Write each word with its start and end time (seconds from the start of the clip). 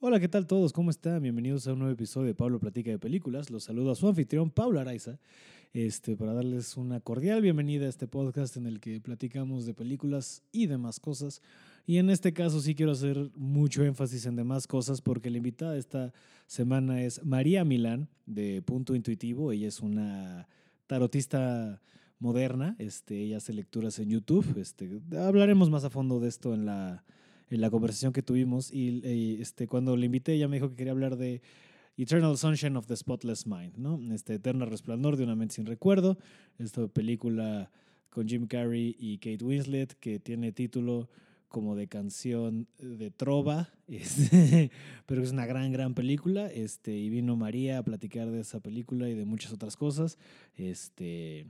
Hola, 0.00 0.20
¿qué 0.20 0.28
tal 0.28 0.46
todos? 0.46 0.72
¿Cómo 0.72 0.90
están? 0.90 1.20
Bienvenidos 1.24 1.66
a 1.66 1.72
un 1.72 1.80
nuevo 1.80 1.92
episodio 1.92 2.28
de 2.28 2.34
Pablo 2.36 2.60
Platica 2.60 2.88
de 2.88 3.00
Películas. 3.00 3.50
Los 3.50 3.64
saludo 3.64 3.90
a 3.90 3.96
su 3.96 4.06
anfitrión, 4.06 4.48
Pablo 4.48 4.78
Araiza, 4.78 5.18
este, 5.72 6.16
para 6.16 6.34
darles 6.34 6.76
una 6.76 7.00
cordial 7.00 7.42
bienvenida 7.42 7.86
a 7.86 7.88
este 7.88 8.06
podcast 8.06 8.56
en 8.56 8.66
el 8.66 8.78
que 8.78 9.00
platicamos 9.00 9.66
de 9.66 9.74
películas 9.74 10.44
y 10.52 10.68
demás 10.68 11.00
cosas. 11.00 11.42
Y 11.84 11.98
en 11.98 12.10
este 12.10 12.32
caso 12.32 12.60
sí 12.60 12.76
quiero 12.76 12.92
hacer 12.92 13.32
mucho 13.34 13.82
énfasis 13.82 14.26
en 14.26 14.36
demás 14.36 14.68
cosas 14.68 15.00
porque 15.00 15.30
la 15.30 15.38
invitada 15.38 15.76
esta 15.76 16.12
semana 16.46 17.02
es 17.02 17.24
María 17.24 17.64
Milán 17.64 18.08
de 18.24 18.62
Punto 18.62 18.94
Intuitivo. 18.94 19.50
Ella 19.50 19.66
es 19.66 19.80
una 19.80 20.46
tarotista 20.86 21.82
moderna. 22.20 22.76
Este, 22.78 23.20
ella 23.20 23.38
hace 23.38 23.52
lecturas 23.52 23.98
en 23.98 24.10
YouTube. 24.10 24.58
Este, 24.58 25.00
hablaremos 25.18 25.70
más 25.70 25.82
a 25.82 25.90
fondo 25.90 26.20
de 26.20 26.28
esto 26.28 26.54
en 26.54 26.66
la, 26.66 27.02
en 27.50 27.60
la 27.60 27.70
conversación 27.70 28.12
que 28.12 28.22
tuvimos. 28.22 28.72
Y, 28.72 29.00
y, 29.06 29.40
este, 29.40 29.66
cuando 29.66 29.96
le 29.96 30.06
invité, 30.06 30.34
ella 30.34 30.48
me 30.48 30.56
dijo 30.56 30.70
que 30.70 30.76
quería 30.76 30.92
hablar 30.92 31.16
de 31.16 31.42
Eternal 31.96 32.36
Sunshine 32.38 32.76
of 32.76 32.86
the 32.86 32.96
Spotless 32.96 33.46
Mind, 33.46 33.76
¿no? 33.76 34.00
Este 34.14 34.34
eterno 34.34 34.66
resplandor 34.66 35.16
de 35.16 35.24
una 35.24 35.34
mente 35.34 35.56
sin 35.56 35.66
recuerdo. 35.66 36.16
Esta 36.58 36.86
película 36.86 37.70
con 38.10 38.28
Jim 38.28 38.46
Carrey 38.46 38.96
y 38.98 39.18
Kate 39.18 39.44
Winslet 39.44 39.94
que 39.94 40.18
tiene 40.20 40.52
título 40.52 41.08
como 41.48 41.74
de 41.74 41.88
canción 41.88 42.68
de 42.78 43.10
trova, 43.10 43.70
este, 43.88 44.70
pero 45.06 45.22
es 45.22 45.32
una 45.32 45.46
gran, 45.46 45.72
gran 45.72 45.94
película. 45.94 46.46
Este, 46.46 46.96
y 46.96 47.08
vino 47.08 47.36
María 47.36 47.78
a 47.78 47.82
platicar 47.82 48.30
de 48.30 48.40
esa 48.40 48.60
película 48.60 49.08
y 49.08 49.14
de 49.14 49.24
muchas 49.24 49.52
otras 49.52 49.76
cosas. 49.76 50.18
Este, 50.56 51.46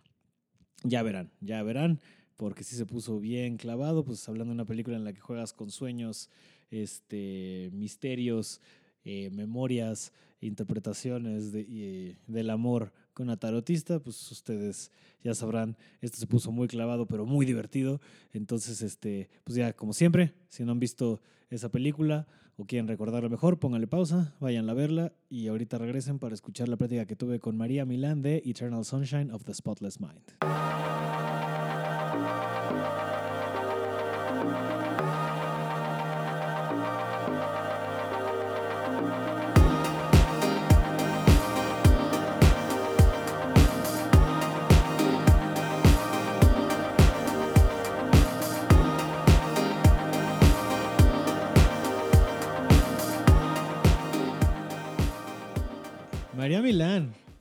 ya 0.82 1.02
verán, 1.02 1.30
ya 1.40 1.62
verán, 1.62 2.00
porque 2.38 2.62
si 2.62 2.76
se 2.76 2.86
puso 2.86 3.18
bien 3.18 3.56
clavado, 3.56 4.04
pues 4.04 4.26
hablando 4.28 4.52
de 4.52 4.54
una 4.54 4.64
película 4.64 4.96
en 4.96 5.02
la 5.02 5.12
que 5.12 5.20
juegas 5.20 5.52
con 5.52 5.70
sueños, 5.72 6.30
este, 6.70 7.68
misterios, 7.72 8.60
eh, 9.04 9.28
memorias, 9.30 10.12
interpretaciones 10.40 11.50
de, 11.50 11.66
eh, 11.68 12.16
del 12.28 12.50
amor 12.50 12.92
con 13.12 13.26
una 13.26 13.36
tarotista, 13.36 13.98
pues 13.98 14.30
ustedes 14.30 14.92
ya 15.24 15.34
sabrán, 15.34 15.76
esto 16.00 16.18
se 16.18 16.28
puso 16.28 16.52
muy 16.52 16.68
clavado, 16.68 17.06
pero 17.06 17.26
muy 17.26 17.44
divertido. 17.44 18.00
Entonces, 18.32 18.82
este, 18.82 19.28
pues 19.42 19.56
ya 19.56 19.72
como 19.72 19.92
siempre, 19.92 20.32
si 20.48 20.64
no 20.64 20.70
han 20.70 20.78
visto 20.78 21.20
esa 21.50 21.70
película 21.70 22.28
o 22.56 22.66
quieren 22.66 22.86
recordarlo 22.86 23.28
mejor, 23.28 23.58
pónganle 23.58 23.88
pausa, 23.88 24.36
vayan 24.38 24.70
a 24.70 24.74
verla 24.74 25.12
y 25.28 25.48
ahorita 25.48 25.76
regresen 25.78 26.20
para 26.20 26.34
escuchar 26.34 26.68
la 26.68 26.76
plática 26.76 27.04
que 27.04 27.16
tuve 27.16 27.40
con 27.40 27.56
María 27.56 27.84
Milán 27.84 28.22
de 28.22 28.44
Eternal 28.46 28.84
Sunshine 28.84 29.32
of 29.32 29.42
the 29.42 29.54
Spotless 29.54 29.98
Mind. 30.00 30.67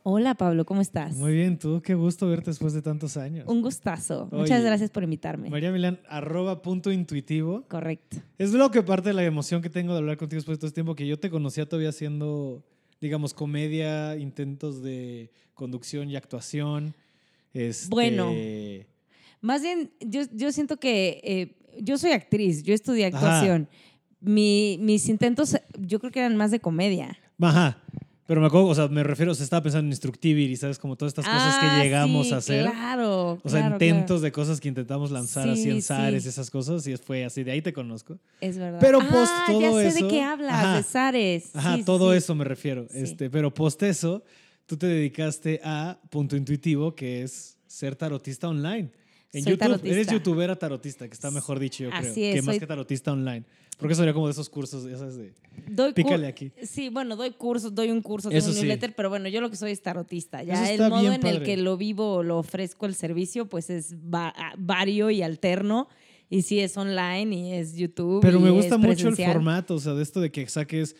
Hola 0.09 0.35
Pablo, 0.35 0.65
¿cómo 0.65 0.79
estás? 0.79 1.17
Muy 1.17 1.33
bien, 1.33 1.59
tú, 1.59 1.81
qué 1.81 1.93
gusto 1.93 2.29
verte 2.29 2.49
después 2.51 2.71
de 2.71 2.81
tantos 2.81 3.17
años. 3.17 3.45
Un 3.45 3.61
gustazo. 3.61 4.29
Muchas 4.31 4.63
gracias 4.63 4.89
por 4.89 5.03
invitarme. 5.03 5.49
María 5.49 5.69
Milán, 5.69 5.99
arroba 6.07 6.61
punto 6.61 6.93
intuitivo. 6.93 7.65
Correcto. 7.67 8.15
Es 8.37 8.53
lo 8.53 8.71
que 8.71 8.81
parte 8.83 9.09
de 9.09 9.13
la 9.15 9.25
emoción 9.25 9.61
que 9.61 9.69
tengo 9.69 9.91
de 9.91 9.99
hablar 9.99 10.15
contigo 10.15 10.37
después 10.37 10.57
de 10.57 10.61
todo 10.61 10.67
este 10.69 10.75
tiempo, 10.75 10.95
que 10.95 11.05
yo 11.05 11.19
te 11.19 11.29
conocía 11.29 11.67
todavía 11.67 11.89
haciendo, 11.89 12.63
digamos, 13.01 13.33
comedia, 13.33 14.15
intentos 14.15 14.81
de 14.81 15.29
conducción 15.53 16.09
y 16.09 16.15
actuación. 16.15 16.95
Este, 17.53 17.89
Bueno. 17.89 18.31
Más 19.41 19.61
bien, 19.61 19.91
yo, 19.99 20.21
yo 20.31 20.53
siento 20.53 20.77
que 20.77 21.19
eh, 21.21 21.57
yo 21.81 21.97
soy 21.97 22.11
actriz, 22.11 22.63
yo 22.63 22.73
estudié 22.73 23.07
actuación. 23.07 23.67
Mi- 24.21 24.77
mis 24.79 25.09
intentos, 25.09 25.57
yo 25.77 25.99
creo 25.99 26.13
que 26.13 26.19
eran 26.19 26.37
más 26.37 26.51
de 26.51 26.61
comedia. 26.61 27.17
Ajá. 27.41 27.83
Pero 28.27 28.41
me 28.41 28.47
acuerdo, 28.47 28.67
o 28.67 28.75
sea, 28.75 28.87
me 28.89 29.03
refiero, 29.03 29.31
o 29.31 29.35
sea, 29.35 29.45
estaba 29.45 29.63
pensando 29.63 29.85
en 29.87 29.91
Instructivity, 29.93 30.55
¿sabes? 30.57 30.77
Como 30.77 30.95
todas 30.97 31.11
estas 31.11 31.25
cosas 31.25 31.55
Ah, 31.55 31.59
que 31.79 31.83
llegamos 31.83 32.27
sí, 32.27 32.33
a 32.33 32.37
hacer. 32.37 32.65
Claro. 32.69 33.39
O 33.41 33.49
sea, 33.49 33.61
claro, 33.61 33.75
intentos 33.75 34.05
claro. 34.07 34.19
de 34.19 34.31
cosas 34.33 34.59
que 34.59 34.67
intentamos 34.67 35.11
lanzar 35.11 35.47
así 35.49 35.63
Sí, 35.63 35.69
en 35.69 35.81
Zares 35.81 36.21
y 36.21 36.23
sí. 36.23 36.29
esas 36.29 36.51
cosas, 36.51 36.85
y 36.87 36.97
fue 36.97 37.23
así, 37.23 37.43
de 37.43 37.51
ahí 37.51 37.61
te 37.61 37.71
conozco. 37.71 38.19
Es 38.41 38.57
verdad. 38.57 38.79
Pero 38.81 38.99
post 38.99 39.31
ah, 39.33 39.45
todo 39.47 39.61
ya 39.61 39.71
sé 39.71 39.87
eso- 39.97 40.05
de 40.05 40.11
qué 40.11 40.21
hablas, 40.23 40.53
Ajá. 40.53 40.77
de 40.77 40.83
Zares. 40.83 41.55
Ajá, 41.55 41.77
todo 41.85 42.13
eso 42.13 42.35
me 42.35 42.43
refiero. 42.43 42.85
Este, 42.93 43.29
pero 43.29 43.53
post 43.53 43.81
eso, 43.83 44.23
tú 44.65 44.75
te 44.75 44.87
dedicaste 44.87 45.61
a 45.63 45.97
punto 46.09 46.35
intuitivo, 46.35 46.93
que 46.95 47.23
es 47.23 47.57
ser 47.65 47.95
tarotista 47.95 48.49
online. 48.49 48.91
En 49.33 49.43
Soy 49.43 49.51
YouTube, 49.51 49.59
tarotista. 49.59 49.95
eres 49.95 50.07
youtubera 50.07 50.55
tarotista, 50.55 51.07
que 51.07 51.13
está 51.13 51.29
mejor 51.31 51.59
dicho, 51.59 51.83
yo 51.83 51.89
creo. 51.89 52.11
Así 52.11 52.23
es, 52.23 52.35
que 52.35 52.41
más 52.41 52.53
soy- 52.55 52.59
que 52.59 52.67
tarotista 52.67 53.11
online. 53.11 53.43
Porque 53.77 53.93
eso 53.93 54.01
sería 54.01 54.13
como 54.13 54.25
de 54.27 54.31
esos 54.31 54.49
cursos, 54.49 54.83
sabes, 54.97 55.17
de 55.17 55.33
Doy 55.69 55.93
pícale 55.93 56.25
aquí. 56.27 56.51
Sí, 56.63 56.89
bueno, 56.89 57.15
doy 57.15 57.31
cursos, 57.31 57.75
doy 57.75 57.91
un 57.91 58.01
curso, 58.01 58.29
tengo 58.29 58.43
un 58.47 58.53
sí. 58.53 58.59
newsletter, 58.61 58.95
pero 58.95 59.09
bueno, 59.09 59.27
yo 59.29 59.39
lo 59.39 59.51
que 59.51 59.55
soy 59.55 59.71
es 59.71 59.81
tarotista. 59.83 60.41
Ya 60.41 60.71
el 60.71 60.79
modo 60.89 61.05
en 61.07 61.13
el 61.13 61.19
padre. 61.19 61.43
que 61.43 61.57
lo 61.57 61.77
vivo 61.77 62.23
lo 62.23 62.39
ofrezco 62.39 62.87
el 62.87 62.95
servicio, 62.95 63.45
pues 63.47 63.69
es 63.69 63.93
va- 63.95 64.33
vario 64.57 65.11
y 65.11 65.21
alterno. 65.21 65.87
Y 66.29 66.41
sí 66.41 66.59
es 66.59 66.75
online 66.75 67.35
y 67.35 67.53
es 67.53 67.75
YouTube. 67.75 68.21
Pero 68.21 68.39
y 68.39 68.41
me 68.41 68.49
gusta 68.49 68.77
mucho 68.79 69.09
el 69.09 69.15
formato, 69.15 69.75
o 69.75 69.79
sea, 69.79 69.93
de 69.93 70.01
esto 70.03 70.21
de 70.21 70.31
que 70.31 70.47
saques 70.49 70.95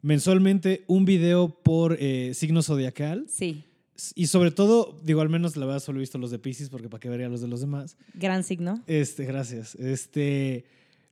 mensualmente 0.00 0.84
un 0.86 1.04
video 1.04 1.48
por 1.62 1.96
eh, 2.00 2.32
signo 2.34 2.62
zodiacal. 2.62 3.26
Sí, 3.28 3.64
Y 4.14 4.26
sobre 4.26 4.50
todo, 4.50 4.98
digo, 5.04 5.20
al 5.20 5.28
menos 5.28 5.56
la 5.56 5.66
verdad 5.66 5.80
solo 5.80 5.98
he 5.98 6.00
visto 6.00 6.18
los 6.18 6.30
de 6.30 6.38
Pisces, 6.38 6.68
porque 6.68 6.88
para 6.88 7.00
qué 7.00 7.08
vería 7.08 7.28
los 7.28 7.40
de 7.40 7.48
los 7.48 7.60
demás. 7.60 7.96
gran 8.14 8.42
signo. 8.44 8.82
Este, 8.86 9.24
gracias. 9.24 9.74
Este, 9.76 10.64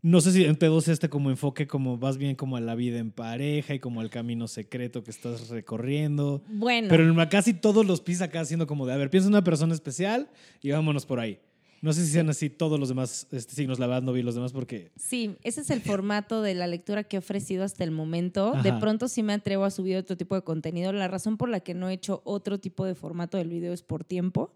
no 0.02 0.20
sé 0.20 0.32
si 0.32 0.44
en 0.44 0.58
P2 0.58 0.88
este 0.88 1.08
como 1.10 1.30
enfoque 1.30 1.66
como 1.66 1.98
vas 1.98 2.16
bien 2.16 2.34
como 2.34 2.56
a 2.56 2.60
la 2.60 2.74
vida 2.74 2.98
en 2.98 3.10
pareja 3.10 3.74
y 3.74 3.80
como 3.80 4.00
al 4.00 4.08
camino 4.08 4.48
secreto 4.48 5.04
que 5.04 5.10
estás 5.10 5.48
recorriendo. 5.50 6.42
Bueno, 6.48 6.88
Pero 6.88 7.08
en 7.08 7.28
casi 7.28 7.52
todos 7.52 7.84
los 7.84 8.00
pis 8.00 8.22
acá 8.22 8.40
haciendo 8.40 8.66
como 8.66 8.86
de, 8.86 8.94
a 8.94 8.96
ver, 8.96 9.10
piensa 9.10 9.28
en 9.28 9.34
una 9.34 9.44
persona 9.44 9.74
especial 9.74 10.28
y 10.62 10.70
vámonos 10.70 11.04
por 11.04 11.20
ahí. 11.20 11.38
No 11.82 11.94
sé 11.94 12.04
si 12.04 12.12
sean 12.12 12.28
así 12.28 12.50
todos 12.50 12.78
los 12.78 12.90
demás 12.90 13.26
este, 13.32 13.54
signos, 13.54 13.78
la 13.78 13.86
verdad 13.86 14.02
no 14.02 14.12
vi 14.12 14.22
los 14.22 14.34
demás 14.34 14.52
porque... 14.52 14.92
sí, 14.96 15.36
ese 15.42 15.62
es 15.62 15.70
el 15.70 15.80
formato 15.80 16.42
de 16.42 16.54
la 16.54 16.66
lectura 16.66 17.04
que 17.04 17.16
he 17.16 17.18
ofrecido 17.18 17.64
hasta 17.64 17.84
el 17.84 17.90
momento. 17.90 18.52
De 18.62 18.72
pronto 18.74 19.08
sí 19.08 19.22
me 19.22 19.32
atrevo 19.32 19.64
a 19.64 19.70
subir 19.70 19.96
otro 19.96 20.16
tipo 20.16 20.34
de 20.34 20.42
contenido. 20.42 20.92
La 20.92 21.08
razón 21.08 21.38
por 21.38 21.48
la 21.48 21.60
que 21.60 21.72
no 21.72 21.88
he 21.88 21.94
hecho 21.94 22.20
otro 22.24 22.58
tipo 22.58 22.84
de 22.84 22.94
formato 22.94 23.38
del 23.38 23.48
video 23.48 23.72
es 23.72 23.82
por 23.82 24.04
tiempo. 24.04 24.52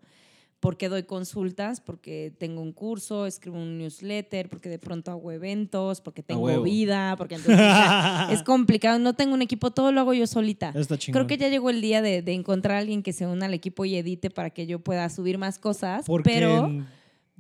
porque 0.61 0.89
doy 0.89 1.03
consultas, 1.03 1.83
porque 1.83 2.33
tengo 2.39 2.63
un 2.63 2.73
curso, 2.73 3.27
escribo 3.27 3.59
un 3.59 3.77
newsletter, 3.77 4.49
porque 4.49 4.71
de 4.71 4.79
pronto 4.79 5.11
hago 5.11 5.31
eventos, 5.31 6.01
porque 6.01 6.23
tengo 6.23 6.63
vida, 6.63 7.17
porque 7.19 7.35
entonces, 7.35 7.61
es 8.31 8.43
complicado. 8.43 8.99
No 8.99 9.15
tengo 9.15 9.35
un 9.35 9.43
equipo, 9.43 9.73
todo 9.73 9.93
lo 9.93 10.01
hago 10.01 10.15
yo 10.15 10.27
solita. 10.27 10.73
Está. 10.75 10.97
Creo 10.97 11.27
que 11.27 11.37
ya 11.37 11.49
llegó 11.49 11.69
el 11.69 11.83
día 11.83 12.01
de, 12.01 12.23
de 12.23 12.33
encontrar 12.33 12.77
a 12.77 12.79
alguien 12.81 13.03
que 13.03 13.13
se 13.13 13.27
una 13.27 13.45
al 13.45 13.53
equipo 13.53 13.85
y 13.85 13.97
edite 13.97 14.31
para 14.31 14.51
que 14.51 14.67
yo 14.67 14.79
pueda 14.79 15.09
subir 15.11 15.37
más 15.37 15.59
cosas. 15.59 16.07
Porque 16.07 16.31
pero 16.31 16.67
en 16.67 16.87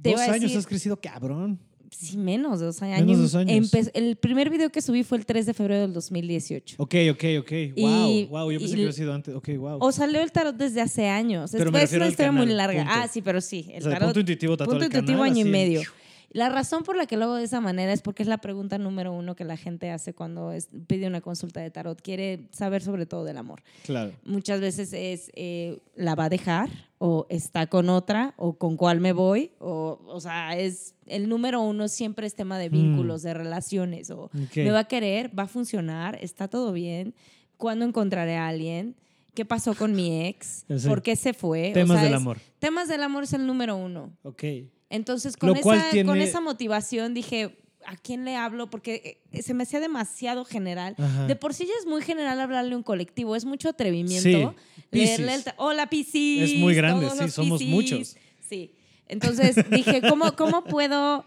te 0.02 0.10
dos 0.12 0.20
años 0.20 0.42
decir- 0.42 0.58
has 0.58 0.66
crecido 0.66 0.96
cabrón. 1.00 1.58
sí, 1.90 2.16
menos 2.16 2.58
de 2.60 2.66
dos 2.66 2.82
años. 2.82 3.00
Menos 3.00 3.18
dos 3.18 3.34
años. 3.36 3.72
Empe- 3.72 3.90
el 3.94 4.16
primer 4.16 4.50
video 4.50 4.68
que 4.70 4.82
subí 4.82 5.04
fue 5.04 5.16
el 5.18 5.26
3 5.26 5.46
de 5.46 5.54
febrero 5.54 5.82
del 5.82 5.92
2018. 5.92 6.76
Ok, 6.78 6.94
ok, 7.12 7.24
ok. 7.40 7.52
Y- 7.76 7.82
wow, 7.82 8.26
wow. 8.28 8.50
Yo 8.52 8.58
pensé 8.58 8.74
que 8.74 8.80
hubiera 8.80 8.92
sido 8.92 9.14
antes. 9.14 9.34
Ok, 9.34 9.48
wow. 9.56 9.78
O 9.80 9.92
salió 9.92 10.20
el 10.20 10.32
tarot 10.32 10.56
desde 10.56 10.80
hace 10.80 11.06
años. 11.08 11.50
Pero 11.52 11.66
es, 11.66 11.72
me 11.72 11.82
es 11.84 11.92
una 11.92 12.08
historia 12.08 12.32
muy 12.32 12.46
larga. 12.46 12.82
punto. 12.84 12.92
Ah, 12.96 13.06
sí, 13.08 13.22
pero 13.22 13.40
sí. 13.40 13.66
El 13.70 13.78
o 13.82 13.84
sea, 13.84 13.92
tarot. 13.92 14.08
punto 14.08 14.20
intuitivo 14.20 14.56
punto 14.56 14.84
intuitivo 14.84 15.18
canal, 15.20 15.22
año 15.32 15.46
y 15.46 15.48
medio. 15.50 15.82
La 16.30 16.48
razón 16.48 16.82
por 16.82 16.96
la 16.96 17.06
que 17.06 17.16
lo 17.16 17.26
hago 17.26 17.34
de 17.36 17.44
esa 17.44 17.60
manera 17.60 17.92
es 17.92 18.02
porque 18.02 18.24
es 18.24 18.28
la 18.28 18.38
pregunta 18.38 18.76
número 18.76 19.12
uno 19.12 19.36
que 19.36 19.44
la 19.44 19.56
gente 19.56 19.90
hace 19.92 20.14
cuando 20.14 20.50
es- 20.50 20.68
pide 20.88 21.06
una 21.06 21.20
consulta 21.20 21.60
de 21.60 21.70
tarot. 21.70 22.02
Quiere 22.02 22.48
saber 22.50 22.82
sobre 22.82 23.06
todo 23.06 23.22
del 23.22 23.36
amor. 23.36 23.62
Claro. 23.84 24.10
Muchas 24.24 24.60
veces 24.60 24.92
es, 24.92 25.30
eh, 25.34 25.78
¿la 25.94 26.16
va 26.16 26.24
a 26.24 26.28
dejar? 26.28 26.70
¿O 27.06 27.26
está 27.28 27.66
con 27.66 27.90
otra? 27.90 28.32
¿O 28.38 28.54
con 28.56 28.78
cuál 28.78 28.98
me 28.98 29.12
voy? 29.12 29.50
O, 29.58 30.00
o 30.06 30.20
sea, 30.22 30.56
es 30.58 30.94
el 31.04 31.28
número 31.28 31.60
uno 31.60 31.86
siempre 31.88 32.26
es 32.26 32.34
tema 32.34 32.58
de 32.58 32.70
vínculos, 32.70 33.20
de 33.20 33.34
relaciones. 33.34 34.10
O 34.10 34.30
Mm. 34.32 34.42
Ok. 34.44 34.56
¿me 34.56 34.70
va 34.70 34.78
a 34.78 34.84
querer? 34.88 35.30
¿Va 35.38 35.42
a 35.42 35.46
funcionar? 35.46 36.16
¿Está 36.22 36.48
todo 36.48 36.72
bien? 36.72 37.14
¿Cuándo 37.58 37.84
encontraré 37.84 38.36
a 38.36 38.48
alguien? 38.48 38.94
¿Qué 39.34 39.44
pasó 39.44 39.74
con 39.74 39.92
mi 39.94 40.24
ex? 40.26 40.64
Sí. 40.78 40.88
¿Por 40.88 41.02
qué 41.02 41.14
se 41.16 41.34
fue? 41.34 41.70
O 41.70 41.74
Temas 41.74 41.96
sea, 41.98 42.04
del 42.04 42.14
es- 42.14 42.20
amor. 42.20 42.38
Temas 42.58 42.88
del 42.88 43.02
amor 43.02 43.24
es 43.24 43.34
el 43.34 43.46
número 43.46 43.76
uno. 43.76 44.10
Ok. 44.22 44.42
Entonces, 44.88 45.36
con, 45.36 45.54
esa, 45.56 45.90
tiene- 45.90 46.08
con 46.08 46.18
esa 46.22 46.40
motivación 46.40 47.12
dije, 47.12 47.58
¿a 47.86 47.96
quién 47.96 48.24
le 48.24 48.36
hablo? 48.36 48.68
Porque 48.70 49.20
eh, 49.32 49.42
se 49.42 49.54
me 49.54 49.62
hacía 49.64 49.80
demasiado 49.80 50.44
general. 50.44 50.94
Ajá. 50.98 51.26
De 51.26 51.36
por 51.36 51.54
sí 51.54 51.66
ya 51.66 51.72
es 51.78 51.86
muy 51.86 52.02
general 52.02 52.40
hablarle 52.40 52.74
a 52.74 52.76
un 52.76 52.82
colectivo, 52.82 53.36
es 53.36 53.44
mucho 53.44 53.68
Sí, 53.68 53.72
atrevimiento. 53.72 54.54
Piscis. 54.90 55.18
Leerle 55.18 55.34
el... 55.34 55.44
Hola, 55.56 55.88
Piscis. 55.88 56.52
Es 56.52 56.58
muy 56.58 56.74
grande, 56.74 57.08
sí, 57.10 57.30
somos 57.30 57.62
muchos. 57.62 58.16
Sí. 58.40 58.72
Entonces 59.08 59.56
dije, 59.70 60.00
¿cómo, 60.08 60.34
¿cómo 60.36 60.64
puedo 60.64 61.24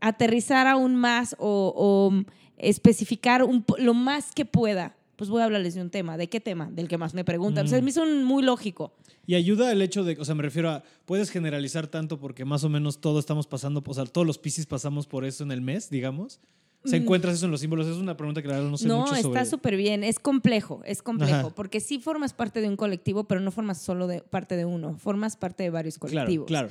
aterrizar 0.00 0.66
aún 0.66 0.96
más 0.96 1.34
o, 1.38 1.72
o 1.76 2.24
especificar 2.58 3.42
un 3.42 3.64
lo 3.78 3.94
más 3.94 4.32
que 4.32 4.44
pueda, 4.44 4.96
pues 5.16 5.30
voy 5.30 5.40
a 5.42 5.44
hablarles 5.46 5.74
de 5.74 5.80
un 5.82 5.90
tema. 5.90 6.16
¿De 6.16 6.28
qué 6.28 6.40
tema? 6.40 6.70
Del 6.70 6.88
que 6.88 6.98
más 6.98 7.14
me 7.14 7.24
preguntan. 7.24 7.66
O 7.66 7.68
sea, 7.68 7.80
Mm. 7.80 7.84
me 7.84 7.90
hizo 7.90 8.06
muy 8.06 8.42
lógico. 8.42 8.94
Y 9.26 9.34
ayuda 9.34 9.72
el 9.72 9.82
hecho 9.82 10.04
de, 10.04 10.16
o 10.20 10.24
sea, 10.24 10.34
me 10.34 10.42
refiero 10.42 10.70
a, 10.70 10.82
puedes 11.04 11.30
generalizar 11.30 11.86
tanto 11.88 12.18
porque 12.20 12.44
más 12.44 12.62
o 12.64 12.68
menos 12.68 13.00
todos 13.00 13.20
estamos 13.20 13.46
pasando, 13.46 13.82
o 13.84 13.94
sea, 13.94 14.04
todos 14.04 14.26
los 14.26 14.38
Piscis 14.38 14.66
pasamos 14.66 15.06
por 15.06 15.24
eso 15.24 15.42
en 15.42 15.50
el 15.52 15.60
mes, 15.62 15.90
digamos. 15.90 16.38
¿Se 16.84 17.00
Mm. 17.00 17.02
encuentras 17.02 17.34
eso 17.34 17.46
en 17.46 17.50
los 17.50 17.60
símbolos? 17.60 17.88
Es 17.88 17.96
una 17.96 18.16
pregunta 18.16 18.40
que 18.42 18.46
la 18.48 18.54
verdad 18.54 18.70
no 18.70 18.76
sé 18.78 18.86
No, 18.86 19.00
mucho 19.00 19.16
sobre. 19.16 19.40
está 19.40 19.44
súper 19.44 19.76
bien. 19.76 20.04
Es 20.04 20.20
complejo, 20.20 20.82
es 20.84 21.02
complejo. 21.02 21.34
Ajá. 21.34 21.50
Porque 21.50 21.80
sí 21.80 21.98
formas 21.98 22.32
parte 22.32 22.60
de 22.60 22.68
un 22.68 22.76
colectivo, 22.76 23.24
pero 23.24 23.40
no 23.40 23.50
formas 23.50 23.80
solo 23.82 24.06
de 24.06 24.20
parte 24.20 24.56
de 24.56 24.64
uno. 24.66 24.96
Formas 24.96 25.36
parte 25.36 25.64
de 25.64 25.70
varios 25.70 25.98
Claro, 25.98 26.12
colectivos. 26.12 26.46
claro. 26.46 26.68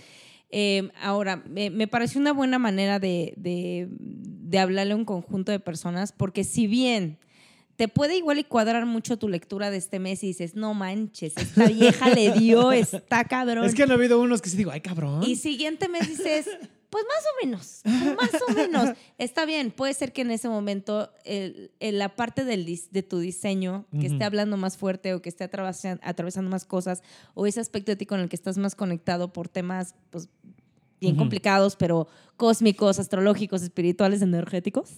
Eh, 0.52 0.90
ahora, 1.02 1.44
me, 1.50 1.70
me 1.70 1.88
pareció 1.88 2.22
una 2.22 2.32
buena 2.32 2.60
manera 2.60 3.00
de, 3.00 3.34
de- 3.36 3.90
de 3.90 4.60
hablarle 4.60 4.94
a 4.94 4.96
un 4.96 5.04
conjunto 5.04 5.52
de 5.52 5.60
personas, 5.60 6.14
porque 6.14 6.46
si 6.46 6.68
bien 6.68 7.18
te 7.75 7.88
puede 7.88 8.16
igual 8.18 8.39
y 8.39 8.44
cuadrar 8.44 8.86
mucho 8.86 9.18
tu 9.18 9.27
lectura 9.30 9.69
de 9.72 9.77
este 9.77 10.00
mes 10.00 10.24
y 10.24 10.27
dices, 10.27 10.56
no 10.56 10.74
manches, 10.74 11.33
esta 11.38 11.66
vieja 11.68 12.10
le 12.10 12.31
dio, 12.31 12.72
está 12.72 13.24
cabrón. 13.25 13.66
Es 13.66 13.75
que 13.75 13.83
han 13.83 13.92
habido 13.92 14.19
unos 14.22 14.42
que 14.42 14.50
sí 14.50 14.57
digo, 14.57 14.72
ay, 14.72 14.81
cabrón. 14.81 15.24
Y 15.24 15.36
siguiente 15.36 15.89
mes 15.89 16.07
dices, 16.07 16.48
pues 16.89 17.04
más 17.10 17.24
o 17.25 17.45
menos, 17.45 17.81
más 18.16 18.42
o 18.48 18.54
menos. 18.54 18.95
Está 19.18 19.45
bien, 19.45 19.72
puede 19.72 19.94
ser 19.94 20.13
que 20.13 20.22
en 20.22 20.31
ese 20.31 20.48
momento 20.48 21.12
el- 21.25 21.72
el- 21.81 21.98
la 22.00 22.16
parte 22.16 22.45
del, 22.45 22.66
de 22.92 23.04
tu 23.04 23.19
diseño 23.19 23.86
que 24.00 24.07
esté 24.07 24.24
hablando 24.24 24.56
más 24.56 24.77
fuerte 24.77 25.13
o 25.13 25.22
que 25.22 25.27
esté 25.27 25.44
atravesando, 25.44 26.01
atravesando 26.06 26.50
más 26.50 26.63
cosas 26.63 27.04
o 27.33 27.45
ese 27.48 27.60
aspecto 27.60 27.92
de 27.92 27.98
ti 27.98 28.06
con 28.06 28.22
el 28.22 28.30
que 28.30 28.38
estás 28.38 28.57
más 28.57 28.75
conectado 28.75 29.33
por 29.33 29.50
temas 29.50 29.95
pues, 30.12 30.30
bien 31.02 31.16
complicados, 31.16 31.76
pero 31.76 32.08
cósmicos, 32.38 33.00
astrológicos, 33.00 33.62
espirituales, 33.62 34.22
energéticos. 34.22 34.92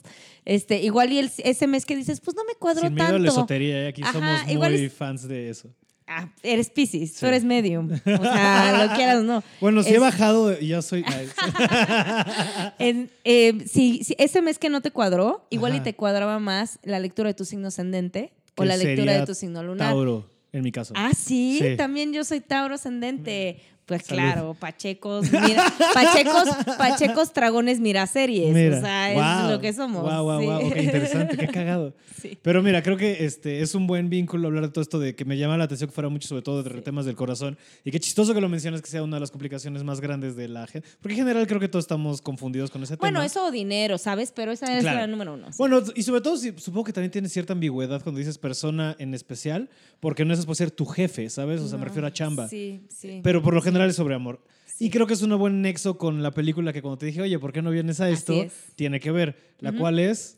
Este, 0.46 0.82
igual 0.82 1.12
y 1.12 1.20
el- 1.20 1.32
ese 1.44 1.68
mes 1.68 1.86
que 1.86 1.96
dices, 1.96 2.20
pues 2.22 2.36
no 2.36 2.44
me 2.46 2.56
cuadró 2.56 2.82
Sin 2.88 2.94
miedo 2.96 3.08
a 3.08 3.12
la 3.12 3.18
tanto. 3.18 3.32
esotería, 3.32 3.84
¿eh? 3.84 3.88
aquí 3.90 4.02
Ajá, 4.04 4.14
somos 4.14 4.50
igual 4.50 4.72
muy 4.74 4.82
es- 4.86 4.94
fans 4.94 5.28
de 5.28 5.50
eso. 5.50 5.70
Ah, 6.10 6.30
eres 6.42 6.70
Pisces, 6.70 7.12
Sí. 7.12 7.18
tú 7.20 7.26
eres 7.26 7.44
medium. 7.44 7.92
O 7.92 7.98
sea, 8.24 8.88
lo 8.88 8.96
quieras 8.96 9.18
o 9.18 9.24
no. 9.24 9.44
Bueno, 9.60 9.84
si 9.84 9.94
he 9.94 10.00
bajado 10.00 10.58
ya 10.60 10.82
soy... 10.82 11.04
En, 12.80 13.10
eh, 13.24 13.66
si, 13.68 14.04
si 14.04 14.16
ese 14.18 14.42
mes 14.42 14.58
que 14.60 14.70
no 14.70 14.82
te 14.82 14.92
cuadró, 14.92 15.46
igual 15.50 15.76
y 15.76 15.80
te 15.82 15.96
cuadraba 15.96 16.40
más 16.40 16.80
la 16.84 17.00
lectura 17.00 17.30
de 17.30 17.34
tu 17.34 17.46
signo 17.46 17.68
ascendente 17.68 18.32
o 18.56 18.64
la 18.64 18.78
lectura 18.78 19.20
de 19.20 19.26
tu 19.26 19.36
signo 19.36 19.62
lunar. 19.64 19.90
Tauro, 19.90 20.30
en 20.54 20.64
mi 20.64 20.72
caso. 20.72 20.94
Ah, 20.96 21.12
¿sí? 21.16 21.60
Sí. 21.62 21.76
también 21.78 22.14
yo 22.14 22.24
soy 22.24 22.40
Tauro 22.40 22.76
ascendente. 22.76 23.60
Pues 23.88 24.04
Salud. 24.04 24.22
claro, 24.22 24.54
Pachecos, 24.60 25.32
mira, 25.32 25.64
Pachecos, 25.94 26.50
Pachecos, 26.78 27.34
Dragones, 27.34 27.80
Miraseries. 27.80 28.54
Mira, 28.54 28.78
o 28.78 28.82
sea, 28.82 29.44
es 29.46 29.50
lo 29.52 29.62
que 29.62 29.72
somos. 29.72 30.04
Sí. 30.42 30.74
qué 30.74 30.84
interesante, 30.84 31.38
qué 31.38 31.48
cagado. 31.54 31.94
Sí. 32.22 32.38
Pero 32.42 32.62
mira, 32.62 32.84
creo 32.84 32.98
que 32.98 33.24
este 33.26 33.62
es 33.62 33.76
un 33.76 33.88
buen 33.88 34.10
vínculo 34.10 34.48
hablar 34.50 34.64
de 34.66 34.70
todo 34.70 34.82
esto 34.82 35.00
de 35.00 35.16
que 35.16 35.24
me 35.24 35.38
llama 35.38 35.56
la 35.58 35.64
atención 35.64 35.90
que 35.90 35.94
fuera 35.96 36.10
mucho 36.10 36.28
sobre 36.28 36.42
todo 36.42 36.64
de 36.64 36.82
temas 36.82 37.06
del 37.06 37.16
corazón 37.16 37.58
y 37.86 37.92
qué 37.92 38.00
chistoso 38.00 38.34
que 38.34 38.42
lo 38.42 38.50
mencionas 38.50 38.82
que 38.82 38.90
sea 38.90 39.04
una 39.04 39.16
de 39.16 39.22
las 39.22 39.32
complicaciones 39.32 39.84
más 39.86 40.02
grandes 40.02 40.36
de 40.36 40.50
la 40.50 40.68
gente, 40.68 40.86
porque 41.02 41.14
en 41.14 41.20
general 41.20 41.48
creo 41.48 41.60
que 41.62 41.70
todos 41.70 41.84
estamos 41.86 42.22
confundidos 42.22 42.70
con 42.70 42.84
ese 42.84 42.98
Bueno, 42.98 43.20
tema. 43.20 43.26
eso 43.26 43.46
o 43.46 43.52
dinero, 43.52 43.98
¿sabes? 43.98 44.34
Pero 44.36 44.52
esa 44.52 44.76
es 44.76 44.82
Claro. 44.84 45.00
la 45.00 45.08
número 45.08 45.34
uno. 45.36 45.48
Bueno, 45.58 45.82
y 45.96 46.04
sobre 46.04 46.20
todo 46.20 46.36
supongo 46.38 46.84
que 46.84 46.92
también 46.94 47.12
tiene 47.12 47.30
cierta 47.30 47.54
ambigüedad 47.54 48.02
cuando 48.04 48.20
dices 48.20 48.38
persona 48.38 48.96
en 49.00 49.14
especial, 49.14 49.70
porque 50.02 50.26
no 50.26 50.34
es 50.34 50.46
por 50.46 50.58
ser 50.58 50.72
tu 50.72 50.86
jefe, 50.86 51.30
¿sabes? 51.30 51.62
O 51.62 51.68
sea, 51.70 51.78
me 51.78 51.86
refiero 51.86 52.06
a 52.08 52.12
chamba. 52.12 52.50
Sí, 52.50 52.82
sí. 52.90 53.22
Pero 53.24 53.42
por 53.42 53.54
lo 53.54 53.62
general 53.62 53.77
es 53.86 53.96
sobre 53.96 54.16
amor. 54.16 54.44
Sí. 54.66 54.86
Y 54.86 54.90
creo 54.90 55.08
que 55.08 55.14
es 55.14 55.22
un 55.22 55.38
buen 55.38 55.62
nexo 55.62 55.98
con 55.98 56.22
la 56.24 56.32
película 56.32 56.74
que 56.74 56.82
cuando 56.82 56.98
te 56.98 57.06
dije, 57.08 57.22
oye, 57.22 57.40
¿por 57.40 57.52
qué 57.54 57.62
no 57.62 57.72
vienes 57.72 58.00
a 58.02 58.10
esto? 58.10 58.34
Es. 58.34 58.54
Tiene 58.76 59.00
que 59.00 59.12
ver, 59.12 59.56
la 59.60 59.70
Ujú. 59.70 59.80
cual 59.80 60.00
es 60.00 60.38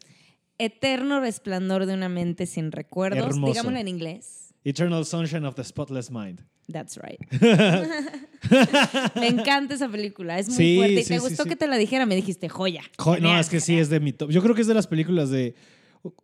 Eterno 0.58 1.20
resplandor 1.22 1.86
de 1.86 1.94
una 1.94 2.10
mente 2.10 2.46
sin 2.46 2.72
recuerdos. 2.72 3.30
Hermoso. 3.30 3.54
Digámoslo 3.54 3.80
en 3.80 3.88
inglés. 3.88 4.54
Eternal 4.66 5.06
Sunshine 5.06 5.46
of 5.46 5.56
the 5.56 5.64
Spotless 5.64 6.12
Mind. 6.12 6.42
That's 6.72 6.98
right. 6.98 7.20
me 9.16 9.28
encanta 9.28 9.74
esa 9.76 9.90
película, 9.90 10.38
es 10.38 10.48
muy 10.50 10.58
Sí, 10.58 10.76
fuerte. 10.78 10.94
¿Y 11.00 11.04
sí, 11.04 11.10
te 11.14 11.20
gustó 11.20 11.46
que 11.46 11.56
te 11.56 11.68
la 11.68 11.78
dijera? 11.78 12.06
Me 12.06 12.16
dijiste, 12.16 12.50
joya. 12.50 12.84
Jo- 12.98 13.18
no, 13.20 13.40
es 13.40 13.50
que 13.50 13.60
sí, 13.60 13.78
es 13.80 13.90
de 13.90 14.00
mi 14.00 14.14
top. 14.14 14.30
Yo 14.32 14.42
creo 14.42 14.54
que 14.56 14.62
es 14.62 14.68
de 14.68 14.74
las 14.74 14.88
películas 14.88 15.30
de. 15.30 15.56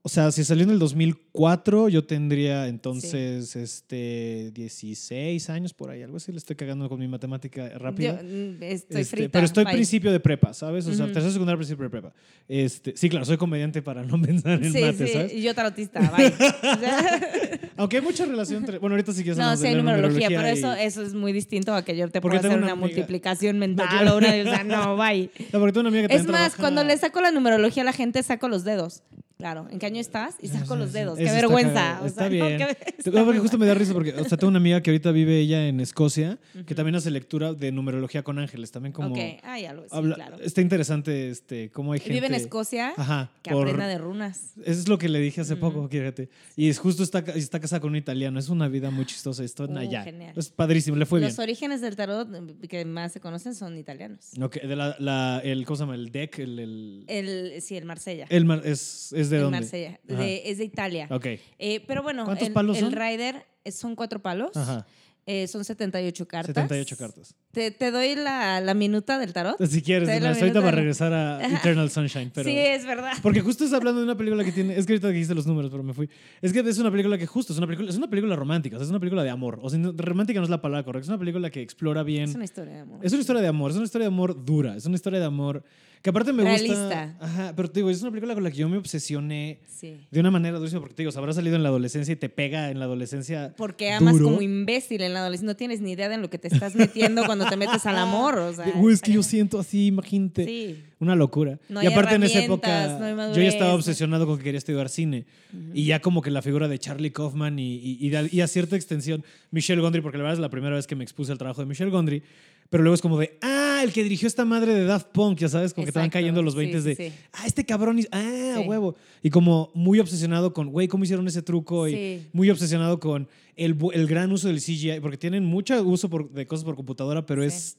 O 0.03 0.07
sea, 0.07 0.31
si 0.31 0.45
salió 0.45 0.63
en 0.63 0.69
el 0.69 0.79
2004, 0.79 1.89
yo 1.89 2.05
tendría 2.05 2.67
entonces 2.69 3.57
este 3.57 4.51
16 4.53 5.49
años 5.49 5.73
por 5.73 5.89
ahí, 5.89 6.01
algo 6.01 6.15
así. 6.17 6.31
Le 6.31 6.37
estoy 6.37 6.55
cagando 6.55 6.87
con 6.87 6.97
mi 6.97 7.09
matemática 7.09 7.67
rápida. 7.77 8.21
Yo, 8.21 8.27
mm, 8.27 8.63
estoy 8.63 9.01
Este, 9.01 9.05
frita. 9.05 9.31
pero 9.33 9.45
estoy 9.45 9.65
bye. 9.65 9.73
principio 9.73 10.11
de 10.13 10.19
prepa, 10.21 10.53
¿sabes? 10.53 10.87
O 10.87 10.93
sea, 10.93 11.03
Ujú. 11.05 11.13
tercero 11.13 11.33
secundaria, 11.33 11.57
principio 11.57 11.83
de 11.83 11.89
prepa. 11.89 12.13
Este, 12.47 12.93
sí, 12.95 13.09
claro, 13.09 13.25
soy 13.25 13.35
comediante 13.35 13.81
para 13.81 14.03
no 14.03 14.21
pensar 14.21 14.63
en 14.63 14.71
Sí, 14.71 14.79
mate, 14.81 15.07
sí, 15.07 15.13
¿sabes? 15.13 15.33
y 15.33 15.41
yo 15.41 15.53
tarotista, 15.53 15.99
bye. 16.15 16.33
Aunque 17.77 17.97
hay 17.97 18.03
mucha 18.03 18.25
relación 18.25 18.59
entre. 18.63 18.77
Bueno, 18.77 18.93
ahorita 18.95 19.11
sí 19.11 19.23
que 19.25 19.35
no, 19.35 19.57
sí 19.57 19.67
hay 19.67 19.75
numerología, 19.75 20.29
pero 20.29 20.47
y- 20.47 20.51
eso, 20.51 20.73
eso 20.73 21.01
es 21.01 21.13
muy 21.13 21.33
distinto 21.33 21.73
a 21.73 21.83
que 21.83 21.97
yo 21.97 22.07
te 22.09 22.21
pueda 22.21 22.37
hacer 22.37 22.51
una 22.51 22.59
una, 22.59 22.71
amiga- 22.71 22.75
multiplicación 22.87 23.59
mental 23.59 23.87
claro. 23.89 24.13
o 24.13 24.17
una. 24.19 24.29
O 24.29 24.31
sea, 24.55 24.63
no, 24.63 24.95
bye. 24.95 25.29
No, 25.51 25.59
porque 25.59 25.73
tengo 25.73 25.81
una 25.81 25.89
amiga 25.89 26.07
que 26.07 26.15
Es 26.15 26.21
más, 26.23 26.31
trabaja- 26.31 26.57
cuando 26.57 26.83
le 26.85 26.97
saco 26.97 27.19
la 27.19 27.31
numerología 27.31 27.81
a 27.83 27.85
la 27.85 27.93
gente, 27.93 28.23
saco 28.23 28.47
los 28.47 28.63
dedos. 28.63 29.03
Claro, 29.37 29.67
¿en 29.69 29.79
qué 29.79 29.85
año 29.87 29.99
estás? 29.99 30.35
Y 30.41 30.47
saco 30.47 30.75
los 30.77 30.93
dedos. 30.93 31.17
Qué 31.17 31.25
está 31.25 31.35
vergüenza. 31.35 31.99
o 32.01 32.05
Está 32.05 32.23
no, 32.25 32.29
bien. 32.29 32.57
qué- 32.57 33.11
no, 33.11 33.25
porque 33.25 33.39
justo 33.39 33.57
me 33.57 33.65
da 33.65 33.73
risa 33.73 33.91
porque, 33.93 34.13
o 34.13 34.23
sea, 34.23 34.37
tengo 34.37 34.47
una 34.49 34.59
amiga 34.59 34.81
que 34.81 34.91
ahorita 34.91 35.11
vive 35.11 35.37
ella 35.39 35.67
en 35.67 35.81
Escocia, 35.81 36.39
que 36.65 36.73
también 36.73 36.95
hace 36.95 37.11
lectura 37.11 37.53
de 37.53 37.71
numerología 37.73 38.23
con 38.23 38.39
ángeles, 38.39 38.71
también 38.71 38.93
como 38.93 39.13
ah, 39.43 39.59
ya 39.59 39.73
lo 39.73 39.81
sí, 39.83 39.87
habla- 39.91 40.15
claro. 40.15 40.37
está 40.39 40.61
interesante 40.61 41.29
este 41.29 41.69
cómo 41.71 41.91
hay 41.91 41.99
gente 41.99 42.13
Vive 42.13 42.27
en 42.27 42.33
Escocia, 42.35 42.93
Ajá, 42.95 43.29
que 43.43 43.51
por- 43.51 43.63
aprenda 43.63 43.87
de 43.87 43.97
runas. 43.97 44.53
Eso 44.63 44.79
es 44.79 44.87
lo 44.87 44.97
que 44.97 45.09
le 45.09 45.19
dije 45.19 45.41
hace 45.41 45.57
poco, 45.57 45.87
fíjate. 45.89 46.29
Y 46.55 46.69
es 46.69 46.79
justo 46.79 47.03
está, 47.03 47.19
está 47.19 47.59
casada 47.59 47.81
con 47.81 47.89
un 47.91 47.97
italiano. 47.97 48.39
Es 48.39 48.47
una 48.49 48.67
vida 48.69 48.89
muy 48.89 49.05
chistosa. 49.05 49.43
Esto, 49.43 49.65
Uh, 49.65 49.77
allá. 49.77 50.03
genial. 50.03 50.33
Es 50.37 50.49
padrísimo, 50.49 50.95
le 50.95 51.05
fue 51.05 51.19
Los 51.19 51.35
bien. 51.35 51.41
orígenes 51.43 51.81
del 51.81 51.95
tarot 51.97 52.29
eh, 52.33 52.67
que 52.69 52.85
más 52.85 53.11
se 53.11 53.19
conocen 53.19 53.53
son 53.53 53.77
italianos. 53.77 54.29
Ok, 54.41 54.61
de 54.61 54.75
la, 54.75 54.95
la- 54.99 55.41
el, 55.43 55.65
¿Cómo 55.65 55.75
se 55.75 55.83
llama? 55.83 55.95
El 55.95 56.11
deck, 56.11 56.39
el... 56.39 56.59
el, 56.59 57.03
El, 57.07 57.61
sí, 57.61 57.75
el 57.75 57.85
Marsella. 57.85 58.27
el 58.29 58.49
es, 58.63 59.11
es 59.13 59.29
de 59.29 59.34
el 59.37 59.43
dónde? 59.43 59.59
Marsella. 59.59 59.99
De- 60.03 60.43
es 60.49 60.57
de 60.57 60.63
Italia. 60.65 61.07
Ok, 61.11 61.25
Eh, 61.59 61.83
pero 61.87 62.03
bueno, 62.03 62.25
¿Cuántos 62.25 62.47
el, 62.47 62.53
palos 62.53 62.77
el 62.77 62.85
son? 62.85 62.93
rider 62.93 63.45
son 63.71 63.95
cuatro 63.95 64.19
palos. 64.21 64.55
ajá. 64.55 64.85
Eh, 65.27 65.47
son 65.47 65.65
78 65.65 66.27
cartas. 66.27 66.53
78 66.53 66.97
cartas. 66.97 67.33
¿Te, 67.51 67.71
te 67.71 67.89
doy 67.89 68.13
la, 68.13 68.61
la 68.61 68.75
minuta 68.75 69.17
del 69.17 69.33
tarot? 69.33 69.55
Si 69.65 69.81
quieres, 69.81 70.07
de 70.07 70.19
la 70.19 70.27
una 70.27 70.29
vez, 70.33 70.37
ahorita 70.39 70.59
minuta 70.59 70.59
va 70.59 70.67
a 70.67 70.71
de- 70.71 70.75
regresar 70.77 71.13
a 71.13 71.47
Eternal 71.57 71.89
Sunshine. 71.89 72.29
Pero... 72.31 72.47
Sí, 72.47 72.55
es 72.55 72.85
verdad. 72.85 73.13
Porque 73.23 73.41
justo 73.41 73.63
estás 73.63 73.75
hablando 73.79 74.01
de 74.01 74.05
una 74.05 74.15
película 74.15 74.43
que 74.43 74.51
tiene. 74.51 74.77
Es 74.77 74.85
que 74.85 74.93
ahorita 74.93 75.07
dijiste 75.09 75.33
los 75.33 75.47
números, 75.47 75.71
pero 75.71 75.81
me 75.81 75.95
fui. 75.95 76.07
Es 76.43 76.53
que 76.53 76.59
es 76.59 76.77
una 76.77 76.91
película 76.91 77.17
que 77.17 77.25
justo 77.25 77.53
es 77.53 77.57
una 77.57 77.65
película, 77.65 77.89
es 77.89 77.97
una 77.97 78.07
película 78.07 78.35
romántica, 78.35 78.75
o 78.75 78.79
sea, 78.79 78.83
es 78.83 78.91
una 78.91 78.99
película 78.99 79.23
de 79.23 79.31
amor. 79.31 79.57
O 79.63 79.69
sea, 79.71 79.79
romántica 79.97 80.37
no 80.39 80.43
es 80.43 80.51
la 80.51 80.61
palabra 80.61 80.83
correcta, 80.85 81.05
es 81.05 81.09
una 81.09 81.17
película 81.17 81.49
que 81.49 81.63
explora 81.63 82.03
bien. 82.03 82.29
Es 82.29 82.35
una 82.35 82.43
historia 82.45 82.73
de 82.75 82.79
amor. 82.81 82.99
Es 83.03 83.11
una 83.11 83.21
historia 83.21 83.41
de 83.41 83.47
amor, 83.47 83.71
es 83.71 83.77
una 83.77 83.85
historia 83.85 84.03
de 84.07 84.13
amor 84.13 84.45
dura, 84.45 84.75
es 84.75 84.85
una 84.85 84.93
historia 84.95 85.19
de 85.19 85.25
amor 85.25 85.63
que 86.05 86.09
aparte 86.11 86.31
me 86.33 86.43
gusta. 86.43 86.57
Realista. 86.59 87.15
Ajá, 87.19 87.53
pero 87.55 87.67
te 87.67 87.79
digo, 87.79 87.89
es 87.89 87.99
una 88.03 88.11
película 88.11 88.35
con 88.35 88.43
la 88.43 88.51
que 88.51 88.57
yo 88.57 88.69
me 88.69 88.77
obsesioné 88.77 89.57
Sí. 89.65 89.97
de 90.11 90.19
una 90.19 90.29
manera 90.29 90.59
durísima 90.59 90.79
porque 90.79 90.93
te 90.93 91.01
digo, 91.01 91.09
o 91.09 91.11
sea, 91.11 91.19
habrá 91.19 91.33
salido 91.33 91.55
en 91.55 91.63
la 91.63 91.69
adolescencia 91.69 92.11
y 92.11 92.15
te 92.15 92.29
pega 92.29 92.69
en 92.69 92.77
la 92.77 92.85
adolescencia. 92.85 93.55
Porque 93.57 93.91
amas 93.91 94.13
duro. 94.13 94.25
como 94.25 94.41
imbécil 94.43 95.01
en 95.01 95.13
la 95.13 95.21
adolescencia. 95.21 95.51
No 95.53 95.55
tienes 95.57 95.81
ni 95.81 95.93
idea 95.93 96.07
de 96.07 96.13
en 96.15 96.21
lo 96.21 96.29
que 96.29 96.37
te 96.37 96.47
estás 96.47 96.75
metiendo 96.75 97.25
cuando 97.25 97.47
te 97.47 97.57
metes 97.57 97.85
al 97.87 97.97
amor. 97.97 98.37
O 98.37 98.53
sea, 98.53 98.65
"Uy, 98.77 98.93
es 98.93 99.01
que 99.01 99.13
yo 99.13 99.23
siento 99.23 99.59
así, 99.59 99.87
imagínate. 99.87 100.45
Sí. 100.45 100.83
Una 100.99 101.15
locura. 101.15 101.59
No 101.69 101.81
y 101.83 101.87
aparte 101.87 102.15
en 102.15 102.23
esa 102.23 102.43
época 102.43 102.99
no 102.99 103.33
yo 103.35 103.41
ya 103.41 103.49
estaba 103.49 103.73
obsesionado 103.73 104.27
con 104.27 104.37
que 104.37 104.43
quería 104.43 104.59
estudiar 104.59 104.87
cine. 104.89 105.25
Y 105.73 105.85
ya 105.85 105.99
como 106.01 106.21
que 106.21 106.29
la 106.31 106.41
figura 106.43 106.67
de 106.67 106.77
Charlie 106.77 107.11
Kaufman 107.11 107.57
y, 107.59 107.75
y- 107.77 107.97
y 107.99 108.09
de- 108.09 108.29
y 108.31 108.41
a 108.41 108.47
cierta 108.47 108.75
extensión 108.75 109.23
Michelle 109.51 109.81
Gondry, 109.81 110.01
porque 110.01 110.17
la 110.19 110.23
verdad 110.23 110.35
es 110.35 110.39
la 110.41 110.49
primera 110.49 110.75
vez 110.75 110.85
que 110.85 110.95
me 110.95 111.03
expuse 111.03 111.31
al 111.31 111.37
trabajo 111.39 111.61
de 111.61 111.67
Michelle 111.67 111.89
Gondry. 111.91 112.21
Pero 112.69 112.83
luego 112.83 112.95
es 112.95 113.01
como 113.01 113.17
de, 113.19 113.37
ah, 113.41 113.81
el 113.83 113.93
que 113.93 114.01
dirigió 114.03 114.27
esta 114.27 114.43
madre 114.43 114.73
de 114.73 114.85
Daft 114.85 115.07
Punk, 115.11 115.37
ya 115.37 115.47
sabes, 115.49 115.73
como 115.73 115.85
que 115.85 115.91
te 115.91 115.99
van 115.99 116.07
Exacto, 116.07 116.21
cayendo 116.23 116.41
los 116.41 116.53
sí, 116.53 116.57
20 116.59 116.81
sí, 116.81 116.83
de, 116.87 116.95
sí. 116.95 117.13
ah, 117.33 117.45
este 117.45 117.63
cabrón, 117.65 117.99
hizo- 117.99 118.09
ah, 118.11 118.55
Sí. 118.61 118.67
huevo. 118.67 118.95
Y 119.21 119.29
como 119.29 119.71
muy 119.75 119.99
obsesionado 119.99 120.51
con, 120.53 120.69
güey, 120.71 120.87
¿cómo 120.87 121.03
hicieron 121.03 121.27
ese 121.27 121.41
truco? 121.43 121.87
Y 121.87 122.27
muy 122.33 122.49
obsesionado 122.49 122.99
con 122.99 123.27
el, 123.55 123.77
el 123.93 124.07
gran 124.07 124.31
uso 124.31 124.47
del 124.47 124.59
CGI, 124.61 124.99
porque 124.99 125.17
tienen 125.17 125.45
mucho 125.45 125.81
uso 125.83 126.09
por- 126.09 126.31
de 126.31 126.47
cosas 126.47 126.65
por 126.65 126.75
computadora, 126.75 127.25
pero 127.25 127.43
es 127.43 127.77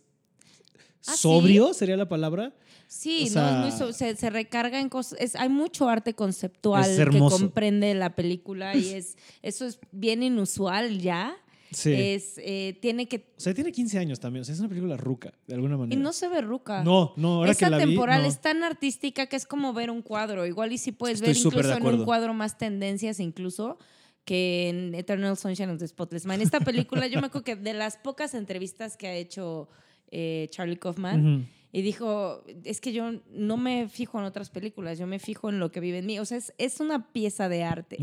¿Ah, 1.09 1.17
sobrio, 1.17 1.73
sería 1.75 1.97
la 1.97 2.09
palabra. 2.09 2.55
Sí, 2.89 3.25
O 3.27 3.31
sea- 3.31 3.51
no, 3.61 3.67
es 3.67 3.73
muy 3.75 3.79
so- 3.79 3.93
se, 3.93 4.15
se 4.17 4.31
recarga 4.31 4.81
en 4.81 4.89
cosas. 4.89 5.19
es- 5.21 5.35
hay 5.37 5.49
mucho 5.49 5.89
arte 5.89 6.15
conceptual 6.15 6.85
que 7.11 7.19
comprende 7.19 7.93
la 7.95 8.15
película 8.15 8.77
y 8.77 8.91
es 8.95 9.17
eso 9.43 9.67
es 9.67 9.79
bien 9.93 10.23
inusual 10.23 10.99
ya. 11.01 11.37
Sí. 11.71 11.93
Es, 11.93 12.35
eh, 12.39 12.79
tiene 12.81 13.07
que. 13.09 13.33
O 13.37 13.41
sea, 13.41 13.55
tiene 13.55 13.73
15 13.73 13.99
años 13.99 14.21
también. 14.21 14.43
O 14.43 14.45
sea, 14.45 14.55
es 14.55 14.61
una 14.61 14.69
película 14.69 14.97
ruca, 14.97 15.33
de 15.47 15.55
alguna 15.55 15.75
Y 15.75 15.79
manera. 15.79 16.01
no 16.01 16.13
se 16.13 16.29
ve 16.29 16.41
ruca. 16.41 16.83
no, 16.85 17.13
no, 17.17 17.37
ahora 17.37 17.53
es 17.53 17.59
que 17.59 17.69
la 17.69 17.79
vi, 17.79 17.83
atemporal, 17.85 18.23
no. 18.23 18.29
es 18.29 18.41
tan 18.41 18.63
artística 18.63 19.27
que 19.27 19.37
es 19.37 19.47
como 19.47 19.73
ver 19.73 19.91
un 19.91 20.03
cuadro. 20.03 20.47
Igual 20.47 20.73
y 20.73 20.79
si 20.79 20.93
puedes 20.93 21.21
Estoy 21.21 21.29
ver 21.29 21.37
incluso 21.37 21.77
en 21.77 21.87
un 22.01 22.05
cuadro 22.05 22.35
más 22.35 22.59
tendencias 22.59 23.21
incluso 23.21 23.79
que 24.25 24.69
en 24.69 24.95
Eternal 24.95 25.37
Sunshine 25.37 25.71
of 25.71 25.79
the 25.79 25.87
Spotless 25.87 26.27
Mind. 26.27 26.43
Esta 26.43 26.61
película, 26.61 27.07
yo 27.07 27.21
me 27.21 27.29
acuerdo 27.29 27.45
que 27.45 27.57
de 27.57 27.73
las 27.75 27.97
pocas 27.97 28.35
entrevistas 28.35 28.97
que 28.97 29.07
ha 29.07 29.15
hecho 29.15 29.69
eh, 30.11 30.49
Charlie 30.51 30.77
Kaufman. 30.77 31.49
Y 31.77 31.83
dijo, 31.83 32.43
es 32.65 32.81
que 32.81 32.95
yo 32.95 33.13
no 33.35 33.59
me 33.59 33.87
fijo 33.91 34.19
en 34.19 34.25
otras 34.25 34.49
películas, 34.49 34.99
yo 34.99 35.07
me 35.07 35.19
fijo 35.19 35.51
en 35.51 35.59
lo 35.59 35.71
que 35.71 35.81
vive 35.81 35.99
en 35.99 36.07
mí. 36.07 36.19
O 36.19 36.25
sea, 36.25 36.39
es, 36.39 36.55
es 36.57 36.81
una 36.81 37.13
pieza 37.13 37.51
de 37.51 37.65
arte. 37.65 37.99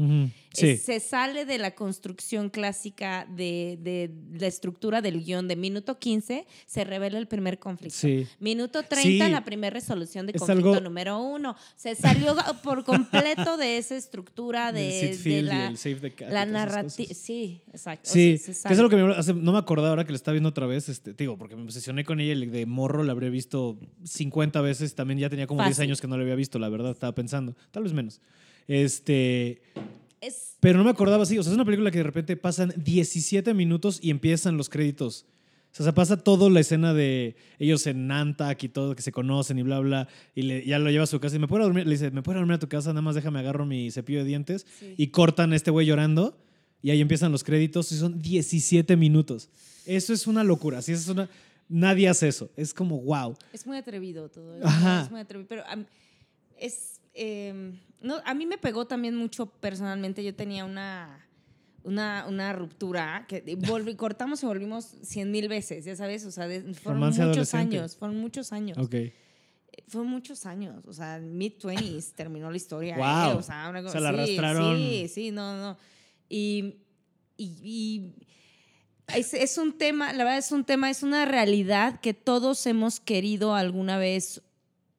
Sí. 0.54 0.70
Es- 0.70 0.84
se 0.84 1.00
sale 1.00 1.46
de 1.46 1.58
la 1.58 1.74
construcción 1.74 2.52
clásica 2.52 3.26
de, 3.36 3.80
de 3.82 4.12
la 4.40 4.46
estructura 4.46 5.02
del 5.02 5.24
guion 5.24 5.48
de 5.48 5.56
minuto 5.56 5.98
15, 5.98 6.46
se 6.68 6.84
revela 6.84 7.18
el 7.18 7.28
primer 7.28 7.58
conflicto. 7.58 7.98
Sí. 7.98 8.28
Minuto 8.40 8.84
30, 8.84 9.26
Sí. 9.26 9.32
la 9.32 9.44
primera 9.44 9.74
resolución 9.74 10.28
de 10.28 10.34
Es 10.36 10.40
conflicto 10.40 10.70
algo- 10.74 10.82
número 10.82 11.20
uno. 11.20 11.56
Se 11.76 11.96
salió 11.96 12.36
por 12.64 12.84
completo 12.84 13.58
de 13.58 13.80
esa 13.80 13.96
estructura 13.96 14.72
de, 14.72 15.18
de 15.24 15.42
la, 15.42 15.68
el 15.70 16.14
la 16.30 16.46
narrativa. 16.46 17.12
Sí, 17.16 17.64
exacto. 17.72 18.08
O 18.10 18.14
Sí, 18.14 18.38
sea, 18.38 18.54
se 18.54 18.68
que 18.68 18.74
es 18.76 18.80
algo 18.80 18.90
que 18.92 18.98
me, 18.98 19.16
hace- 19.16 19.34
no 19.34 19.52
me 19.52 19.58
acordaba 19.58 19.90
ahora 19.90 20.06
que 20.06 20.12
lo 20.12 20.16
estaba 20.16 20.34
viendo 20.34 20.50
otra 20.50 20.68
vez, 20.68 20.90
este, 20.90 21.14
digo, 21.14 21.40
porque 21.40 21.56
me 21.56 21.64
obsesioné 21.64 22.04
con 22.06 22.20
ella 22.20 22.34
y 22.34 22.46
de 22.46 22.66
morro 22.68 23.02
la 23.04 23.14
habría 23.14 23.32
visto 23.32 23.63
50 24.04 24.62
veces, 24.62 24.96
también 24.96 25.20
ya 25.20 25.30
tenía 25.30 25.48
como 25.48 25.62
10 25.62 25.72
Fácil. 25.78 25.84
años 25.84 26.02
que 26.02 26.08
no 26.08 26.16
la 26.18 26.24
había 26.24 26.36
visto, 26.36 26.60
la 26.60 26.70
verdad, 26.70 26.92
estaba 26.92 27.14
pensando, 27.16 27.56
tal 27.72 27.84
vez 27.84 27.94
menos. 27.94 28.22
Este, 28.68 29.62
Es- 30.22 30.56
pero 30.60 30.78
no 30.78 30.84
me 30.84 30.90
acordaba 30.92 31.24
así, 31.24 31.38
o 31.38 31.44
sea, 31.44 31.52
es 31.52 31.56
una 31.56 31.66
película 31.66 31.92
que 31.92 31.98
de 32.00 32.04
repente 32.04 32.36
pasan 32.38 32.74
17 32.78 33.54
minutos 33.54 34.00
y 34.02 34.10
empiezan 34.10 34.58
los 34.58 34.70
créditos. 34.70 35.26
O 35.72 35.76
sea, 35.76 35.86
se 35.88 35.94
pasa 35.94 36.18
toda 36.18 36.50
la 36.52 36.60
escena 36.60 36.94
de 36.94 37.36
ellos 37.58 37.88
en 37.88 38.06
Nantac 38.08 38.64
y 38.64 38.70
todo, 38.70 38.96
que 38.96 39.02
se 39.02 39.12
conocen 39.12 39.58
y 39.58 39.64
bla, 39.64 39.80
bla, 39.80 40.08
y 40.36 40.44
le- 40.44 40.66
ya 40.66 40.78
lo 40.80 40.90
lleva 40.92 41.04
a 41.06 41.08
su 41.08 41.20
casa 41.20 41.36
y 41.36 41.40
me 41.40 41.48
puedo 41.48 41.64
dormir, 41.64 41.86
le 41.88 41.94
dice, 41.94 42.12
¿me 42.12 42.22
puedo 42.22 42.38
dormir 42.40 42.56
a 42.56 42.60
tu 42.60 42.68
casa? 42.70 42.90
Nada 42.92 43.02
más 43.02 43.16
déjame 43.16 43.40
agarro 43.40 43.66
mi 43.66 43.90
cepillo 43.92 44.20
de 44.20 44.26
dientes 44.26 44.66
Sí. 44.80 44.94
y 44.98 45.08
cortan 45.08 45.52
a 45.52 45.56
este 45.56 45.72
güey 45.72 45.88
llorando 45.88 46.38
y 46.84 46.92
ahí 46.92 47.02
empiezan 47.02 47.32
los 47.32 47.44
créditos 47.44 47.92
y 47.92 47.98
son 47.98 48.22
17 48.22 48.96
minutos. 48.96 49.50
Eso 49.86 50.14
es 50.14 50.28
una 50.28 50.44
locura, 50.44 50.82
sí, 50.82 50.92
es 50.92 51.08
una... 51.08 51.28
Nadie 51.70 52.08
hace 52.10 52.28
eso, 52.28 52.52
es 52.56 52.74
como 52.74 53.00
wow. 53.02 53.36
Es 53.52 53.66
muy 53.66 53.78
atrevido 53.78 54.30
todo. 54.30 54.56
eso, 54.58 54.68
Ajá. 54.68 55.04
Es 55.04 55.12
muy 55.12 55.20
atrevido. 55.22 55.48
Pero 55.48 55.64
am, 55.68 55.86
es. 56.58 57.02
eh, 57.14 57.74
no, 58.02 58.18
a 58.26 58.34
mí 58.34 58.46
me 58.46 58.58
pegó 58.58 58.86
también 58.86 59.16
mucho 59.16 59.46
personalmente. 59.48 60.24
Yo 60.24 60.36
tenía 60.36 60.66
una. 60.66 61.20
Una, 61.86 62.26
una 62.30 62.54
ruptura 62.54 63.26
que 63.28 63.58
volví, 63.68 63.96
cortamos 63.98 64.42
y 64.42 64.46
volvimos 64.46 64.86
cien 65.02 65.32
mil 65.32 65.50
veces, 65.50 65.84
ya 65.84 65.98
sabes, 65.98 66.26
o 66.26 66.32
sea, 66.32 66.48
de- 66.48 66.62
fueron 66.76 67.02
Romance 67.02 67.26
muchos 67.26 67.54
años, 67.54 67.98
fueron 67.98 68.18
muchos 68.22 68.54
años, 68.54 68.78
Ok. 68.78 68.96
fueron 69.90 70.10
muchos 70.10 70.46
años, 70.46 70.86
o 70.88 70.94
sea, 70.94 71.20
mid 71.20 71.52
20s 71.62 72.14
terminó 72.16 72.50
la 72.50 72.56
historia, 72.56 72.96
Guau. 72.96 73.32
eh, 73.32 73.36
o 73.36 73.42
sea, 73.44 73.68
una 73.70 73.82
cosa- 73.82 74.00
sea, 74.00 74.12
la 74.12 74.12
sí, 74.26 74.38
arrastraron. 74.38 74.78
Sí, 74.78 75.08
sí, 75.10 75.32
no, 75.32 75.58
no. 75.58 75.78
Y, 76.30 76.76
y, 77.36 77.52
y 77.62 78.14
es, 79.08 79.34
es 79.34 79.58
un 79.58 79.78
tema, 79.78 80.14
la 80.14 80.24
verdad 80.24 80.40
es 80.40 80.52
un 80.52 80.64
tema, 80.64 80.90
es 80.90 81.04
una 81.04 81.26
realidad 81.26 82.00
que 82.00 82.14
todos 82.14 82.66
hemos 82.66 83.00
querido 83.00 83.56
alguna 83.56 83.98
vez 83.98 84.42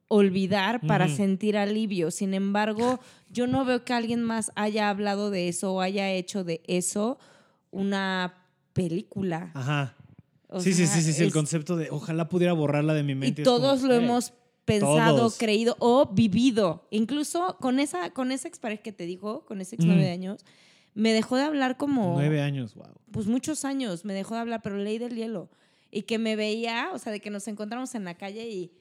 olvidar 0.08 0.80
para 0.86 1.08
sentir 1.08 1.56
alivio. 1.56 2.10
Sin 2.10 2.34
embargo, 2.34 3.00
yo 3.30 3.46
no 3.46 3.64
veo 3.64 3.84
que 3.84 3.92
alguien 3.92 4.22
más 4.22 4.52
haya 4.54 4.88
hablado 4.88 5.30
de 5.30 5.48
eso 5.48 5.74
o 5.74 5.80
haya 5.80 6.10
hecho 6.10 6.44
de 6.44 6.62
eso 6.66 7.18
una 7.70 8.34
película. 8.72 9.50
Ajá. 9.54 9.96
O 10.48 10.60
sí, 10.60 10.72
sí, 10.72 10.86
sea, 10.86 10.96
sí, 10.96 11.02
sí, 11.02 11.12
sí, 11.14 11.24
el 11.24 11.32
concepto 11.32 11.76
de 11.76 11.88
ojalá 11.90 12.28
pudiera 12.28 12.52
borrarla 12.52 12.94
de 12.94 13.02
mi 13.02 13.12
y 13.12 13.16
mente. 13.16 13.42
es 13.42 13.44
todos 13.44 13.80
como, 13.80 13.92
lo 13.92 13.94
eh, 13.94 14.04
hemos 14.04 14.32
pensado, 14.64 15.16
todos. 15.16 15.38
creído 15.38 15.76
o 15.80 16.06
vivido. 16.12 16.86
Incluso 16.90 17.56
con 17.60 17.80
esa, 17.80 18.10
con 18.10 18.30
esa 18.30 18.46
expareja 18.46 18.82
que 18.82 18.92
te 18.92 19.06
dijo, 19.06 19.44
con 19.46 19.60
ese 19.60 19.74
ex 19.76 19.84
nueve 19.84 20.10
años, 20.10 20.44
me 20.94 21.12
dejó 21.12 21.36
de 21.36 21.42
hablar 21.42 21.76
como 21.76 22.14
Nueve 22.14 22.40
años, 22.40 22.74
wow. 22.74 22.94
pues 23.10 23.26
muchos 23.26 23.64
años, 23.64 24.04
me 24.04 24.14
dejó 24.14 24.34
de 24.34 24.40
hablar, 24.40 24.62
pero 24.62 24.76
ley 24.76 24.98
del 24.98 25.16
hielo. 25.16 25.50
Y 25.90 26.02
que 26.02 26.18
me 26.18 26.34
veía, 26.34 26.90
o 26.92 26.98
sea, 26.98 27.12
de 27.12 27.20
que 27.20 27.30
nos 27.30 27.46
encontramos 27.46 27.94
en 27.94 28.04
la 28.04 28.14
calle 28.14 28.48
y 28.48 28.72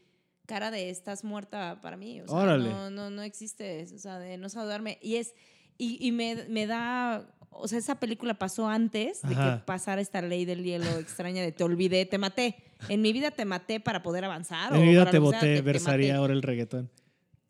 cara 0.46 0.72
de 0.72 0.90
estás 0.90 1.24
muerta 1.24 1.80
para 1.82 1.98
mí. 1.98 2.22
O 2.22 2.28
sea, 2.28 2.38
Órale. 2.38 2.70
no, 2.70 2.90
no, 2.90 3.10
no 3.10 3.22
existes, 3.22 3.92
o 3.94 4.00
sea, 4.00 4.20
de 4.20 4.38
no 4.38 4.50
saludarme. 4.50 4.98
Y 5.02 5.16
es, 5.18 5.34
y, 5.78 5.98
y 6.06 6.12
me, 6.12 6.46
me 6.50 6.66
da, 6.66 7.28
o 7.50 7.68
sea, 7.68 7.80
esa 7.80 8.00
película 8.00 8.34
pasó 8.36 8.68
antes 8.68 9.22
de 9.22 9.36
que 9.36 9.62
pasara 9.66 10.02
esta 10.02 10.22
ley 10.22 10.46
del 10.46 10.64
hielo 10.64 10.90
extraña 11.00 11.42
de 11.42 11.52
te 11.52 11.64
olvidé, 11.64 12.06
te 12.06 12.18
maté. 12.18 12.56
En 12.90 13.02
mi 13.02 13.14
vida 13.14 13.32
te 13.32 13.46
maté 13.46 13.80
para 13.80 14.04
poder 14.04 14.26
avanzar. 14.26 14.74
En 14.74 14.82
mi 14.82 14.90
vida 14.90 15.10
te 15.10 15.20
boté, 15.20 15.62
versaría 15.62 16.18
ahora 16.18 16.34
el 16.34 16.42
reggaetón. 16.42 16.90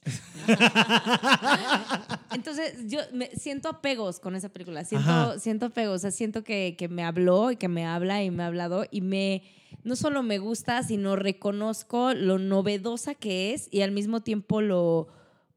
Entonces, 2.34 2.76
yo 2.88 3.00
me, 3.14 3.28
siento 3.32 3.70
apegos 3.70 4.20
con 4.20 4.36
esa 4.36 4.50
película. 4.50 4.84
Siento, 4.84 5.10
Ajá. 5.10 5.40
siento 5.40 5.68
apegos. 5.68 5.96
O 5.96 6.00
sea, 6.00 6.12
siento 6.12 6.44
que, 6.44 6.76
que 6.78 6.88
me 6.88 7.04
habló 7.04 7.52
y 7.52 7.56
que 7.58 7.68
me 7.68 7.86
habla 7.86 8.24
y 8.24 8.32
me 8.32 8.44
ha 8.44 8.48
hablado 8.48 8.86
y 8.92 9.02
me. 9.02 9.44
No 9.84 9.96
solo 9.96 10.24
me 10.24 10.38
gusta, 10.38 10.82
sino 10.84 11.16
reconozco 11.16 12.14
lo 12.14 12.38
novedosa 12.40 13.16
que 13.16 13.54
es 13.54 13.68
y 13.72 13.82
al 13.82 13.92
mismo 13.92 14.22
tiempo 14.22 14.62
lo 14.62 15.08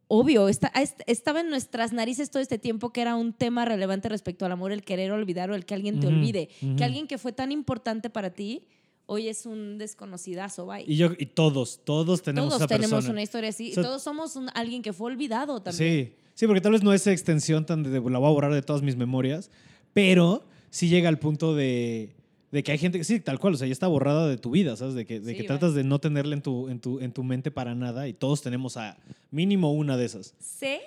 obvio. 0.09 0.49
Está, 0.49 0.69
est- 0.69 1.03
estaba 1.07 1.41
en 1.41 1.51
nuestras 1.51 1.93
narices 1.93 2.31
todo 2.31 2.43
este 2.43 2.59
tiempo 2.59 2.93
que 2.93 3.03
era 3.03 3.15
un 3.15 3.33
tema 3.33 3.65
relevante 3.65 4.09
respecto 4.09 4.45
al 4.47 4.53
amor, 4.53 4.73
el 4.73 4.83
querer 4.83 5.13
olvidar 5.13 5.51
o 5.51 5.55
el 5.55 5.65
que 5.65 5.75
alguien 5.75 6.01
te 6.01 6.07
olvide. 6.09 6.49
Que 6.77 6.85
alguien 6.85 7.07
que 7.07 7.19
fue 7.19 7.33
tan 7.33 7.53
importante 7.53 8.11
para 8.11 8.31
ti 8.31 8.67
hoy 9.07 9.29
es 9.29 9.47
un 9.47 9.79
desconocidazo. 9.79 10.67
Bye. 10.67 10.85
Y 10.87 10.97
yo, 10.97 11.11
y 11.19 11.27
todos, 11.27 11.81
todos 11.85 12.23
tenemos 12.23 12.51
todos 12.51 12.61
esa 12.63 12.69
tenemos 12.69 12.91
persona. 12.91 13.13
una 13.13 13.23
historia 13.23 13.49
así. 13.51 13.73
Todos 13.75 14.03
somos 14.03 14.37
un- 14.37 14.51
alguien 14.55 14.83
que 14.83 14.93
fue 14.93 15.13
olvidado 15.13 15.61
también. 15.63 16.07
Sí, 16.07 16.13
sí, 16.35 16.47
porque 16.47 16.61
tal 16.61 16.73
vez 16.73 16.83
no 16.83 16.93
es 16.93 17.07
extensión 17.07 17.65
tan 17.67 17.83
de, 17.83 17.91
la 17.91 18.19
voy 18.19 18.29
a 18.29 18.33
borrar 18.33 18.53
de 18.55 18.63
todas 18.63 18.83
mis 18.83 18.97
memorias, 18.97 19.51
pero 19.93 20.45
sí 20.71 20.89
llega 20.89 21.09
al 21.09 21.19
punto 21.19 21.55
de, 21.55 22.15
de 22.53 22.63
que 22.63 22.73
hay 22.73 22.79
gente 22.79 22.99
que 22.99 23.05
sí, 23.05 23.21
tal 23.21 23.39
cual, 23.39 23.55
o 23.55 23.57
sea, 23.57 23.67
ya 23.67 23.73
está 23.73 23.87
borrada 23.87 24.29
de 24.29 24.37
tu 24.39 24.51
vida, 24.51 24.77
¿sabes? 24.77 24.95
De 24.95 25.07
que, 25.07 25.21
de 25.21 25.33
Sí, 25.33 25.39
que 25.39 25.45
tratas 25.45 25.75
de 25.75 25.85
no 25.85 25.99
tenerla 25.99 26.35
en 26.35 26.43
tu, 26.43 26.69
en, 26.69 26.81
tu, 26.81 27.01
en 27.01 27.13
tu 27.13 27.23
mente 27.25 27.51
para 27.51 27.75
nada 27.75 28.09
y 28.09 28.13
todos 28.13 28.43
tenemos 28.43 28.77
a 28.77 28.97
mínimo 29.31 29.73
una 29.73 29.97
de 29.97 30.05
esas. 30.05 30.35
Sé, 30.39 30.81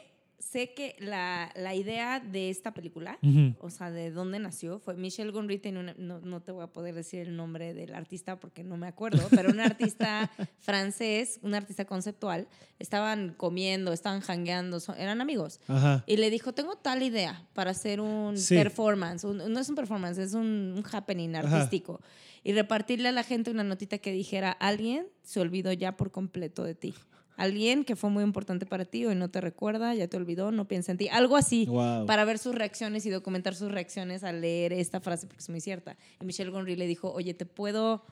sé 0.52 0.74
que 0.74 0.96
la, 1.00 1.52
la 1.56 1.76
idea 1.76 2.20
de 2.20 2.50
esta 2.50 2.74
película, 2.74 3.20
o 3.60 3.70
sea, 3.70 3.92
de 3.92 4.10
dónde 4.10 4.40
nació, 4.40 4.80
fue 4.80 4.96
Michelle 4.96 5.32
Gondry, 5.32 5.60
tiene 5.60 5.80
una- 5.80 5.94
no, 5.98 6.20
no 6.22 6.42
te 6.42 6.52
voy 6.52 6.64
a 6.64 6.68
poder 6.68 6.96
decir 6.96 7.20
el 7.22 7.36
nombre 7.36 7.74
del 7.76 7.94
artista 7.94 8.40
porque 8.40 8.64
no 8.64 8.76
me 8.78 8.88
acuerdo, 8.88 9.28
pero 9.30 9.50
un 9.52 9.60
artista 9.60 10.32
francés, 10.60 11.40
un 11.44 11.54
artista 11.54 11.86
conceptual, 11.86 12.48
estaban 12.80 13.34
comiendo, 13.38 13.94
estaban 13.94 14.22
jangueando, 14.22 14.80
son- 14.80 14.98
eran 14.98 15.22
amigos. 15.22 15.60
Ajá. 15.68 16.04
Y 16.08 16.18
le 16.18 16.30
dijo, 16.30 16.54
tengo 16.54 16.76
tal 16.78 17.04
idea 17.04 17.46
para 17.54 17.72
hacer 17.72 18.02
un 18.02 18.38
Sí. 18.38 18.56
performance. 18.56 19.24
un- 19.26 19.38
no 19.54 19.60
es 19.60 19.70
un 19.70 19.76
performance, 19.76 20.18
es 20.18 20.34
un, 20.34 20.74
un 20.78 20.84
happening 20.92 21.36
Ajá. 21.36 21.58
artístico. 21.58 22.02
Y 22.44 22.54
repartirle 22.54 23.10
a 23.10 23.12
la 23.12 23.24
gente 23.24 23.52
una 23.52 23.64
notita 23.64 23.98
que 23.98 24.12
dijera, 24.12 24.52
alguien 24.52 25.08
se 25.22 25.40
olvidó 25.42 25.74
ya 25.74 25.98
por 25.98 26.10
completo 26.12 26.64
de 26.64 26.74
ti. 26.74 26.96
Alguien 27.40 27.86
que 27.86 27.96
fue 27.96 28.10
muy 28.10 28.22
importante 28.26 28.66
para 28.66 28.84
ti 28.84 29.06
hoy 29.06 29.16
no 29.16 29.30
te 29.30 29.40
recuerda, 29.40 29.96
ya 29.96 30.10
te 30.10 30.18
olvidó, 30.18 30.52
no 30.52 30.68
piensa 30.68 30.92
en 30.92 30.98
ti. 30.98 31.08
Algo 31.08 31.38
así. 31.38 31.66
Wow. 31.68 32.06
Para 32.06 32.26
ver 32.26 32.38
sus 32.38 32.54
reacciones 32.54 33.06
y 33.06 33.10
documentar 33.10 33.56
sus 33.56 33.72
reacciones 33.72 34.26
al 34.26 34.42
leer 34.42 34.74
esta 34.74 35.00
frase, 35.00 35.26
porque 35.26 35.40
es 35.40 35.50
muy 35.50 35.62
cierta. 35.62 35.96
Y 36.20 36.26
Michelle 36.26 36.52
Gondry 36.52 36.76
le 36.76 36.86
dijo, 36.86 37.14
oye, 37.14 37.34
¿te 37.34 37.46
puedo 37.46 38.04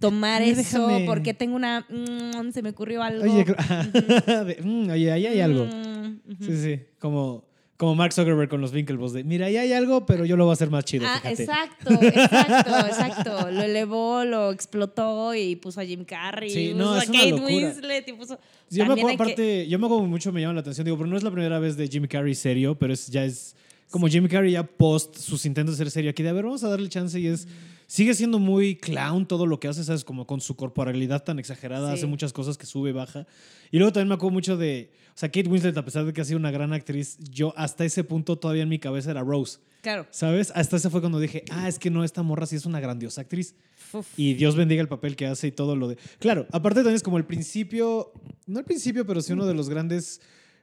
tomar 0.00 0.42
eso? 0.42 0.86
déjame. 0.86 1.06
Porque 1.06 1.32
tengo 1.32 1.56
una... 1.56 1.86
mm, 1.88 2.52
se 2.52 2.60
me 2.60 2.68
ocurrió 2.68 3.02
algo. 3.02 3.24
Oye, 3.24 3.46
mm, 4.62 4.90
oye, 4.90 5.12
ahí 5.12 5.26
hay 5.28 5.40
algo. 5.40 5.64
Mm. 5.64 6.20
Sí, 6.40 6.56
sí, 6.58 6.80
como, 6.98 7.44
como 7.76 7.94
Mark 7.96 8.12
Zuckerberg 8.12 8.48
con 8.48 8.60
los 8.60 8.72
Winklevoss 8.72 9.12
de, 9.12 9.24
mira, 9.24 9.46
ahí 9.46 9.56
hay 9.56 9.72
algo, 9.72 10.06
pero 10.06 10.24
yo 10.24 10.36
lo 10.36 10.44
voy 10.44 10.52
a 10.52 10.54
hacer 10.54 10.70
más 10.70 10.84
chido, 10.84 11.06
Ah, 11.08 11.20
fíjate. 11.22 11.42
exacto, 11.42 11.90
exacto, 12.02 12.76
exacto. 12.86 13.50
Lo 13.50 13.62
elevó, 13.62 14.24
lo 14.24 14.52
explotó 14.52 15.34
y 15.34 15.56
puso 15.56 15.80
a 15.80 15.84
Jim 15.84 16.04
Carrey, 16.04 16.50
Sí, 16.50 16.72
no, 16.74 16.94
puso 16.94 16.98
es 17.02 17.08
a 17.08 17.12
Kate 17.12 17.30
locura. 17.30 17.48
Winslet 17.48 18.08
y 18.08 18.12
puso... 18.12 18.38
Yo 18.70 18.84
me 18.84 18.88
También 18.88 18.90
acuerdo, 18.92 19.08
hay 19.08 19.16
que- 19.16 19.22
aparte, 19.22 19.68
yo 19.68 19.78
me 19.78 19.86
acuerdo 19.86 20.06
mucho, 20.06 20.32
me 20.32 20.40
llama 20.40 20.54
la 20.54 20.60
atención, 20.60 20.84
digo, 20.84 20.96
pero 20.96 21.08
no 21.08 21.16
es 21.16 21.22
la 21.22 21.30
primera 21.30 21.58
vez 21.58 21.76
de 21.76 21.88
Jim 21.88 22.06
Carrey 22.06 22.34
serio, 22.34 22.76
pero 22.78 22.92
es, 22.92 23.08
ya 23.08 23.24
es 23.24 23.56
como 23.90 24.06
Jim 24.08 24.26
Carrey 24.28 24.52
ya 24.52 24.62
post 24.64 25.16
sus 25.18 25.44
intentos 25.44 25.76
de 25.76 25.84
ser 25.84 25.90
serio 25.90 26.10
aquí, 26.10 26.22
de 26.22 26.28
a 26.28 26.32
ver, 26.32 26.44
vamos 26.44 26.64
a 26.64 26.68
darle 26.68 26.88
chance 26.88 27.18
y 27.20 27.26
es, 27.26 27.46
sigue 27.86 28.14
siendo 28.14 28.38
muy 28.38 28.76
clown 28.76 29.26
todo 29.26 29.46
lo 29.46 29.60
que 29.60 29.68
hace, 29.68 29.84
¿sabes? 29.84 30.04
Como 30.04 30.26
con 30.26 30.40
su 30.40 30.56
corporalidad 30.56 31.22
tan 31.22 31.38
exagerada, 31.38 31.88
Sí. 31.90 31.94
hace 31.98 32.06
muchas 32.06 32.32
cosas 32.32 32.56
que 32.56 32.66
sube 32.66 32.90
y 32.90 32.92
baja. 32.92 33.26
Y 33.70 33.78
luego 33.78 33.92
también 33.92 34.08
me 34.08 34.14
acuerdo 34.14 34.32
mucho 34.32 34.56
de, 34.56 34.90
o 35.14 35.16
sea, 35.16 35.28
Kate 35.30 35.48
Winslet, 35.48 35.76
a 35.76 35.84
pesar 35.84 36.04
de 36.04 36.12
que 36.12 36.20
ha 36.20 36.24
sido 36.24 36.38
una 36.38 36.50
gran 36.50 36.72
actriz, 36.72 37.18
yo 37.30 37.54
hasta 37.56 37.84
ese 37.84 38.02
punto 38.04 38.36
todavía 38.36 38.64
en 38.64 38.68
mi 38.68 38.78
cabeza 38.78 39.10
era 39.12 39.22
Rose. 39.22 39.58
Claro. 39.82 40.06
¿Sabes? 40.10 40.50
Hasta 40.54 40.76
ese 40.76 40.90
fue 40.90 41.00
cuando 41.00 41.20
dije, 41.20 41.44
ah, 41.50 41.68
es 41.68 41.78
que 41.78 41.90
no, 41.90 42.04
esta 42.04 42.22
morra 42.22 42.46
sí 42.46 42.56
es 42.56 42.64
una 42.66 42.80
grandiosa 42.80 43.20
actriz. 43.20 43.54
Uf. 43.92 44.06
Y 44.18 44.34
Dios 44.34 44.56
bendiga 44.56 44.80
el 44.82 44.88
papel 44.88 45.14
que 45.14 45.26
hace 45.26 45.48
y 45.48 45.52
todo 45.52 45.76
lo 45.76 45.88
de... 45.88 45.96
Claro, 46.18 46.46
aparte 46.52 46.78
también 46.80 46.96
es 46.96 47.02
como 47.02 47.18
el 47.18 47.26
principio, 47.26 48.12
no 48.46 48.58
el 48.58 48.64
principio, 48.64 49.06
pero 49.06 49.20
sí 49.20 49.32
uno 49.34 49.46
de 49.46 49.54
los 49.54 49.68
grandes 49.68 50.20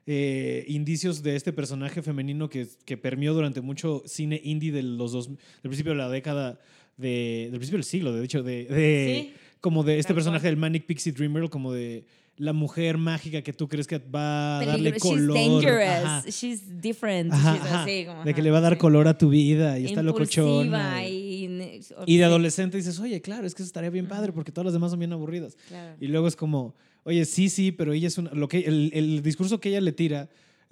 eh, 0.08 0.66
indicios 0.68 1.22
de 1.24 1.36
este 1.36 1.54
personaje 1.54 2.02
femenino 2.02 2.50
que, 2.50 2.68
que 2.84 2.98
permeó 2.98 3.34
durante 3.36 3.62
mucho 3.62 4.02
cine 4.08 4.42
indie 4.44 4.72
de 4.72 4.82
los 4.84 5.12
dos, 5.12 5.28
del 5.30 5.38
principio 5.62 5.92
de 5.92 6.00
la 6.00 6.10
década, 6.10 6.60
de, 6.98 7.48
del 7.52 7.60
principio 7.60 7.78
del 7.78 7.86
siglo, 7.86 8.12
de 8.14 8.26
hecho, 8.26 8.44
de... 8.44 8.66
de- 8.66 9.32
Sí. 9.32 9.34
Como 9.62 9.84
de 9.84 10.00
este 10.00 10.16
personaje 10.16 10.48
del 10.48 10.58
Manic 10.58 10.88
Pixie 10.88 11.12
Dream 11.12 11.34
Girl, 11.36 11.48
como 11.52 11.72
de 11.72 12.04
la 12.42 12.54
mujer 12.54 12.98
mágica 12.98 13.44
que 13.44 13.54
tú 13.54 13.68
crees 13.68 13.86
que 13.86 14.00
va 14.00 14.60
a 14.60 14.66
darle 14.66 14.98
color. 14.98 15.38
She's 15.38 15.48
dangerous, 15.52 15.84
Ajá. 16.06 16.24
she's 16.28 16.82
different, 16.82 17.32
Ajá, 17.32 17.54
she's 17.54 17.62
ajá. 17.66 17.84
así 17.84 18.06
como, 18.06 18.24
de 18.24 18.34
que 18.34 18.42
le 18.42 18.50
va 18.50 18.58
a 18.58 18.62
dar 18.62 18.78
color 18.80 19.08
a 19.08 19.16
tu 19.16 19.30
vida 19.30 19.78
y 19.78 19.86
está 19.86 20.02
locochona. 20.02 21.08
y 21.08 22.18
de 22.18 22.24
adolescente 22.24 22.78
dices, 22.78 23.00
oye, 23.00 23.22
claro, 23.22 23.46
es 23.46 23.54
que 23.54 23.62
eso 23.62 23.68
estaría 23.68 23.92
bien 23.92 24.08
padre 24.08 24.32
porque 24.32 24.52
todas 24.52 24.66
las 24.66 24.74
demás 24.74 24.90
son 24.90 25.00
bien 25.00 25.14
aburridas. 25.14 25.56
claro. 25.68 25.96
Y 26.00 26.08
luego 26.08 26.28
es 26.28 26.36
como, 26.36 26.74
oye, 27.04 27.26
sí, 27.26 27.48
sí, 27.48 27.72
pero 27.72 27.94
ella 27.94 28.08
es 28.08 28.18
una. 28.18 28.32
Lo 28.32 28.48
que, 28.48 28.60
el, 28.62 28.90
el 28.96 29.22
discurso 29.22 29.60
que 29.60 29.70
ella 29.70 29.82
le 29.82 29.92
tira. 29.92 30.28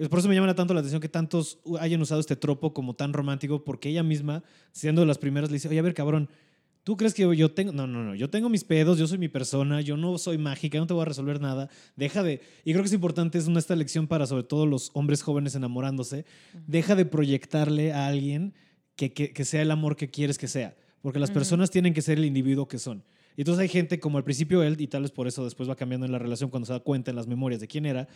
Por 0.10 0.18
eso 0.20 0.30
me 0.30 0.34
llama 0.34 0.56
tanto 0.56 0.74
la 0.74 0.80
atención 0.80 1.02
que 1.02 1.10
tantos 1.10 1.60
hayan 1.80 2.02
usado 2.02 2.20
este 2.22 2.36
tropo 2.38 2.74
como 2.74 2.96
tan 2.96 3.12
romántico, 3.14 3.64
porque 3.64 3.90
ella 3.90 4.02
misma, 4.02 4.44
siendo 4.72 5.02
de 5.02 5.08
las 5.08 5.18
primeras, 5.18 5.50
le 5.52 5.56
dice, 5.58 5.68
oye, 5.68 5.78
a 5.78 5.82
ver, 5.82 5.94
cabrón, 5.94 6.30
¿tú 6.84 6.98
crees 6.98 7.14
que 7.14 7.36
yo, 7.36 7.52
tengo.? 7.52 7.72
No, 7.72 7.88
no, 7.88 8.04
no, 8.04 8.16
yo 8.16 8.30
tengo 8.30 8.50
mis 8.50 8.64
pedos, 8.64 8.98
yo 8.98 9.08
soy 9.08 9.18
mi 9.18 9.30
persona, 9.30 9.82
yo 9.82 9.98
no 9.98 10.18
soy 10.18 10.38
mágica, 10.38 10.78
no 10.80 10.88
te 10.88 10.94
voy 10.94 11.04
a 11.04 11.06
resolver 11.06 11.40
nada. 11.42 11.70
Deja 11.96 12.24
de. 12.24 12.42
Y 12.66 12.72
creo 12.72 12.84
que 12.84 12.88
es 12.88 12.94
importante, 12.94 13.38
es 13.38 13.48
una, 13.48 13.60
esta 13.60 13.76
lección 13.76 14.08
para 14.08 14.26
sobre 14.26 14.44
todo 14.44 14.66
los 14.66 14.92
hombres 14.94 15.22
jóvenes 15.22 15.56
enamorándose. 15.56 16.26
Deja 16.68 16.96
de 16.96 17.06
proyectarle 17.06 17.94
a 17.94 18.08
alguien 18.08 18.54
que, 18.96 19.14
que, 19.14 19.32
que 19.32 19.46
sea 19.46 19.62
el 19.62 19.72
amor 19.72 19.96
que 19.96 20.10
quieres 20.10 20.38
que 20.38 20.48
sea, 20.48 20.76
porque 21.02 21.20
las 21.20 21.32
personas 21.32 21.70
tienen 21.72 21.94
que 21.94 22.02
ser 22.02 22.18
el 22.18 22.26
individuo 22.26 22.68
que 22.68 22.80
son. 22.80 23.04
Y 23.38 23.42
entonces 23.42 23.62
hay 23.62 23.70
gente 23.70 24.00
como 24.02 24.18
al 24.18 24.26
principio 24.26 24.64
él, 24.64 24.76
y 24.82 24.88
tal 24.88 25.04
vez 25.04 25.12
por 25.12 25.26
eso 25.28 25.46
después 25.46 25.70
va 25.70 25.76
cambiando 25.78 26.06
en 26.06 26.12
la 26.12 26.20
relación 26.20 26.50
cuando 26.50 26.66
se 26.66 26.74
da 26.74 26.82
cuenta 26.82 27.10
en 27.12 27.16
las 27.16 27.26
memorias 27.28 27.62
de 27.62 27.68
quién 27.68 27.86
era, 27.86 28.10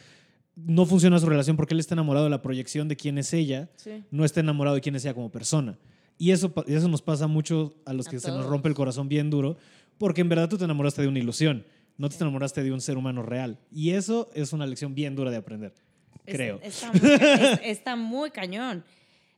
no 0.56 0.86
funciona 0.86 1.18
su 1.20 1.26
relación 1.28 1.56
porque 1.56 1.74
él 1.74 1.80
está 1.80 1.96
enamorado 1.96 2.26
de 2.26 2.30
la 2.30 2.42
proyección 2.42 2.88
de 2.90 2.98
quién 2.98 3.18
es 3.18 3.34
ella, 3.34 3.70
Sí. 3.78 4.04
no 4.12 4.26
está 4.26 4.42
enamorado 4.42 4.76
de 4.76 4.82
quién 4.82 4.96
es 4.96 5.06
ella 5.06 5.14
como 5.14 5.32
persona. 5.32 5.78
Y 6.18 6.32
eso, 6.32 6.54
eso 6.68 6.88
nos 6.88 7.02
pasa 7.02 7.28
mucho 7.28 7.76
a 7.86 7.94
los 7.94 8.08
A 8.08 8.12
que 8.12 8.20
se 8.20 8.30
nos 8.30 8.46
rompe 8.46 8.70
el 8.70 8.76
corazón 8.76 9.10
bien 9.10 9.30
duro, 9.30 9.58
porque 9.98 10.22
en 10.22 10.30
verdad 10.30 10.50
tú 10.50 10.58
te 10.58 10.66
enamoraste 10.66 11.02
de 11.02 11.08
una 11.08 11.20
ilusión, 11.20 11.66
no 11.98 12.10
te 12.10 12.16
enamoraste 12.18 12.64
de 12.64 12.72
un 12.72 12.82
ser 12.82 12.98
humano 12.98 13.24
real. 13.24 13.60
Y 13.72 13.92
eso 13.92 14.30
es 14.34 14.54
una 14.54 14.66
lección 14.66 14.96
bien 14.96 15.16
dura 15.16 15.32
de 15.32 15.38
aprender, 15.38 15.74
Es- 16.26 16.36
creo. 16.36 16.60
Está, 16.64 16.92
muy, 16.92 17.10
es- 17.12 17.60
está 17.64 17.96
muy 17.96 18.32
cañón. 18.32 18.84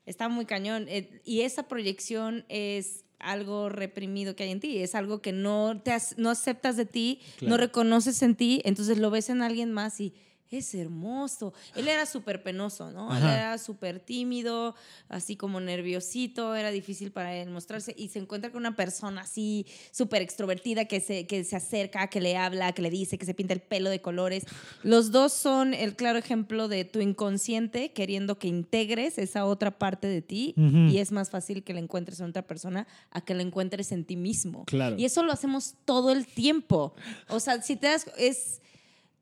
Está 0.06 0.30
muy 0.30 0.46
cañón. 0.46 0.86
Eh, 0.88 1.22
Y 1.26 1.42
esa 1.42 1.68
proyección 1.68 2.46
es 2.50 3.06
algo 3.18 3.70
reprimido 3.70 4.36
que 4.36 4.44
hay 4.44 4.52
en 4.52 4.60
ti. 4.60 4.78
Es 4.78 4.94
algo 4.94 5.20
que 5.22 5.32
no, 5.32 5.82
te 5.84 5.92
no 6.18 6.30
aceptas 6.30 6.78
de 6.78 6.86
ti, 6.86 7.20
Claro. 7.38 7.52
no 7.52 7.58
reconoces 7.58 8.22
en 8.22 8.36
ti, 8.36 8.62
entonces 8.66 9.00
lo 9.00 9.10
ves 9.10 9.30
en 9.30 9.42
alguien 9.42 9.72
más 9.72 10.00
y 10.00 10.14
es 10.52 10.74
hermoso. 10.76 11.54
Él 11.76 11.88
era 11.88 12.06
súper 12.06 12.44
penoso, 12.44 12.92
¿no? 12.92 13.16
Él 13.16 13.24
era 13.24 13.58
súper 13.58 14.00
tímido, 14.00 14.76
así 15.10 15.36
como 15.36 15.60
nerviosito, 15.60 16.56
era 16.56 16.72
difícil 16.72 17.12
para 17.12 17.36
él 17.36 17.50
mostrarse 17.50 17.94
y 17.98 18.10
se 18.10 18.20
encuentra 18.20 18.52
con 18.52 18.62
una 18.62 18.76
persona 18.76 19.22
así 19.22 19.66
súper 19.92 20.22
extrovertida 20.22 20.86
que 20.86 21.00
se, 21.00 21.28
que 21.28 21.44
se 21.44 21.56
acerca, 21.56 22.08
que 22.08 22.22
le 22.22 22.38
habla, 22.38 22.72
que 22.74 22.82
le 22.82 22.90
dice, 22.90 23.18
que 23.18 23.26
se 23.26 23.34
pinta 23.34 23.54
el 23.54 23.62
pelo 23.62 23.90
de 23.90 24.02
colores. 24.02 24.46
Los 24.84 25.12
dos 25.12 25.34
son 25.34 25.74
el 25.74 25.96
claro 25.96 26.20
ejemplo 26.20 26.68
de 26.68 26.86
tu 26.86 27.00
inconsciente 27.00 27.92
queriendo 27.92 28.38
que 28.38 28.48
integres 28.48 29.18
esa 29.18 29.46
otra 29.46 29.78
parte 29.78 30.08
de 30.08 30.22
ti 30.22 30.54
y 30.56 30.98
es 30.98 31.12
más 31.12 31.30
fácil 31.30 31.64
que 31.64 31.74
la 31.74 31.80
encuentres 31.80 32.20
en 32.20 32.28
otra 32.30 32.46
persona 32.46 32.88
a 33.12 33.22
que 33.22 33.34
la 33.34 33.42
encuentres 33.42 33.92
en 33.92 34.06
ti 34.06 34.16
mismo. 34.16 34.66
Claro. 34.66 34.96
Y 34.98 35.06
eso 35.06 35.24
lo 35.24 35.32
hacemos 35.32 35.76
todo 35.86 36.12
el 36.12 36.26
tiempo. 36.26 36.94
O 37.30 37.40
sea, 37.40 37.62
si 37.62 37.76
te 37.76 37.88
das, 37.88 38.06
es, 38.18 38.62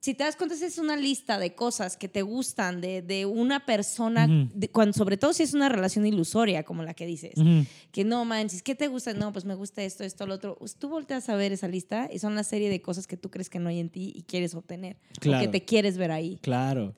si 0.03 0.13
te 0.13 0.25
das 0.25 0.36
cuenta, 0.36 0.53
es 0.53 0.77
una 0.79 0.98
lista 0.98 1.39
de 1.39 1.55
cosas 1.55 1.95
que 1.95 2.10
te 2.10 2.24
gustan 2.24 2.81
de, 2.81 3.01
de 3.01 3.25
una 3.25 3.65
persona, 3.65 4.27
de- 4.53 4.67
cuando, 4.67 4.91
sobre 4.91 5.15
todo 5.15 5.31
si 5.31 5.43
es 5.43 5.53
una 5.53 5.69
relación 5.69 6.05
ilusoria, 6.05 6.63
como 6.63 6.83
la 6.83 6.93
que 6.93 7.05
dices. 7.05 7.36
Que 7.93 8.03
no 8.03 8.25
manches, 8.25 8.62
¿qué 8.62 8.75
te 8.75 8.89
gusta? 8.89 9.13
No, 9.13 9.31
pues 9.31 9.45
me 9.45 9.55
gusta 9.55 9.81
esto, 9.81 10.03
esto, 10.03 10.27
lo 10.27 10.36
otro. 10.36 10.57
Pues 10.60 10.75
tú 10.75 10.89
volteas 10.89 11.29
a 11.29 11.36
ver 11.38 11.53
esa 11.53 11.69
lista 11.69 12.10
y 12.12 12.19
son 12.19 12.36
la 12.36 12.43
serie 12.43 12.69
de 12.69 12.81
cosas 12.81 13.07
que 13.07 13.15
tú 13.15 13.29
crees 13.31 13.50
que 13.50 13.60
no 13.60 13.69
hay 13.69 13.79
en 13.79 13.88
ti 13.88 14.12
y 14.13 14.24
quieres 14.24 14.53
obtener. 14.55 14.98
O 15.17 15.22
Claro. 15.22 15.45
que 15.45 15.48
te 15.48 15.63
quieres 15.63 15.98
ver 15.98 16.12
ahí. 16.12 16.38
Claro. 16.41 16.93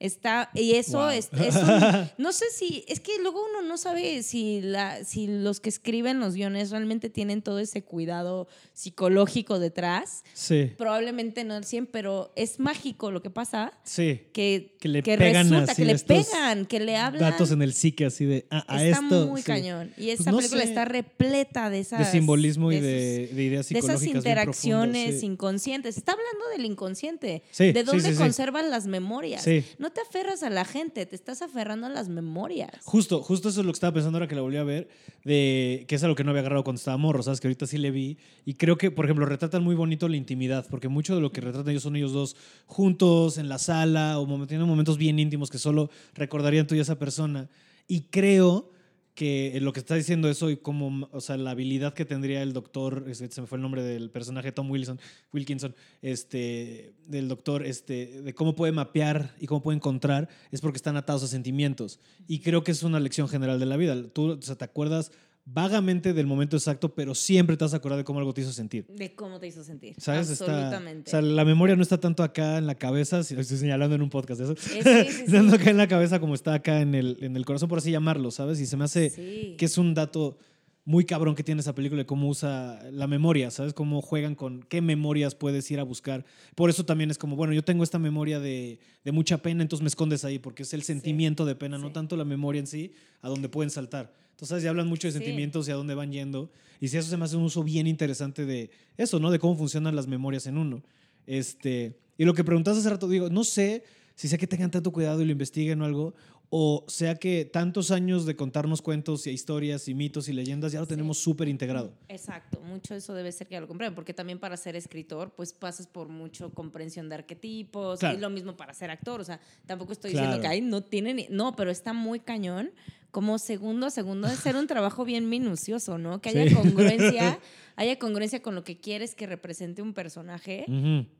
Está, 0.00 0.50
y 0.54 0.74
eso 0.74 0.98
Wow. 0.98 1.08
es, 1.10 1.28
es 1.32 1.56
un- 1.56 2.08
no 2.18 2.32
sé 2.32 2.44
si, 2.56 2.84
es 2.86 3.00
que 3.00 3.18
luego 3.20 3.44
uno 3.50 3.62
no 3.66 3.76
sabe 3.76 4.22
si, 4.22 4.60
la, 4.60 5.04
si 5.04 5.26
los 5.26 5.58
que 5.58 5.68
escriben 5.68 6.20
los 6.20 6.34
guiones 6.34 6.70
realmente 6.70 7.10
tienen 7.10 7.42
todo 7.42 7.58
ese 7.58 7.82
cuidado 7.82 8.46
psicológico 8.74 9.58
detrás. 9.58 10.22
Sí, 10.34 10.70
Probablemente 10.78 11.42
no 11.44 11.54
al 11.54 11.64
100, 11.64 11.86
pero 11.86 12.32
es 12.36 12.60
mágico 12.60 13.10
lo 13.10 13.22
que 13.22 13.30
pasa, 13.30 13.72
sí. 13.82 14.22
que, 14.32 14.76
Que 14.80 14.88
le 14.88 15.02
pegan 15.02 15.48
resulta, 15.50 15.72
así 15.72 15.82
que 15.82 15.86
le 15.92 15.98
pegan, 15.98 16.64
que 16.66 16.80
le 16.80 16.96
hablan. 16.96 17.30
Datos 17.32 17.50
en 17.50 17.62
el 17.62 17.74
psique 17.74 18.04
así 18.06 18.24
de, 18.24 18.46
ah, 18.50 18.64
a 18.68 18.84
está 18.84 19.00
esto. 19.04 19.26
muy 19.26 19.40
sí. 19.42 19.46
cañón. 19.46 19.92
Y 19.96 20.06
Pues 20.06 20.20
esa 20.20 20.30
no 20.30 20.36
película 20.38 20.62
sé. 20.62 20.68
está 20.68 20.84
repleta 20.84 21.70
de 21.70 21.80
esas... 21.80 21.98
De 21.98 22.04
simbolismo 22.06 22.70
y 22.72 22.76
esos- 22.76 22.86
de, 22.86 23.30
de 23.34 23.42
ideas 23.42 23.68
de 23.68 23.74
psicológicas 23.74 23.90
esas 23.96 24.00
bien 24.04 24.16
interacciones 24.16 25.20
sí. 25.20 25.26
inconscientes. 25.26 25.96
Está 25.96 26.12
hablando 26.12 26.48
del 26.56 26.64
inconsciente. 26.64 27.42
Sí, 27.50 27.72
de 27.72 27.82
dónde 27.84 28.14
conservan 28.14 28.70
las 28.70 28.86
memorias. 28.86 29.42
Sí. 29.42 29.64
No 29.78 29.87
te 29.90 30.00
aferras 30.00 30.42
a 30.42 30.50
la 30.50 30.64
gente, 30.64 31.06
te 31.06 31.16
estás 31.16 31.42
aferrando 31.42 31.86
a 31.86 31.90
las 31.90 32.08
memorias. 32.08 32.70
Justo, 32.84 33.22
justo 33.22 33.48
eso 33.48 33.60
es 33.60 33.66
lo 33.66 33.72
que 33.72 33.76
estaba 33.76 33.94
pensando 33.94 34.16
ahora 34.16 34.28
que 34.28 34.34
la 34.34 34.42
volví 34.42 34.56
a 34.56 34.64
ver, 34.64 34.88
de 35.24 35.84
que 35.88 35.94
es 35.94 36.02
algo 36.02 36.14
que 36.14 36.24
no 36.24 36.30
había 36.30 36.40
agarrado 36.40 36.64
cuando 36.64 36.78
estaba 36.78 36.96
morro, 36.96 37.22
¿sabes? 37.22 37.40
Que 37.40 37.48
ahorita 37.48 37.66
sí 37.66 37.78
le 37.78 37.90
vi. 37.90 38.18
Y 38.44 38.54
creo 38.54 38.76
que, 38.76 38.90
por 38.90 39.04
ejemplo, 39.04 39.26
retratan 39.26 39.62
muy 39.62 39.74
bonito 39.74 40.08
la 40.08 40.16
intimidad, 40.16 40.66
porque 40.70 40.88
mucho 40.88 41.14
de 41.14 41.20
lo 41.20 41.32
que 41.32 41.40
retratan 41.40 41.70
ellos 41.70 41.82
son 41.82 41.96
ellos 41.96 42.12
dos 42.12 42.36
juntos, 42.66 43.38
en 43.38 43.48
la 43.48 43.58
sala, 43.58 44.18
o 44.18 44.46
tienen 44.46 44.66
momentos 44.66 44.98
bien 44.98 45.18
íntimos 45.18 45.50
que 45.50 45.58
solo 45.58 45.90
recordarían 46.14 46.66
tú 46.66 46.74
y 46.74 46.80
esa 46.80 46.98
persona. 46.98 47.48
Y 47.86 48.02
creo 48.02 48.70
que 49.18 49.58
lo 49.60 49.72
que 49.72 49.80
está 49.80 49.96
diciendo 49.96 50.30
eso 50.30 50.48
y 50.48 50.58
como, 50.58 51.08
o 51.10 51.20
sea, 51.20 51.36
la 51.36 51.50
habilidad 51.50 51.92
que 51.92 52.04
tendría 52.04 52.40
el 52.40 52.52
doctor, 52.52 53.04
se 53.16 53.40
me 53.40 53.48
fue 53.48 53.58
el 53.58 53.62
nombre 53.62 53.82
del 53.82 54.10
personaje, 54.10 54.52
Tom 54.52 54.70
Wilson, 54.70 55.00
Wilkinson, 55.32 55.74
este, 56.02 56.94
del 57.04 57.26
doctor, 57.26 57.66
este, 57.66 58.22
de 58.22 58.32
cómo 58.32 58.54
puede 58.54 58.70
mapear 58.70 59.34
y 59.40 59.48
cómo 59.48 59.60
puede 59.60 59.74
encontrar, 59.74 60.28
es 60.52 60.60
porque 60.60 60.76
están 60.76 60.96
atados 60.96 61.24
a 61.24 61.26
sentimientos. 61.26 61.98
Y 62.28 62.38
creo 62.38 62.62
que 62.62 62.70
es 62.70 62.84
una 62.84 63.00
lección 63.00 63.28
general 63.28 63.58
de 63.58 63.66
la 63.66 63.76
vida. 63.76 64.00
Tú 64.12 64.38
o 64.38 64.40
sea, 64.40 64.54
te 64.54 64.64
acuerdas 64.64 65.10
vagamente 65.52 66.12
del 66.12 66.26
momento 66.26 66.56
exacto, 66.56 66.94
pero 66.94 67.14
siempre 67.14 67.56
te 67.56 67.64
vas 67.64 67.72
a 67.74 67.78
acordar 67.78 67.98
de 67.98 68.04
cómo 68.04 68.18
algo 68.18 68.34
te 68.34 68.42
hizo 68.42 68.52
sentir. 68.52 68.86
De 68.86 69.14
cómo 69.14 69.38
te 69.40 69.46
hizo 69.46 69.64
sentir. 69.64 69.94
¿Sabes? 69.98 70.28
Está- 70.30 70.44
Absolutamente. 70.44 71.08
o 71.08 71.10
sea, 71.10 71.22
la 71.22 71.44
memoria 71.44 71.74
no 71.76 71.82
está 71.82 71.98
tanto 71.98 72.22
acá 72.22 72.58
en 72.58 72.66
la 72.66 72.74
cabeza, 72.74 73.22
si 73.22 73.34
lo 73.34 73.40
estoy 73.40 73.56
señalando 73.56 73.94
en 73.96 74.02
un 74.02 74.10
podcast 74.10 74.40
de 74.40 74.44
eso. 74.44 74.52
Eh, 74.52 75.06
sí, 75.06 75.12
sí, 75.12 75.22
sí. 75.26 75.32
Tanto 75.32 75.56
acá 75.56 75.70
en 75.70 75.76
la 75.78 75.88
cabeza 75.88 76.20
como 76.20 76.34
está 76.34 76.54
acá 76.54 76.80
en 76.80 76.94
el, 76.94 77.16
en 77.20 77.36
el 77.36 77.44
corazón, 77.44 77.68
por 77.68 77.78
así 77.78 77.90
llamarlo, 77.90 78.30
¿sabes? 78.30 78.60
Y 78.60 78.66
se 78.66 78.76
me 78.76 78.84
hace 78.84 79.54
que 79.56 79.64
es 79.64 79.78
un 79.78 79.94
dato 79.94 80.38
muy 80.84 81.04
cabrón 81.04 81.34
que 81.34 81.42
tiene 81.44 81.60
esa 81.60 81.74
película 81.74 81.98
de 82.00 82.06
cómo 82.06 82.28
usa 82.28 82.80
la 82.92 83.06
memoria, 83.06 83.50
¿sabes? 83.50 83.74
Cómo 83.74 84.00
juegan 84.00 84.34
con 84.34 84.62
qué 84.62 84.80
memorias 84.80 85.34
puedes 85.34 85.70
ir 85.70 85.80
a 85.80 85.82
buscar. 85.82 86.24
Por 86.54 86.70
eso 86.70 86.86
también 86.86 87.10
es 87.10 87.18
como, 87.18 87.36
bueno, 87.36 87.52
yo 87.52 87.62
tengo 87.62 87.84
esta 87.84 87.98
memoria 87.98 88.40
de, 88.40 88.78
de 89.04 89.12
mucha 89.12 89.38
pena, 89.38 89.60
entonces 89.62 89.82
me 89.82 89.88
escondes 89.88 90.24
ahí, 90.24 90.38
porque 90.38 90.62
es 90.62 90.72
el 90.72 90.82
sentimiento 90.82 91.44
de 91.44 91.54
pena, 91.56 91.76
no 91.76 91.92
tanto 91.92 92.16
la 92.16 92.24
memoria 92.24 92.60
en 92.60 92.66
sí, 92.66 92.92
a 93.20 93.28
donde 93.28 93.50
pueden 93.50 93.68
saltar. 93.70 94.14
Entonces 94.40 94.62
ya 94.62 94.70
hablan 94.70 94.86
mucho 94.86 95.08
de 95.08 95.12
Sí. 95.12 95.18
sentimientos 95.18 95.66
y 95.66 95.72
a 95.72 95.74
dónde 95.74 95.96
van 95.96 96.12
yendo. 96.12 96.48
Y 96.80 96.86
si 96.86 96.96
eso 96.96 97.10
se 97.10 97.16
me 97.16 97.24
hace 97.24 97.34
un 97.36 97.42
uso 97.42 97.64
bien 97.64 97.88
interesante 97.88 98.46
de 98.46 98.70
eso, 98.96 99.18
¿no? 99.18 99.32
De 99.32 99.40
cómo 99.40 99.56
funcionan 99.56 99.96
las 99.96 100.06
memorias 100.06 100.46
en 100.46 100.58
uno. 100.58 100.80
Este, 101.26 101.98
y 102.16 102.24
lo 102.24 102.34
que 102.34 102.44
preguntaste 102.44 102.78
hace 102.80 102.88
rato, 102.90 103.08
digo, 103.08 103.30
no 103.30 103.42
sé 103.42 103.82
si 104.14 104.28
sea 104.28 104.38
que 104.38 104.46
tengan 104.46 104.70
tanto 104.70 104.92
cuidado 104.92 105.20
y 105.22 105.24
lo 105.24 105.32
investiguen 105.32 105.82
o 105.82 105.84
algo, 105.84 106.14
o 106.50 106.84
sea 106.88 107.14
que 107.16 107.44
tantos 107.44 107.90
años 107.90 108.24
de 108.24 108.34
contarnos 108.34 108.80
cuentos 108.80 109.26
y 109.26 109.30
historias 109.30 109.86
y 109.88 109.94
mitos 109.94 110.28
y 110.28 110.32
leyendas 110.32 110.72
ya 110.72 110.80
lo 110.80 110.86
tenemos 110.86 111.18
súper 111.18 111.46
integrado. 111.48 111.92
Exacto, 112.08 112.60
mucho 112.62 112.94
eso 112.94 113.12
debe 113.14 113.30
ser 113.32 113.46
que 113.48 113.52
ya 113.54 113.60
lo 113.60 113.68
compren, 113.68 113.94
porque 113.94 114.14
también 114.14 114.38
para 114.38 114.56
ser 114.56 114.74
escritor, 114.74 115.32
pues 115.36 115.52
pasas 115.52 115.86
por 115.86 116.08
mucho 116.08 116.50
comprensión 116.54 117.08
de 117.10 117.16
arquetipos, 117.16 118.00
Claro. 118.00 118.16
y 118.16 118.20
lo 118.20 118.30
mismo 118.30 118.56
para 118.56 118.72
ser 118.72 118.90
actor, 118.90 119.20
o 119.20 119.24
sea, 119.24 119.40
tampoco 119.66 119.92
estoy 119.92 120.12
Claro. 120.12 120.26
diciendo 120.28 120.42
que 120.42 120.48
ahí 120.48 120.60
no 120.62 120.82
tienen, 120.82 121.26
no, 121.30 121.54
pero 121.54 121.70
está 121.70 121.92
muy 121.92 122.20
cañón, 122.20 122.70
como 123.10 123.38
segundo 123.38 123.86
a 123.86 123.90
segundo, 123.90 124.28
de 124.28 124.36
ser 124.36 124.56
un 124.56 124.66
trabajo 124.68 125.04
bien 125.04 125.28
minucioso, 125.28 125.98
¿no? 125.98 126.20
Que 126.20 126.30
haya 126.30 126.48
Sí. 126.48 126.54
congruencia, 126.54 127.38
haya 127.76 127.98
congruencia 127.98 128.40
con 128.42 128.54
lo 128.54 128.64
que 128.64 128.78
quieres 128.78 129.14
que 129.14 129.26
represente 129.26 129.82
un 129.82 129.92
personaje. 129.94 130.64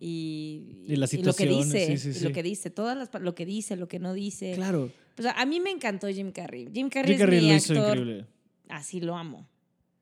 Y, 0.00 0.84
Y 0.86 0.96
las 0.96 1.12
lo 1.14 1.32
que 1.34 1.46
dice, 1.46 1.96
sí, 1.98 2.12
sí, 2.14 2.18
y 2.20 2.24
lo 2.24 2.32
que 2.32 2.42
dice, 2.42 2.70
todas 2.70 2.96
las, 2.96 3.10
lo 3.22 3.34
que 3.34 3.46
dice, 3.46 3.76
lo 3.76 3.88
que 3.88 3.98
no 3.98 4.12
dice. 4.14 4.52
Claro. 4.54 4.90
O 5.18 5.22
sea, 5.22 5.32
a 5.32 5.44
mí 5.46 5.60
me 5.60 5.70
encantó 5.70 6.08
Jim 6.08 6.30
Carrey. 6.32 6.68
Jim 6.72 6.88
Carrey, 6.88 7.12
Jim 7.12 7.20
Carrey 7.20 7.38
es 7.38 7.44
mi 7.44 7.74
hizo 7.74 7.80
actor. 7.80 7.98
increíble. 7.98 8.26
Así 8.68 9.00
lo 9.00 9.16
amo. 9.16 9.48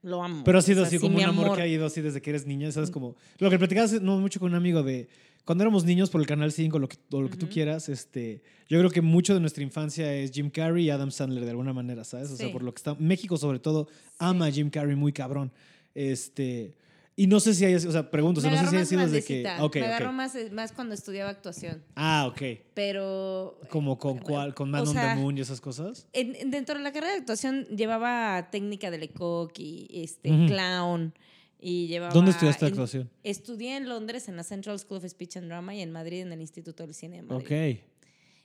Lo 0.03 0.23
amo. 0.23 0.45
Pero 0.45 0.59
ha 0.59 0.61
O 0.61 0.63
sido 0.63 0.81
sea, 0.83 0.89
así 0.89 0.97
sí, 0.99 1.01
como 1.01 1.19
un 1.19 1.25
amor, 1.25 1.57
que 1.57 1.63
ha 1.63 1.67
ido 1.67 1.87
así 1.87 2.01
desde 2.01 2.21
que 2.23 2.31
eres 2.31 2.47
niña, 2.47 2.71
¿sabes? 2.71 2.91
Como 2.91 3.17
lo 3.39 3.51
que 3.51 3.59
platicabas 3.59 4.01
no 4.03 4.19
mucho 4.19 4.39
con 4.39 4.51
un 4.51 4.57
amigo 4.57 4.83
de 4.83 5.09
cuando 5.45 5.63
éramos 5.63 5.85
niños 5.85 6.11
por 6.11 6.21
el 6.21 6.27
canal 6.27 6.51
5 6.51 6.79
lo 6.81 6.89
que, 6.89 6.97
o 7.13 7.23
lo 7.23 7.31
que 7.31 7.37
tú 7.37 7.49
quieras, 7.49 7.89
este, 7.89 8.43
yo 8.69 8.79
creo 8.79 8.91
que 8.91 9.01
mucho 9.01 9.33
de 9.33 9.39
nuestra 9.41 9.63
infancia 9.63 10.13
es 10.13 10.33
Jim 10.33 10.51
Carrey 10.51 10.87
y 10.87 10.91
Adam 10.91 11.11
Sandler 11.13 11.45
de 11.45 11.51
alguna 11.51 11.73
manera, 11.73 12.03
¿sabes? 12.05 12.31
O 12.33 12.37
sea, 12.37 12.51
por 12.53 12.63
lo 12.63 12.73
que 12.75 12.79
está 12.79 12.95
México 12.97 13.37
sobre 13.37 13.61
todo 13.61 13.89
ama 14.19 14.47
a 14.47 14.51
Jim 14.51 14.71
Carrey 14.71 14.97
muy 14.97 15.13
cabrón. 15.13 15.53
Este, 15.95 16.75
y 17.19 17.27
no 17.29 17.41
sé 17.41 17.55
si 17.55 17.65
haya, 17.65 17.77
o 17.77 17.93
sea, 17.93 18.11
pregunto, 18.11 18.41
o 18.41 18.43
sea, 18.43 18.51
Me 18.51 18.57
no 18.59 18.63
sé 18.65 18.69
si 18.69 18.77
haya 18.77 18.81
más 18.83 18.89
sido 18.89 19.01
desde 19.03 19.25
que 19.25 19.41
grandecita. 19.43 19.65
Ok, 19.65 19.77
me 19.77 19.87
agarró 19.87 20.13
más, 20.13 20.37
más 20.53 20.73
cuando 20.73 20.95
estudiaba 20.95 21.31
actuación. 21.31 21.83
Ah, 21.95 22.27
ok. 22.31 22.43
Pero 22.75 23.59
Como 23.71 23.99
con 23.99 24.19
cuál, 24.19 24.55
con 24.55 24.71
Man 24.71 24.83
on 24.87 24.93
sea, 24.93 25.15
the 25.15 25.21
Moon 25.21 25.37
y 25.39 25.41
esas 25.41 25.61
cosas. 25.61 26.07
en- 26.13 26.35
en- 26.37 26.51
dentro 26.51 26.77
de 26.77 26.83
la 26.83 26.93
carrera 26.93 27.13
de 27.15 27.19
actuación 27.21 27.65
llevaba 27.75 28.49
técnica 28.51 28.91
de 28.91 28.99
Lecoq 28.99 29.59
y 29.59 29.89
este, 29.93 30.29
clown. 30.47 31.15
Y 31.59 31.87
llevaba 31.87 32.13
¿Dónde 32.13 32.33
estudiaste 32.33 32.67
en- 32.67 32.73
actuación? 32.73 33.11
Estudié 33.25 33.77
en 33.79 33.89
Londres 33.89 34.29
en 34.29 34.37
la 34.37 34.43
Central 34.43 34.79
School 34.79 34.99
of 34.99 35.07
Speech 35.09 35.39
and 35.39 35.47
Drama 35.49 35.75
y 35.75 35.81
en 35.81 35.91
Madrid 35.91 36.21
en 36.21 36.33
el 36.33 36.41
Instituto 36.43 36.83
del 36.85 36.95
Cine 36.95 37.17
de 37.17 37.23
Madrid. 37.23 37.45
Ok. 37.77 37.83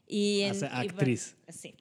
Y 0.08 0.42
en, 0.42 0.52
Hace 0.52 0.66
y 0.66 0.70
bueno, 0.70 0.92
actriz. 0.92 1.36
sí. 1.50 1.76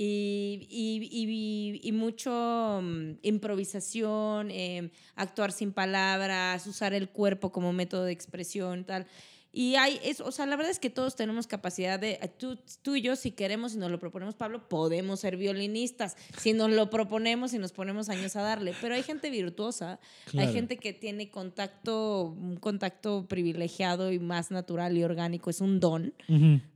Y, 0.00 0.66
y- 0.70 1.08
y- 1.10 1.80
y 1.88 1.92
mucho 1.92 2.80
mm, 2.82 3.18
improvisación, 3.22 4.50
eh, 4.50 4.90
actuar 5.16 5.52
sin 5.52 5.72
palabras, 5.72 6.66
usar 6.66 6.94
el 6.94 7.08
cuerpo 7.08 7.50
como 7.50 7.72
método 7.72 8.04
de 8.04 8.12
expresión, 8.12 8.84
tal. 8.84 9.06
Y 9.50 9.76
hay, 9.76 9.98
es, 10.04 10.20
o 10.20 10.30
sea, 10.30 10.44
la 10.44 10.56
verdad 10.56 10.70
es 10.70 10.78
que 10.78 10.90
todos 10.90 11.16
tenemos 11.16 11.46
capacidad 11.46 11.98
de, 11.98 12.18
eh, 12.22 12.28
tú, 12.28 12.58
tú 12.82 12.96
y 12.96 13.00
yo, 13.00 13.16
si 13.16 13.30
queremos 13.32 13.74
y 13.74 13.78
nos 13.78 13.90
lo 13.90 13.98
proponemos, 13.98 14.34
Pablo, 14.34 14.68
podemos 14.68 15.20
ser 15.20 15.36
violinistas. 15.38 16.16
Si 16.38 16.52
nos 16.52 16.70
lo 16.70 16.90
proponemos 16.90 17.54
y 17.54 17.58
nos 17.58 17.72
ponemos 17.72 18.10
años 18.10 18.36
a 18.36 18.42
darle. 18.42 18.74
Pero 18.80 18.94
hay 18.94 19.02
gente 19.02 19.30
virtuosa, 19.30 19.98
Claro. 20.26 20.46
hay 20.48 20.54
gente 20.54 20.76
que 20.76 20.92
tiene 20.92 21.30
contacto, 21.30 22.24
un 22.24 22.56
contacto 22.56 23.26
privilegiado 23.26 24.12
y 24.12 24.18
más 24.18 24.50
natural 24.50 24.96
y 24.96 25.02
orgánico, 25.02 25.48
es 25.50 25.60
un 25.62 25.80
don 25.80 26.14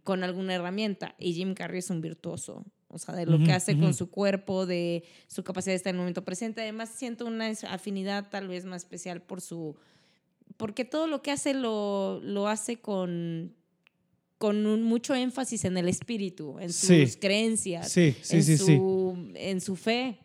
con 0.02 0.24
alguna 0.24 0.54
herramienta. 0.54 1.14
Y 1.18 1.34
Jim 1.34 1.54
Carrey 1.54 1.80
es 1.80 1.90
un 1.90 2.00
virtuoso. 2.00 2.64
O 2.92 2.98
sea, 2.98 3.14
de 3.14 3.26
lo 3.26 3.38
que 3.42 3.52
hace 3.52 3.78
con 3.78 3.94
su 3.94 4.10
cuerpo, 4.10 4.66
de 4.66 5.02
su 5.26 5.42
capacidad 5.42 5.72
de 5.72 5.76
estar 5.76 5.90
en 5.90 5.96
el 5.96 6.00
momento 6.00 6.24
presente. 6.24 6.60
Además, 6.60 6.90
siento 6.94 7.24
una 7.26 7.48
afinidad 7.68 8.28
tal 8.30 8.48
vez 8.48 8.64
más 8.64 8.82
especial 8.82 9.22
por 9.22 9.40
su... 9.40 9.74
Porque 10.58 10.84
todo 10.84 11.06
lo 11.06 11.22
que 11.22 11.30
hace 11.30 11.54
lo, 11.54 12.20
lo 12.22 12.46
hace 12.48 12.76
con, 12.76 13.54
con 14.38 14.66
un- 14.66 14.82
mucho 14.82 15.14
énfasis 15.14 15.64
en 15.64 15.78
el 15.78 15.88
espíritu, 15.88 16.58
en 16.58 16.72
sus 16.72 16.88
Sí. 17.12 17.18
creencias, 17.18 17.90
Sí, 17.90 18.14
sí, 18.22 18.36
en, 18.36 18.58
su, 18.58 19.32
en 19.34 19.60
su 19.62 19.74
fe. 19.76 20.18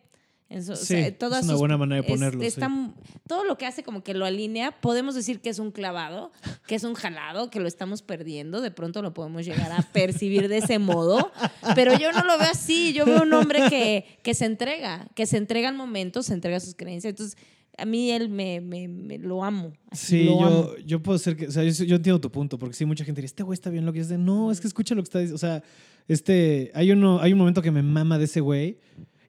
En 0.50 0.64
su- 0.64 0.72
o 0.72 0.76
Sí, 0.76 0.86
sea, 0.86 1.06
es 1.08 1.18
todas 1.18 1.44
una 1.44 1.52
sus- 1.52 1.60
buena 1.60 1.76
manera 1.76 2.00
de 2.00 2.06
es- 2.08 2.12
ponerlo, 2.12 2.40
sí. 2.40 2.46
está 2.46 2.66
m- 2.66 2.92
Todo 3.26 3.44
lo 3.44 3.58
que 3.58 3.66
hace 3.66 3.82
como 3.82 4.02
que 4.02 4.14
lo 4.14 4.24
alinea, 4.24 4.70
podemos 4.80 5.14
decir 5.14 5.40
que 5.40 5.50
es 5.50 5.58
un 5.58 5.70
clavado, 5.70 6.32
que 6.66 6.74
es 6.74 6.84
un 6.84 6.94
jalado, 6.94 7.50
que 7.50 7.60
lo 7.60 7.68
estamos 7.68 8.00
perdiendo, 8.00 8.62
de 8.62 8.70
pronto 8.70 9.02
lo 9.02 9.12
podemos 9.12 9.44
llegar 9.44 9.70
a 9.72 9.82
percibir 9.92 10.48
de 10.48 10.56
ese 10.58 10.78
modo, 10.78 11.30
pero 11.74 11.98
yo 11.98 12.12
no 12.12 12.24
lo 12.24 12.38
veo 12.38 12.48
así, 12.50 12.94
yo 12.94 13.04
veo 13.04 13.22
un 13.24 13.32
hombre 13.34 13.60
que, 13.68 14.06
que 14.22 14.32
se 14.32 14.46
entrega, 14.46 15.06
que 15.14 15.26
se 15.26 15.36
entrega 15.36 15.68
al 15.68 15.74
momento, 15.74 16.22
se 16.22 16.32
entrega 16.32 16.56
a 16.56 16.60
sus 16.60 16.74
creencias, 16.74 17.10
entonces 17.12 17.36
a 17.76 17.84
mí 17.84 18.10
él 18.10 18.30
me, 18.30 18.62
me- 18.62 18.88
me- 18.88 19.18
lo 19.18 19.44
amo. 19.44 19.72
así, 19.90 20.06
Sí, 20.20 20.24
lo 20.24 20.42
amo. 20.44 20.62
yo, 20.76 20.78
yo 20.78 21.02
puedo 21.02 21.18
ser 21.18 21.36
que, 21.36 21.48
o 21.48 21.52
sea, 21.52 21.62
yo, 21.62 21.84
yo 21.84 21.96
entiendo 21.96 22.18
tu 22.22 22.32
punto, 22.32 22.58
porque 22.58 22.74
sí, 22.74 22.86
mucha 22.86 23.04
gente 23.04 23.20
dice, 23.20 23.26
este 23.32 23.42
güey 23.42 23.54
está 23.54 23.68
bien 23.68 23.84
lo 23.84 23.92
que 23.92 24.00
es 24.00 24.08
de, 24.08 24.16
no, 24.16 24.50
es 24.50 24.62
que 24.62 24.66
escucha 24.66 24.94
lo 24.94 25.02
que 25.02 25.08
está 25.08 25.18
diciendo, 25.18 25.36
o 25.36 25.38
sea, 25.38 25.62
este, 26.08 26.70
hay, 26.74 26.90
uno, 26.90 27.20
hay 27.20 27.34
un 27.34 27.38
momento 27.38 27.60
que 27.60 27.70
me 27.70 27.82
mama 27.82 28.16
de 28.16 28.24
ese 28.24 28.40
güey, 28.40 28.78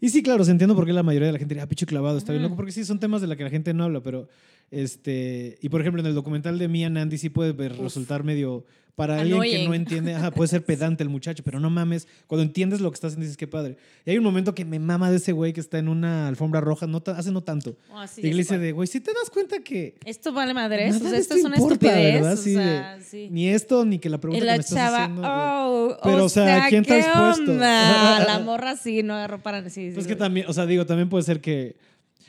y 0.01 0.09
sí, 0.09 0.23
claro, 0.23 0.43
se 0.43 0.51
entiendo 0.51 0.75
por 0.75 0.85
qué 0.85 0.93
la 0.93 1.03
mayoría 1.03 1.27
de 1.27 1.33
la 1.33 1.39
gente 1.39 1.53
diría, 1.53 1.63
ah, 1.63 1.67
picho 1.67 1.85
clavado, 1.85 2.17
está 2.17 2.31
bien 2.31 2.43
loco, 2.43 2.55
porque 2.55 2.71
sí, 2.71 2.85
son 2.85 2.99
temas 2.99 3.21
de 3.21 3.27
la 3.27 3.35
que 3.35 3.43
la 3.43 3.49
gente 3.49 3.73
no 3.73 3.83
habla, 3.83 4.01
pero, 4.01 4.27
este, 4.71 5.57
y 5.61 5.69
por 5.69 5.81
ejemplo, 5.81 6.01
en 6.01 6.07
el 6.07 6.15
documental 6.15 6.57
de 6.59 6.67
Mia 6.67 6.89
Nandy 6.89 7.17
sí 7.17 7.29
puede 7.29 7.51
ver- 7.53 7.77
resultar 7.77 8.23
medio, 8.23 8.65
para 8.95 9.13
alguien 9.21 9.39
que 9.43 9.47
no 9.59 9.61
Annoying. 9.63 9.73
entiende, 9.75 10.13
ajá, 10.13 10.29
puede 10.31 10.49
ser 10.49 10.65
pedante 10.65 11.03
el 11.03 11.09
muchacho, 11.09 11.41
pero 11.41 11.57
no 11.61 11.69
mames, 11.69 12.05
cuando 12.27 12.43
entiendes 12.43 12.81
lo 12.81 12.91
que 12.91 12.95
estás 12.95 13.11
haciendo 13.13 13.23
dices, 13.23 13.37
qué 13.37 13.47
padre. 13.47 13.77
Y 14.05 14.09
hay 14.11 14.17
un 14.17 14.25
momento 14.25 14.53
que 14.53 14.65
me 14.65 14.77
mama 14.77 15.09
de 15.09 15.15
ese 15.17 15.31
güey 15.31 15.53
que 15.53 15.61
está 15.61 15.77
en 15.79 15.87
una 15.87 16.27
alfombra 16.27 16.59
roja, 16.59 16.85
no 16.85 17.01
hace 17.15 17.31
no 17.31 17.39
tanto, 17.41 17.77
Ah, 17.93 18.07
sí, 18.07 18.19
y 18.19 18.31
le 18.31 18.39
dice 18.39 18.57
de, 18.59 18.73
güey, 18.73 18.89
si 18.89 18.99
te 18.99 19.11
das 19.13 19.29
cuenta 19.29 19.59
que 19.59 19.95
Esto 20.03 20.33
vale 20.33 20.53
madres, 20.53 20.95
Nada 20.95 21.05
o 21.05 21.09
sea, 21.11 21.17
esto 21.19 21.35
es 21.35 21.45
una 21.45 21.55
estupidez. 21.55 22.25
o 22.25 22.35
Sí, 22.35 22.53
sea, 22.55 22.97
de- 22.97 23.03
sí. 23.05 23.29
ni 23.31 23.47
esto 23.47 23.85
ni 23.85 23.99
que 23.99 24.09
la 24.09 24.17
pregunta 24.19 24.37
Y 24.37 24.41
que 24.41 24.45
la 24.47 24.53
me 24.55 24.59
estás 24.59 24.75
chava, 24.77 24.97
haciendo. 25.05 25.21
güey. 25.21 25.31
oh, 25.33 25.97
Pero, 26.03 26.25
o 26.25 26.29
sea, 26.29 26.65
¿quién 26.67 26.83
te 26.83 26.95
¿qué 26.99 27.01
has 27.01 27.37
puesto? 27.37 27.53
La 27.57 28.41
morra 28.43 28.75
sí, 28.75 29.01
no 29.01 29.13
agarró 29.13 29.41
para... 29.41 29.63
Sí, 29.69 29.87
sí, 29.87 29.91
Pues 29.93 30.07
que 30.07 30.13
sí. 30.13 30.19
también, 30.19 30.45
o 30.49 30.51
sea, 30.53 30.65
digo, 30.65 30.85
también 30.85 31.07
puede 31.07 31.23
ser 31.23 31.39
que. 31.39 31.77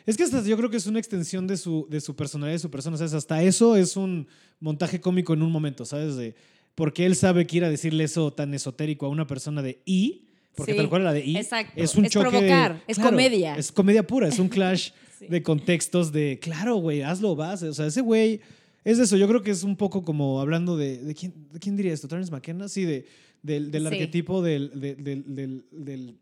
Es 0.06 0.16
que 0.16 0.22
hasta 0.24 0.42
yo 0.42 0.56
creo 0.56 0.70
que 0.70 0.76
es 0.76 0.86
una 0.86 0.98
extensión 0.98 1.46
de 1.46 1.56
su, 1.56 1.86
de 1.90 2.00
su 2.00 2.14
personalidad, 2.16 2.54
de 2.54 2.58
su 2.60 2.70
persona. 2.70 2.96
¿sabes? 2.96 3.12
Hasta 3.14 3.42
eso 3.42 3.76
es 3.76 3.96
un 3.96 4.26
montaje 4.60 5.00
cómico 5.00 5.34
en 5.34 5.42
un 5.42 5.52
momento, 5.52 5.84
¿sabes? 5.84 6.16
De, 6.16 6.34
porque 6.74 7.04
él 7.06 7.16
sabe 7.16 7.46
que 7.46 7.58
ir 7.58 7.64
a 7.64 7.70
decirle 7.70 8.04
eso 8.04 8.32
tan 8.32 8.54
esotérico 8.54 9.06
a 9.06 9.08
una 9.08 9.26
persona 9.26 9.62
de 9.62 9.82
I, 9.84 10.26
porque 10.54 10.72
Sí, 10.72 10.78
tal 10.78 10.88
cual 10.88 11.04
la 11.04 11.12
de 11.12 11.24
I, 11.24 11.36
exacto. 11.36 11.72
es 11.76 11.94
un 11.94 12.04
Es 12.06 12.12
choque. 12.12 12.24
de- 12.26 12.30
provocar, 12.30 12.82
es 12.86 12.98
comedia. 12.98 13.54
Es 13.56 13.70
comedia 13.72 14.06
pura, 14.06 14.28
es 14.28 14.38
un 14.38 14.48
clash 14.48 14.90
Sí. 15.18 15.26
de 15.28 15.42
contextos 15.42 16.12
de, 16.12 16.38
claro, 16.40 16.76
güey, 16.76 17.02
hazlo, 17.02 17.36
vas. 17.36 17.62
O 17.62 17.74
sea, 17.74 17.86
ese 17.86 18.00
güey 18.00 18.40
es 18.84 18.98
eso. 18.98 19.18
Yo 19.18 19.28
creo 19.28 19.42
que 19.42 19.50
es 19.50 19.62
un 19.64 19.76
poco 19.76 20.02
como 20.02 20.40
hablando 20.40 20.76
de. 20.78 20.96
¿De 20.98 21.14
quién, 21.14 21.34
de 21.52 21.58
quién 21.58 21.76
diría 21.76 21.92
esto? 21.92 22.08
¿Terence 22.08 22.32
McKenna? 22.32 22.68
Sí, 22.68 22.84
de, 22.86 23.04
del, 23.42 23.70
del 23.70 23.82
Sí. 23.82 23.88
arquetipo 23.88 24.40
del, 24.42 24.80
de- 24.80 24.94
del, 24.94 25.34
del- 25.34 25.64
del- 25.70 26.16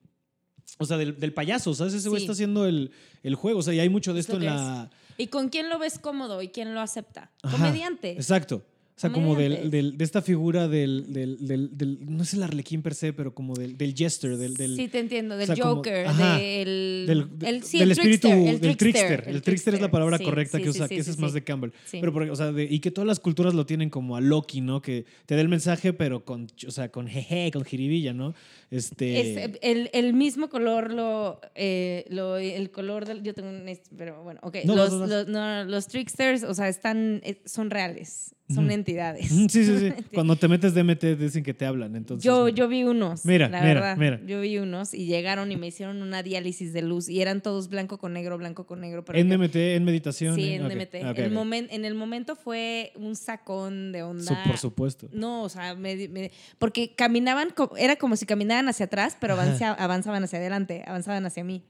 O 0.78 0.84
sea, 0.86 0.96
del, 0.96 1.18
del 1.18 1.32
payaso, 1.32 1.74
¿sabes? 1.74 1.94
Ese 1.94 2.08
güey 2.08 2.20
Sí. 2.20 2.24
está 2.24 2.32
haciendo 2.32 2.66
el, 2.66 2.92
el 3.22 3.34
juego. 3.34 3.58
O 3.58 3.62
sea, 3.62 3.74
y 3.74 3.80
hay 3.80 3.88
mucho 3.88 4.14
de 4.14 4.20
Es 4.20 4.26
esto 4.26 4.36
en 4.38 4.46
la. 4.46 4.90
¿Y 5.16 5.26
con 5.26 5.48
quién 5.48 5.68
lo 5.68 5.78
ves 5.78 5.98
cómodo 5.98 6.40
y 6.42 6.48
quién 6.48 6.74
lo 6.74 6.80
acepta? 6.80 7.30
Ajá, 7.42 7.56
Comediante. 7.56 8.12
Exacto. 8.12 8.62
O 8.98 9.00
sea, 9.00 9.10
como 9.12 9.36
del, 9.36 9.70
del- 9.70 9.96
de 9.96 10.04
esta 10.04 10.22
figura 10.22 10.66
del, 10.66 11.12
del, 11.12 11.98
No 12.08 12.24
es 12.24 12.34
el 12.34 12.42
arlequín 12.42 12.82
per 12.82 12.96
se, 12.96 13.12
pero 13.12 13.32
como 13.32 13.54
del, 13.54 13.78
del 13.78 13.94
jester, 13.94 14.36
del. 14.36 14.56
sí, 14.74 14.88
te 14.88 14.98
entiendo. 14.98 15.36
Del 15.36 15.48
o 15.48 15.54
sea, 15.54 15.62
como- 15.62 15.76
Joker, 15.76 16.06
ajá, 16.08 16.36
del, 16.38 17.04
del, 17.06 17.28
el, 17.48 17.62
sí, 17.62 17.80
el 17.80 17.92
espíritu 17.92 18.26
trickster, 18.26 18.48
el 18.54 18.60
del 18.60 18.76
trickster. 18.76 19.24
El 19.28 19.42
trickster 19.42 19.74
es 19.74 19.80
la 19.80 19.90
palabra 19.92 20.18
sí, 20.18 20.24
correcta 20.24 20.58
sí, 20.58 20.64
que 20.64 20.70
usa, 20.70 20.88
que 20.88 20.96
ese 20.96 21.12
es 21.12 21.18
más 21.18 21.32
de 21.32 21.44
Campbell. 21.44 21.70
Sí. 21.84 21.98
Pero, 22.00 22.12
porque, 22.12 22.30
o 22.32 22.34
sea, 22.34 22.50
de- 22.50 22.64
y 22.64 22.80
que 22.80 22.90
todas 22.90 23.06
las 23.06 23.20
culturas 23.20 23.54
lo 23.54 23.66
tienen 23.66 23.88
como 23.88 24.16
a 24.16 24.20
Loki, 24.20 24.60
¿no? 24.62 24.82
Que 24.82 25.04
te 25.26 25.36
da 25.36 25.42
el 25.42 25.48
mensaje, 25.48 25.92
pero 25.92 26.24
con, 26.24 26.48
o 26.66 26.70
sea, 26.72 26.90
con 26.90 27.06
jeje, 27.06 27.52
con 27.52 27.64
jiribilla, 27.64 28.12
¿no? 28.12 28.34
Este. 28.72 29.20
Es, 29.20 29.36
eh, 29.54 29.58
el, 29.62 29.90
el 29.92 30.12
mismo 30.12 30.48
color, 30.48 30.92
lo, 30.92 31.40
eh, 31.54 32.04
lo- 32.10 32.36
el 32.36 32.72
color 32.72 33.04
del. 33.06 33.22
Yo 33.22 33.32
tengo 33.32 33.48
un. 33.50 33.64
Pero 33.96 34.24
bueno, 34.24 34.40
ok. 34.42 34.56
No, 34.64 34.74
los, 34.74 34.92
los- 34.92 35.66
los 35.68 35.86
tricksters, 35.86 36.42
o 36.42 36.52
sea, 36.52 36.68
están, 36.68 37.20
eh, 37.22 37.40
son 37.44 37.70
reales. 37.70 38.34
Son 38.54 38.70
entidades. 38.70 39.28
Sí, 39.28 39.48
sí, 39.48 39.64
sí. 39.78 39.92
Cuando 40.14 40.34
te 40.36 40.48
metes 40.48 40.72
DMT 40.74 41.04
dicen 41.18 41.42
que 41.44 41.52
te 41.52 41.66
hablan, 41.66 41.94
entonces. 41.96 42.24
Yo, 42.24 42.46
mira. 42.46 42.56
yo 42.56 42.68
vi 42.68 42.82
unos. 42.84 43.26
Mira, 43.26 43.48
la 43.48 43.60
mira, 43.60 43.74
verdad. 43.74 43.96
mira. 43.98 44.20
Yo 44.26 44.40
vi 44.40 44.56
unos 44.58 44.94
y 44.94 45.04
llegaron 45.04 45.52
y 45.52 45.56
me 45.56 45.66
hicieron 45.66 46.00
una 46.00 46.22
diálisis 46.22 46.72
de 46.72 46.80
luz 46.82 47.08
y 47.10 47.20
eran 47.20 47.42
todos 47.42 47.68
blanco 47.68 47.98
con 47.98 48.14
negro, 48.14 48.38
blanco 48.38 48.64
con 48.66 48.80
negro. 48.80 49.04
Pero 49.04 49.18
En 49.18 49.28
yo- 49.28 49.36
DMT, 49.36 49.56
en 49.76 49.84
meditación. 49.84 50.34
Sí, 50.34 50.52
en 50.54 50.66
DMT. 50.68 50.94
El 50.94 51.32
momen- 51.32 51.68
en 51.70 51.84
el 51.84 51.94
momento 51.94 52.36
fue 52.36 52.92
un 52.96 53.16
sacón 53.16 53.92
de 53.92 54.02
onda. 54.02 54.42
por 54.46 54.56
supuesto. 54.56 55.08
No, 55.12 55.42
o 55.42 55.48
sea, 55.50 55.74
me- 55.74 56.08
me- 56.08 56.30
porque 56.58 56.94
caminaban, 56.94 57.48
era 57.76 57.96
como 57.96 58.16
si 58.16 58.24
caminaran 58.24 58.68
hacia 58.68 58.86
atrás, 58.86 59.16
pero 59.20 59.34
avanza- 59.34 59.74
avanzaban 59.74 60.24
hacia 60.24 60.38
adelante, 60.38 60.84
avanzaban 60.86 61.26
hacia 61.26 61.44
mí. 61.44 61.62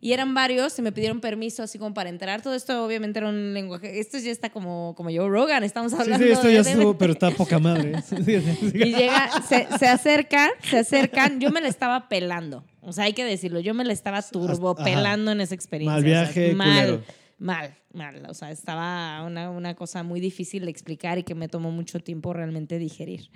Y 0.00 0.12
eran 0.12 0.34
varios, 0.34 0.78
y 0.78 0.82
me 0.82 0.92
pidieron 0.92 1.20
permiso 1.20 1.62
así 1.62 1.78
como 1.78 1.94
para 1.94 2.08
entrar. 2.10 2.42
Todo 2.42 2.54
esto 2.54 2.84
obviamente 2.84 3.18
era 3.18 3.28
un 3.28 3.54
lenguaje. 3.54 4.00
Esto 4.00 4.18
ya 4.18 4.30
está 4.30 4.50
como, 4.50 4.94
como 4.96 5.10
Joe 5.10 5.28
Rogan, 5.28 5.64
estamos 5.64 5.92
Sí, 5.92 5.98
hablando 6.00 6.26
sí, 6.26 6.32
esto 6.32 6.46
de 6.46 6.54
ya 6.54 6.60
estuvo, 6.60 6.96
pero 6.98 7.12
está 7.12 7.30
poca 7.30 7.58
madre. 7.58 7.94
Sí, 8.04 8.16
sí, 8.24 8.56
sí. 8.60 8.72
Y 8.74 8.94
llega, 8.94 9.30
se, 9.48 9.66
se 9.78 9.86
acercan, 9.86 10.50
se 10.62 10.78
acercan. 10.78 11.40
Yo 11.40 11.50
me 11.50 11.60
la 11.60 11.68
estaba 11.68 12.08
pelando. 12.08 12.64
O 12.80 12.92
sea, 12.92 13.04
hay 13.04 13.12
que 13.12 13.24
decirlo. 13.24 13.60
Yo 13.60 13.74
me 13.74 13.84
la 13.84 13.92
estaba 13.92 14.20
turbo 14.22 14.74
pelando 14.74 15.32
en 15.32 15.40
esa 15.40 15.54
experiencia. 15.54 15.94
Mal 15.94 16.04
o 16.04 16.08
sea, 16.08 16.22
viaje, 16.22 16.54
mal, 16.54 16.84
culero. 16.86 17.02
mal, 17.38 17.74
mal. 17.94 18.24
O 18.28 18.34
sea, 18.34 18.50
estaba 18.50 19.22
una, 19.24 19.50
una 19.50 19.74
cosa 19.74 20.02
muy 20.02 20.20
difícil 20.20 20.64
de 20.64 20.70
explicar 20.70 21.18
y 21.18 21.22
que 21.22 21.34
me 21.34 21.48
tomó 21.48 21.70
mucho 21.70 22.00
tiempo 22.00 22.32
realmente 22.32 22.78
digerir. 22.78 23.30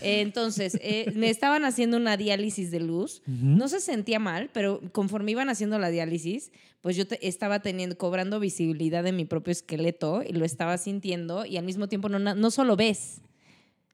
Eh, 0.00 0.20
Entonces, 0.22 0.78
eh, 0.82 1.12
me 1.14 1.30
estaban 1.30 1.64
haciendo 1.64 1.96
una 1.96 2.16
diálisis 2.16 2.70
de 2.70 2.80
luz. 2.80 3.22
Ujú. 3.26 3.36
No 3.46 3.68
se 3.68 3.80
sentía 3.80 4.18
mal, 4.18 4.50
pero 4.52 4.80
conforme 4.92 5.32
iban 5.32 5.48
haciendo 5.48 5.78
la 5.78 5.90
diálisis, 5.90 6.50
pues 6.80 6.96
yo 6.96 7.06
te- 7.06 7.26
estaba 7.26 7.60
teniendo, 7.60 7.98
cobrando 7.98 8.38
visibilidad 8.40 9.02
de 9.04 9.12
mi 9.12 9.24
propio 9.24 9.52
esqueleto 9.52 10.22
y 10.26 10.32
lo 10.32 10.44
estaba 10.44 10.78
sintiendo 10.78 11.44
y 11.44 11.56
al 11.56 11.64
mismo 11.64 11.88
tiempo 11.88 12.08
no, 12.08 12.18
no 12.18 12.50
solo 12.50 12.76
ves, 12.76 13.20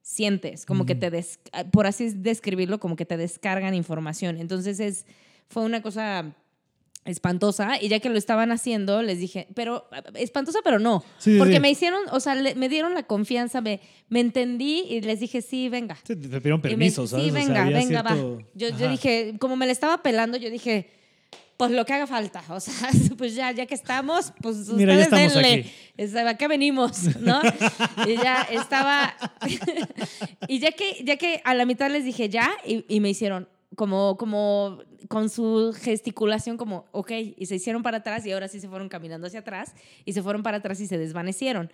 sientes, 0.02 0.66
como 0.66 0.84
que 0.84 0.94
te, 0.94 1.10
des- 1.10 1.40
por 1.72 1.86
así 1.86 2.10
describirlo, 2.10 2.78
como 2.78 2.94
que 2.96 3.06
te 3.06 3.16
descargan 3.16 3.74
información. 3.74 4.36
Entonces 4.36 4.78
es, 4.80 5.06
fue 5.48 5.64
una 5.64 5.80
cosa 5.80 6.34
espantosa 7.04 7.80
y 7.80 7.88
ya 7.88 8.00
que 8.00 8.08
lo 8.08 8.16
estaban 8.16 8.50
haciendo 8.50 9.02
les 9.02 9.18
dije, 9.18 9.46
pero 9.54 9.86
espantosa 10.14 10.60
pero 10.64 10.78
no, 10.78 11.04
Sí, 11.18 11.36
porque 11.38 11.54
sí. 11.54 11.60
me 11.60 11.70
hicieron, 11.70 12.00
o 12.10 12.18
sea, 12.20 12.34
le- 12.34 12.54
me 12.54 12.68
dieron 12.68 12.94
la 12.94 13.02
confianza, 13.02 13.60
me, 13.60 13.80
me 14.08 14.20
entendí 14.20 14.80
y 14.88 15.00
les 15.02 15.20
dije, 15.20 15.42
sí, 15.42 15.68
venga. 15.68 15.96
Sí, 16.06 16.16
te 16.16 16.28
pidieron 16.28 16.60
Y 16.60 16.62
me- 16.62 16.68
permiso, 16.70 17.06
¿sabes? 17.06 17.26
Sí, 17.26 17.30
O 17.30 17.34
sea, 17.34 17.44
venga, 17.46 17.62
había 17.64 17.76
venga, 17.78 18.02
cierto- 18.08 18.36
va. 18.38 18.42
Yo, 18.54 18.68
yo 18.78 18.88
dije, 18.88 19.34
como 19.38 19.56
me 19.56 19.66
la 19.66 19.72
estaba 19.72 20.02
pelando, 20.02 20.38
yo 20.38 20.48
dije, 20.50 20.90
pues 21.56 21.70
lo 21.70 21.84
que 21.84 21.92
haga 21.92 22.06
falta. 22.08 22.42
O 22.48 22.58
sea, 22.58 22.74
pues 23.18 23.34
ya, 23.34 23.52
ya 23.52 23.66
que 23.66 23.74
estamos, 23.74 24.32
pues 24.42 24.68
Mira, 24.70 24.96
ya 24.96 25.02
estamos 25.02 25.34
denle. 25.34 25.52
aquí. 25.60 25.70
Está- 25.96 26.28
¿A 26.28 26.36
qué 26.36 26.48
venimos? 26.48 27.16
¿No? 27.20 27.40
y 28.08 28.16
ya 28.16 28.42
estaba. 28.50 29.14
y 30.48 30.58
ya 30.58 30.72
que, 30.72 31.02
ya 31.04 31.16
que 31.16 31.40
a 31.44 31.54
la 31.54 31.64
mitad 31.66 31.90
les 31.90 32.04
dije 32.04 32.28
ya, 32.28 32.50
y, 32.66 32.84
y 32.88 33.00
me 33.00 33.10
hicieron 33.10 33.46
como, 33.76 34.16
como 34.16 34.78
con 35.08 35.28
su 35.28 35.74
gesticulación, 35.78 36.56
como, 36.56 36.86
ok, 36.92 37.10
y 37.36 37.46
se 37.46 37.56
hicieron 37.56 37.82
para 37.82 37.98
atrás 37.98 38.24
y 38.26 38.32
ahora 38.32 38.48
sí 38.48 38.60
se 38.60 38.68
fueron 38.68 38.88
caminando 38.88 39.26
hacia 39.26 39.40
atrás 39.40 39.74
y 40.04 40.12
se 40.12 40.22
fueron 40.22 40.42
para 40.42 40.58
atrás 40.58 40.80
y 40.80 40.86
se 40.86 40.98
desvanecieron. 40.98 41.70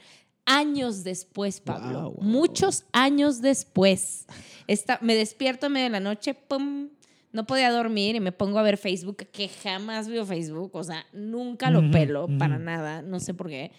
Años 0.46 1.04
después, 1.04 1.60
Pablo, 1.60 2.00
Wow, 2.02 2.12
wow, 2.14 2.22
muchos 2.24 2.84
años 2.92 3.40
después, 3.40 4.26
está, 4.66 4.98
me 5.02 5.14
despierto 5.14 5.66
en 5.66 5.72
medio 5.72 5.84
de 5.84 5.90
la 5.90 6.00
noche, 6.00 6.34
pum, 6.34 6.88
no 7.32 7.46
podía 7.46 7.70
dormir 7.70 8.16
y 8.16 8.20
me 8.20 8.32
pongo 8.32 8.58
a 8.58 8.62
ver 8.62 8.76
Facebook, 8.76 9.18
que 9.30 9.48
jamás 9.48 10.08
veo 10.08 10.26
Facebook, 10.26 10.70
o 10.74 10.82
sea, 10.82 11.06
nunca 11.12 11.70
lo 11.70 11.88
pelo 11.92 12.24
ujú. 12.24 12.38
para 12.38 12.58
nada, 12.58 13.02
no 13.02 13.20
sé 13.20 13.34
por 13.34 13.48
qué. 13.48 13.70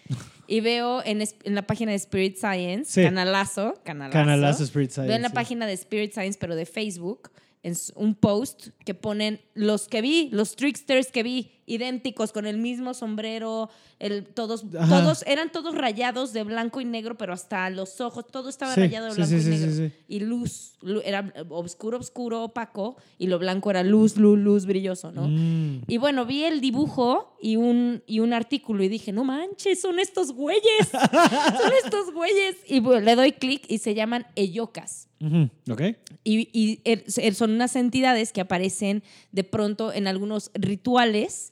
Y 0.46 0.60
veo 0.60 1.02
en, 1.04 1.20
en 1.20 1.54
la 1.54 1.62
página 1.66 1.90
de 1.90 1.96
Spirit 1.98 2.36
Science, 2.38 2.92
Sí. 2.92 3.02
canalazo, 3.02 3.74
canalazo. 3.84 4.12
Canalazo 4.18 4.64
Spirit 4.64 4.90
Science. 4.92 5.08
Veo 5.08 5.16
en 5.16 5.22
la 5.22 5.28
sí. 5.28 5.34
página 5.34 5.66
de 5.66 5.74
Spirit 5.74 6.12
Science, 6.12 6.38
pero 6.40 6.54
de 6.56 6.64
Facebook, 6.64 7.30
en 7.62 7.74
un 7.94 8.14
post 8.14 8.68
que 8.84 8.94
ponen 8.94 9.40
los 9.54 9.88
que 9.88 10.00
vi, 10.00 10.28
los 10.30 10.56
tricksters 10.56 11.10
que 11.12 11.22
vi, 11.22 11.50
idénticos, 11.66 12.32
con 12.32 12.46
el 12.46 12.58
mismo 12.58 12.92
sombrero, 12.94 13.70
el, 13.98 14.24
todos, 14.26 14.64
Ajá. 14.78 15.00
todos, 15.00 15.24
eran 15.26 15.52
todos 15.52 15.74
rayados 15.76 16.32
de 16.32 16.42
blanco 16.42 16.80
y 16.80 16.84
negro, 16.84 17.16
pero 17.16 17.32
hasta 17.32 17.70
los 17.70 18.00
ojos, 18.00 18.26
todo 18.26 18.48
estaba 18.48 18.74
Sí, 18.74 18.80
rayado 18.80 19.06
de 19.06 19.14
blanco 19.14 19.30
sí, 19.30 19.46
y 19.46 19.50
negro. 19.50 19.94
Y 20.08 20.20
luz, 20.20 20.72
lu- 20.82 21.02
era 21.04 21.32
oscuro, 21.50 21.98
oscuro, 21.98 22.42
opaco, 22.44 22.96
y 23.18 23.28
lo 23.28 23.38
blanco 23.38 23.70
era 23.70 23.82
luz, 23.82 24.16
luz, 24.16 24.38
luz, 24.38 24.66
brilloso, 24.66 25.12
¿no? 25.12 25.28
Mm. 25.28 25.82
Y 25.86 25.98
bueno, 25.98 26.26
vi 26.26 26.44
el 26.44 26.60
dibujo 26.60 27.36
y 27.40 27.56
un, 27.56 28.02
y 28.06 28.20
un 28.20 28.32
artículo 28.32 28.82
y 28.82 28.88
dije, 28.88 29.12
no 29.12 29.22
manches, 29.24 29.80
son 29.80 29.98
estos 30.00 30.32
güeyes, 30.32 30.62
son 30.90 31.72
estos 31.84 32.12
güeyes. 32.12 32.56
Y 32.66 32.80
bueno, 32.80 33.00
le 33.00 33.14
doy 33.16 33.32
clic 33.32 33.64
y 33.68 33.78
se 33.78 33.94
llaman 33.94 34.26
Eyocas. 34.36 35.08
Ujú, 35.20 35.48
Ok. 35.70 35.82
Y, 36.24 36.48
y 36.52 36.80
er- 36.84 37.32
son 37.34 37.52
unas 37.52 37.76
entidades 37.76 38.32
que 38.32 38.40
aparecen 38.40 39.04
de 39.30 39.44
pronto 39.44 39.92
en 39.92 40.08
algunos 40.08 40.50
rituales 40.54 41.51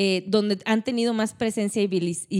eh, 0.00 0.22
donde 0.28 0.58
han 0.64 0.84
tenido 0.84 1.12
más 1.12 1.34
presencia 1.34 1.82
y, 1.82 1.88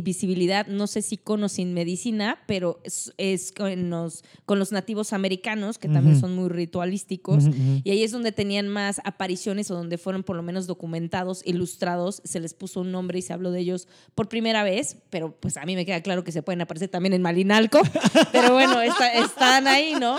visibilidad, 0.03 0.68
no 0.68 0.87
sé 0.87 1.03
si 1.03 1.16
con 1.16 1.42
o 1.42 1.49
sin 1.49 1.75
medicina, 1.75 2.38
pero 2.47 2.79
es, 2.85 3.12
es 3.18 3.51
con, 3.51 3.90
los, 3.90 4.23
con 4.47 4.61
los 4.61 4.71
nativos 4.71 5.12
americanos, 5.12 5.77
que 5.77 5.88
también 5.88 6.21
son 6.21 6.37
muy 6.37 6.49
ritualísticos. 6.51 7.47
Y 7.83 7.90
ahí 7.90 8.05
es 8.05 8.12
donde 8.12 8.31
tenían 8.31 8.68
más 8.68 9.01
apariciones 9.05 9.73
o 9.73 9.75
donde 9.75 9.99
fueron 9.99 10.23
por 10.23 10.37
lo 10.37 10.42
menos 10.44 10.68
documentados, 10.68 11.42
ilustrados, 11.44 12.23
se 12.25 12.38
les 12.38 12.55
puso 12.55 12.81
un 12.83 12.92
nombre 12.92 13.18
y 13.18 13.23
se 13.23 13.33
habló 13.33 13.51
de 13.51 13.59
ellos 13.59 13.88
por 14.14 14.29
primera 14.29 14.62
vez, 14.62 14.97
pero 15.11 15.33
pues 15.40 15.57
a 15.57 15.64
mí 15.66 15.75
me 15.75 15.85
queda 15.85 16.01
claro 16.01 16.23
que 16.23 16.31
se 16.31 16.42
pueden 16.44 16.61
aparecer 16.61 16.88
también 16.90 17.12
en 17.12 17.23
Malinalco, 17.23 17.81
pero 18.33 18.53
bueno, 18.53 18.81
está- 18.81 19.14
están 19.14 19.66
ahí, 19.66 19.94
¿no? 19.99 20.16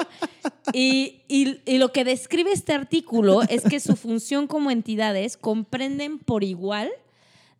Y, 0.73 1.21
y- 1.29 1.59
y 1.65 1.77
lo 1.77 1.93
que 1.93 2.03
describe 2.03 2.51
este 2.51 2.73
artículo 2.73 3.43
es 3.43 3.63
que 3.63 3.79
su 3.79 3.95
función 3.95 4.47
como 4.47 4.71
entidades 4.71 5.37
comprenden 5.37 6.19
por 6.19 6.43
igual 6.43 6.89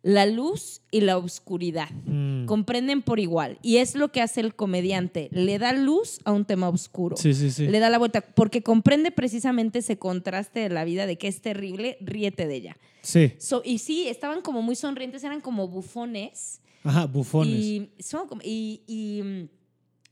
la 0.02 0.24
luz 0.26 0.80
y 0.90 1.02
la 1.02 1.18
oscuridad. 1.18 1.90
Mm. 2.06 2.46
Comprenden 2.46 3.02
por 3.02 3.20
igual. 3.20 3.58
Y 3.62 3.76
es 3.78 3.94
lo 3.94 4.10
que 4.12 4.22
hace 4.22 4.40
el 4.40 4.54
comediante. 4.54 5.28
Le 5.32 5.58
da 5.58 5.72
luz 5.72 6.20
a 6.24 6.32
un 6.32 6.44
tema 6.46 6.68
oscuro 6.68 7.16
Sí, 7.16 7.34
sí, 7.34 7.50
sí. 7.50 7.66
le 7.66 7.78
da 7.80 7.90
la 7.90 7.98
vuelta, 7.98 8.22
porque 8.22 8.62
comprende 8.62 9.10
precisamente 9.10 9.80
ese 9.80 9.98
contraste 9.98 10.60
de 10.60 10.70
la 10.70 10.84
vida 10.84 11.06
de 11.06 11.18
que 11.18 11.28
es 11.28 11.42
terrible, 11.42 11.98
ríete 12.00 12.46
de 12.46 12.54
ella. 12.54 12.76
Sí. 13.02 13.32
So- 13.38 13.62
y 13.64 13.78
sí, 13.78 14.08
estaban 14.08 14.40
como 14.40 14.62
muy 14.62 14.74
sonrientes, 14.74 15.22
eran 15.24 15.40
como 15.40 15.68
bufones. 15.68 16.60
Ajá, 16.82 17.06
bufones. 17.06 17.52
Y, 17.54 17.90
son 17.98 18.26
y, 18.42 18.82
y, 18.86 19.22
mm, 19.22 19.48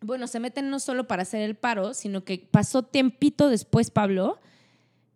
bueno, 0.07 0.27
se 0.27 0.39
meten 0.39 0.69
no 0.69 0.81
solo 0.81 1.07
para 1.09 1.23
hacer 1.23 1.41
el 1.43 1.55
paro, 1.57 1.95
sino 1.95 2.25
que 2.25 2.47
pasó 2.51 2.83
tiempito 2.83 3.49
después, 3.49 3.91
Pablo, 3.91 4.39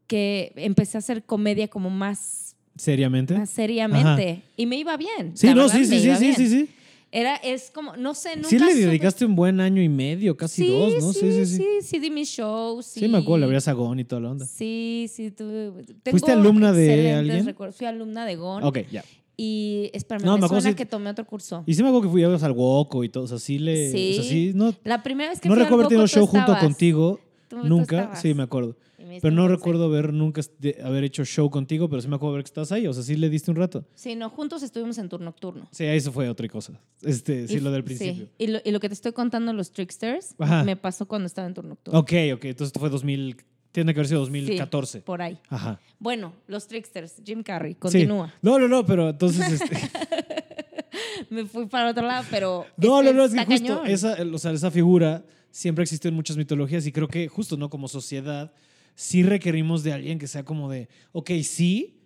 que 0.07 0.53
empecé 0.57 0.97
a 0.97 1.01
hacer 1.01 1.25
comedia 1.25 1.69
como 1.69 1.89
más, 1.91 2.42
Seriamente. 2.77 3.35
más 3.35 3.51
seriamente. 3.51 4.43
Y 4.57 4.67
me 4.67 4.77
iba 4.77 4.97
bien. 4.97 5.33
Sí, 5.35 5.47
la 5.49 5.55
no, 5.55 5.63
verdad, 5.63 5.77
sí, 5.79 5.85
sí, 5.85 5.91
me 5.91 5.99
sí, 6.01 6.07
iba 6.07 6.17
sí, 6.17 6.25
bien. 6.25 6.37
sí, 6.37 6.49
sí. 6.49 6.69
Era, 7.15 7.37
es 7.37 7.71
como, 7.71 7.95
no 7.97 8.15
sé, 8.15 8.37
nunca 8.37 8.49
Sí 8.49 8.59
le 8.59 8.73
supe- 8.73 8.87
dedicaste 8.87 9.27
un 9.27 9.35
buen 9.37 9.61
año 9.61 9.83
y 9.83 9.89
medio, 9.91 10.35
casi 10.35 10.67
dos, 10.67 10.95
¿no? 10.99 11.13
Sí, 11.13 11.21
sí, 11.33 11.45
sí. 11.47 11.57
Sí, 11.59 11.67
sí, 11.83 11.99
di 11.99 12.11
mis 12.11 12.31
shows. 12.31 12.87
Sí, 12.87 13.07
me 13.07 13.19
acuerdo, 13.19 13.39
le 13.39 13.45
abrías 13.45 13.69
a 13.69 13.73
Gon 13.73 13.99
y 14.01 14.05
toda 14.05 14.23
la 14.23 14.31
onda. 14.31 14.47
Sí, 14.47 15.11
sí, 15.13 15.31
tuve. 15.31 15.73
¿Fuiste 16.11 16.33
alumna 16.33 16.73
de 16.73 17.13
alguien? 17.13 17.45
recuerdos. 17.45 17.77
Fui 17.77 17.87
alumna 17.87 18.25
de 18.25 18.37
GON. 18.37 18.65
Ok, 18.65 18.79
ya. 18.91 19.05
Y 19.37 19.91
espérame, 19.93 20.25
No, 20.25 20.37
me, 20.37 20.43
me 20.43 20.49
suena 20.49 20.71
si- 20.71 20.75
que 20.75 20.87
tomé 20.87 21.11
otro 21.11 21.27
curso. 21.27 21.65
Y 21.67 21.75
sí 21.75 21.83
me 21.83 21.89
acuerdo 21.89 22.07
que 22.09 22.13
fui 22.13 22.25
a 22.25 22.29
al 22.35 22.53
Woco 22.53 23.05
y 23.05 23.09
todo, 23.11 23.25
o 23.25 23.27
sea, 23.29 23.39
sí 23.39 23.59
le... 23.59 23.91
Sí. 23.93 24.11
O 24.13 24.15
sea, 24.23 24.25
sí, 24.31 24.53
no, 24.55 24.75
La 24.85 25.03
primera 25.03 25.31
vez 25.31 25.41
que 25.41 25.49
no 25.51 25.55
fui 25.55 25.61
al 25.63 25.67
recuerdo 25.67 25.87
haber 25.87 25.89
tenido 25.89 26.03
Boco, 26.05 26.11
tú 26.11 26.19
show 26.19 26.27
junto 26.27 26.59
contigo, 26.59 27.21
Tú- 27.49 27.59
nunca. 27.65 28.15
Sí, 28.17 28.33
me 28.35 28.43
acuerdo. 28.45 28.75
Pero 29.21 29.35
no 29.35 29.49
recuerdo 29.49 29.85
haber 29.85 30.13
nunca 30.13 30.41
de- 30.59 30.79
haber 30.83 31.05
hecho 31.05 31.25
show 31.25 31.51
contigo, 31.51 31.89
pero 31.89 32.01
sí 32.01 32.09
me 32.09 32.17
acuerdo 32.17 32.35
ver 32.37 32.45
que 32.45 32.49
estás 32.49 32.73
ahí, 32.73 32.87
o 32.87 32.93
sea, 32.93 33.03
sí 33.03 33.17
le 33.17 33.29
diste 33.29 33.51
un 33.51 33.57
rato. 33.57 33.85
Sí, 33.95 34.15
no, 34.15 34.31
juntos 34.31 34.63
estuvimos 34.63 34.97
en 34.99 35.09
turno 35.09 35.27
nocturno. 35.27 35.69
Sí, 35.73 35.85
eso 35.85 36.13
fue 36.13 36.29
otra 36.29 36.49
cosa. 36.49 36.73
Este, 37.03 37.49
sí, 37.49 37.55
Y- 37.57 37.61
lo 37.61 37.71
del 37.71 37.83
sí. 37.83 37.87
principio. 37.87 38.29
Y, 38.39 38.47
lo, 38.47 38.59
y 38.65 38.71
lo 38.71 38.81
que 38.81 38.89
te 38.89 38.95
estoy 38.95 39.13
contando, 39.13 39.53
los 39.53 39.73
tricksters, 39.73 40.35
Ajá. 40.39 40.65
me 40.65 40.77
pasó 40.77 41.07
cuando 41.07 41.27
estaba 41.27 41.47
en 41.49 41.55
turno 41.55 41.71
nocturno. 41.71 41.99
Ok, 42.01 42.13
ok, 42.35 42.45
entonces 42.45 42.69
esto 42.69 42.81
fue 42.81 42.89
2000, 42.91 43.37
tiene 43.73 43.93
que 43.95 44.01
haber 44.01 44.09
sido 44.09 44.21
2014. 44.21 45.01
Por 45.01 45.23
ahí. 45.23 45.39
Ajá. 45.49 45.81
Bueno, 45.99 46.33
los 46.47 46.67
tricksters, 46.67 47.15
Jim 47.25 47.43
Carrey, 47.43 47.73
Sí. 47.73 47.79
continúa. 47.79 48.33
No, 48.43 48.59
no, 48.59 48.69
no, 48.69 48.85
pero 48.87 49.11
entonces... 49.11 49.51
Este, 49.61 49.77
Me 51.31 51.47
fui 51.47 51.67
para 51.67 51.91
otro 51.91 52.03
lado, 52.07 52.27
pero. 52.31 52.67
No, 52.77 53.01
este, 53.01 53.13
no, 53.13 53.19
no, 53.19 53.25
es 53.25 53.33
que 53.35 53.45
justo 53.47 53.85
esa, 53.85 54.17
o 54.33 54.39
sea, 54.39 54.53
esa 54.53 54.71
figura 54.71 55.25
siempre 55.51 55.83
existió 55.83 56.09
en 56.09 56.15
muchas 56.15 56.37
mitologías 56.37 56.87
y 56.87 56.93
creo 56.93 57.09
que 57.09 57.29
justo, 57.29 57.57
¿no? 57.57 57.71
Como 57.71 57.89
sociedad, 57.89 58.53
sí 58.95 59.23
requerimos 59.23 59.83
de 59.83 59.93
alguien 59.93 60.19
que 60.19 60.27
sea 60.27 60.45
como 60.45 60.71
de, 60.71 60.89
ok, 61.13 61.31
sí, 61.43 61.99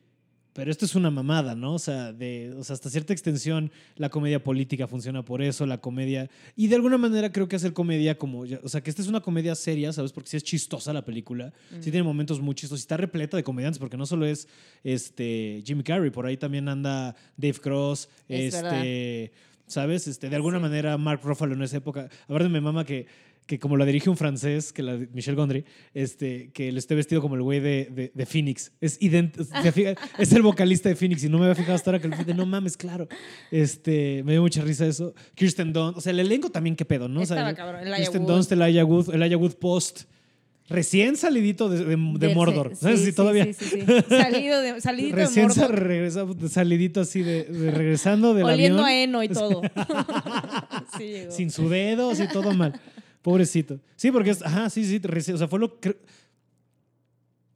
pero 0.53 0.71
esto 0.71 0.87
es 0.87 0.95
una 0.95 1.11
mamada, 1.11 1.55
¿no? 1.55 1.75
O 1.75 1.79
sea, 1.79 2.15
de, 2.15 2.55
o 2.57 2.65
sea, 2.65 2.73
hasta 2.73 2.89
cierta 2.89 3.13
extensión 3.13 3.71
la 3.97 4.09
comedia 4.09 4.43
política 4.43 4.87
funciona 4.87 5.23
por 5.23 5.43
eso, 5.43 5.67
la 5.67 5.83
comedia... 5.83 6.31
Y 6.57 6.69
de 6.69 6.77
alguna 6.77 6.97
manera 6.97 7.31
creo 7.31 7.47
que 7.47 7.57
hacer 7.57 7.75
comedia 7.75 8.17
como... 8.17 8.47
O 8.63 8.69
sea, 8.71 8.83
que 8.83 8.89
esta 8.89 9.03
es 9.03 9.09
una 9.09 9.21
comedia 9.21 9.55
seria, 9.55 9.93
¿sabes? 9.93 10.13
Porque 10.13 10.31
sí 10.31 10.39
es 10.39 10.45
chistosa 10.45 10.95
la 10.95 11.05
película, 11.05 11.53
sí 11.81 11.91
tiene 11.91 12.05
momentos 12.05 12.41
muy 12.41 12.55
chistosos 12.55 12.81
está 12.81 12.97
repleta 12.97 13.37
de 13.37 13.43
comediantes, 13.43 13.79
porque 13.79 13.99
no 13.99 14.07
solo 14.07 14.25
es 14.25 14.49
este, 14.83 15.63
Jim 15.67 15.83
Carrey, 15.83 16.11
por 16.11 16.25
ahí 16.25 16.39
también 16.39 16.69
anda 16.71 17.15
Dave 17.37 17.59
Cross, 17.61 18.09
Es 18.27 18.55
este... 18.55 19.33
¿Sabes? 19.69 20.07
Este, 20.07 20.31
de 20.31 20.37
alguna 20.37 20.59
Sí. 20.59 20.63
manera, 20.63 20.97
Mark 20.97 21.21
Ruffalo 21.25 21.55
en 21.55 21.63
esa 21.63 21.79
época. 21.79 22.09
A 22.29 22.33
ver, 22.33 22.49
me 22.49 22.61
mama 22.61 22.85
que, 22.85 23.07
que 23.47 23.59
como 23.61 23.77
la 23.77 23.85
dirige 23.85 24.11
un 24.11 24.17
francés, 24.17 24.73
que 24.73 24.83
la 24.83 24.97
Michel 25.13 25.37
Gondry, 25.37 25.65
este, 25.95 26.51
que 26.53 26.69
él 26.69 26.77
esté 26.79 26.95
vestido 26.97 27.23
como 27.23 27.37
el 27.37 27.43
güey 27.43 27.61
de, 27.61 27.89
de, 27.93 28.11
de 28.13 28.27
Phoenix. 28.27 28.73
Es, 28.81 28.99
fija- 28.99 29.95
es 30.19 30.33
el 30.33 30.43
vocalista 30.43 30.89
de 30.89 30.97
Phoenix 30.97 31.23
y 31.23 31.29
no 31.29 31.39
me 31.39 31.45
había 31.45 31.55
fijado 31.55 31.75
hasta 31.77 31.91
ahora 31.93 32.01
que 32.03 32.09
el 32.31 32.37
no 32.37 32.45
mames, 32.45 32.77
claro. 32.77 33.07
Este, 33.53 34.23
me 34.25 34.33
dio 34.33 34.43
mucha 34.43 34.63
risa 34.63 34.85
eso. 34.87 35.15
Kirsten 35.35 35.73
Dunst, 35.73 35.99
o 35.99 36.01
sea, 36.01 36.11
el 36.11 36.19
elenco 36.21 36.51
también, 36.51 36.75
qué 36.75 36.85
pedo, 36.85 37.09
¿no? 37.09 37.21
O 37.21 37.27
sea, 37.27 37.37
Estaba 37.37 37.51
el- 37.51 37.57
cabrón, 37.57 37.81
Elijah 37.83 37.97
Kirsten 37.99 38.23
Wood. 38.23 38.31
Dunst, 38.33 38.53
Elijah 38.53 38.85
Wood, 38.85 39.15
Elijah 39.15 39.37
Wood 39.37 39.55
Post. 39.55 40.03
Recién 40.69 41.17
salidito 41.17 41.69
de, 41.69 41.85
de- 41.85 41.97
de 42.19 42.35
Mordor. 42.35 42.71
sí, 42.75 42.81
¿Sabes? 42.81 42.99
sí, 42.99 43.05
si 43.05 43.11
sí, 43.13 43.17
todavía. 43.17 43.45
sí, 43.45 43.53
sí, 43.55 43.67
sí. 43.87 43.87
Salido 44.09 44.61
de, 44.61 44.81
salidito 44.81 45.15
Recién 45.15 45.47
de 45.47 45.55
Mordor. 45.55 45.79
regresa- 45.81 46.49
salidito 46.49 47.01
así 47.03 47.23
de, 47.23 47.45
de 47.45 47.71
regresando 47.71 48.35
del 48.35 48.47
Oliendo 48.47 48.83
avión. 48.85 48.89
a 48.89 49.03
heno 49.05 49.23
y 49.23 49.29
todo. 49.29 49.63
sí, 50.99 51.05
llegó. 51.05 51.31
sin 51.31 51.51
su 51.53 51.69
dedo, 51.69 52.11
así 52.11 52.25
todo 52.33 52.53
mal. 52.53 52.73
Pobrecito. 53.27 53.81
Sí, 53.97 54.13
porque 54.13 54.31
es, 54.31 54.41
ajá, 54.41 54.71
sí, 54.71 54.85
sí, 54.85 55.33
o 55.33 55.37
sea, 55.37 55.49
fue 55.49 55.59
lo 55.59 55.81
que 55.81 55.99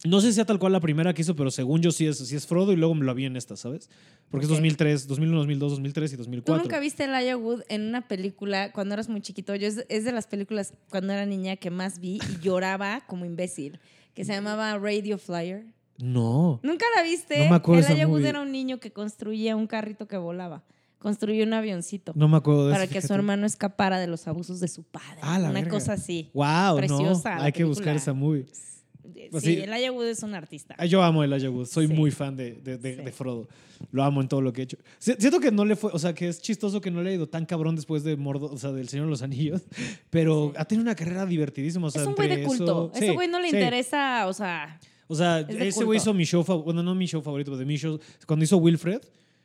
no 0.04 0.20
sé 0.20 0.26
si 0.26 0.32
sea 0.32 0.44
tal 0.44 0.58
cual 0.58 0.72
la 0.72 0.80
primera 0.80 1.14
que 1.14 1.22
hizo, 1.22 1.36
pero 1.36 1.52
según 1.52 1.80
yo 1.80 1.92
sí 1.92 2.08
es, 2.08 2.18
sí 2.18 2.34
es 2.34 2.44
Frodo 2.44 2.72
y 2.72 2.76
luego 2.76 2.92
me 2.96 3.04
lo 3.04 3.14
vi 3.14 3.26
en 3.26 3.36
esta, 3.36 3.54
¿sabes? 3.54 3.88
Porque 4.32 4.46
Ok. 4.46 4.50
es 4.50 4.56
2003, 4.56 5.06
2001, 5.06 5.38
2002, 5.38 5.70
2003 5.70 6.12
y 6.12 6.16
¿Tú 6.16 6.22
2004. 6.22 6.64
nunca 6.64 6.80
viste 6.80 7.04
Elijah 7.04 7.36
Wood 7.36 7.60
en 7.68 7.82
una 7.82 8.08
película 8.08 8.72
cuando 8.72 8.94
eras 8.94 9.08
muy 9.08 9.20
chiquito? 9.20 9.54
Yo 9.54 9.68
es, 9.68 9.86
es 9.88 10.02
de 10.02 10.10
las 10.10 10.26
películas 10.26 10.74
cuando 10.88 11.12
era 11.12 11.24
niña 11.24 11.54
que 11.54 11.70
más 11.70 12.00
vi 12.00 12.18
y 12.28 12.40
lloraba 12.42 13.02
como 13.06 13.24
imbécil, 13.24 13.78
que 14.12 14.24
se 14.24 14.32
llamaba 14.32 14.76
Radio 14.76 15.18
Flyer. 15.18 15.66
No. 15.98 16.58
¿Nunca 16.64 16.84
la 16.96 17.04
viste? 17.04 17.44
No 17.44 17.50
me 17.50 17.54
acuerdo 17.54 17.86
Elijah 17.86 18.08
Wood 18.08 18.24
era 18.24 18.40
un 18.40 18.50
niño 18.50 18.80
que 18.80 18.90
construía 18.90 19.54
un 19.54 19.68
carrito 19.68 20.08
que 20.08 20.16
volaba. 20.16 20.64
Construyó 21.00 21.44
un 21.44 21.52
avioncito 21.54 22.12
No 22.14 22.28
me 22.28 22.36
acuerdo 22.36 22.66
de 22.66 22.72
para 22.72 22.84
eso, 22.84 22.92
que 22.92 23.00
su 23.02 23.12
hermano 23.14 23.46
escapara 23.46 23.98
de 23.98 24.06
los 24.06 24.28
abusos 24.28 24.60
de 24.60 24.68
su 24.68 24.84
padre. 24.84 25.18
Ah, 25.22 25.38
la 25.38 25.46
una 25.50 25.60
verga. 25.60 25.70
cosa 25.70 25.94
así. 25.94 26.30
Wow, 26.34 26.76
Preciosa 26.76 27.36
no. 27.36 27.42
Hay 27.42 27.52
que 27.52 27.64
buscar 27.64 27.96
esa 27.96 28.12
movie. 28.12 28.46
Pues 29.30 29.44
sí. 29.44 29.56
Elijah 29.58 29.92
Wood 29.92 30.06
es 30.08 30.22
un 30.22 30.34
artista. 30.34 30.74
Ah, 30.78 30.86
Yo 30.86 31.02
amo 31.02 31.22
el 31.24 31.32
Elijah 31.32 31.50
Wood, 31.50 31.66
soy 31.66 31.86
Sí. 31.86 31.92
muy 31.92 32.10
fan 32.10 32.36
de, 32.36 32.52
de, 32.52 32.78
de- 32.78 32.96
Sí. 32.96 33.02
de 33.02 33.12
Frodo. 33.12 33.48
Lo 33.92 34.02
amo 34.04 34.20
en 34.20 34.28
todo 34.28 34.40
lo 34.42 34.52
que 34.52 34.60
he 34.60 34.64
hecho. 34.64 34.76
Si- 34.98 35.14
Siento 35.18 35.40
que 35.40 35.50
no 35.50 35.64
le 35.64 35.74
fue, 35.76 35.90
o 35.92 35.98
sea, 35.98 36.14
que 36.14 36.28
es 36.28 36.42
chistoso 36.42 36.80
que 36.80 36.90
no 36.90 37.02
le 37.02 37.10
ha 37.10 37.12
ido 37.14 37.28
tan 37.28 37.46
cabrón 37.46 37.76
después 37.76 38.02
de 38.04 38.16
Mordo, 38.16 38.46
o 38.52 38.58
sea, 38.58 38.72
del 38.72 38.88
Señor 38.88 39.06
de 39.06 39.10
los 39.10 39.22
Anillos, 39.22 39.62
pero 40.10 40.52
ha 40.56 40.64
tenido 40.64 40.82
una 40.82 40.94
carrera 40.94 41.24
divertidísima. 41.26 41.86
O 41.86 41.90
sea, 41.90 42.02
es 42.02 42.08
un 42.08 42.14
güey 42.14 42.28
de 42.28 42.42
culto. 42.44 42.90
eso- 42.94 43.02
Ese 43.04 43.12
güey 43.12 43.28
no 43.28 43.40
le 43.40 43.48
interesa, 43.48 44.26
o 44.26 44.32
sea. 44.32 44.78
O 45.06 45.14
sea, 45.14 45.40
ese 45.40 45.84
güey 45.84 45.96
hizo 45.98 46.12
mi 46.14 46.24
show 46.24 46.44
bueno, 46.64 46.82
no 46.82 46.94
mi 46.94 47.06
show 47.06 47.22
favorito, 47.22 47.50
pero 47.50 47.58
de 47.58 47.64
mi 47.66 47.76
show, 47.76 47.98
cuando 48.26 48.44
hizo 48.44 48.58
Wilfred, 48.58 49.00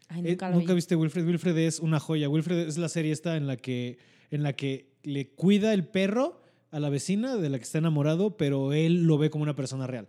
Ay, 0.07 0.21
eh, 0.25 0.29
nunca 0.31 0.49
lo 0.49 0.55
¿nunca 0.57 0.73
vi. 0.73 0.75
viste 0.75 0.95
Wilfred? 0.95 1.25
Wilfred 1.25 1.57
es 1.57 1.79
una 1.79 1.99
joya. 1.99 2.29
Wilfred 2.29 2.67
es 2.67 2.77
la 2.77 2.89
serie 2.89 3.11
esta 3.11 3.37
en 3.37 3.47
la 3.47 3.57
que, 3.57 3.97
en 4.31 4.43
la 4.43 4.53
que 4.53 4.91
le 5.03 5.29
cuida 5.29 5.73
el 5.73 5.85
perro 5.85 6.41
a 6.71 6.79
la 6.79 6.89
vecina 6.89 7.37
de 7.37 7.49
la 7.49 7.57
que 7.57 7.63
está 7.63 7.77
enamorado, 7.77 8.37
pero 8.37 8.73
él 8.73 9.03
lo 9.05 9.17
ve 9.17 9.29
como 9.29 9.43
una 9.43 9.55
persona 9.55 9.87
real. 9.87 10.07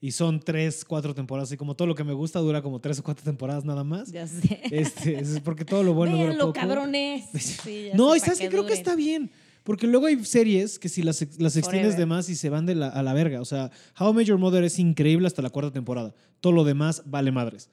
Y 0.00 0.12
son 0.12 0.40
tres, 0.40 0.84
cuatro 0.84 1.14
temporadas, 1.14 1.50
y 1.52 1.56
como 1.56 1.74
todo 1.74 1.88
lo 1.88 1.94
que 1.94 2.04
me 2.04 2.12
gusta 2.12 2.38
dura 2.40 2.60
como 2.62 2.80
tres 2.80 2.98
o 2.98 3.02
cuatro 3.02 3.24
temporadas 3.24 3.64
nada 3.64 3.82
más. 3.82 4.12
Ya 4.12 4.26
sé. 4.26 4.60
Este, 4.70 5.18
es 5.18 5.40
porque 5.40 5.64
todo 5.64 5.82
lo 5.82 5.94
bueno 5.94 6.12
dura 6.16 6.26
Véanlo, 6.28 6.46
poco. 6.48 6.60
cabrones. 6.60 7.24
Sí, 7.38 7.88
No, 7.94 8.14
y 8.14 8.20
sabes 8.20 8.38
qué 8.38 8.44
que 8.44 8.50
creo 8.50 8.66
que 8.66 8.74
está 8.74 8.94
bien. 8.94 9.30
Porque 9.64 9.86
luego 9.88 10.06
hay 10.06 10.24
series 10.24 10.78
que 10.78 10.88
si 10.88 11.02
las, 11.02 11.26
las 11.40 11.56
extiendes 11.56 11.96
de 11.96 12.06
más 12.06 12.28
y 12.28 12.36
se 12.36 12.50
van 12.50 12.66
de 12.66 12.76
la- 12.76 12.88
a 12.88 13.02
la 13.02 13.14
verga. 13.14 13.40
O 13.40 13.44
sea, 13.44 13.70
How 13.98 14.20
Your 14.20 14.38
Mother 14.38 14.62
es 14.62 14.78
increíble 14.78 15.26
hasta 15.26 15.42
la 15.42 15.50
cuarta 15.50 15.72
temporada. 15.72 16.14
Todo 16.40 16.52
lo 16.52 16.62
demás 16.62 17.02
vale 17.06 17.32
madres. 17.32 17.68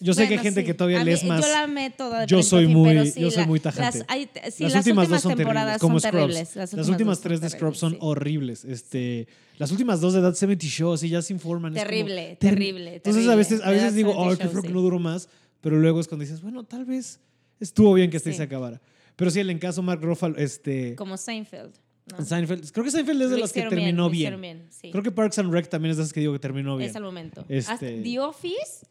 Yo 0.00 0.14
sé 0.14 0.20
que 0.22 0.22
hay 0.22 0.28
Bueno, 0.36 0.42
gente 0.42 0.60
sí. 0.62 0.66
que 0.66 0.74
todavía 0.74 1.04
lees 1.04 1.24
más. 1.24 1.42
Yo 1.42 1.48
la 1.52 1.62
amé 1.64 1.90
toda. 1.90 2.20
de 2.20 2.26
Yo 2.26 2.42
soy 2.42 2.66
fin, 2.66 2.76
muy- 2.76 3.10
sí, 3.10 3.20
yo 3.20 3.30
soy 3.30 3.44
muy 3.46 3.60
tajante. 3.60 3.98
Las, 3.98 4.06
hay- 4.08 4.28
sí, 4.50 4.62
las, 4.64 4.72
las 4.72 4.86
últimas 4.86 5.08
dos 5.08 5.20
son 5.20 5.36
temporadas 5.36 5.64
terribles, 5.64 5.80
como 5.80 6.00
son 6.00 6.10
terribles. 6.10 6.56
Las, 6.56 6.72
Las 6.72 6.88
últimas 6.88 7.20
tres 7.20 7.40
de 7.40 7.50
Scrubs 7.50 7.78
son 7.78 7.96
horribles. 8.00 8.64
Este, 8.64 9.28
las 9.58 9.70
últimas 9.70 10.00
dos 10.00 10.14
de 10.14 10.20
That 10.22 10.34
70 10.34 10.66
Show, 10.66 10.92
así 10.94 11.08
ya 11.10 11.20
se 11.20 11.32
informan. 11.34 11.76
es 11.76 11.82
como 11.82 11.90
Terrible, 11.90 12.32
terri- 12.32 12.38
terrible, 12.38 12.94
Entonces 12.96 13.22
a 13.26 13.30
terrible. 13.30 13.36
veces, 13.36 13.60
a 13.62 13.70
veces 13.70 13.94
digo, 13.94 14.10
70 14.12 14.32
oh, 14.34 14.38
qué 14.38 14.48
creo 14.50 14.62
que 14.62 14.68
no 14.70 14.80
duró 14.80 14.98
más. 14.98 15.28
Pero 15.60 15.76
luego 15.78 16.00
es 16.00 16.08
cuando 16.08 16.24
dices, 16.24 16.40
bueno, 16.40 16.64
tal 16.64 16.86
vez 16.86 17.20
estuvo 17.60 17.92
bien 17.92 18.10
que 18.10 18.16
este 18.16 18.32
se 18.32 18.42
acabara. 18.42 18.80
Pero 19.16 19.30
sí, 19.30 19.40
el 19.40 19.50
encaso 19.50 19.82
Mark 19.82 20.00
Ruffalo, 20.02 20.36
este, 20.38 20.94
Como 20.94 21.18
Seinfeld. 21.18 21.72
¿no? 22.18 22.24
Seinfeld, 22.24 22.70
creo 22.72 22.84
que 22.84 22.90
Seinfeld 22.90 23.20
es 23.22 23.30
de 23.30 23.38
las 23.38 23.52
que 23.52 23.62
terminó 23.64 24.08
bien. 24.08 24.20
hicieron 24.22 24.40
bien, 24.40 24.66
sí. 24.70 24.90
Creo 24.90 25.02
que 25.02 25.10
Parks 25.10 25.38
and 25.38 25.52
Rec 25.52 25.68
también 25.68 25.90
es 25.90 25.98
de 25.98 26.04
esas 26.04 26.12
que 26.14 26.20
digo 26.20 26.32
que 26.32 26.38
terminó 26.38 26.76
bien. 26.78 26.88
Es 26.88 26.96
al 26.96 27.02
momento. 27.02 27.44
Este- 27.50 28.00
The 28.00 28.18
Office. 28.20 28.86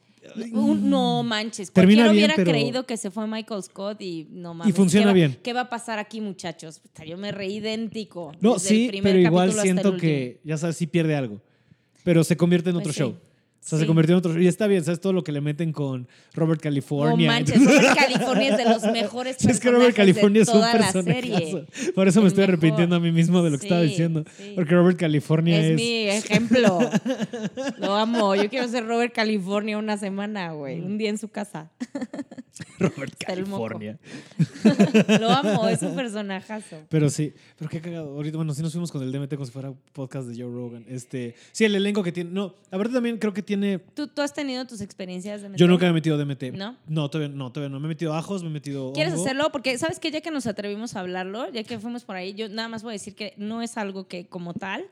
Un- 0.52 0.90
no 0.90 1.24
manches. 1.24 1.72
Termina 1.72 2.04
Cualquiera 2.04 2.12
bien, 2.12 2.18
hubiera 2.26 2.36
pero- 2.36 2.52
creído 2.52 2.86
que 2.86 2.98
se 2.98 3.12
fue 3.12 3.28
Michael 3.28 3.64
Scott 3.64 4.02
y 4.02 4.28
no 4.32 4.54
mames. 4.54 4.76
funciona 4.76 5.04
¿qué 5.06 5.08
va- 5.08 5.14
bien. 5.14 5.40
¿Qué 5.44 5.54
va 5.54 5.62
a 5.62 5.70
pasar 5.70 6.00
aquí, 6.00 6.22
muchachos? 6.22 6.80
Puta, 6.80 7.06
Yo 7.06 7.18
me 7.18 7.32
reí 7.32 7.56
idéntico. 7.58 8.32
No, 8.42 8.54
desde 8.56 8.70
el 8.70 8.76
sí, 8.84 8.88
primer 8.90 9.14
pero 9.14 9.28
igual 9.28 9.54
siento 9.54 9.98
que, 9.98 10.40
ya 10.44 10.58
sabes, 10.58 10.78
sí 10.78 10.88
pierde 10.88 11.16
algo. 11.16 11.42
Pero 12.04 12.24
se 12.24 12.36
convierte 12.38 12.70
en 12.70 12.76
Pues 12.76 12.84
otro 12.84 12.94
sí. 12.94 13.00
show. 13.00 13.16
O 13.62 13.68
sea, 13.70 13.78
se 13.78 13.84
Sí. 13.84 13.88
convirtió 13.88 14.14
en 14.16 14.20
otro. 14.20 14.42
Y 14.42 14.48
está 14.48 14.68
bien, 14.68 14.84
¿sabes? 14.84 15.00
Todo 15.02 15.12
lo 15.14 15.24
que 15.24 15.32
le 15.32 15.42
meten 15.42 15.74
con 15.74 16.08
Robert 16.34 16.60
No 16.62 16.64
California. 16.64 17.30
manches, 17.30 17.60
Robert 17.66 17.96
California 17.98 18.50
es 18.52 18.58
de 18.58 18.66
los 18.66 18.84
mejores 18.84 19.36
Sí, 19.38 19.48
es 19.50 19.60
que 19.60 19.70
personajes 19.70 19.80
Robert 19.80 19.96
California 19.98 20.42
es 20.42 20.48
un 20.48 20.54
toda 20.56 20.74
la 20.74 20.80
personaje. 20.80 21.22
serie. 21.22 21.66
Por 21.94 22.08
eso 22.08 22.20
me 22.22 22.26
El 22.26 22.28
estoy 22.30 22.42
mejor. 22.44 22.54
arrepintiendo 22.56 22.96
a 22.96 23.00
mí 23.00 23.12
mismo 23.12 23.44
de 23.44 23.50
lo 23.52 23.58
que 23.60 23.66
estaba 23.66 23.82
Sí, 23.84 23.88
diciendo. 23.90 24.24
sí. 24.38 24.54
Porque 24.56 24.74
Robert 24.76 24.98
California 24.98 25.60
Es 25.60 25.66
es. 25.72 25.76
mi 25.76 26.04
ejemplo. 26.08 26.80
Lo 27.80 27.96
amo. 27.96 28.34
Yo 28.36 28.50
quiero 28.50 28.68
ser 28.70 28.86
Robert 28.88 29.14
California 29.14 29.78
una 29.78 29.98
semana, 29.98 30.54
güey. 30.54 30.80
Un 30.80 30.98
día 30.98 31.10
en 31.10 31.18
su 31.18 31.28
casa. 31.28 31.70
Robert. 32.80 33.14
California. 33.26 33.98
Lo 35.20 35.30
amo, 35.30 35.68
es 35.68 35.82
un 35.82 35.96
personajazo. 35.96 36.78
Pero 36.90 37.10
sí, 37.10 37.34
pero 37.58 37.70
qué 37.70 37.80
cagado. 37.82 38.10
Ahorita, 38.16 38.38
bueno, 38.38 38.54
sí 38.54 38.62
nos 38.62 38.72
fuimos 38.72 38.92
con 38.92 39.02
el 39.04 39.12
DMT 39.12 39.34
como 39.36 39.46
si 39.46 39.52
fuera 39.52 39.74
podcast 39.94 40.28
de 40.28 40.42
Joe 40.42 40.52
Rogan. 40.52 40.86
Este, 40.90 41.36
sí, 41.52 41.66
el 41.66 41.76
elenco 41.76 42.04
que 42.04 42.12
tiene. 42.12 42.32
No, 42.32 42.56
aparte 42.72 42.94
también 42.94 43.18
creo 43.18 43.34
que 43.34 43.42
tiene. 43.44 43.59
¿Tú, 43.94 44.08
tú 44.08 44.22
has 44.22 44.34
tenido 44.34 44.66
tus 44.66 44.82
experiencias 44.82 45.42
de 45.42 45.50
Yo 45.56 45.68
nunca 45.68 45.86
me 45.86 45.92
he 45.92 45.94
metido 45.94 46.18
DMT. 46.18 46.54
¿No? 46.54 46.76
No, 46.88 47.10
todavía 47.10 47.36
no, 47.36 47.52
todavía 47.52 47.72
no. 47.74 47.80
Me 47.80 47.88
he 47.88 47.90
metido 47.90 48.14
ajos, 48.14 48.44
me 48.44 48.50
he 48.50 48.52
metido. 48.54 48.94
¿Quieres 48.94 49.14
hongo. 49.14 49.26
hacerlo? 49.26 49.50
Porque, 49.52 49.78
¿sabes 49.78 50.00
qué? 50.00 50.12
Ya 50.12 50.22
que 50.22 50.32
nos 50.32 50.48
atrevimos 50.48 50.96
a 50.96 51.02
hablarlo, 51.02 51.52
ya 51.52 51.64
que 51.64 51.80
fuimos 51.80 52.04
por 52.04 52.16
ahí, 52.16 52.34
yo 52.34 52.50
nada 52.50 52.68
más 52.70 52.84
voy 52.84 52.92
a 52.92 52.94
decir 52.94 53.16
que 53.16 53.34
no 53.38 53.62
es 53.62 53.78
algo 53.78 54.08
que 54.08 54.26
como 54.28 54.54
tal 54.54 54.86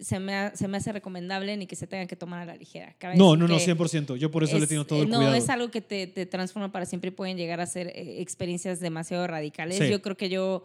se 0.00 0.18
me, 0.18 0.34
ha- 0.34 0.56
se 0.56 0.66
me 0.66 0.78
hace 0.78 0.90
recomendable 0.90 1.56
ni 1.56 1.66
que 1.68 1.76
se 1.76 1.86
tenga 1.86 2.06
que 2.06 2.16
tomar 2.16 2.40
a 2.40 2.44
la 2.44 2.56
ligera. 2.56 2.92
Cabe 2.98 3.16
No, 3.16 3.36
no, 3.36 3.46
no, 3.46 3.56
que 3.56 3.64
100%. 3.64 4.16
Yo 4.16 4.28
por 4.30 4.42
eso 4.42 4.56
le 4.58 4.64
es- 4.64 4.68
tengo 4.68 4.84
todo 4.84 5.02
el 5.04 5.08
no, 5.08 5.18
cuidado. 5.18 5.36
es 5.36 5.48
algo 5.48 5.70
que 5.70 5.80
te, 5.80 6.08
te 6.08 6.26
transforma 6.26 6.72
para 6.72 6.86
siempre 6.86 7.08
y 7.08 7.10
pueden 7.12 7.36
llegar 7.36 7.60
a 7.60 7.66
ser 7.66 7.86
eh, 7.88 8.20
experiencias 8.20 8.80
demasiado 8.80 9.26
radicales. 9.28 9.78
Sí. 9.78 9.88
Yo 9.88 10.02
creo 10.02 10.16
que 10.16 10.28
yo, 10.28 10.64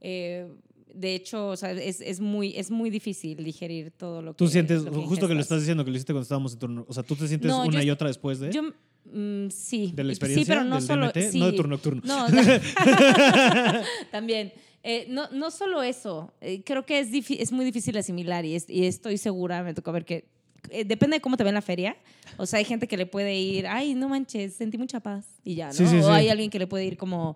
eh, 0.00 0.46
de 0.94 1.14
hecho, 1.14 1.48
o 1.48 1.56
sea, 1.56 1.72
es, 1.72 2.00
es 2.00 2.20
muy, 2.20 2.56
es 2.56 2.70
muy 2.70 2.88
difícil 2.90 3.42
digerir 3.44 3.90
todo 3.90 4.22
lo 4.22 4.32
que 4.32 4.38
Tú 4.38 4.48
sientes, 4.48 4.82
justo 4.90 5.26
que 5.28 5.34
lo 5.34 5.40
estás 5.40 5.60
diciendo, 5.60 5.84
que 5.84 5.90
lo 5.90 5.96
hiciste 5.96 6.12
cuando 6.12 6.22
estábamos 6.22 6.52
en 6.54 6.58
turno. 6.60 6.84
O 6.88 6.92
sea, 6.94 7.02
tú 7.02 7.16
te 7.16 7.26
sientes 7.28 7.50
No, 7.50 7.64
yo 7.64 7.68
una 7.68 7.82
y 7.82 7.90
otra 7.90 8.08
después 8.08 8.38
de. 8.38 8.52
Yo, 8.52 8.62
mm, 8.62 9.50
sí. 9.50 9.92
de 9.94 10.04
la 10.04 10.12
experiencia 10.12 10.44
Sí, 10.44 10.48
pero 10.48 10.64
no 10.64 10.76
del 10.76 10.84
solo. 10.86 11.10
Sí. 11.14 11.38
no 11.38 11.46
de 11.50 11.52
turno 11.56 11.74
nocturno. 11.76 12.02
No, 12.04 12.26
también. 14.10 14.52
Eh, 14.86 15.06
no, 15.08 15.28
no 15.30 15.50
solo 15.50 15.82
eso, 15.82 16.30
eh, 16.42 16.62
creo 16.62 16.84
que 16.84 16.98
es, 16.98 17.08
es 17.30 17.52
muy 17.52 17.64
difícil 17.64 17.96
asimilar 17.96 18.44
y, 18.44 18.54
es- 18.54 18.68
y 18.68 18.84
estoy 18.84 19.16
segura, 19.16 19.62
me 19.62 19.72
tocó 19.72 19.92
ver 19.92 20.04
que 20.04 20.26
eh, 20.68 20.84
depende 20.84 21.16
de 21.16 21.20
cómo 21.22 21.38
te 21.38 21.42
ve 21.42 21.48
en 21.48 21.54
la 21.54 21.62
feria. 21.62 21.96
O 22.36 22.44
sea, 22.44 22.58
hay 22.58 22.66
gente 22.66 22.86
que 22.86 22.98
le 22.98 23.06
puede 23.06 23.34
ir, 23.34 23.66
ay, 23.66 23.94
no 23.94 24.10
manches, 24.10 24.52
sentí 24.54 24.76
mucha 24.76 25.00
paz 25.00 25.24
y 25.42 25.54
ya, 25.54 25.68
¿no? 25.68 25.72
Sí, 25.72 25.86
sí, 25.86 25.96
o 25.96 26.10
hay 26.10 26.28
alguien 26.28 26.50
que 26.50 26.58
le 26.58 26.66
puede 26.66 26.84
ir 26.84 26.98
como 26.98 27.34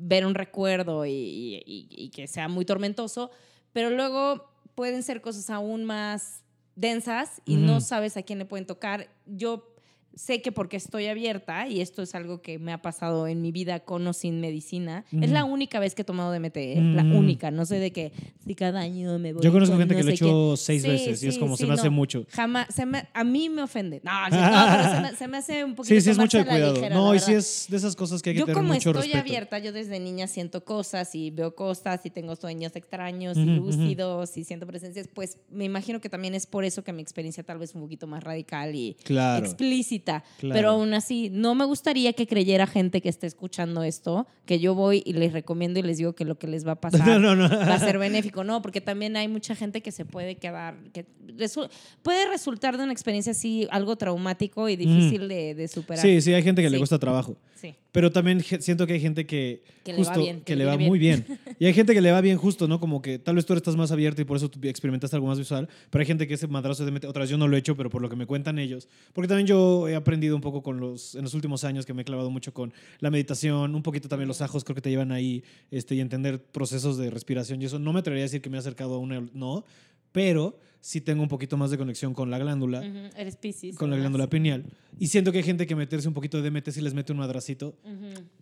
ver 0.00 0.24
un 0.26 0.34
recuerdo 0.34 1.04
y, 1.06 1.10
y- 1.12 1.62
y- 1.66 1.86
y 1.90 2.10
que 2.10 2.26
sea 2.26 2.48
muy 2.48 2.64
tormentoso, 2.64 3.30
pero 3.72 3.90
luego 3.90 4.48
pueden 4.74 5.02
ser 5.02 5.20
cosas 5.20 5.50
aún 5.50 5.84
más 5.84 6.42
densas 6.76 7.42
y 7.44 7.56
no 7.56 7.80
sabes 7.80 8.16
a 8.16 8.22
quién 8.22 8.38
le 8.38 8.44
pueden 8.46 8.66
tocar. 8.66 9.08
Yo 9.26 9.71
sé 10.14 10.42
que 10.42 10.52
porque 10.52 10.76
estoy 10.76 11.06
abierta, 11.06 11.66
y 11.68 11.80
esto 11.80 12.02
es 12.02 12.14
algo 12.14 12.42
que 12.42 12.58
me 12.58 12.72
ha 12.72 12.82
pasado 12.82 13.26
en 13.26 13.40
mi 13.40 13.50
vida 13.52 13.80
con 13.80 14.06
o 14.06 14.12
sin 14.12 14.40
medicina, 14.40 15.04
es 15.10 15.24
Ujú. 15.24 15.32
la 15.32 15.44
única 15.44 15.80
vez 15.80 15.94
que 15.94 16.02
he 16.02 16.04
tomado 16.04 16.32
DMT, 16.32 16.56
¿eh? 16.56 16.80
la 16.94 17.02
única, 17.04 17.50
no 17.50 17.64
sé 17.64 17.76
de 17.78 17.92
que 17.92 18.12
si 18.44 18.54
cada 18.54 18.80
año 18.80 19.18
me 19.18 19.32
voy 19.32 19.42
Yo 19.42 19.52
conozco 19.52 19.72
con 19.72 19.80
gente 19.80 19.94
no 19.94 19.98
que 19.98 20.04
lo 20.04 20.10
sé 20.10 20.14
hecho 20.14 20.56
seis 20.56 20.82
Sí, 20.82 20.88
veces 20.88 21.22
y 21.22 21.28
es 21.28 21.34
sí, 21.34 21.40
como 21.40 21.56
se 21.56 21.62
sí, 21.64 21.68
me 21.68 21.74
hace 21.74 21.86
no. 21.86 21.92
mucho. 21.92 22.26
Jamás, 22.30 22.66
se 22.74 22.84
me- 22.84 23.06
a 23.14 23.24
mí 23.24 23.48
me 23.48 23.62
ofende. 23.62 24.00
No, 24.04 24.10
sí, 24.30 24.36
no, 24.36 24.66
pero 24.70 24.90
se 24.90 25.00
me, 25.00 25.16
se 25.16 25.28
me 25.28 25.36
hace 25.38 25.64
un 25.64 25.74
poquito 25.74 25.94
Sí, 25.94 26.00
sí, 26.00 26.10
es 26.10 26.18
mucho 26.18 26.38
de 26.38 26.44
cuidado. 26.46 26.74
ligera, 26.74 26.94
no, 26.94 27.14
y 27.14 27.18
sí 27.18 27.32
es 27.32 27.66
de 27.70 27.76
esas 27.78 27.96
cosas 27.96 28.20
que 28.20 28.30
hay 28.30 28.34
que 28.34 28.40
Yo 28.40 28.46
tener 28.46 28.56
como 28.60 28.74
mucho 28.74 28.90
estoy 28.90 29.02
respeto. 29.04 29.18
abierta, 29.20 29.58
yo 29.60 29.72
desde 29.72 29.98
niña 29.98 30.26
siento 30.26 30.64
cosas 30.64 31.14
y 31.14 31.30
veo 31.30 31.54
cosas 31.54 32.04
y 32.04 32.10
tengo 32.10 32.36
sueños 32.36 32.76
extraños 32.76 33.36
Ujú, 33.38 33.46
y 33.48 33.58
ujú. 33.58 33.66
lúcidos 33.66 34.36
y 34.36 34.44
siento 34.44 34.66
presencias, 34.66 35.08
pues 35.12 35.38
me 35.50 35.64
imagino 35.64 36.00
que 36.00 36.08
también 36.10 36.34
es 36.34 36.46
por 36.46 36.64
eso 36.64 36.84
que 36.84 36.92
mi 36.92 37.00
experiencia 37.02 37.42
tal 37.42 37.58
vez 37.58 37.70
es 37.70 37.74
un 37.76 37.82
poquito 37.82 38.06
más 38.06 38.22
radical 38.22 38.74
y 38.74 38.94
Claro. 39.04 39.44
explícita. 39.46 40.01
Claro. 40.02 40.54
Pero 40.54 40.70
aún 40.70 40.94
así, 40.94 41.30
no 41.30 41.54
me 41.54 41.64
gustaría 41.64 42.12
que 42.12 42.26
creyera 42.26 42.66
gente 42.66 43.00
que 43.00 43.08
esté 43.08 43.26
escuchando 43.26 43.82
esto, 43.82 44.26
que 44.46 44.58
yo 44.60 44.74
voy 44.74 45.02
y 45.06 45.12
les 45.12 45.32
recomiendo 45.32 45.78
y 45.78 45.82
les 45.82 45.98
digo 45.98 46.14
que 46.14 46.24
lo 46.24 46.38
que 46.38 46.46
les 46.46 46.66
va 46.66 46.72
a 46.72 46.80
pasar 46.80 47.06
No, 47.06 47.18
no, 47.18 47.36
no. 47.36 47.48
va 47.48 47.74
a 47.74 47.78
ser 47.78 47.98
benéfico. 47.98 48.44
No, 48.44 48.62
porque 48.62 48.80
también 48.80 49.16
hay 49.16 49.28
mucha 49.28 49.54
gente 49.54 49.80
que 49.80 49.92
se 49.92 50.04
puede 50.04 50.36
quedar, 50.36 50.76
que 50.92 51.06
resu- 51.36 51.68
puede 52.02 52.26
resultar 52.28 52.76
de 52.76 52.84
una 52.84 52.92
experiencia 52.92 53.32
así 53.32 53.66
algo 53.70 53.96
traumático 53.96 54.68
y 54.68 54.76
difícil 54.76 55.28
de, 55.28 55.54
de 55.54 55.68
superar. 55.68 56.02
Sí, 56.02 56.20
sí, 56.20 56.32
hay 56.34 56.42
gente 56.42 56.62
que 56.62 56.70
le 56.70 56.76
Sí. 56.76 56.80
cuesta 56.80 56.98
trabajo. 56.98 57.36
Sí. 57.54 57.74
Pero 57.92 58.10
también 58.10 58.40
siento 58.40 58.86
que 58.86 58.94
hay 58.94 59.00
gente 59.00 59.26
que, 59.26 59.62
Que 59.84 59.92
le 59.92 59.98
va 59.98 60.04
justo 60.04 60.20
bien, 60.20 60.38
que 60.38 60.44
que 60.44 60.56
le 60.56 60.64
va 60.64 60.76
viene 60.76 60.88
muy 60.88 60.98
bien. 60.98 61.26
Y 61.58 61.66
hay 61.66 61.74
gente 61.74 61.92
que 61.92 62.00
le 62.00 62.10
va 62.10 62.22
bien 62.22 62.38
justo, 62.38 62.66
¿no? 62.66 62.80
Como 62.80 63.02
que 63.02 63.18
tal 63.18 63.36
vez 63.36 63.44
tú 63.44 63.52
estás 63.52 63.76
más 63.76 63.92
abierto 63.92 64.22
y 64.22 64.24
por 64.24 64.38
eso 64.38 64.48
tú 64.48 64.58
experimentaste 64.66 65.14
algo 65.14 65.28
más 65.28 65.38
visual, 65.38 65.68
pero 65.90 66.00
hay 66.00 66.06
gente 66.06 66.26
que 66.26 66.34
ese 66.34 66.48
madrazo 66.48 66.86
de 66.86 66.90
mete, 66.90 67.06
otra 67.06 67.20
vez 67.20 67.30
yo 67.30 67.36
no 67.36 67.46
lo 67.46 67.54
he 67.54 67.58
hecho, 67.58 67.76
pero 67.76 67.90
por 67.90 68.00
lo 68.00 68.08
que 68.08 68.16
me 68.16 68.24
cuentan 68.24 68.58
ellos, 68.58 68.88
porque 69.12 69.28
también 69.28 69.46
yo 69.46 69.88
he 69.88 69.94
aprendido 69.94 70.34
un 70.34 70.40
poco 70.40 70.62
con 70.62 70.80
los 70.80 71.14
en 71.14 71.22
los 71.22 71.34
últimos 71.34 71.64
años 71.64 71.84
que 71.84 71.92
me 71.92 72.02
he 72.02 72.04
clavado 72.04 72.30
mucho 72.30 72.54
con 72.54 72.72
la 73.00 73.10
meditación, 73.10 73.74
un 73.74 73.82
poquito 73.82 74.08
también 74.08 74.26
los 74.26 74.40
ajos 74.40 74.64
creo 74.64 74.74
que 74.74 74.80
te 74.80 74.90
llevan 74.90 75.12
ahí 75.12 75.44
este 75.70 75.94
y 75.94 76.00
entender 76.00 76.42
procesos 76.42 76.96
de 76.96 77.10
respiración 77.10 77.60
y 77.60 77.66
eso 77.66 77.78
no 77.78 77.92
me 77.92 78.00
atrevería 78.00 78.24
a 78.24 78.26
decir 78.26 78.40
que 78.40 78.48
me 78.48 78.56
he 78.56 78.60
acercado 78.60 78.94
a 78.94 78.98
una 78.98 79.22
no, 79.34 79.64
pero 80.12 80.58
sí 80.84 81.00
tengo 81.00 81.22
un 81.22 81.28
poquito 81.28 81.56
más 81.56 81.70
de 81.70 81.78
conexión 81.78 82.12
con 82.12 82.28
la 82.30 82.38
glándula 82.38 82.82
Eres 83.16 83.36
Piscis. 83.36 83.76
con 83.76 83.88
la 83.88 83.96
glándula 83.96 84.28
pineal. 84.28 84.64
Y 84.98 85.06
siento 85.06 85.32
que 85.32 85.38
hay 85.38 85.44
gente 85.44 85.66
que 85.66 85.74
meterse 85.76 86.08
un 86.08 86.12
poquito 86.14 86.42
de 86.42 86.50
DMT 86.50 86.70
si 86.72 86.80
les 86.82 86.92
mete 86.92 87.12
un 87.12 87.18
madracito, 87.18 87.78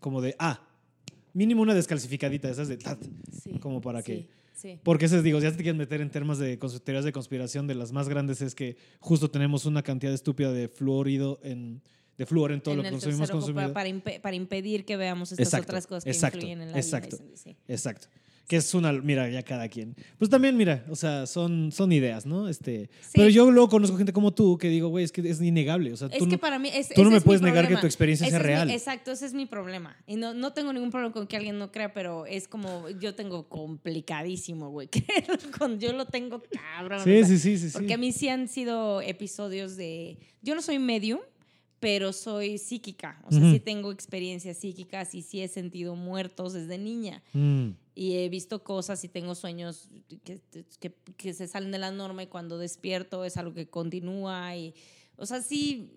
como 0.01 0.21
de, 0.21 0.35
ah, 0.39 0.67
mínimo 1.35 1.63
una 1.63 1.75
descalcificadita, 1.75 2.49
esas 2.51 2.67
de, 2.69 2.77
tat. 2.79 2.99
sí, 3.31 3.53
Como 3.61 3.81
para 3.81 4.01
sí, 4.01 4.05
que- 4.07 4.41
Sí. 4.61 4.79
Porque 4.83 5.07
esas, 5.07 5.23
digo, 5.23 5.39
ya 5.39 5.51
te 5.53 5.57
quieren 5.63 5.79
meter 5.79 6.03
en 6.03 6.11
temas 6.11 6.39
de 6.39 6.59
teorías 6.85 7.05
de 7.07 7.13
conspiración, 7.13 7.67
de 7.67 7.75
las 7.75 7.93
más 7.93 8.11
grandes 8.11 8.43
es 8.43 8.55
que 8.55 8.77
justo 8.99 9.31
tenemos 9.31 9.65
una 9.65 9.83
cantidad 9.83 10.13
estúpida 10.13 10.53
de 10.53 10.69
fluorido 10.69 11.41
en, 11.43 11.81
de 12.19 12.27
flúor 12.27 12.53
en 12.53 12.61
todo 12.61 12.73
En 12.75 12.79
lo 12.79 12.83
que 12.85 12.91
consumimos. 12.91 13.31
para, 13.73 13.89
impe- 13.89 14.21
para 14.21 14.37
impedir 14.37 14.85
que 14.85 14.99
veamos 14.99 15.33
estas 15.33 15.47
Exacto, 15.47 15.73
otras 15.73 15.87
cosas 15.87 16.05
que 16.05 16.11
exacto, 16.11 16.37
influyen 16.37 16.61
en 16.61 16.73
la 16.73 16.77
exacto. 16.79 17.17
vida. 17.17 17.57
Exacto. 17.69 18.09
Que 18.51 18.57
es 18.57 18.75
una, 18.75 18.91
mira, 18.93 19.31
ya 19.31 19.45
cada 19.45 19.69
quien. 19.69 19.95
Pues 20.19 20.29
también, 20.29 20.57
mira, 20.57 20.85
o 20.91 20.97
sea, 20.97 21.29
son, 21.29 21.71
son 21.71 21.93
ideas, 21.93 22.27
¿no? 22.27 22.49
Este, 22.49 22.91
Sí. 23.01 23.11
Pero 23.15 23.29
yo 23.29 23.49
luego 23.53 23.69
conozco 23.69 23.97
gente 23.97 24.13
como 24.13 24.35
tú 24.35 24.59
que 24.59 24.69
digo, 24.69 24.89
güey, 24.89 25.05
es 25.05 25.13
que 25.13 25.21
es 25.21 25.41
innegable. 25.41 25.93
O 25.93 25.97
sea, 25.97 26.09
Es 26.09 26.19
tú 26.19 26.25
que 26.25 26.33
no- 26.33 26.39
para 26.39 26.59
mí 26.59 26.69
es, 26.75 26.89
tú 26.89 27.05
no 27.05 27.13
me 27.13 27.21
puedes 27.21 27.43
negar 27.43 27.69
que 27.69 27.77
tu 27.77 27.87
experiencia 27.87 28.27
Ese 28.27 28.33
sea 28.33 28.41
es 28.41 28.45
mi- 28.45 28.53
real. 28.53 28.71
exacto, 28.73 29.13
ese 29.13 29.27
es 29.27 29.35
mi 29.35 29.47
problema. 29.47 29.97
Y 30.05 30.17
no, 30.17 30.35
no 30.35 30.53
tengo 30.53 30.73
ningún 30.73 30.91
problema 30.91 31.13
con 31.13 31.29
que 31.29 31.37
alguien 31.37 31.61
no 31.61 31.71
crea, 31.71 31.95
pero 31.95 32.27
es 32.27 32.49
como, 32.49 32.89
yo 32.99 33.15
tengo 33.15 33.49
complicadísimo, 33.49 34.71
güey. 34.71 34.89
Yo 35.79 35.93
lo 35.93 36.07
tengo 36.07 36.43
cabrón. 36.51 37.01
Sí, 37.05 37.11
o 37.13 37.19
sea, 37.19 37.27
sí, 37.27 37.39
sí, 37.39 37.57
sí, 37.59 37.69
sí. 37.69 37.73
Porque 37.73 37.95
a 37.95 37.99
mí 37.99 38.13
sí 38.13 38.29
han 38.29 38.49
sido 38.49 39.01
episodios 39.03 39.77
de... 39.77 40.19
Yo 40.43 40.55
no 40.55 40.63
soy 40.63 40.79
medium, 40.79 41.21
pero 41.81 42.13
soy 42.13 42.59
psíquica. 42.59 43.19
O 43.25 43.33
sea, 43.33 43.41
sí 43.51 43.59
tengo 43.59 43.91
experiencias 43.91 44.59
psíquicas 44.59 45.15
y 45.15 45.23
sí 45.23 45.41
he 45.41 45.49
sentido 45.49 45.97
muertos 45.97 46.53
desde 46.53 46.77
niña. 46.77 47.23
Mm. 47.33 47.71
Y 47.95 48.17
he 48.17 48.29
visto 48.29 48.63
cosas 48.63 49.03
y 49.03 49.09
tengo 49.09 49.35
sueños 49.35 49.89
que, 50.23 50.41
que, 50.79 50.95
que 51.17 51.35
se 51.35 51.49
salen 51.49 51.73
de 51.73 51.79
la 51.79 51.91
norma 51.91 52.23
y 52.23 52.27
cuando 52.27 52.59
despierto 52.59 53.25
es 53.25 53.39
algo 53.39 53.55
que 53.55 53.69
continúa. 53.69 54.55
Y, 54.57 54.75
o 55.17 55.25
sea, 55.25 55.41
sí. 55.41 55.91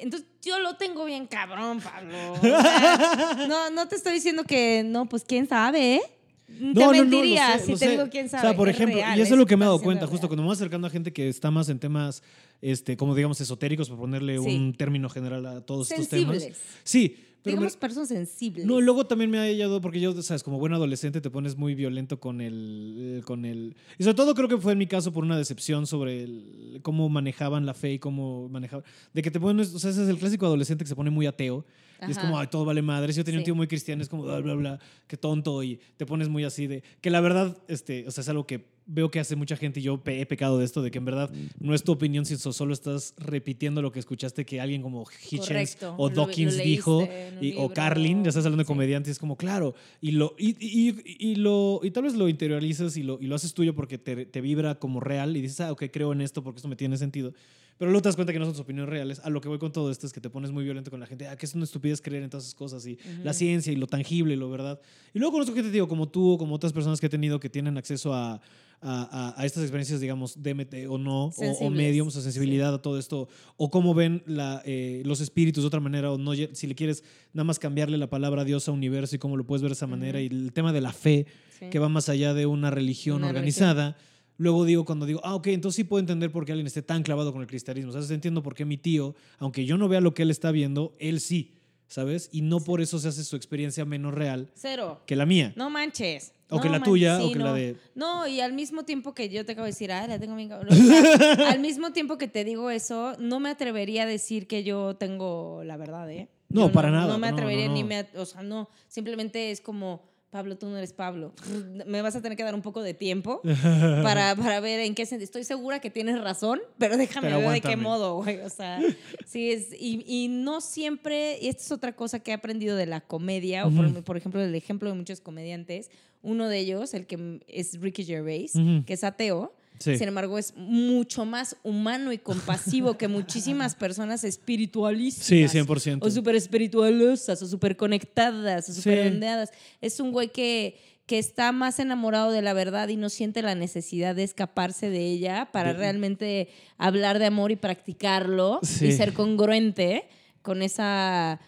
Entonces 0.00 0.28
yo 0.42 0.58
lo 0.58 0.74
tengo 0.74 1.04
bien 1.04 1.26
cabrón, 1.26 1.80
Pablo. 1.80 2.32
O 2.32 2.40
sea, 2.40 3.46
no, 3.48 3.70
no 3.70 3.86
te 3.86 3.94
estoy 3.94 4.14
diciendo 4.14 4.42
que 4.42 4.82
no, 4.84 5.08
pues 5.08 5.24
quién 5.24 5.48
sabe, 5.48 5.96
¿eh? 5.96 6.02
Te 6.46 6.64
No, 6.64 6.72
no, 6.72 6.92
no, 6.92 7.02
mentiría 7.02 7.56
lo 7.56 7.58
sé, 7.58 7.64
si 7.64 7.72
lo 7.72 7.78
te 7.78 7.96
sé. 7.96 8.08
quién 8.10 8.28
sabe. 8.28 8.46
O 8.46 8.50
sea, 8.50 8.56
por 8.56 8.68
ejemplo, 8.68 8.96
real, 8.96 9.16
y 9.16 9.22
eso 9.22 9.34
es 9.34 9.38
lo 9.38 9.46
que 9.46 9.56
me 9.56 9.64
he 9.64 9.66
dado 9.66 9.78
100% 9.78 9.82
cuenta, 9.84 10.06
justo 10.06 10.22
real. 10.22 10.28
cuando 10.30 10.42
me 10.42 10.46
voy 10.48 10.54
acercando 10.54 10.88
a 10.88 10.90
gente 10.90 11.12
que 11.12 11.28
está 11.28 11.52
más 11.52 11.68
en 11.68 11.78
temas, 11.78 12.22
este, 12.62 12.96
como 12.96 13.14
digamos, 13.14 13.40
esotéricos, 13.40 13.88
por 13.88 13.98
ponerle 13.98 14.38
Sí. 14.38 14.56
un 14.56 14.74
término 14.74 15.08
general 15.08 15.46
a 15.46 15.60
todos 15.60 15.90
estos 15.90 16.08
temas. 16.08 16.46
Sí, 16.84 17.16
Pero 17.42 17.54
Digamos 17.56 17.72
me- 17.76 17.80
personas 17.80 18.08
sensibles. 18.08 18.66
No, 18.66 18.82
luego 18.82 19.06
también 19.06 19.30
me 19.30 19.38
ha 19.38 19.44
hallado, 19.44 19.80
porque 19.80 19.98
yo, 19.98 20.12
sabes, 20.20 20.42
como 20.42 20.58
buen 20.58 20.74
adolescente 20.74 21.22
te 21.22 21.30
pones 21.30 21.56
muy 21.56 21.74
violento 21.74 22.20
con 22.20 22.42
el, 22.42 23.22
con 23.24 23.46
el... 23.46 23.76
Y 23.98 24.02
sobre 24.04 24.14
todo 24.14 24.34
creo 24.34 24.46
que 24.46 24.58
fue 24.58 24.72
en 24.72 24.78
mi 24.78 24.86
caso 24.86 25.10
por 25.10 25.24
una 25.24 25.38
decepción 25.38 25.86
sobre 25.86 26.22
el- 26.24 26.80
cómo 26.82 27.08
manejaban 27.08 27.64
la 27.64 27.72
fe 27.72 27.94
y 27.94 27.98
cómo 27.98 28.50
manejaban... 28.50 28.84
De 29.14 29.22
que 29.22 29.30
te 29.30 29.40
pones, 29.40 29.72
o 29.72 29.78
sea, 29.78 29.88
ese 29.90 30.02
es 30.02 30.10
el 30.10 30.18
clásico 30.18 30.44
adolescente 30.44 30.84
que 30.84 30.88
se 30.90 30.94
pone 30.94 31.08
muy 31.08 31.24
ateo. 31.24 31.64
Y 32.06 32.10
es 32.10 32.18
como, 32.18 32.38
ay, 32.38 32.46
todo 32.48 32.66
vale 32.66 32.82
madres. 32.82 33.16
Yo 33.16 33.24
tenía 33.24 33.40
un 33.40 33.44
tío 33.44 33.54
muy 33.54 33.66
cristiano, 33.68 34.02
es 34.02 34.08
como, 34.10 34.22
bla, 34.24 34.40
bla, 34.40 34.54
bla, 34.54 34.78
qué 35.06 35.16
tonto. 35.16 35.62
Y 35.62 35.80
te 35.96 36.04
pones 36.04 36.28
muy 36.28 36.44
así 36.44 36.66
de... 36.66 36.82
Que 37.00 37.08
la 37.08 37.22
verdad, 37.22 37.56
este, 37.68 38.06
o 38.06 38.10
sea, 38.10 38.20
es 38.20 38.28
algo 38.28 38.46
que 38.46 38.66
veo 38.92 39.10
que 39.10 39.20
hace 39.20 39.36
mucha 39.36 39.56
gente 39.56 39.80
y 39.80 39.84
yo 39.84 40.00
he 40.04 40.26
pecado 40.26 40.58
de 40.58 40.64
esto, 40.64 40.82
de 40.82 40.90
que 40.90 40.98
en 40.98 41.04
verdad 41.04 41.30
no 41.60 41.74
es 41.74 41.84
tu 41.84 41.92
opinión, 41.92 42.24
si 42.26 42.36
so- 42.36 42.52
solo 42.52 42.72
estás 42.74 43.14
repitiendo 43.18 43.82
lo 43.82 43.92
que 43.92 43.98
escuchaste 44.00 44.44
que 44.44 44.60
alguien 44.60 44.82
como 44.82 45.04
Hitchens 45.30 45.46
Correcto. 45.76 45.94
o 45.96 46.08
Lo- 46.08 46.14
lo 46.14 46.26
Dawkins 46.26 46.56
dijo, 46.58 47.08
o. 47.56 47.68
Carlin, 47.70 48.24
ya 48.24 48.30
estás 48.30 48.44
hablando 48.46 48.62
de 48.64 48.66
comediantes, 48.66 49.12
es 49.12 49.18
como, 49.18 49.36
claro, 49.36 49.74
y, 50.00 50.10
lo, 50.12 50.34
y, 50.38 50.56
y- 50.58 50.90
y- 51.04 51.30
y 51.30 51.34
lo, 51.36 51.80
y 51.82 51.90
tal 51.92 52.02
vez 52.04 52.14
lo 52.14 52.28
interiorizas 52.28 52.96
y 52.96 53.02
lo, 53.02 53.18
y 53.20 53.26
lo 53.26 53.34
haces 53.36 53.54
tuyo 53.54 53.74
porque 53.74 53.96
te, 53.98 54.26
te 54.26 54.40
vibra 54.40 54.78
como 54.78 55.00
real 55.00 55.36
y 55.36 55.40
dices, 55.42 55.60
ah, 55.60 55.72
ok, 55.72 55.84
creo 55.92 56.12
en 56.12 56.20
esto 56.20 56.42
porque 56.42 56.58
esto 56.58 56.68
me 56.68 56.76
tiene 56.76 56.96
sentido. 56.98 57.32
Pero 57.80 57.90
luego 57.92 58.02
te 58.02 58.08
das 58.10 58.14
cuenta 58.16 58.32
que 58.32 58.38
no 58.38 58.44
son 58.44 58.52
tus 58.52 58.60
opiniones 58.60 58.88
reales. 58.90 59.20
A 59.24 59.30
lo 59.30 59.40
que 59.40 59.48
voy 59.48 59.58
con 59.58 59.72
todo 59.72 59.90
esto 59.90 60.06
es 60.06 60.12
que 60.12 60.20
te 60.20 60.28
pones 60.28 60.50
muy 60.52 60.62
violento 60.64 60.90
con 60.90 61.00
la 61.00 61.06
gente. 61.06 61.26
Ah, 61.26 61.34
que 61.36 61.46
es 61.46 61.54
una 61.54 61.64
estupidez 61.64 62.00
creer 62.02 62.22
en 62.22 62.28
todas 62.28 62.44
esas 62.44 62.54
cosas 62.54 62.86
y 62.86 62.98
la 63.24 63.32
ciencia 63.32 63.72
y 63.72 63.76
lo 63.76 63.86
tangible 63.86 64.34
y 64.34 64.36
lo 64.36 64.50
verdad. 64.50 64.78
Y 65.14 65.18
luego 65.18 65.32
conozco 65.32 65.54
gente, 65.54 65.70
digo, 65.70 65.88
como 65.88 66.06
tú 66.08 66.32
o 66.32 66.38
como 66.38 66.54
otras 66.54 66.72
personas 66.74 67.00
que 67.00 67.06
he 67.06 67.08
tenido 67.08 67.40
que 67.40 67.48
tienen 67.48 67.78
acceso 67.78 68.12
a, 68.12 68.34
a, 68.34 68.40
a- 68.82 69.34
a 69.40 69.46
estas 69.46 69.62
experiencias, 69.62 69.98
digamos, 70.00 70.42
DMT 70.42 70.74
o 70.90 70.98
no, 70.98 71.24
o, 71.28 71.32
o 71.60 71.70
mediums, 71.70 72.14
o 72.16 72.20
sensibilidad 72.20 72.74
a 72.74 72.82
todo 72.82 72.98
esto, 72.98 73.28
o 73.56 73.70
cómo 73.70 73.94
ven 73.94 74.22
la, 74.26 74.60
eh, 74.66 75.02
los 75.06 75.20
espíritus 75.22 75.62
de 75.62 75.68
otra 75.68 75.80
manera, 75.80 76.12
o 76.12 76.18
no, 76.18 76.32
si 76.34 76.66
le 76.66 76.74
quieres 76.74 77.02
nada 77.32 77.44
más 77.44 77.58
cambiarle 77.58 77.96
la 77.96 78.10
palabra 78.10 78.44
Dios 78.44 78.68
a 78.68 78.72
universo 78.72 79.16
y 79.16 79.18
cómo 79.18 79.36
lo 79.38 79.44
puedes 79.46 79.62
ver 79.62 79.70
de 79.70 79.74
esa 79.74 79.86
manera, 79.86 80.20
y 80.20 80.26
el 80.26 80.52
tema 80.52 80.72
de 80.74 80.80
la 80.82 80.92
fe, 80.92 81.26
Sí. 81.58 81.66
que 81.70 81.78
va 81.78 81.88
más 81.90 82.08
allá 82.10 82.32
de 82.34 82.44
una 82.46 82.70
religión 82.70 83.18
Una 83.18 83.28
organizada. 83.28 83.96
Luego 84.40 84.64
digo, 84.64 84.86
cuando 84.86 85.04
digo, 85.04 85.20
ah, 85.22 85.34
ok, 85.34 85.48
entonces 85.48 85.76
sí 85.76 85.84
puedo 85.84 86.00
entender 86.00 86.32
por 86.32 86.46
qué 86.46 86.52
alguien 86.52 86.66
esté 86.66 86.80
tan 86.80 87.02
clavado 87.02 87.30
con 87.30 87.42
el 87.42 87.46
cristianismo. 87.46 87.92
O 87.92 88.02
sea, 88.02 88.14
entiendo 88.14 88.42
por 88.42 88.54
qué 88.54 88.64
mi 88.64 88.78
tío, 88.78 89.14
aunque 89.38 89.66
yo 89.66 89.76
no 89.76 89.86
vea 89.86 90.00
lo 90.00 90.14
que 90.14 90.22
él 90.22 90.30
está 90.30 90.50
viendo, 90.50 90.94
él 90.98 91.20
sí, 91.20 91.58
¿sabes? 91.88 92.30
Y 92.32 92.40
no 92.40 92.60
por 92.60 92.80
eso 92.80 92.98
se 92.98 93.08
hace 93.08 93.22
su 93.22 93.36
experiencia 93.36 93.84
menos 93.84 94.14
real 94.14 94.50
Cero. 94.54 95.02
que 95.04 95.14
la 95.14 95.26
mía. 95.26 95.52
No 95.56 95.68
manches. 95.68 96.32
O 96.48 96.56
No 96.56 96.62
que 96.62 96.70
la 96.70 96.82
tuya, 96.82 97.18
sí, 97.18 97.24
o 97.26 97.32
que 97.32 97.38
la 97.38 97.44
no. 97.50 97.54
de... 97.54 97.76
No, 97.94 98.26
y 98.26 98.40
al 98.40 98.54
mismo 98.54 98.84
tiempo 98.84 99.12
que 99.12 99.28
yo 99.28 99.44
te 99.44 99.52
acabo 99.52 99.66
de 99.66 99.72
decir, 99.72 99.92
ah, 99.92 100.06
la 100.06 100.18
tengo 100.18 100.34
bien 100.36 100.48
cabrón. 100.48 100.70
Al 101.46 101.60
mismo 101.60 101.92
tiempo 101.92 102.16
que 102.16 102.26
te 102.26 102.42
digo 102.42 102.70
eso, 102.70 103.14
no 103.18 103.40
me 103.40 103.50
atrevería 103.50 104.04
a 104.04 104.06
decir 104.06 104.46
que 104.46 104.64
yo 104.64 104.96
tengo 104.96 105.60
la 105.64 105.76
verdad, 105.76 106.10
¿eh? 106.10 106.30
No, 106.48 106.68
Yo 106.68 106.72
para 106.72 106.90
nada, 106.90 107.12
No 107.12 107.18
me 107.18 107.28
atrevería 107.28 107.68
ni 107.68 107.84
me. 107.84 108.06
O 108.16 108.24
sea, 108.24 108.42
no. 108.42 108.70
Simplemente 108.88 109.50
es 109.50 109.60
como, 109.60 110.09
Pablo, 110.30 110.56
tú 110.56 110.68
no 110.68 110.76
eres 110.76 110.92
Pablo. 110.92 111.32
Me 111.86 112.02
vas 112.02 112.14
a 112.14 112.22
tener 112.22 112.36
que 112.36 112.44
dar 112.44 112.54
un 112.54 112.62
poco 112.62 112.82
de 112.82 112.94
tiempo 112.94 113.40
para, 114.02 114.36
para 114.36 114.60
ver 114.60 114.80
en 114.80 114.94
qué 114.94 115.04
sentido. 115.04 115.24
Estoy 115.24 115.44
segura 115.44 115.80
que 115.80 115.90
tienes 115.90 116.20
razón, 116.20 116.60
pero 116.78 116.96
déjame 116.96 117.28
Pero 117.28 117.40
ver 117.40 117.50
de 117.50 117.60
qué 117.60 117.76
modo, 117.76 118.22
güey. 118.22 118.38
O 118.40 118.50
sea, 118.50 118.80
sí 119.26 119.50
es. 119.50 119.72
Y, 119.72 120.04
y 120.06 120.28
no 120.28 120.60
siempre. 120.60 121.38
Y 121.40 121.48
esta 121.48 121.62
es 121.62 121.72
otra 121.72 121.94
cosa 121.96 122.20
que 122.20 122.30
he 122.30 122.34
aprendido 122.34 122.76
de 122.76 122.86
la 122.86 123.00
comedia, 123.00 123.66
o 123.66 123.70
por, 123.70 124.04
por 124.04 124.16
ejemplo, 124.16 124.40
del 124.40 124.54
ejemplo 124.54 124.88
de 124.88 124.94
muchos 124.94 125.20
comediantes. 125.20 125.90
Uno 126.22 126.48
de 126.48 126.58
ellos, 126.58 126.94
el 126.94 127.06
que 127.06 127.40
es 127.48 127.80
Ricky 127.80 128.04
Gervais, 128.04 128.52
que 128.86 128.92
es 128.92 129.04
ateo. 129.04 129.54
Sí. 129.78 129.96
Sin 129.96 130.08
embargo, 130.08 130.38
es 130.38 130.54
mucho 130.56 131.24
más 131.24 131.56
humano 131.62 132.12
y 132.12 132.18
compasivo 132.18 132.98
que 132.98 133.08
muchísimas 133.08 133.74
personas 133.74 134.24
espiritualistas. 134.24 135.24
Sí, 135.24 135.42
100%. 135.44 135.98
O 136.02 136.10
súper 136.10 136.34
espiritualosas, 136.34 137.40
o 137.42 137.46
súper 137.46 137.76
conectadas, 137.76 138.68
o 138.68 138.74
súper 138.74 139.06
ondeadas. 139.08 139.50
Es 139.80 139.98
un 139.98 140.12
güey 140.12 140.28
que, 140.28 140.76
que 141.06 141.18
está 141.18 141.50
más 141.52 141.78
enamorado 141.78 142.30
de 142.30 142.42
la 142.42 142.52
verdad 142.52 142.88
y 142.88 142.96
no 142.96 143.08
siente 143.08 143.40
la 143.40 143.54
necesidad 143.54 144.14
de 144.14 144.24
escaparse 144.24 144.90
de 144.90 145.06
ella 145.06 145.48
para 145.50 145.72
realmente 145.72 146.48
hablar 146.76 147.18
de 147.18 147.26
amor 147.26 147.50
y 147.50 147.56
practicarlo 147.56 148.60
y 148.62 148.92
ser 148.92 149.14
congruente 149.14 150.08
con 150.42 150.62
esa, 150.62 151.40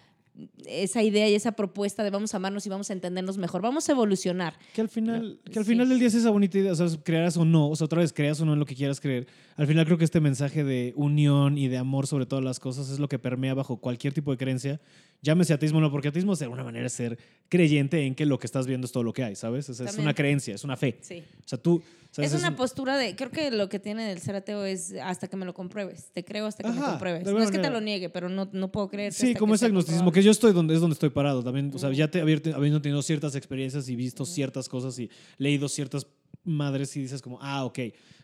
esa 0.66 1.03
idea 1.03 1.28
y 1.28 1.35
esa 1.35 1.53
propuesta 1.53 2.03
de 2.03 2.11
vamos 2.11 2.33
a 2.33 2.39
amarnos 2.39 2.64
y 2.64 2.68
vamos 2.70 2.89
a 2.89 2.93
entendernos 2.95 3.37
mejor, 3.37 3.61
vamos 3.61 3.89
a 3.89 3.93
evolucionar. 3.93 4.55
Que 4.72 4.80
al 4.80 4.89
final, 4.89 5.39
que 5.51 5.59
al 5.59 5.64
Sí. 5.64 5.72
final 5.72 5.89
del 5.89 5.99
día 5.99 6.09
es 6.09 6.14
esa 6.14 6.30
bonita 6.30 6.59
idea, 6.59 6.72
o 6.72 6.74
sea, 6.74 6.87
creas 7.03 7.37
o 7.37 7.45
no, 7.45 7.68
o 7.68 7.76
sea, 7.76 7.85
otra 7.85 8.01
vez 8.01 8.12
creas 8.12 8.41
o 8.41 8.45
no 8.47 8.55
en 8.55 8.59
lo 8.59 8.64
que 8.66 8.74
quieras 8.74 9.01
creer. 9.01 9.26
Al 9.57 9.66
final 9.66 9.85
creo 9.85 9.99
que 9.99 10.05
este 10.05 10.20
mensaje 10.20 10.64
de 10.64 10.95
unión 10.97 11.59
y 11.59 11.68
de 11.68 11.76
amor 11.76 12.07
sobre 12.07 12.24
todas 12.26 12.45
las 12.45 12.61
cosas 12.61 12.89
es 12.91 12.99
lo 12.99 13.09
que 13.09 13.18
permea 13.18 13.53
bajo 13.55 13.76
cualquier 13.76 14.14
tipo 14.14 14.30
de 14.30 14.39
creencia. 14.39 14.80
Llámese 15.23 15.53
ateísmo 15.55 15.79
o 15.79 15.81
no, 15.81 15.91
porque 15.91 16.09
ateísmo 16.09 16.33
es 16.33 16.41
de 16.41 16.47
alguna 16.47 16.64
manera 16.64 16.89
ser 16.89 17.16
creyente 17.49 18.05
en 18.05 18.14
que 18.14 18.27
lo 18.27 18.39
que 18.39 18.47
estás 18.47 18.66
viendo 18.66 18.87
es 18.87 18.93
todo 18.93 19.05
lo 19.05 19.12
que 19.12 19.23
hay, 19.23 19.37
¿sabes? 19.37 19.68
O 19.70 19.75
sea, 19.75 19.87
es 19.87 19.97
una 19.97 20.14
creencia, 20.14 20.55
es 20.55 20.64
una 20.64 20.77
fe. 20.77 20.99
Sí. 21.01 21.23
O 21.45 21.49
sea, 21.49 21.59
tú... 21.59 21.81
¿sabes? 22.11 22.33
Es 22.33 22.39
una 22.41 22.49
un- 22.51 22.57
postura 22.57 22.97
de, 22.99 23.14
creo 23.14 23.31
que 23.31 23.51
lo 23.53 23.68
que 23.68 23.79
tiene 23.79 24.11
el 24.11 24.18
ser 24.20 24.35
ateo 24.35 24.64
es 24.64 24.93
hasta 25.03 25.29
que 25.29 25.37
me 25.37 25.47
lo 25.47 25.55
compruebes. 25.55 26.11
Te 26.12 26.25
creo 26.25 26.47
hasta 26.47 26.64
que 26.64 26.70
me 26.70 26.79
Ajá, 26.79 26.91
compruebes. 26.91 27.20
de 27.20 27.25
No 27.25 27.29
alguna 27.31 27.45
es 27.45 27.51
que 27.53 27.59
te 27.59 27.62
manera. 27.62 27.79
lo 27.79 27.85
niegue, 27.85 28.11
pero 28.11 28.29
no, 28.29 28.49
no 28.53 28.73
puedo 28.73 28.89
creer. 28.89 29.12
Sí, 29.12 29.35
como 29.35 29.55
ese 29.55 29.66
agnosticismo, 29.66 30.11
que 30.11 30.23
yo 30.25 30.31
estoy 30.33 30.53
donde 30.53 30.75
es 30.75 30.81
donde 30.81 30.95
estoy 30.95 31.11
parado 31.11 31.43
también. 31.45 31.70
O 31.73 31.79
sea, 31.79 31.89
Mm. 31.91 31.93
ya 31.95 32.11
te, 32.11 32.20
habiendo 32.20 32.83
tenido 32.83 33.01
ciertas 33.03 33.35
experiencias 33.37 33.89
y 33.89 33.95
visto 33.97 34.27
ciertas 34.27 34.68
cosas 34.68 34.99
y 34.99 35.09
leído 35.39 35.68
ciertas 35.68 36.07
madres 36.45 36.97
y 36.97 37.01
dices 37.01 37.23
como, 37.23 37.39
ah, 37.41 37.64
ok, 37.64 37.79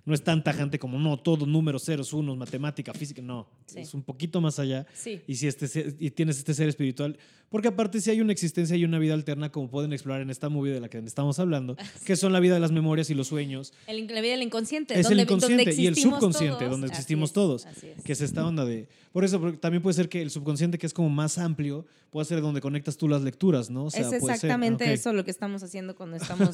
no 0.04 0.14
es 0.14 0.22
tan 0.22 0.42
tajante 0.42 0.78
como, 0.78 0.98
no, 0.98 1.18
todo 1.18 1.44
números, 1.46 1.84
ceros, 1.84 2.12
unos, 2.12 2.36
matemática, 2.36 2.92
física, 2.94 3.20
no. 3.22 3.48
Sí. 3.66 3.80
Es 3.80 3.94
un 3.94 4.02
poquito 4.02 4.40
más 4.40 4.58
allá. 4.58 4.86
Sí. 4.94 5.20
Y 5.26 5.34
si 5.36 5.46
este 5.46 5.68
ser- 5.68 5.94
y 5.98 6.10
tienes 6.10 6.38
este 6.38 6.54
ser 6.54 6.68
espiritual, 6.68 7.18
porque 7.50 7.68
aparte 7.68 8.00
si 8.00 8.10
hay 8.10 8.20
una 8.20 8.32
existencia 8.32 8.76
y 8.76 8.84
una 8.84 8.98
vida 8.98 9.14
alterna 9.14 9.50
como 9.50 9.70
pueden 9.70 9.92
explorar 9.92 10.20
en 10.22 10.28
esta 10.30 10.48
movie 10.48 10.72
de 10.72 10.80
la 10.80 10.88
que 10.88 10.98
estamos 10.98 11.38
hablando, 11.38 11.76
que 12.06 12.16
son 12.16 12.32
la 12.32 12.40
vida 12.40 12.54
de 12.54 12.60
las 12.60 12.72
memorias 12.72 13.10
y 13.10 13.14
los 13.14 13.28
sueños, 13.28 13.72
El, 13.86 14.06
la 14.06 14.20
vida 14.20 14.32
del 14.32 14.42
inconsciente. 14.42 14.94
es 14.98 15.02
donde, 15.04 15.14
el 15.14 15.20
inconsciente 15.28 15.64
donde 15.64 15.82
y 15.82 15.86
el 15.86 15.96
subconsciente, 15.96 16.58
todos. 16.58 16.70
donde 16.70 16.86
Así 16.86 16.92
existimos 16.94 17.30
es, 17.30 17.34
todos, 17.34 17.66
así 17.66 17.88
es. 17.88 18.02
que 18.02 18.12
es 18.12 18.20
esta 18.20 18.46
onda 18.46 18.64
de... 18.64 18.88
Por 19.12 19.24
eso 19.24 19.40
también 19.54 19.82
puede 19.82 19.94
ser 19.94 20.08
que 20.08 20.20
el 20.22 20.30
subconsciente, 20.30 20.78
que 20.78 20.86
es 20.86 20.92
como 20.92 21.08
más 21.08 21.38
amplio, 21.38 21.86
puede 22.10 22.26
ser 22.26 22.40
donde 22.42 22.60
conectas 22.60 22.96
tú 22.96 23.08
las 23.08 23.22
lecturas, 23.22 23.70
¿no? 23.70 23.86
O 23.86 23.90
sea, 23.90 24.02
es 24.02 24.06
puede 24.08 24.20
ser, 24.20 24.30
exactamente 24.34 24.92
eso 24.92 25.12
lo 25.12 25.24
que 25.24 25.30
estamos 25.30 25.62
haciendo 25.62 25.96
cuando 25.96 26.16
estamos. 26.16 26.50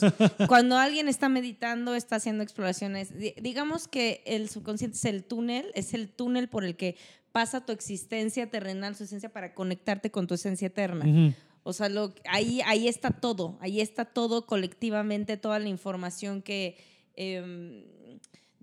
cuando 0.49 0.77
alguien 0.79 1.09
está 1.09 1.29
meditando, 1.29 1.95
está 1.97 2.17
haciendo 2.17 2.43
exploraciones. 2.43 3.11
Di- 3.35 3.41
Digamos 3.43 3.89
que 3.89 4.22
el 4.26 4.49
subconsciente 4.49 4.97
es 4.97 5.05
el 5.05 5.24
túnel, 5.24 5.70
es 5.74 5.95
el 5.95 6.09
túnel 6.09 6.49
por 6.49 6.64
el 6.64 6.76
que 6.76 6.97
pasa 7.32 7.64
tu 7.66 7.72
existencia 7.72 8.49
terrenal, 8.51 8.95
su 8.95 9.05
esencia, 9.05 9.32
para 9.32 9.55
conectarte 9.55 10.11
con 10.11 10.26
tu 10.26 10.35
esencia 10.35 10.66
eterna. 10.68 11.05
O 11.64 11.72
sea, 11.72 11.89
lo, 11.89 12.12
ahí, 12.28 12.61
ahí 12.66 12.89
está 12.89 13.11
todo, 13.11 13.57
ahí 13.61 13.80
está 13.80 14.05
todo 14.05 14.47
colectivamente, 14.47 15.37
toda 15.37 15.59
la 15.59 15.68
información 15.68 16.43
que 16.43 16.76
em, 17.16 17.85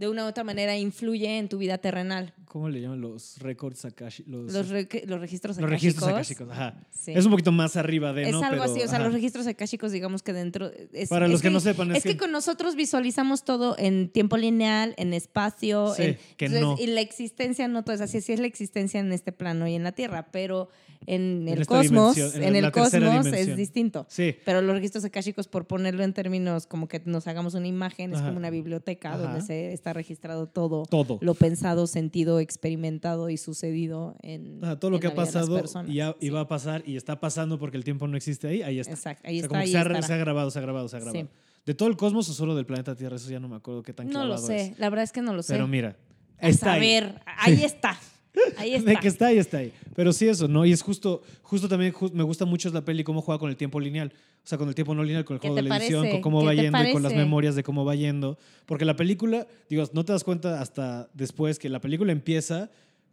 de 0.02 0.10
una 0.10 0.26
u 0.26 0.28
otra 0.28 0.44
manera 0.44 0.76
influye 0.78 1.38
en 1.38 1.48
tu 1.48 1.58
vida 1.58 1.78
terrenal. 1.78 2.34
¿Cómo 2.46 2.68
le 2.68 2.82
llaman 2.82 3.00
los 3.00 3.38
récords 3.40 3.86
Akashi? 3.86 4.24
Los, 4.28 4.52
Los, 4.52 4.68
re- 4.68 4.88
los 5.08 5.22
registros 5.22 5.58
los 5.58 5.70
registros 5.70 6.10
akáshicos, 6.10 6.50
ajá. 6.52 6.76
Sí. 6.90 7.14
Es 7.16 7.24
un 7.24 7.32
poquito 7.32 7.54
más 7.54 7.78
arriba 7.78 8.12
de, 8.12 8.24
Es 8.24 8.32
¿no? 8.34 8.40
algo 8.44 8.50
Pero, 8.50 8.64
así, 8.64 8.82
o 8.84 8.88
sea, 8.88 8.96
ajá. 8.98 9.06
los 9.06 9.14
registros 9.14 9.48
akáshicos, 9.48 9.94
digamos 9.94 10.22
que 10.24 10.34
dentro. 10.34 10.70
Es, 10.92 11.08
Para 11.08 11.28
es 11.28 11.32
los 11.32 11.42
que 11.42 11.50
no 11.50 11.62
sepan, 11.62 11.92
es 11.92 11.98
es 12.00 12.04
que, 12.04 12.10
que- 12.10 12.18
con 12.18 12.32
nosotros 12.34 12.76
visualizamos 12.76 13.46
todo 13.46 13.76
en 13.78 14.10
tiempo 14.10 14.36
lineal, 14.36 14.96
en 14.98 15.14
espacio. 15.14 15.94
Sí, 15.96 16.02
en- 16.04 16.18
que 16.36 16.46
entonces, 16.48 16.62
no. 16.62 16.76
Y 16.78 16.88
la 16.88 17.00
existencia 17.02 17.68
no 17.70 17.84
todo 17.84 17.96
es 17.96 18.02
así, 18.02 18.18
así 18.18 18.34
es 18.34 18.40
la 18.42 18.48
existencia 18.48 19.00
en 19.00 19.14
este 19.14 19.32
plano 19.32 19.66
y 19.68 19.76
en 19.76 19.84
la 19.84 19.94
Tierra, 19.94 20.28
pero 20.32 20.68
en, 21.08 21.48
el 21.48 21.66
cosmos, 21.66 22.18
en 22.18 22.56
el 22.56 22.72
cosmos 22.72 23.26
es 23.28 23.56
distinto. 23.56 24.06
Sí. 24.10 24.36
Pero 24.46 24.62
los 24.62 24.76
registros 24.76 25.04
akáshicos, 25.06 25.48
por 25.48 25.66
ponerlo 25.68 26.04
en 26.04 26.14
términos 26.14 26.68
como 26.68 26.88
que 26.88 27.02
nos 27.06 27.28
hagamos 27.28 27.54
una 27.54 27.68
imagen, 27.68 28.14
es 28.14 28.20
como 28.22 28.38
una 28.38 28.50
biblioteca 28.50 29.14
Ajá. 29.14 29.18
donde 29.18 29.42
se 29.42 29.72
está 29.74 29.91
registrado 29.94 30.48
todo, 30.48 30.84
Todo. 30.86 31.18
lo 31.22 31.34
pensado, 31.34 31.88
sentido, 31.88 32.40
experimentado 32.40 33.30
y 33.30 33.38
sucedido 33.38 34.16
en 34.22 34.60
todo 34.80 34.92
lo 34.92 34.98
en 34.98 35.02
que 35.02 35.08
ha 35.08 35.16
pasado 35.16 35.62
y, 35.88 35.94
ya- 35.96 36.16
y 36.20 36.26
Sí. 36.26 36.30
va 36.30 36.42
a 36.42 36.48
pasar 36.48 36.84
y 36.86 36.96
está 36.96 37.20
pasando 37.20 37.58
porque 37.60 37.78
el 37.78 37.84
tiempo 37.84 38.08
no 38.08 38.18
existe 38.18 38.48
ahí, 38.48 38.62
ahí 38.62 38.80
está. 38.80 38.94
Exacto, 38.94 39.28
ahí 39.28 39.38
O 39.40 39.42
sea, 39.42 39.46
está, 39.46 39.48
como 39.50 39.60
que 39.60 39.64
ahí 39.66 39.72
se, 39.72 39.78
ha, 39.78 39.82
estará. 39.82 40.02
se 40.02 40.14
ha 40.14 40.18
grabado, 40.18 40.52
se 40.52 40.60
ha 40.60 40.62
grabado, 40.62 40.88
se 40.90 40.96
ha 40.98 41.00
grabado. 41.00 41.26
Sí. 41.26 41.30
¿De 41.66 41.74
todo 41.76 41.90
el 41.90 41.96
cosmos 41.98 42.28
o 42.30 42.34
solo 42.34 42.56
del 42.56 42.66
planeta 42.66 42.96
Tierra? 42.96 43.16
Eso 43.18 43.30
ya 43.30 43.40
no 43.40 43.48
me 43.48 43.56
acuerdo 43.56 43.84
qué 43.84 43.94
tan 43.94 44.08
No 44.08 44.20
lo 44.22 44.26
clavado 44.36 44.48
sé, 44.48 44.62
es. 44.68 44.80
la 44.80 44.90
verdad 44.90 45.04
es 45.04 45.12
que 45.12 45.22
no 45.22 45.34
lo 45.34 45.44
sé. 45.44 45.54
Pero 45.54 45.68
mira, 45.68 45.96
A 46.40 46.48
está 46.50 46.74
ahí. 46.74 46.80
saber, 46.98 47.22
ahí 47.38 47.64
está. 47.64 47.98
Ahí 48.58 48.76
está. 48.76 48.90
De 48.92 48.96
que 48.98 49.08
está 49.08 49.28
ahí, 49.28 49.38
está 49.38 49.58
ahí. 49.58 49.74
Pero 49.96 50.14
sí 50.14 50.28
eso, 50.28 50.48
¿no? 50.48 50.66
Y 50.66 50.72
es 50.72 50.82
justo, 50.82 51.22
justo 51.42 51.68
también, 51.68 51.94
ju- 51.94 52.12
me 52.14 52.24
gusta 52.24 52.46
mucho 52.46 52.70
la 52.70 52.84
peli 52.86 53.04
cómo 53.04 53.22
juega 53.22 53.40
con 53.40 53.50
el 53.50 53.58
tiempo 53.58 53.80
lineal. 53.80 54.12
O 54.44 54.48
sea, 54.48 54.58
con 54.58 54.68
el 54.70 54.74
tiempo 54.76 54.96
no 54.96 55.04
lineal, 55.04 55.26
con 55.26 55.36
el 55.36 55.40
¿Qué 55.42 55.50
juego 55.50 55.62
de 55.62 55.70
la 55.70 55.78
edición, 55.78 56.02
parece? 56.02 56.16
con 56.16 56.22
cómo 56.22 56.40
¿Qué 56.40 56.46
va 56.48 56.54
yendo 56.54 56.78
y 56.84 56.92
con 56.94 57.04
las 57.04 57.12
parece? 57.12 57.26
memorias 57.26 57.56
de 57.56 57.64
cómo 57.64 57.86
va 57.86 57.94
yendo. 57.96 58.38
Porque 58.66 58.86
la 58.86 58.96
película, 58.96 59.48
digo, 59.70 59.84
no 59.94 60.06
te 60.06 60.14
das 60.14 60.24
cuenta 60.24 60.62
hasta 60.62 61.10
después 61.14 61.60
que 61.60 61.70
la 61.70 61.80
película 61.82 62.12
empieza 62.12 62.72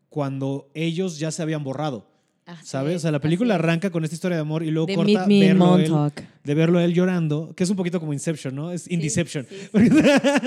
cuando 0.09 0.71
ellos 0.75 1.19
ya 1.19 1.31
se 1.31 1.43
habían 1.43 1.65
borrado. 1.65 2.07
Así 2.49 2.67
¿Sabes? 2.67 2.93
es, 2.95 2.97
o 2.97 3.01
sea, 3.03 3.11
la 3.11 3.21
película 3.21 3.55
así 3.55 3.63
arranca 3.63 3.91
con 3.91 4.05
esta 4.05 4.15
historia 4.15 4.37
de 4.37 4.41
amor 4.41 4.63
y 4.63 4.71
luego 4.71 4.87
De 4.87 4.95
corta 4.95 5.27
verlo 5.27 5.77
él, 5.77 6.13
de 6.45 6.55
verlo 6.55 6.79
a 6.79 6.85
él 6.85 6.95
llorando, 6.95 7.53
que 7.55 7.63
es 7.65 7.69
un 7.71 7.77
poquito 7.77 8.01
como 8.01 8.15
Inception, 8.15 8.55
¿no? 8.55 8.73
Es 8.73 8.91
Indeception. 8.91 9.47
sí, 9.51 9.57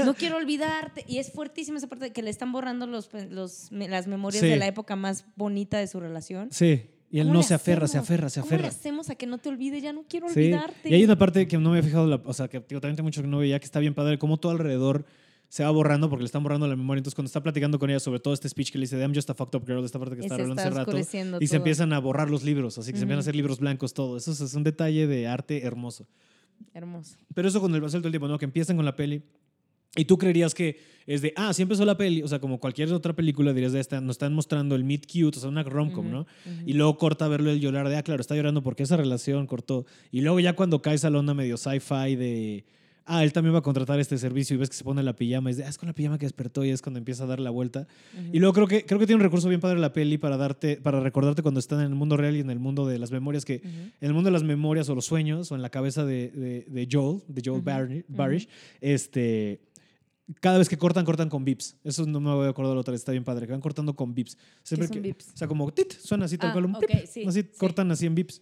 No 0.03 0.15
quiero 0.15 0.37
olvidarte. 0.37 1.05
Y 1.07 1.19
es 1.19 1.31
fuertísima 1.31 1.77
esa 1.77 1.87
parte 1.87 2.05
de 2.05 2.11
que 2.11 2.23
le 2.23 2.31
están 2.31 2.51
borrando 2.51 2.87
los, 2.87 3.09
los, 3.29 3.71
las 3.71 4.07
memorias 4.07 4.41
de 4.41 4.55
la 4.57 4.65
época 4.65 4.95
más 4.95 5.25
bonita 5.35 5.77
de 5.77 5.85
su 5.87 5.99
relación. 5.99 6.49
Sí. 6.51 6.81
Y 7.13 7.19
él 7.19 7.27
¿Cómo 7.27 7.39
no 7.39 7.43
se 7.43 7.53
aferra, 7.53 7.87
se 7.87 7.97
aferra, 7.97 8.29
se 8.29 8.39
¿Cómo 8.39 8.49
le 8.51 8.55
aferra. 8.55 8.69
hacemos 8.69 9.09
a 9.09 9.15
que 9.15 9.27
no 9.27 9.37
te 9.37 9.49
olvide? 9.49 9.81
Ya 9.81 9.91
no 9.93 10.03
quiero 10.07 10.27
olvidarte. 10.27 10.89
Y 10.89 10.93
hay 10.93 11.03
una 11.03 11.17
parte 11.17 11.45
que 11.45 11.57
no 11.57 11.69
me 11.69 11.77
había 11.77 11.87
fijado, 11.89 12.07
la- 12.07 12.21
o 12.23 12.33
sea, 12.33 12.47
que 12.47 12.61
digo, 12.67 12.79
también 12.79 12.95
tengo 12.95 13.07
mucho 13.07 13.21
que 13.21 13.27
no 13.27 13.39
veía, 13.39 13.59
que 13.59 13.65
está 13.65 13.79
bien 13.79 13.93
padre, 13.93 14.17
cómo 14.17 14.37
todo 14.37 14.53
alrededor 14.53 15.05
se 15.51 15.65
va 15.65 15.69
borrando 15.69 16.09
porque 16.09 16.23
le 16.23 16.27
están 16.27 16.43
borrando 16.43 16.65
la 16.65 16.77
memoria. 16.77 16.99
Entonces, 16.99 17.13
cuando 17.13 17.27
está 17.27 17.43
platicando 17.43 17.77
con 17.77 17.89
ella 17.89 17.99
sobre 17.99 18.21
todo 18.21 18.33
este 18.33 18.47
speech 18.47 18.71
que 18.71 18.77
le 18.77 18.83
dice, 18.83 18.97
I'm 18.97 19.13
just 19.13 19.29
a 19.31 19.33
fucked 19.33 19.59
up 19.59 19.67
girl, 19.67 19.83
esta 19.83 19.99
parte 19.99 20.15
que 20.15 20.21
está 20.21 20.35
hablando 20.35 20.61
hace 20.61 20.69
rato, 20.69 20.97
y 21.41 21.47
se 21.47 21.57
empiezan 21.57 21.91
a 21.91 21.99
borrar 21.99 22.29
los 22.29 22.45
libros, 22.45 22.77
así 22.77 22.93
que 22.93 22.97
se 22.97 23.03
empiezan 23.03 23.17
a 23.17 23.19
hacer 23.19 23.35
libros 23.35 23.59
blancos, 23.59 23.93
todo. 23.93 24.15
Eso 24.15 24.31
es, 24.31 24.53
un 24.53 24.63
detalle 24.63 25.07
de 25.07 25.27
arte 25.27 25.65
hermoso. 25.65 26.07
Hermoso. 26.73 27.17
Pero 27.35 27.49
eso 27.49 27.59
con 27.59 27.75
el 27.75 27.81
paseo 27.81 27.99
del 27.99 28.13
tiempo, 28.13 28.29
¿no? 28.29 28.37
Que 28.37 28.45
empiezan 28.45 28.77
con 28.77 28.85
la 28.85 28.95
peli. 28.95 29.23
Y 29.97 30.05
tú 30.05 30.17
creerías 30.17 30.55
que 30.55 30.79
es 31.05 31.21
de, 31.21 31.33
ah, 31.35 31.53
sí 31.53 31.63
empezó 31.63 31.83
la 31.83 31.97
peli, 31.97 32.23
o 32.23 32.29
sea, 32.29 32.39
como 32.39 32.61
cualquier 32.61 32.93
otra 32.93 33.13
película, 33.13 33.51
dirías 33.51 33.73
de 33.73 33.81
esta, 33.81 33.99
nos 33.99 34.13
están 34.13 34.33
mostrando 34.33 34.75
el 34.75 34.85
meet 34.85 35.05
cute, 35.05 35.37
o 35.37 35.41
sea, 35.41 35.49
una 35.49 35.63
rom-com, 35.63 36.09
¿no? 36.09 36.21
ujú. 36.21 36.63
Y 36.65 36.71
luego 36.71 36.97
corta 36.97 37.25
a 37.25 37.27
verlo 37.27 37.51
el 37.51 37.59
llorar 37.59 37.89
de, 37.89 37.97
ah, 37.97 38.03
claro, 38.03 38.21
está 38.21 38.37
llorando 38.37 38.63
porque 38.63 38.83
esa 38.83 38.95
relación 38.95 39.47
cortó. 39.47 39.85
Y 40.11 40.21
luego 40.21 40.39
ya 40.39 40.55
cuando 40.55 40.81
cae 40.81 40.95
esa 40.95 41.09
onda 41.09 41.33
medio 41.33 41.57
sci-fi 41.57 42.15
de, 42.15 42.63
ah, 43.05 43.23
él 43.23 43.33
también 43.33 43.53
va 43.53 43.59
a 43.59 43.61
contratar 43.61 43.99
este 43.99 44.17
servicio 44.17 44.55
y 44.55 44.59
ves 44.59 44.69
que 44.69 44.75
se 44.75 44.83
pone 44.83 45.01
la 45.03 45.15
pijama 45.15 45.49
y 45.49 45.51
es 45.51 45.57
de, 45.57 45.65
ah, 45.65 45.69
es 45.69 45.77
con 45.77 45.87
la 45.87 45.93
pijama 45.93 46.17
que 46.17 46.25
despertó 46.25 46.63
y 46.63 46.69
es 46.69 46.81
cuando 46.81 46.97
empieza 46.99 47.23
a 47.23 47.27
dar 47.27 47.39
la 47.39 47.49
vuelta. 47.49 47.87
Ujú. 48.17 48.29
Y 48.33 48.39
luego 48.39 48.53
creo 48.53 48.67
que, 48.67 48.85
creo 48.85 48.99
que 48.99 49.05
tiene 49.07 49.17
un 49.17 49.23
recurso 49.23 49.49
bien 49.49 49.59
padre 49.61 49.79
la 49.79 49.91
peli 49.93 50.17
para 50.17 50.37
darte, 50.37 50.77
para 50.77 50.99
recordarte 50.99 51.41
cuando 51.41 51.59
están 51.59 51.79
en 51.79 51.87
el 51.87 51.95
mundo 51.95 52.15
real 52.17 52.35
y 52.35 52.39
en 52.39 52.49
el 52.49 52.59
mundo 52.59 52.85
de 52.87 52.99
las 52.99 53.11
memorias 53.11 53.43
que, 53.45 53.57
Ujú. 53.57 53.67
en 53.67 53.91
el 54.07 54.13
mundo 54.13 54.27
de 54.29 54.33
las 54.33 54.43
memorias 54.43 54.87
o 54.89 54.95
los 54.95 55.05
sueños 55.05 55.51
o 55.51 55.55
en 55.55 55.61
la 55.61 55.69
cabeza 55.69 56.05
de, 56.05 56.29
de- 56.29 56.65
de 56.69 56.87
Joel, 56.91 57.21
de 57.27 57.41
Joel 57.45 57.61
Barry- 57.63 58.03
ujú. 58.07 58.15
Barish, 58.17 58.47
este, 58.79 59.61
cada 60.39 60.57
vez 60.57 60.69
que 60.69 60.77
cortan, 60.77 61.03
cortan 61.03 61.27
con 61.29 61.43
bips. 61.43 61.75
Eso 61.83 62.05
no 62.05 62.21
me 62.21 62.33
voy 62.33 62.47
a 62.47 62.49
acordar 62.51 62.73
la 62.73 62.79
otra 62.81 62.91
vez, 62.93 63.01
está 63.01 63.11
bien 63.11 63.23
padre, 63.25 63.45
que 63.47 63.51
van 63.51 63.59
cortando 63.61 63.95
con 63.95 64.13
bips. 64.13 64.37
Siempre 64.63 64.87
son 64.87 64.93
que- 64.95 65.01
bips? 65.01 65.29
O 65.33 65.37
sea, 65.37 65.47
como 65.47 65.69
tit, 65.73 65.91
suena 65.93 66.25
así 66.25 66.37
tal 66.37 66.51
Ah, 66.51 66.53
cual, 66.53 66.65
un 66.65 66.75
ok, 66.75 66.85
pip, 66.87 67.05
sí, 67.05 67.23
así 67.27 67.41
sí. 67.41 67.49
cortan 67.57 67.91
así 67.91 68.05
en 68.05 68.15
bips. 68.15 68.41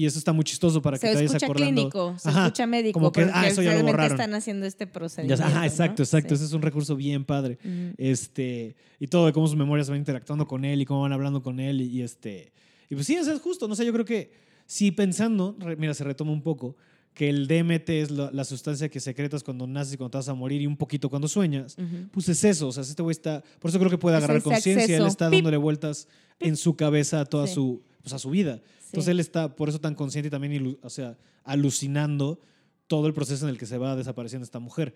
Y 0.00 0.06
eso 0.06 0.16
está 0.18 0.32
muy 0.32 0.44
chistoso 0.44 0.80
para 0.80 0.96
que 0.96 1.00
se 1.00 1.08
te 1.08 1.14
vayas 1.16 1.30
escucha 1.32 1.46
acordando. 1.46 1.74
clínico, 1.74 2.14
se 2.18 2.28
Ajá, 2.28 2.46
escucha 2.46 2.66
médico, 2.68 3.00
como 3.00 3.10
que, 3.10 3.22
ah, 3.34 3.48
eso 3.48 3.62
ya 3.62 3.74
lo 3.74 3.82
borraron. 3.82 4.12
están 4.12 4.32
haciendo 4.32 4.64
este 4.64 4.86
procedimiento. 4.86 5.42
ajá, 5.42 5.58
¿no? 5.58 5.64
exacto, 5.64 6.02
exacto. 6.04 6.28
Sí. 6.28 6.34
Ese 6.36 6.44
es 6.44 6.52
un 6.52 6.62
recurso 6.62 6.94
bien 6.94 7.24
padre. 7.24 7.58
Este, 7.96 8.76
y 9.00 9.08
todo 9.08 9.26
de 9.26 9.32
cómo 9.32 9.46
sus 9.48 9.56
memorias 9.56 9.88
van 9.90 9.98
interactuando 9.98 10.46
con 10.46 10.64
él 10.64 10.80
y 10.80 10.84
cómo 10.84 11.02
van 11.02 11.12
hablando 11.12 11.42
con 11.42 11.58
él. 11.60 11.80
Y, 11.80 11.86
y 11.86 12.02
este. 12.02 12.52
Y 12.88 12.94
pues 12.94 13.06
sí, 13.06 13.16
eso 13.16 13.32
es 13.32 13.40
justo. 13.40 13.66
No 13.68 13.74
sé, 13.74 13.84
yo 13.84 13.92
creo 13.92 14.04
que 14.04 14.30
sí 14.66 14.92
pensando, 14.92 15.56
re- 15.58 15.76
mira, 15.76 15.94
se 15.94 16.04
retoma 16.04 16.30
un 16.32 16.42
poco, 16.42 16.76
que 17.12 17.28
el 17.28 17.48
DMT 17.48 17.88
es 17.90 18.10
la, 18.12 18.30
la 18.32 18.44
sustancia 18.44 18.88
que 18.88 19.00
secretas 19.00 19.42
cuando 19.42 19.66
naces 19.66 19.94
y 19.94 19.96
cuando 19.96 20.12
te 20.12 20.18
vas 20.18 20.28
a 20.28 20.34
morir 20.34 20.62
y 20.62 20.66
un 20.68 20.76
poquito 20.76 21.10
cuando 21.10 21.26
sueñas. 21.26 21.76
Pues 22.12 22.28
es 22.28 22.44
eso, 22.44 22.68
o 22.68 22.72
sea, 22.72 22.84
este 22.84 23.02
güey 23.02 23.12
está, 23.12 23.42
por 23.58 23.70
eso 23.70 23.78
creo 23.80 23.90
que 23.90 23.98
puede 23.98 24.16
Es 24.16 24.22
agarrar 24.22 24.42
conciencia, 24.42 24.96
él 24.96 25.06
está 25.06 25.28
Pip. 25.28 25.38
dándole 25.38 25.56
vueltas 25.56 26.06
en 26.38 26.56
su 26.56 26.76
cabeza 26.76 27.20
a 27.20 27.24
toda 27.24 27.48
Sí. 27.48 27.54
su, 27.54 27.82
pues 28.08 28.14
a 28.14 28.18
su 28.18 28.30
vida. 28.30 28.60
Entonces 28.86 29.08
él 29.08 29.20
está 29.20 29.54
por 29.54 29.68
eso 29.68 29.80
tan 29.80 29.94
consciente 29.94 30.28
y 30.28 30.30
también, 30.30 30.78
o 30.82 30.90
sea, 30.90 31.16
alucinando 31.44 32.40
todo 32.86 33.06
el 33.06 33.12
proceso 33.12 33.46
en 33.46 33.50
el 33.50 33.58
que 33.58 33.66
se 33.66 33.78
va 33.78 33.96
desapareciendo 33.96 34.44
esta 34.44 34.58
mujer, 34.58 34.94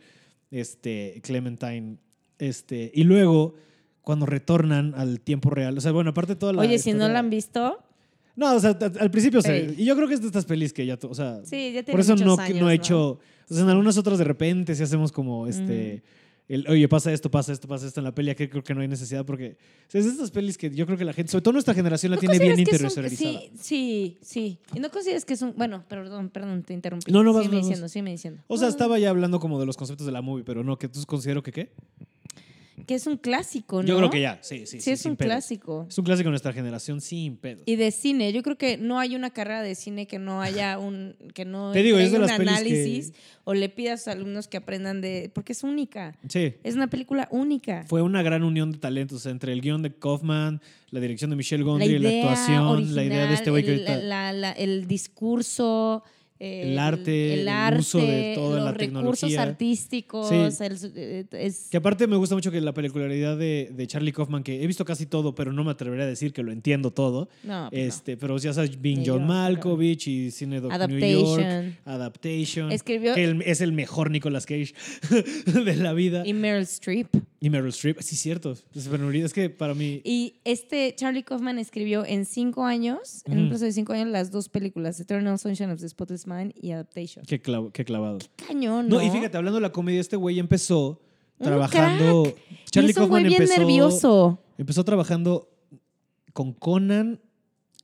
este, 0.50 1.20
Clementine. 1.22 1.98
Este, 2.38 2.90
y 2.94 3.04
luego, 3.04 3.54
cuando 4.00 4.26
retornan 4.26 4.94
al 4.96 5.20
tiempo 5.20 5.50
real, 5.50 5.76
o 5.76 5.80
sea, 5.80 5.92
bueno, 5.92 6.10
aparte 6.10 6.32
de 6.34 6.40
toda 6.40 6.52
la... 6.52 6.62
Oye, 6.62 6.78
si 6.78 6.92
no 6.92 7.08
la 7.08 7.18
han 7.18 7.30
visto, 7.30 7.78
No, 8.34 8.54
o 8.54 8.60
sea, 8.60 8.78
al 8.98 9.10
principio 9.10 9.42
se... 9.42 9.56
Ey. 9.56 9.74
Y 9.78 9.84
yo 9.84 9.94
creo 9.94 10.08
que 10.08 10.14
es 10.14 10.20
de 10.22 10.26
estas 10.26 10.46
pelis 10.46 10.72
que 10.72 10.86
ya, 10.86 10.98
o 11.02 11.14
sea... 11.14 11.40
sí, 11.44 11.72
ya 11.72 11.82
tiene 11.82 11.92
por 11.92 12.00
eso 12.00 12.16
no, 12.16 12.38
años, 12.38 12.60
no 12.60 12.70
he 12.70 12.74
hecho... 12.74 13.20
O 13.48 13.54
sea, 13.54 13.62
en 13.62 13.68
algunas 13.68 13.98
otras 13.98 14.18
de 14.18 14.24
repente 14.24 14.74
si 14.74 14.82
hacemos 14.82 15.12
como 15.12 15.46
este... 15.46 16.02
El, 16.49 16.68
Oye, 16.68 16.88
pasa 16.88 17.12
esto, 17.12 17.30
pasa 17.30 17.53
esto, 17.53 17.68
pasa 17.68 17.86
esto 17.86 18.01
en 18.01 18.05
la 18.05 18.14
peli. 18.14 18.30
Aquí 18.30 18.49
creo 18.49 18.62
que 18.62 18.74
no 18.74 18.80
hay 18.80 18.88
necesidad 18.88 19.24
porque 19.24 19.57
o 19.88 19.90
sea, 19.90 20.01
es 20.01 20.07
de 20.07 20.12
estas 20.12 20.30
pelis 20.30 20.59
que 20.59 20.70
yo 20.70 20.86
creo 20.86 20.99
que 20.99 21.05
la 21.05 21.12
gente, 21.12 21.30
sobre 21.30 21.43
todo 21.43 21.53
nuestra 21.53 21.74
generación, 21.74 22.11
la 22.11 22.16
¿No 22.16 22.20
tiene 22.20 22.38
bien 22.38 22.59
interiorizada. 22.59 23.09
Sí, 23.09 23.51
sí, 23.59 24.18
sí. 24.20 24.59
Y 24.74 24.80
no 24.80 24.90
consideras 24.90 25.24
que 25.24 25.34
es 25.34 25.43
un... 25.43 25.55
Bueno, 25.57 25.84
perdón, 25.88 26.30
perdón, 26.30 26.62
te 26.62 26.74
interrumpí. 26.74 27.11
No, 27.12 27.22
no, 27.22 27.32
vas, 27.32 27.45
vas, 27.45 27.55
vas. 27.55 27.62
diciendo, 27.62 27.88
sígueme 27.88 28.11
diciendo. 28.11 28.43
O 28.49 28.57
sea, 28.59 28.68
estaba 28.68 28.99
ya 28.99 29.11
hablando 29.11 29.40
como 29.40 29.61
de 29.61 29.66
los 29.66 29.76
conceptos 29.76 30.07
de 30.07 30.12
la 30.12 30.22
movie, 30.22 30.45
pero 30.45 30.64
no, 30.64 30.78
que 30.78 30.88
tú 30.88 31.01
considero 31.07 31.43
que 31.43 31.53
qué. 31.53 31.72
Que 32.87 32.95
es 32.95 33.07
un 33.07 33.16
clásico, 33.18 33.83
¿no? 33.83 33.89
Yo 33.89 33.97
creo 33.99 34.11
que 34.11 34.20
ya, 34.20 34.39
sí, 34.43 34.61
sí. 34.61 34.79
Sí, 34.79 34.81
sí, 34.81 34.91
es 34.93 35.05
un 35.07 35.14
clásico. 35.16 35.87
Es 35.89 35.99
un 35.99 36.05
clásico 36.05 36.29
de 36.29 36.31
nuestra 36.31 36.53
generación 36.53 37.01
sin 37.01 37.37
pedos. 37.37 37.62
Y 37.66 37.77
de 37.77 37.91
cine, 37.91 38.33
yo 38.33 38.43
creo 38.43 38.57
que 38.57 38.79
no 38.79 38.99
hay 38.99 39.14
una 39.14 39.31
carrera 39.31 39.62
de 39.62 39.75
cine 39.75 40.07
que 40.07 40.18
no 40.18 40.41
haya 40.41 40.79
un 40.79 41.14
que 41.35 41.45
no 41.45 41.73
Te 41.73 41.83
digo, 41.83 41.99
es 41.99 42.12
de 42.12 42.18
las 42.18 42.31
un 42.31 42.37
que- 42.45 42.51
análisis 42.51 43.12
o 43.45 43.55
le 43.55 43.68
pidas 43.68 44.01
a 44.01 44.05
sus 44.05 44.09
alumnos 44.20 44.49
que 44.49 44.57
aprendan 44.57 45.01
de 45.01 45.31
porque 45.35 45.53
es 45.53 45.62
única. 45.62 46.16
Sí. 46.29 46.55
Es 46.64 46.75
una 46.75 46.87
película 46.89 47.29
única. 47.31 47.85
Fue 47.89 48.01
una 48.03 48.23
gran 48.23 48.43
unión 48.43 48.73
de 48.73 48.79
talentos 48.79 49.27
entre 49.27 49.53
el 49.53 49.61
guion 49.61 49.83
de 49.83 49.95
Kaufman, 49.95 50.61
la 50.91 51.01
dirección 51.01 51.31
de 51.31 51.37
Michelle 51.37 51.64
Gondry, 51.64 51.99
la, 51.99 52.09
idea 52.11 52.23
actuación, 52.31 52.66
original, 52.66 52.97
la 52.97 53.05
idea 53.05 53.27
de 53.27 53.35
este 53.35 53.51
güey 53.51 53.64
que 53.64 53.73
ahorita- 53.73 53.97
la- 53.99 54.33
la- 54.33 54.53
el 54.53 54.87
discurso, 54.87 56.03
eh, 56.45 56.72
El 56.72 56.78
arte, 56.78 57.40
el 57.43 57.78
uso 57.78 57.99
de 57.99 58.32
toda 58.34 58.57
los 58.57 58.64
la 58.64 58.72
recursos 58.72 59.20
tecnología. 59.20 59.43
artísticos, 59.43 60.28
Sí. 60.28 60.34
el- 60.64 60.78
eh, 60.97 61.24
es 61.32 61.68
Que 61.70 61.76
aparte 61.76 62.07
me 62.07 62.16
gusta 62.16 62.34
mucho 62.34 62.51
que 62.51 62.61
la 62.61 62.74
peculiaridad 62.74 63.36
de, 63.38 63.70
de 63.72 63.86
Charlie 63.86 64.12
Kaufman, 64.12 64.43
que 64.43 64.62
he 64.62 64.66
visto 64.66 64.84
casi 64.84 65.07
todo, 65.07 65.34
pero 65.34 65.53
no 65.53 65.62
me 65.62 65.70
atrevería 65.70 66.05
a 66.05 66.09
decir 66.09 66.32
que 66.32 66.43
lo 66.43 66.51
entiendo 66.51 66.90
todo. 66.90 67.28
no, 67.45 67.68
pues 67.70 67.80
no. 67.82 67.86
este, 67.88 68.16
Pero 68.16 68.36
ya 68.38 68.53
sabes, 68.53 68.80
Being 68.82 69.01
Ni 69.01 69.07
John 69.07 69.26
Malkovich 69.26 70.09
y 70.09 70.30
Cine 70.32 70.61
Doc 70.61 70.72
New 70.88 70.99
York, 70.99 71.40
Adaptation. 71.43 71.76
Adaptation. 71.84 72.72
Escribió 72.72 73.14
que 73.14 73.38
es 73.47 73.61
el 73.61 73.72
mejor 73.72 74.11
Nicolas 74.11 74.47
Cage 74.47 74.74
de 75.64 75.76
la 75.76 75.93
vida. 75.93 76.22
y 76.26 76.32
Meryl 76.34 76.62
Streep. 76.64 77.07
Y 77.43 77.51
Meryl 77.51 77.70
Streep, 77.70 78.01
sí, 78.03 78.14
cierto. 78.14 78.53
Es, 78.72 79.32
que 79.32 79.51
para 79.51 79.74
mí. 79.74 80.01
Y 80.05 80.36
este 80.45 80.95
Charlie 80.95 81.24
Kaufman 81.24 81.59
escribió 81.59 82.07
en 82.07 82.24
cinco 82.24 82.64
años, 82.64 83.22
en 83.24 83.36
un 83.36 83.49
plazo 83.49 83.64
de 83.64 83.72
cinco 83.72 83.95
años, 83.95 84.07
las 84.11 84.30
dos 84.30 84.49
películas, 84.49 85.01
Eternal 85.01 85.36
Sunshine 85.40 85.72
of 85.72 85.80
the 85.80 85.88
Spotless 85.88 86.28
Mind 86.28 86.53
y 86.62 86.70
Adaptation. 86.70 87.24
Qué, 87.26 87.43
clav- 87.43 87.72
qué 87.72 87.84
clavado. 87.84 88.18
Cañón, 88.47 88.88
¿no? 88.88 88.99
No, 88.99 89.03
y 89.03 89.11
fíjate, 89.11 89.36
hablando 89.36 89.57
de 89.57 89.62
la 89.62 89.72
comedia, 89.72 90.01
este 90.01 90.14
güey 90.14 90.38
empezó 90.38 91.01
trabajando. 91.40 92.22
crack. 92.22 92.36
Charlie 92.70 92.95
Kaufman 92.95 93.24
bien 93.24 93.43
empezó, 93.43 93.59
nervioso. 93.59 94.38
empezó 94.57 94.84
trabajando 94.84 95.51
con 96.32 96.53
Conan. 96.53 97.20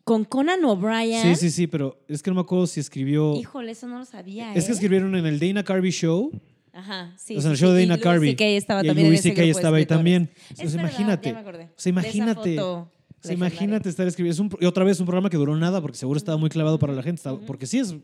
Con 0.04 0.24
Conan 0.24 0.64
O'Brien. 0.66 1.20
Sí, 1.20 1.34
sí, 1.34 1.50
sí, 1.50 1.66
pero 1.66 1.98
es 2.06 2.22
que 2.22 2.30
no 2.30 2.36
me 2.36 2.42
acuerdo 2.42 2.68
si 2.68 2.78
escribió. 2.78 3.34
Híjole, 3.34 3.72
eso 3.72 3.88
no 3.88 3.98
lo 3.98 4.04
sabía. 4.04 4.54
Es 4.54 4.66
que 4.66 4.70
¿eh? 4.70 4.74
escribieron 4.74 5.16
en 5.16 5.26
el 5.26 5.40
Dana 5.40 5.64
Carvey 5.64 5.90
Show. 5.90 6.30
Ajá, 6.72 7.14
sí. 7.16 7.36
o 7.36 7.40
sea, 7.40 7.50
el 7.50 7.56
sí, 7.56 7.62
show 7.64 7.72
de 7.72 7.78
sí. 7.80 7.84
Y 7.84 7.88
Dana 7.88 7.96
Louis 7.96 8.04
Carvey. 8.04 8.30
C.K. 8.30 8.44
estaba 8.44 8.84
y 8.84 8.86
también 8.86 9.06
en 9.08 9.14
ese 9.14 9.30
grupo 9.30 9.50
estaba 9.50 9.76
ahí 9.78 9.86
también. 9.86 10.30
Es 10.50 10.58
verdad, 10.74 10.78
imagínate. 10.80 11.28
ya 11.28 11.34
me 11.34 11.40
acordé. 11.40 11.64
O 11.64 11.66
sea, 11.66 11.68
De 11.68 11.76
esa 11.76 11.88
imagínate. 11.90 12.56
foto 12.56 12.92
O 13.24 13.28
legendaria. 13.28 13.34
imagínate 13.54 13.88
estar 13.88 14.06
escribiendo. 14.06 14.32
Es 14.34 14.38
un, 14.40 14.50
y 14.60 14.66
otra 14.66 14.84
vez 14.84 15.00
un 15.00 15.06
programa 15.06 15.28
que 15.28 15.36
duró 15.36 15.56
nada 15.56 15.80
porque 15.80 15.96
seguro 15.98 16.16
estaba 16.18 16.38
muy 16.38 16.50
clavado 16.50 16.78
para 16.78 16.92
la 16.92 17.02
gente. 17.02 17.16
estaba-. 17.18 17.40
Porque 17.46 17.66
sí 17.66 17.78
es, 17.80 17.94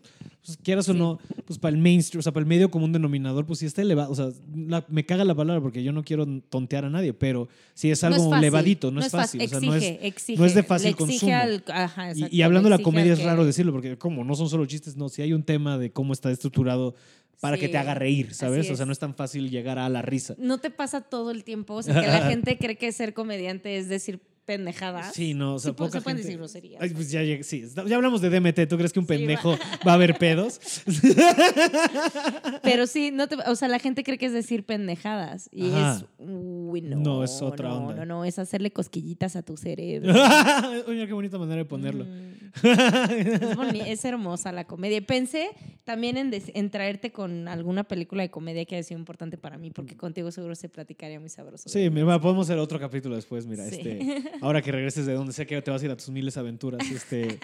pues, 0.44 0.58
quieras 0.62 0.88
o 0.88 0.92
Sí. 0.92 0.98
no, 0.98 1.18
pues 1.46 1.58
para 1.58 1.74
el 1.74 1.80
mainstream, 1.80 2.18
o 2.18 2.22
sea, 2.22 2.32
para 2.32 2.42
el 2.42 2.48
medio 2.48 2.70
común 2.70 2.92
denominador, 2.92 3.46
pues 3.46 3.60
sí 3.60 3.66
está 3.66 3.82
elevado. 3.82 4.10
O 4.10 4.14
sea, 4.16 4.30
la- 4.56 4.84
me 4.88 5.06
caga 5.06 5.24
la 5.24 5.34
palabra 5.34 5.62
porque 5.62 5.84
yo 5.84 5.92
no 5.92 6.02
quiero 6.02 6.26
tontear 6.50 6.84
a 6.84 6.90
nadie, 6.90 7.12
pero 7.12 7.48
sí 7.74 7.90
es 7.92 8.02
No 8.02 8.08
algo 8.08 8.30
fácil, 8.30 8.40
levadito, 8.42 8.90
no, 8.90 9.00
es 9.00 9.10
fácil. 9.12 9.40
Exige, 9.40 9.56
o 9.56 9.60
sea, 9.60 9.68
no 9.70 9.76
es, 9.76 9.98
exige. 10.02 10.38
no 10.40 10.46
es 10.46 10.54
de 10.54 10.62
fácil 10.64 10.90
Le 10.90 10.96
consumo. 10.96 11.32
al- 11.34 11.64
ajá, 11.68 12.08
y- 12.08 12.10
exacto, 12.12 12.36
y, 12.36 12.42
hablando 12.42 12.68
de 12.70 12.76
la 12.76 12.82
comedia 12.82 13.12
es 13.12 13.20
que- 13.20 13.24
raro 13.24 13.44
decirlo 13.44 13.72
porque 13.72 13.96
como 13.96 14.24
no 14.24 14.34
son 14.34 14.48
solo 14.48 14.66
chistes, 14.66 14.96
no, 14.96 15.08
si 15.08 15.22
hay 15.22 15.32
un 15.32 15.44
tema 15.44 15.78
de 15.78 15.92
cómo 15.92 16.12
está 16.12 16.30
estructurado 16.32 16.94
para 17.40 17.56
que 17.56 17.66
Sí, 17.66 17.72
te 17.72 17.78
haga 17.78 17.94
reír, 17.94 18.32
¿sabes? 18.34 18.70
O 18.70 18.74
sea, 18.76 18.86
no 18.86 18.92
es 18.92 18.98
tan 18.98 19.14
fácil 19.14 19.50
llegar 19.50 19.78
a 19.78 19.88
la 19.88 20.02
risa. 20.02 20.34
No 20.38 20.58
te 20.58 20.70
pasa 20.70 21.02
todo 21.02 21.30
el 21.30 21.44
tiempo. 21.44 21.74
O 21.74 21.82
sea, 21.82 22.00
que 22.00 22.06
la 22.06 22.22
gente 22.36 22.56
cree 22.58 22.76
que 22.76 22.90
ser 22.90 23.12
comediante 23.12 23.76
es 23.76 23.88
decir 23.88 24.20
pendejadas. 24.44 25.14
Sí, 25.14 25.34
no, 25.34 25.54
o 25.54 25.58
sea, 25.58 25.70
Sí, 25.72 25.76
poca 25.76 25.90
se 25.92 26.00
pueden 26.00 26.18
decir 26.18 26.36
groserías. 26.36 26.80
Ay, 26.82 26.90
pues 26.90 27.10
ya, 27.10 27.20
sí, 27.42 27.64
ya 27.86 27.96
hablamos 27.96 28.20
de 28.20 28.30
DMT. 28.30 28.68
¿Tú 28.68 28.76
crees 28.76 28.92
que 28.92 28.98
un 29.00 29.06
Sí, 29.06 29.14
pendejo 29.14 29.56
va 29.86 29.92
a 29.92 29.94
haber 29.94 30.16
pedos? 30.18 30.60
Pero 32.62 32.86
sí, 32.86 33.10
no 33.10 33.28
te, 33.28 33.36
o 33.36 33.54
sea, 33.56 33.68
la 33.68 33.78
gente 33.78 34.02
cree 34.04 34.18
que 34.18 34.26
es 34.26 34.32
decir 34.32 34.64
pendejadas. 34.64 35.48
Y 35.52 35.70
Ajá. 35.70 35.96
es. 35.98 36.04
Uy, 36.18 36.80
no. 36.82 36.96
No, 36.98 37.24
es 37.24 37.40
otra 37.42 37.68
no, 37.68 37.76
onda. 37.78 37.94
No, 37.94 38.06
no, 38.06 38.24
es 38.24 38.38
hacerle 38.38 38.70
cosquillitas 38.70 39.36
a 39.36 39.42
tu 39.42 39.56
cerebro. 39.56 40.12
Oye, 40.88 41.06
qué 41.06 41.12
bonita 41.12 41.38
manera 41.38 41.58
de 41.58 41.64
ponerlo. 41.64 42.04
Mm. 42.04 43.74
es, 43.86 44.04
hermosa 44.04 44.52
la 44.52 44.64
comedia. 44.64 45.00
Pensé 45.04 45.48
también 45.84 46.16
en, 46.16 46.30
des- 46.30 46.50
en 46.54 46.70
traerte 46.70 47.12
con 47.12 47.48
alguna 47.48 47.84
película 47.84 48.22
de 48.22 48.30
comedia 48.30 48.64
que 48.64 48.76
haya 48.76 48.82
sido 48.84 48.98
importante 48.98 49.36
para 49.38 49.58
mí, 49.58 49.70
porque 49.70 49.96
contigo 49.96 50.30
seguro 50.30 50.54
se 50.54 50.68
platicaría 50.68 51.20
muy 51.20 51.28
sabroso. 51.28 51.68
Sí, 51.68 51.90
mira, 51.90 52.20
podemos 52.20 52.46
hacer 52.48 52.58
otro 52.58 52.78
capítulo 52.78 53.16
después, 53.16 53.46
mira, 53.46 53.64
Sí. 53.68 53.76
este, 53.76 54.22
ahora 54.40 54.62
que 54.62 54.72
regreses 54.72 55.06
de 55.06 55.12
donde 55.14 55.32
sea 55.32 55.44
que 55.46 55.60
te 55.62 55.70
vas 55.70 55.82
a 55.82 55.84
ir 55.84 55.90
a 55.90 55.96
tus 55.96 56.08
miles 56.10 56.36
aventuras, 56.36 56.80
este, 56.90 57.38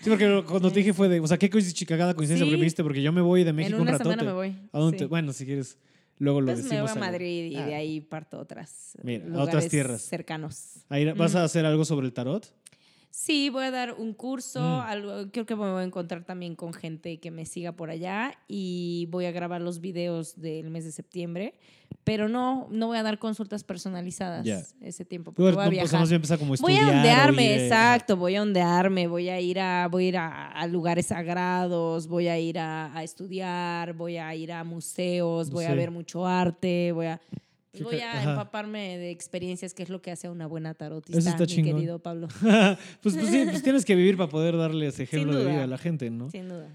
sí, 0.00 0.10
porque 0.10 0.42
cuando 0.46 0.70
te 0.70 0.80
dije 0.80 0.92
fue 0.92 1.08
de, 1.08 1.20
o 1.20 1.26
sea, 1.26 1.38
qué 1.38 1.50
cagada 1.86 2.14
coincidencia, 2.14 2.44
Sí. 2.44 2.50
porque 2.50 2.56
me 2.58 2.66
yo 3.02 3.12
me 3.12 3.20
voy 3.20 3.44
de 3.44 3.50
En 3.50 3.56
México 3.56 3.76
un 3.76 3.82
una 3.82 3.92
ratote. 3.92 4.10
semana 4.10 4.22
me 4.30 4.32
voy. 4.34 4.56
¿A 4.72 4.78
dónde 4.78 4.98
sí. 4.98 5.04
te- 5.04 5.08
bueno, 5.08 5.32
si 5.32 5.44
quieres, 5.46 5.78
luego 6.18 6.40
lo 6.40 6.50
Entonces 6.50 6.70
me 6.70 6.76
decimos. 6.76 6.92
voy 6.94 7.02
a. 7.02 7.10
Madrid 7.12 7.50
y 7.52 7.56
Ah. 7.56 7.66
de 7.66 7.74
ahí 7.74 8.00
parto 8.00 8.36
a 8.38 8.40
otras 8.40 8.96
Mira, 9.02 9.24
a 9.24 9.28
lugares 9.28 9.48
otras 9.48 9.68
tierras. 9.68 10.02
cercanos. 10.02 10.84
Ahí, 10.88 11.04
¿Vas 11.12 11.34
a 11.34 11.44
hacer 11.44 11.64
algo 11.66 11.84
sobre 11.84 12.06
el 12.06 12.12
tarot? 12.12 12.46
Sí, 13.16 13.48
voy 13.48 13.64
a 13.66 13.70
dar 13.70 13.92
un 13.96 14.12
curso, 14.12 14.58
Mm. 14.60 14.80
algo, 14.88 15.12
creo 15.30 15.46
que 15.46 15.54
me 15.54 15.70
voy 15.70 15.82
a 15.82 15.84
encontrar 15.84 16.24
también 16.24 16.56
con 16.56 16.72
gente 16.74 17.18
que 17.20 17.30
me 17.30 17.46
siga 17.46 17.70
por 17.70 17.88
allá 17.88 18.34
y 18.48 19.06
voy 19.08 19.26
a 19.26 19.30
grabar 19.30 19.60
los 19.60 19.80
videos 19.80 20.40
del 20.40 20.68
mes 20.70 20.84
de 20.84 20.90
septiembre, 20.90 21.54
pero 22.02 22.28
no, 22.28 22.66
no 22.72 22.88
voy 22.88 22.98
a 22.98 23.04
dar 23.04 23.20
consultas 23.20 23.62
personalizadas 23.62 24.74
ese 24.80 25.04
tiempo, 25.04 25.30
porque 25.30 25.48
no, 25.48 25.54
voy 25.54 25.62
a 25.62 25.66
pues, 25.68 25.70
viajar. 25.70 26.00
más 26.00 26.08
bien 26.08 26.16
empieza 26.16 26.38
como 26.38 26.54
Voy 26.56 26.72
estudiar. 26.74 26.82
a 26.82 26.86
o 26.92 26.96
ondearme, 26.96 27.46
eh, 27.54 27.64
exacto, 27.66 28.16
voy 28.16 28.34
a 28.34 28.42
ondearme, 28.42 29.06
voy 29.06 29.28
a 29.28 29.40
ir 29.40 29.60
a, 29.60 29.86
voy 29.88 30.06
a, 30.06 30.08
ir 30.08 30.16
a, 30.18 30.48
a 30.50 30.66
lugares 30.66 31.06
sagrados, 31.06 32.08
voy 32.08 32.26
a 32.26 32.36
ir 32.40 32.58
a, 32.58 32.92
a 32.98 33.04
estudiar, 33.04 33.92
voy 33.92 34.16
a 34.16 34.34
ir 34.34 34.50
a 34.50 34.64
museos, 34.64 35.50
voy 35.50 35.66
a 35.66 35.74
ver 35.74 35.92
mucho 35.92 36.26
arte, 36.26 36.90
voy 36.92 37.06
a, 37.06 37.20
Voy 37.82 37.96
que- 37.96 38.02
a 38.02 38.12
ajá. 38.20 38.30
empaparme 38.30 38.98
de 38.98 39.10
experiencias, 39.10 39.74
que 39.74 39.82
es 39.82 39.88
lo 39.88 40.00
que 40.02 40.10
hace 40.12 40.26
a 40.26 40.30
una 40.30 40.46
buena 40.46 40.74
tarotista, 40.74 41.18
Eso 41.18 41.28
está 41.30 41.42
mi 41.42 41.46
chingón. 41.48 41.74
querido 41.74 41.98
Pablo. 41.98 42.28
pues, 43.02 43.14
pues 43.16 43.28
sí, 43.28 43.44
pues 43.50 43.62
tienes 43.62 43.84
que 43.84 43.94
vivir 43.96 44.16
para 44.16 44.28
poder 44.30 44.56
darle 44.56 44.86
ese 44.86 45.02
ejemplo 45.04 45.36
de 45.36 45.46
vida 45.50 45.64
a 45.64 45.66
la 45.66 45.78
gente, 45.78 46.10
¿no? 46.10 46.30
Sin 46.30 46.48
duda. 46.48 46.68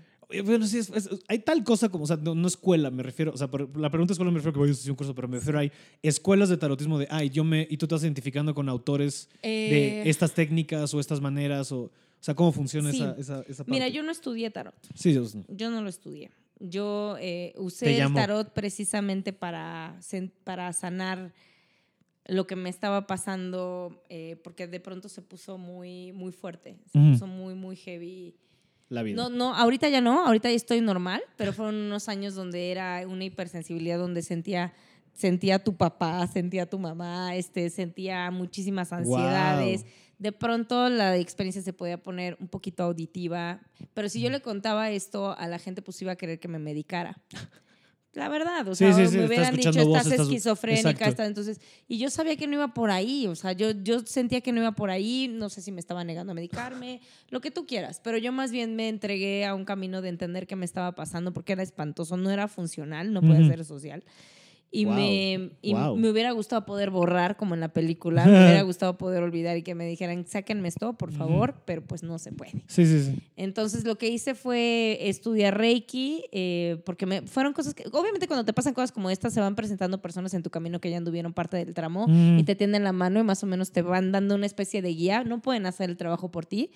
Bueno, 0.46 0.68
sí, 0.68 0.78
es- 0.78 0.90
es- 0.92 1.10
hay 1.28 1.40
tal 1.40 1.64
cosa 1.64 1.90
como, 1.90 2.04
o 2.04 2.08
sea, 2.08 2.16
no, 2.18 2.36
no 2.36 2.48
escuela, 2.48 2.92
me 2.92 3.02
refiero, 3.02 3.32
o 3.34 3.38
sea, 3.38 3.48
por- 3.48 3.76
la 3.80 3.90
pregunta 3.90 4.14
es 4.14 4.20
cuál 4.20 4.30
me 4.30 4.36
refiero 4.38 4.54
que 4.54 4.60
voy 4.60 4.70
a 4.70 4.72
hacer 4.74 4.92
un 4.92 4.96
curso, 4.96 5.16
pero 5.16 5.28
me 5.28 5.38
refiero 5.38 5.58
hay 5.58 5.72
escuelas 6.04 6.50
de 6.50 6.58
tarotismo 6.58 7.00
de, 7.00 7.08
ay, 7.10 7.30
yo 7.32 7.44
me, 7.44 7.66
y 7.68 7.78
tú 7.78 7.88
te 7.88 7.96
vas 7.96 8.04
identificando 8.04 8.54
con 8.54 8.70
autores 8.70 9.28
Eh, 9.42 10.02
de 10.04 10.10
estas 10.10 10.34
técnicas 10.36 10.94
o 10.94 11.00
estas 11.00 11.20
maneras, 11.20 11.72
o, 11.72 11.80
o 11.86 11.92
sea, 12.20 12.36
cómo 12.36 12.52
funciona 12.52 12.92
Sí. 12.92 12.98
esa, 12.98 13.16
esa, 13.18 13.42
esa 13.48 13.64
parte. 13.64 13.72
Mira, 13.72 13.88
yo 13.88 14.04
no 14.04 14.12
estudié 14.12 14.52
tarot. 14.52 14.76
Sí, 14.94 15.14
yo- 15.14 15.24
Yo 15.48 15.72
no 15.72 15.82
lo 15.82 15.90
estudié. 15.90 16.30
Yo 16.60 17.16
eh, 17.20 17.54
usé 17.58 18.02
el 18.02 18.14
tarot 18.14 18.54
precisamente 18.54 19.32
para, 19.32 19.98
para 20.44 20.74
sanar 20.74 21.34
lo 22.26 22.46
que 22.48 22.56
me 22.56 22.70
estaba 22.70 23.08
pasando, 23.08 24.04
eh, 24.10 24.40
porque 24.44 24.68
de 24.68 24.80
pronto 24.80 25.10
se 25.10 25.22
puso 25.22 25.58
muy, 25.58 26.12
muy 26.12 26.32
fuerte, 26.32 26.78
se 26.92 27.00
puso 27.00 27.28
muy, 27.28 27.56
muy 27.56 27.76
heavy. 27.76 28.36
la 28.90 29.04
vida. 29.04 29.16
No, 29.16 29.30
no, 29.30 29.56
ahorita 29.56 29.90
ya 29.90 30.02
no, 30.02 30.26
ahorita 30.26 30.50
ya 30.50 30.56
estoy 30.56 30.82
normal, 30.82 31.22
pero 31.38 31.54
fueron 31.54 31.76
unos 31.76 32.10
años 32.10 32.36
donde 32.36 32.72
era 32.72 33.04
una 33.08 33.24
hipersensibilidad, 33.24 33.98
donde 33.98 34.22
sentía, 34.22 34.74
sentía 35.14 35.56
a 35.56 35.60
tu 35.60 35.76
papá, 35.76 36.26
sentía 36.28 36.64
a 36.64 36.66
tu 36.66 36.78
mamá, 36.78 37.36
este, 37.36 37.70
sentía 37.70 38.30
muchísimas 38.32 38.94
ansiedades. 38.94 39.84
Wow. 39.84 39.92
De 40.20 40.32
pronto 40.32 40.90
la 40.90 41.18
experiencia 41.18 41.62
se 41.62 41.74
podía 41.74 41.98
poner 42.04 42.38
un 42.40 42.48
poquito 42.50 42.84
auditiva, 42.84 43.62
pero 43.94 44.10
si 44.10 44.20
yo 44.22 44.30
le 44.30 44.42
contaba 44.42 44.92
esto 44.92 45.36
a 45.38 45.48
la 45.48 45.58
gente, 45.60 45.82
pues 45.82 46.02
iba 46.02 46.12
a 46.12 46.16
querer 46.18 46.40
que 46.40 46.48
me 46.48 46.60
medicara. 46.60 47.18
La 48.14 48.28
verdad, 48.28 48.68
o 48.68 48.74
sea, 48.74 48.92
sí, 48.92 49.02
sí, 49.12 49.18
me 49.18 49.26
hubieran 49.28 49.56
dicho, 49.56 49.70
estás 49.98 50.08
esquizofrénica, 50.24 50.90
estás- 51.12 51.28
entonces, 51.28 51.62
y 51.88 52.00
yo 52.00 52.10
sabía 52.10 52.36
que 52.38 52.48
no 52.48 52.56
iba 52.56 52.74
por 52.74 52.90
ahí, 52.90 53.28
o 53.28 53.36
sea, 53.36 53.52
yo, 53.52 53.70
yo 53.70 54.00
sentía 54.00 54.42
que 54.42 54.52
no 54.52 54.62
iba 54.62 54.72
por 54.72 54.90
ahí, 54.90 55.28
no 55.32 55.48
sé 55.48 55.62
si 55.62 55.72
me 55.72 55.80
estaba 55.80 56.04
negando 56.04 56.32
a 56.32 56.34
medicarme, 56.36 57.02
lo 57.30 57.40
que 57.40 57.52
tú 57.52 57.68
quieras, 57.68 58.02
pero 58.04 58.18
yo 58.18 58.32
más 58.32 58.52
bien 58.52 58.76
me 58.76 58.90
entregué 58.90 59.46
a 59.46 59.54
un 59.54 59.64
camino 59.64 60.02
de 60.02 60.10
entender 60.10 60.48
qué 60.48 60.56
me 60.56 60.66
estaba 60.66 60.94
pasando 60.96 61.34
porque 61.34 61.54
era 61.54 61.62
espantoso, 61.62 62.18
no 62.18 62.32
era 62.32 62.48
funcional, 62.48 63.14
no 63.14 63.22
podía 63.22 63.46
ser 63.48 63.64
social. 63.64 64.04
Y, 64.72 64.86
Wow, 64.86 64.94
me, 64.94 65.50
y 65.64 65.74
wow. 65.74 65.96
me 65.98 66.10
hubiera 66.12 66.32
gustado 66.32 66.64
poder 66.66 66.92
borrar 66.92 67.38
como 67.38 67.56
en 67.56 67.60
la 67.60 67.70
película, 67.74 68.24
me 68.26 68.32
hubiera 68.32 68.62
gustado 68.64 68.98
poder 69.00 69.24
olvidar 69.24 69.58
y 69.58 69.64
que 69.64 69.74
me 69.74 69.88
dijeran, 69.88 70.28
sáquenme 70.28 70.68
esto, 70.68 70.94
por 70.94 71.12
favor, 71.12 71.56
pero 71.66 71.82
pues 71.84 72.04
no 72.04 72.20
se 72.20 72.32
puede. 72.32 72.52
Sí, 72.68 72.86
sí, 72.86 73.02
sí. 73.04 73.20
Entonces 73.36 73.84
lo 73.84 73.98
que 73.98 74.10
hice 74.10 74.36
fue 74.36 74.98
estudiar 75.10 75.58
Reiki, 75.58 76.26
eh, 76.32 76.82
porque 76.86 77.08
me, 77.08 77.24
fueron 77.24 77.54
cosas 77.54 77.74
que, 77.74 77.86
obviamente 77.92 78.28
cuando 78.28 78.46
te 78.46 78.54
pasan 78.54 78.76
cosas 78.76 78.92
como 78.92 79.10
estas, 79.10 79.34
se 79.34 79.40
van 79.42 79.56
presentando 79.56 80.02
personas 80.02 80.36
en 80.36 80.44
tu 80.44 80.52
camino 80.52 80.80
que 80.80 80.92
ya 80.92 80.98
anduvieron 80.98 81.34
parte 81.34 81.58
del 81.58 81.74
tramo 81.74 82.06
Mm. 82.08 82.38
y 82.40 82.44
te 82.44 82.56
tienden 82.56 82.84
la 82.84 82.92
mano 82.92 83.20
y 83.20 83.24
más 83.24 83.44
o 83.44 83.48
menos 83.48 83.72
te 83.72 83.82
van 83.82 84.12
dando 84.12 84.36
una 84.36 84.46
especie 84.46 84.82
de 84.84 84.90
guía. 84.94 85.24
No 85.24 85.42
pueden 85.42 85.66
hacer 85.66 85.90
el 85.90 85.98
trabajo 85.98 86.30
por 86.30 86.46
ti, 86.46 86.72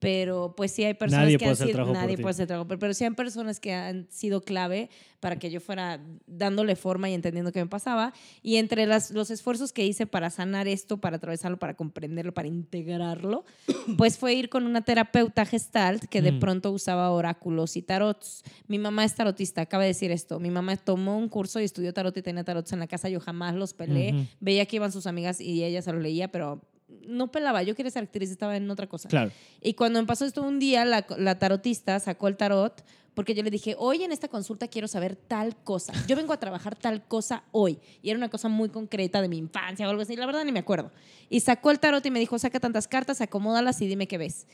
pero 0.00 0.54
pues 0.56 0.70
sí 0.70 0.84
hay 0.84 0.94
personas 0.94 1.24
Nadie 1.24 1.38
que 1.38 1.44
puede 1.46 1.50
han 1.62 1.68
sido, 1.68 1.92
nadie 1.92 2.16
puede 2.18 2.30
hacer 2.30 2.46
trabajo, 2.46 2.68
pero, 2.68 2.78
pero 2.78 2.94
sí 2.94 3.04
hay 3.04 3.10
personas 3.10 3.58
que 3.58 3.72
han 3.74 4.06
sido 4.10 4.40
clave 4.42 4.90
para 5.18 5.40
que 5.40 5.50
yo 5.50 5.60
fuera 5.60 6.00
dándole 6.28 6.76
forma 6.76 7.10
y 7.10 7.14
entendiendo 7.14 7.50
qué 7.50 7.58
me 7.58 7.68
pasaba. 7.68 8.12
Y 8.40 8.56
entre 8.56 8.86
las, 8.86 9.10
los 9.10 9.32
esfuerzos 9.32 9.72
que 9.72 9.84
hice 9.84 10.06
para 10.06 10.30
sanar 10.30 10.68
esto, 10.68 10.98
para 10.98 11.16
atravesarlo, 11.16 11.58
para 11.58 11.74
comprenderlo, 11.74 12.32
para 12.32 12.46
integrarlo, 12.46 13.44
pues 13.98 14.18
fue 14.18 14.34
ir 14.34 14.48
con 14.48 14.64
una 14.66 14.82
terapeuta 14.82 15.44
gestalt 15.44 16.04
que 16.04 16.22
de 16.22 16.32
Mm. 16.32 16.38
pronto 16.40 16.70
usaba 16.70 17.10
oráculos 17.10 17.76
y 17.76 17.82
tarots. 17.82 18.44
Mi 18.68 18.78
mamá 18.78 19.04
es 19.04 19.14
tarotista, 19.16 19.62
acaba 19.62 19.82
de 19.82 19.88
decir 19.88 20.12
esto. 20.12 20.38
Mi 20.38 20.50
mamá 20.50 20.76
tomó 20.76 21.18
un 21.18 21.28
curso 21.28 21.58
y 21.60 21.64
estudió 21.64 21.92
tarot 21.92 22.16
y 22.16 22.22
tenía 22.22 22.44
tarots 22.44 22.72
en 22.72 22.78
la 22.78 22.86
casa. 22.86 23.08
Yo 23.08 23.18
jamás 23.18 23.56
los 23.56 23.74
pelé. 23.74 24.12
Ujú. 24.14 24.26
Veía 24.38 24.66
que 24.66 24.76
iban 24.76 24.92
sus 24.92 25.08
amigas 25.08 25.40
y 25.40 25.64
ella 25.64 25.82
se 25.82 25.92
lo 25.92 25.98
leía, 25.98 26.28
pero 26.30 26.60
no 27.06 27.30
pelaba. 27.30 27.62
Yo 27.62 27.74
quería 27.74 27.90
ser 27.90 28.04
actriz, 28.04 28.30
estaba 28.30 28.56
en 28.56 28.70
otra 28.70 28.86
cosa. 28.86 29.08
Claro. 29.08 29.30
Y 29.60 29.74
cuando 29.74 30.00
me 30.00 30.06
pasó 30.06 30.24
esto 30.24 30.42
un 30.42 30.58
día, 30.58 30.84
la, 30.84 31.06
la 31.16 31.38
tarotista 31.38 31.98
sacó 32.00 32.28
el 32.28 32.36
tarot 32.36 32.84
porque 33.18 33.34
yo 33.34 33.42
le 33.42 33.50
dije, 33.50 33.74
hoy 33.76 34.04
en 34.04 34.12
esta 34.12 34.28
consulta 34.28 34.68
quiero 34.68 34.86
saber 34.86 35.16
tal 35.16 35.56
cosa. 35.56 35.92
Yo 36.06 36.14
vengo 36.14 36.32
a 36.32 36.36
trabajar 36.38 36.76
tal 36.76 37.04
cosa 37.04 37.42
hoy. 37.50 37.80
Y 38.00 38.10
era 38.10 38.16
una 38.16 38.28
cosa 38.28 38.48
muy 38.48 38.68
concreta 38.68 39.20
de 39.20 39.28
mi 39.28 39.38
infancia 39.38 39.88
o 39.88 39.90
algo 39.90 40.02
así. 40.02 40.14
La 40.14 40.24
verdad 40.24 40.44
ni 40.44 40.52
me 40.52 40.60
acuerdo. 40.60 40.92
Y 41.28 41.40
sacó 41.40 41.72
el 41.72 41.80
tarot 41.80 42.06
y 42.06 42.12
me 42.12 42.20
dijo, 42.20 42.38
saca 42.38 42.60
tantas 42.60 42.86
cartas, 42.86 43.20
acomódalas 43.20 43.80
y 43.82 43.88
dime 43.88 44.06
qué 44.06 44.18
ves. 44.18 44.46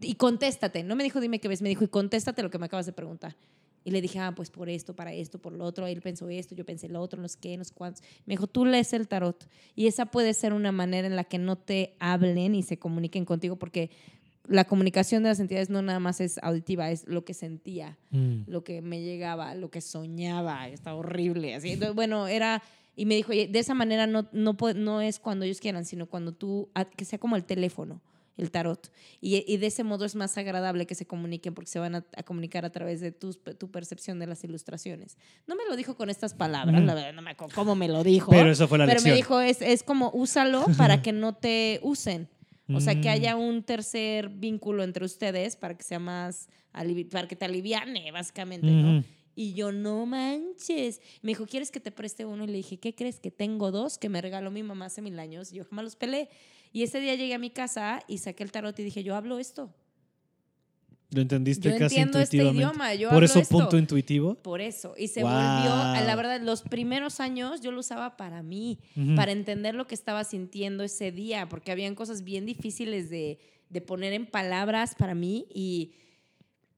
Y 0.00 0.14
contéstate. 0.14 0.84
No 0.84 0.94
me 0.94 1.02
dijo 1.02 1.18
dime 1.18 1.40
qué 1.40 1.48
ves, 1.48 1.60
me 1.60 1.68
dijo 1.68 1.82
y 1.82 1.88
contéstate 1.88 2.44
lo 2.44 2.50
que 2.50 2.58
me 2.58 2.66
acabas 2.66 2.86
de 2.86 2.92
preguntar. 2.92 3.34
Y 3.84 3.90
le 3.90 4.00
dije, 4.00 4.18
ah, 4.18 4.32
pues 4.34 4.50
por 4.50 4.68
esto, 4.70 4.96
para 4.96 5.12
esto, 5.12 5.38
por 5.38 5.52
lo 5.52 5.64
otro. 5.64 5.86
Él 5.86 6.00
pensó 6.00 6.28
esto, 6.30 6.54
yo 6.54 6.64
pensé 6.64 6.88
lo 6.88 7.00
otro, 7.02 7.20
no 7.20 7.28
sé 7.28 7.38
qué, 7.40 7.56
no 7.58 7.64
sé 7.64 7.74
cuántos. 7.74 8.02
Me 8.24 8.32
dijo, 8.32 8.46
tú 8.46 8.64
lees 8.64 8.92
el 8.94 9.06
tarot. 9.08 9.46
Y 9.76 9.86
esa 9.86 10.06
puede 10.06 10.32
ser 10.32 10.52
una 10.54 10.72
manera 10.72 11.06
en 11.06 11.16
la 11.16 11.24
que 11.24 11.38
no 11.38 11.56
te 11.56 11.94
hablen 11.98 12.54
y 12.54 12.62
se 12.62 12.78
comuniquen 12.78 13.24
contigo, 13.26 13.56
porque 13.56 13.90
la 14.46 14.64
comunicación 14.64 15.22
de 15.22 15.30
las 15.30 15.40
entidades 15.40 15.68
no 15.70 15.82
nada 15.82 16.00
más 16.00 16.20
es 16.20 16.38
auditiva, 16.42 16.90
es 16.90 17.06
lo 17.08 17.24
que 17.24 17.34
sentía, 17.34 17.98
Mm. 18.10 18.42
lo 18.46 18.62
que 18.64 18.80
me 18.82 19.02
llegaba, 19.02 19.54
lo 19.54 19.70
que 19.70 19.80
soñaba. 19.80 20.68
Está 20.68 20.94
horrible. 20.94 21.54
Así. 21.54 21.72
Entonces, 21.72 21.94
bueno, 21.94 22.26
era. 22.26 22.62
Y 22.96 23.06
me 23.06 23.16
dijo, 23.16 23.32
"Oye, 23.32 23.48
de 23.48 23.58
esa 23.58 23.74
manera 23.74 24.06
no, 24.06 24.28
no, 24.32 24.56
no 24.76 25.00
es 25.00 25.18
cuando 25.18 25.44
ellos 25.44 25.60
quieran, 25.60 25.84
sino 25.84 26.06
cuando 26.06 26.32
tú, 26.32 26.68
que 26.96 27.04
sea 27.04 27.18
como 27.18 27.36
el 27.36 27.44
teléfono, 27.44 28.00
el 28.36 28.50
tarot. 28.50 28.90
Y, 29.20 29.44
y 29.46 29.56
de 29.58 29.66
ese 29.68 29.84
modo 29.84 30.04
es 30.04 30.14
más 30.14 30.36
agradable 30.38 30.86
que 30.86 30.94
se 30.94 31.06
comuniquen 31.06 31.54
porque 31.54 31.70
se 31.70 31.78
van 31.78 31.94
a, 31.94 32.04
a 32.16 32.22
comunicar 32.22 32.64
a 32.64 32.70
través 32.70 33.00
de 33.00 33.12
tus- 33.12 33.38
tu 33.58 33.70
percepción 33.70 34.18
de 34.18 34.26
las 34.26 34.42
ilustraciones. 34.44 35.16
No 35.46 35.54
me 35.56 35.64
lo 35.68 35.76
dijo 35.76 35.96
con 35.96 36.10
estas 36.10 36.34
palabras, 36.34 36.82
la 36.84 36.94
verdad, 36.94 37.12
no 37.12 37.22
me 37.22 37.30
acuerdo 37.32 37.54
cómo 37.54 37.74
me 37.76 37.88
lo 37.88 38.02
dijo. 38.02 38.30
Pero 38.30 38.50
eso 38.50 38.66
fue 38.68 38.78
la 38.78 38.84
Pero 38.86 38.94
lección. 38.96 39.12
me 39.12 39.16
dijo, 39.16 39.40
es, 39.40 39.62
es 39.62 39.82
como 39.82 40.10
úsalo 40.14 40.66
para 40.76 41.00
que 41.02 41.12
no 41.12 41.34
te 41.34 41.78
usen. 41.82 42.28
O 42.72 42.80
sea, 42.80 42.94
que 43.00 43.08
Mm. 43.08 43.12
haya 43.12 43.36
un 43.36 43.62
tercer 43.62 44.30
vínculo 44.30 44.82
entre 44.84 45.04
ustedes 45.04 45.54
para 45.54 45.76
que 45.76 45.82
sea 45.84 45.98
más, 45.98 46.48
para 47.10 47.28
que 47.28 47.36
te 47.36 47.44
aliviane, 47.44 48.10
básicamente. 48.10 49.04
Y 49.36 49.52
yo, 49.52 49.70
no 49.72 50.06
manches. 50.06 51.00
Me 51.20 51.32
dijo, 51.32 51.44
¿quieres 51.46 51.70
que 51.70 51.80
te 51.80 51.90
preste 51.90 52.24
uno? 52.24 52.44
Y 52.44 52.46
le 52.46 52.52
dije, 52.54 52.78
¿qué 52.78 52.94
crees? 52.94 53.20
Que 53.20 53.30
tengo 53.30 53.70
dos 53.70 53.98
que 53.98 54.08
me 54.08 54.20
regaló 54.22 54.50
mi 54.50 54.62
mamá 54.62 54.86
hace 54.86 55.02
mil 55.02 55.18
años. 55.18 55.52
Y 55.52 55.56
yo 55.56 55.64
jamás 55.64 55.84
los 55.84 55.96
pelé. 55.96 56.28
Y 56.74 56.82
ese 56.82 56.98
día 56.98 57.14
llegué 57.14 57.32
a 57.34 57.38
mi 57.38 57.50
casa 57.50 58.00
y 58.08 58.18
saqué 58.18 58.42
el 58.42 58.50
tarot 58.50 58.76
y 58.80 58.82
dije, 58.82 59.04
yo 59.04 59.14
hablo 59.14 59.38
esto. 59.38 59.72
Lo 61.10 61.20
entendiste 61.22 61.68
Yo 61.70 61.78
casi 61.78 61.94
entiendo 61.98 62.18
este 62.18 62.38
idioma. 62.44 62.94
Yo 62.94 63.08
Por 63.10 63.14
hablo 63.18 63.26
eso 63.26 63.38
esto. 63.38 63.56
punto 63.56 63.78
intuitivo. 63.78 64.34
Por 64.34 64.60
eso. 64.60 64.94
Y 64.98 65.06
se 65.06 65.22
Wow. 65.22 65.30
volvió, 65.32 65.76
la 66.04 66.16
verdad, 66.16 66.40
los 66.40 66.62
primeros 66.62 67.20
años 67.20 67.60
yo 67.60 67.70
lo 67.70 67.78
usaba 67.78 68.16
para 68.16 68.42
mí, 68.42 68.80
Ujú. 68.96 69.14
para 69.14 69.30
entender 69.30 69.76
lo 69.76 69.86
que 69.86 69.94
estaba 69.94 70.24
sintiendo 70.24 70.82
ese 70.82 71.12
día, 71.12 71.48
porque 71.48 71.70
habían 71.70 71.94
cosas 71.94 72.24
bien 72.24 72.44
difíciles 72.44 73.08
de, 73.08 73.38
de 73.70 73.80
poner 73.80 74.12
en 74.12 74.26
palabras 74.26 74.96
para 74.98 75.14
mí 75.14 75.46
y, 75.54 75.92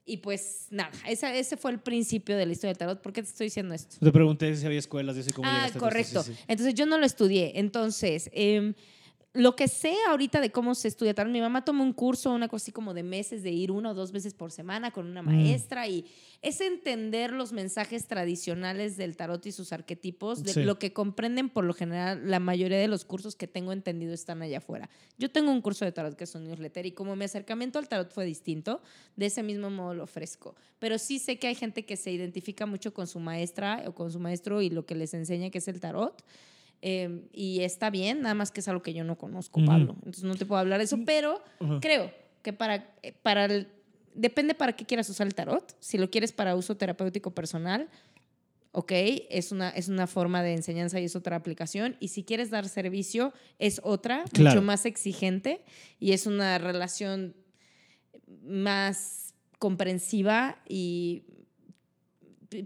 y 0.04 0.18
pues 0.18 0.66
nada, 0.70 0.90
esa, 1.08 1.34
ese 1.34 1.56
fue 1.56 1.70
el 1.70 1.80
principio 1.80 2.36
de 2.36 2.44
la 2.44 2.52
historia 2.52 2.72
del 2.74 2.78
tarot. 2.78 3.00
¿Por 3.00 3.14
qué 3.14 3.22
te 3.22 3.30
estoy 3.30 3.46
diciendo 3.46 3.72
esto? 3.72 3.96
Te 3.98 4.12
pregunté 4.12 4.54
si 4.54 4.66
había 4.66 4.78
escuelas 4.80 5.16
y 5.16 5.20
así 5.20 5.30
como 5.30 5.48
Ah, 5.48 5.52
llegaste 5.52 5.64
a 5.64 5.70
esto. 5.70 5.78
correcto. 5.80 6.22
Sí, 6.24 6.34
sí. 6.34 6.40
Entonces 6.46 6.74
yo 6.74 6.84
no 6.84 6.98
lo 6.98 7.06
estudié. 7.06 7.52
Entonces, 7.58 8.28
em, 8.34 8.74
lo 9.36 9.54
que 9.54 9.68
sé 9.68 9.94
ahorita 10.08 10.40
de 10.40 10.50
cómo 10.50 10.74
se 10.74 10.88
estudia 10.88 11.14
tarot, 11.14 11.32
mi 11.32 11.40
mamá 11.40 11.64
tomó 11.64 11.84
un 11.84 11.92
curso, 11.92 12.32
una 12.32 12.48
cosa 12.48 12.64
así 12.64 12.72
como 12.72 12.94
de 12.94 13.02
meses, 13.02 13.42
de 13.42 13.50
ir 13.52 13.70
una 13.70 13.90
o 13.90 13.94
dos 13.94 14.10
veces 14.12 14.34
por 14.34 14.50
semana 14.50 14.90
con 14.90 15.06
una 15.06 15.22
Mm. 15.22 15.26
maestra 15.26 15.86
y 15.86 16.04
es 16.42 16.60
entender 16.60 17.32
los 17.32 17.52
mensajes 17.52 18.06
tradicionales 18.06 18.96
del 18.96 19.16
tarot 19.16 19.44
y 19.46 19.52
sus 19.52 19.72
arquetipos, 19.72 20.42
de 20.42 20.52
Sí. 20.52 20.62
lo 20.64 20.78
que 20.78 20.92
comprenden 20.92 21.48
por 21.48 21.64
lo 21.64 21.74
general 21.74 22.30
la 22.30 22.40
mayoría 22.40 22.78
de 22.78 22.88
los 22.88 23.04
cursos 23.04 23.36
que 23.36 23.46
tengo 23.46 23.72
entendido 23.72 24.12
están 24.14 24.42
allá 24.42 24.58
afuera. 24.58 24.88
Yo 25.18 25.30
tengo 25.30 25.50
un 25.52 25.60
curso 25.60 25.84
de 25.84 25.92
tarot 25.92 26.14
que 26.16 26.24
es 26.24 26.34
un 26.34 26.44
newsletter 26.44 26.86
y 26.86 26.92
como 26.92 27.14
mi 27.16 27.24
acercamiento 27.24 27.78
al 27.78 27.88
tarot 27.88 28.12
fue 28.12 28.24
distinto, 28.26 28.80
de 29.16 29.26
ese 29.26 29.42
mismo 29.42 29.70
modo 29.70 29.94
lo 29.94 30.04
ofrezco. 30.04 30.54
Pero 30.78 30.98
sí 30.98 31.18
sé 31.18 31.38
que 31.38 31.46
hay 31.48 31.54
gente 31.54 31.84
que 31.84 31.96
se 31.96 32.10
identifica 32.10 32.66
mucho 32.66 32.94
con 32.94 33.06
su 33.06 33.18
maestra 33.20 33.82
o 33.86 33.94
con 33.94 34.10
su 34.10 34.18
maestro 34.20 34.62
y 34.62 34.70
lo 34.70 34.86
que 34.86 34.94
les 34.94 35.14
enseña 35.14 35.50
que 35.50 35.58
es 35.58 35.68
el 35.68 35.80
tarot. 35.80 36.22
Eh, 36.82 37.28
y 37.32 37.60
está 37.62 37.90
bien, 37.90 38.20
nada 38.22 38.34
más 38.34 38.50
que 38.50 38.60
es 38.60 38.68
algo 38.68 38.82
que 38.82 38.92
yo 38.92 39.02
no 39.04 39.16
conozco. 39.18 39.64
Pablo. 39.64 39.94
Entonces 39.98 40.24
no 40.24 40.34
te 40.34 40.46
puedo 40.46 40.60
hablar 40.60 40.78
de 40.78 40.84
eso, 40.84 40.98
pero 41.04 41.42
creo 41.80 42.12
que 42.42 42.52
para, 42.52 42.94
eh, 43.02 43.12
para 43.22 43.46
el- 43.46 43.68
depende 44.14 44.54
para 44.54 44.74
qué 44.76 44.84
quieras 44.84 45.08
usar 45.10 45.26
el 45.26 45.34
tarot. 45.34 45.74
Si 45.80 45.98
lo 45.98 46.10
quieres 46.10 46.32
para 46.32 46.54
uso 46.54 46.76
terapéutico 46.76 47.32
personal, 47.34 47.88
¿ok? 48.72 48.92
Es 49.30 49.52
una, 49.52 49.70
es 49.70 49.88
una 49.88 50.06
forma 50.06 50.42
de 50.42 50.52
enseñanza 50.52 51.00
y 51.00 51.04
es 51.04 51.16
otra 51.16 51.36
aplicación. 51.36 51.96
Y 51.98 52.08
si 52.08 52.22
quieres 52.24 52.50
dar 52.50 52.68
servicio, 52.68 53.32
es 53.58 53.80
otra, 53.82 54.24
Claro. 54.32 54.54
mucho 54.56 54.62
más 54.64 54.84
exigente 54.86 55.62
y 55.98 56.12
es 56.12 56.26
una 56.26 56.58
relación 56.58 57.34
más 58.44 59.34
comprensiva 59.58 60.58
y 60.68 61.22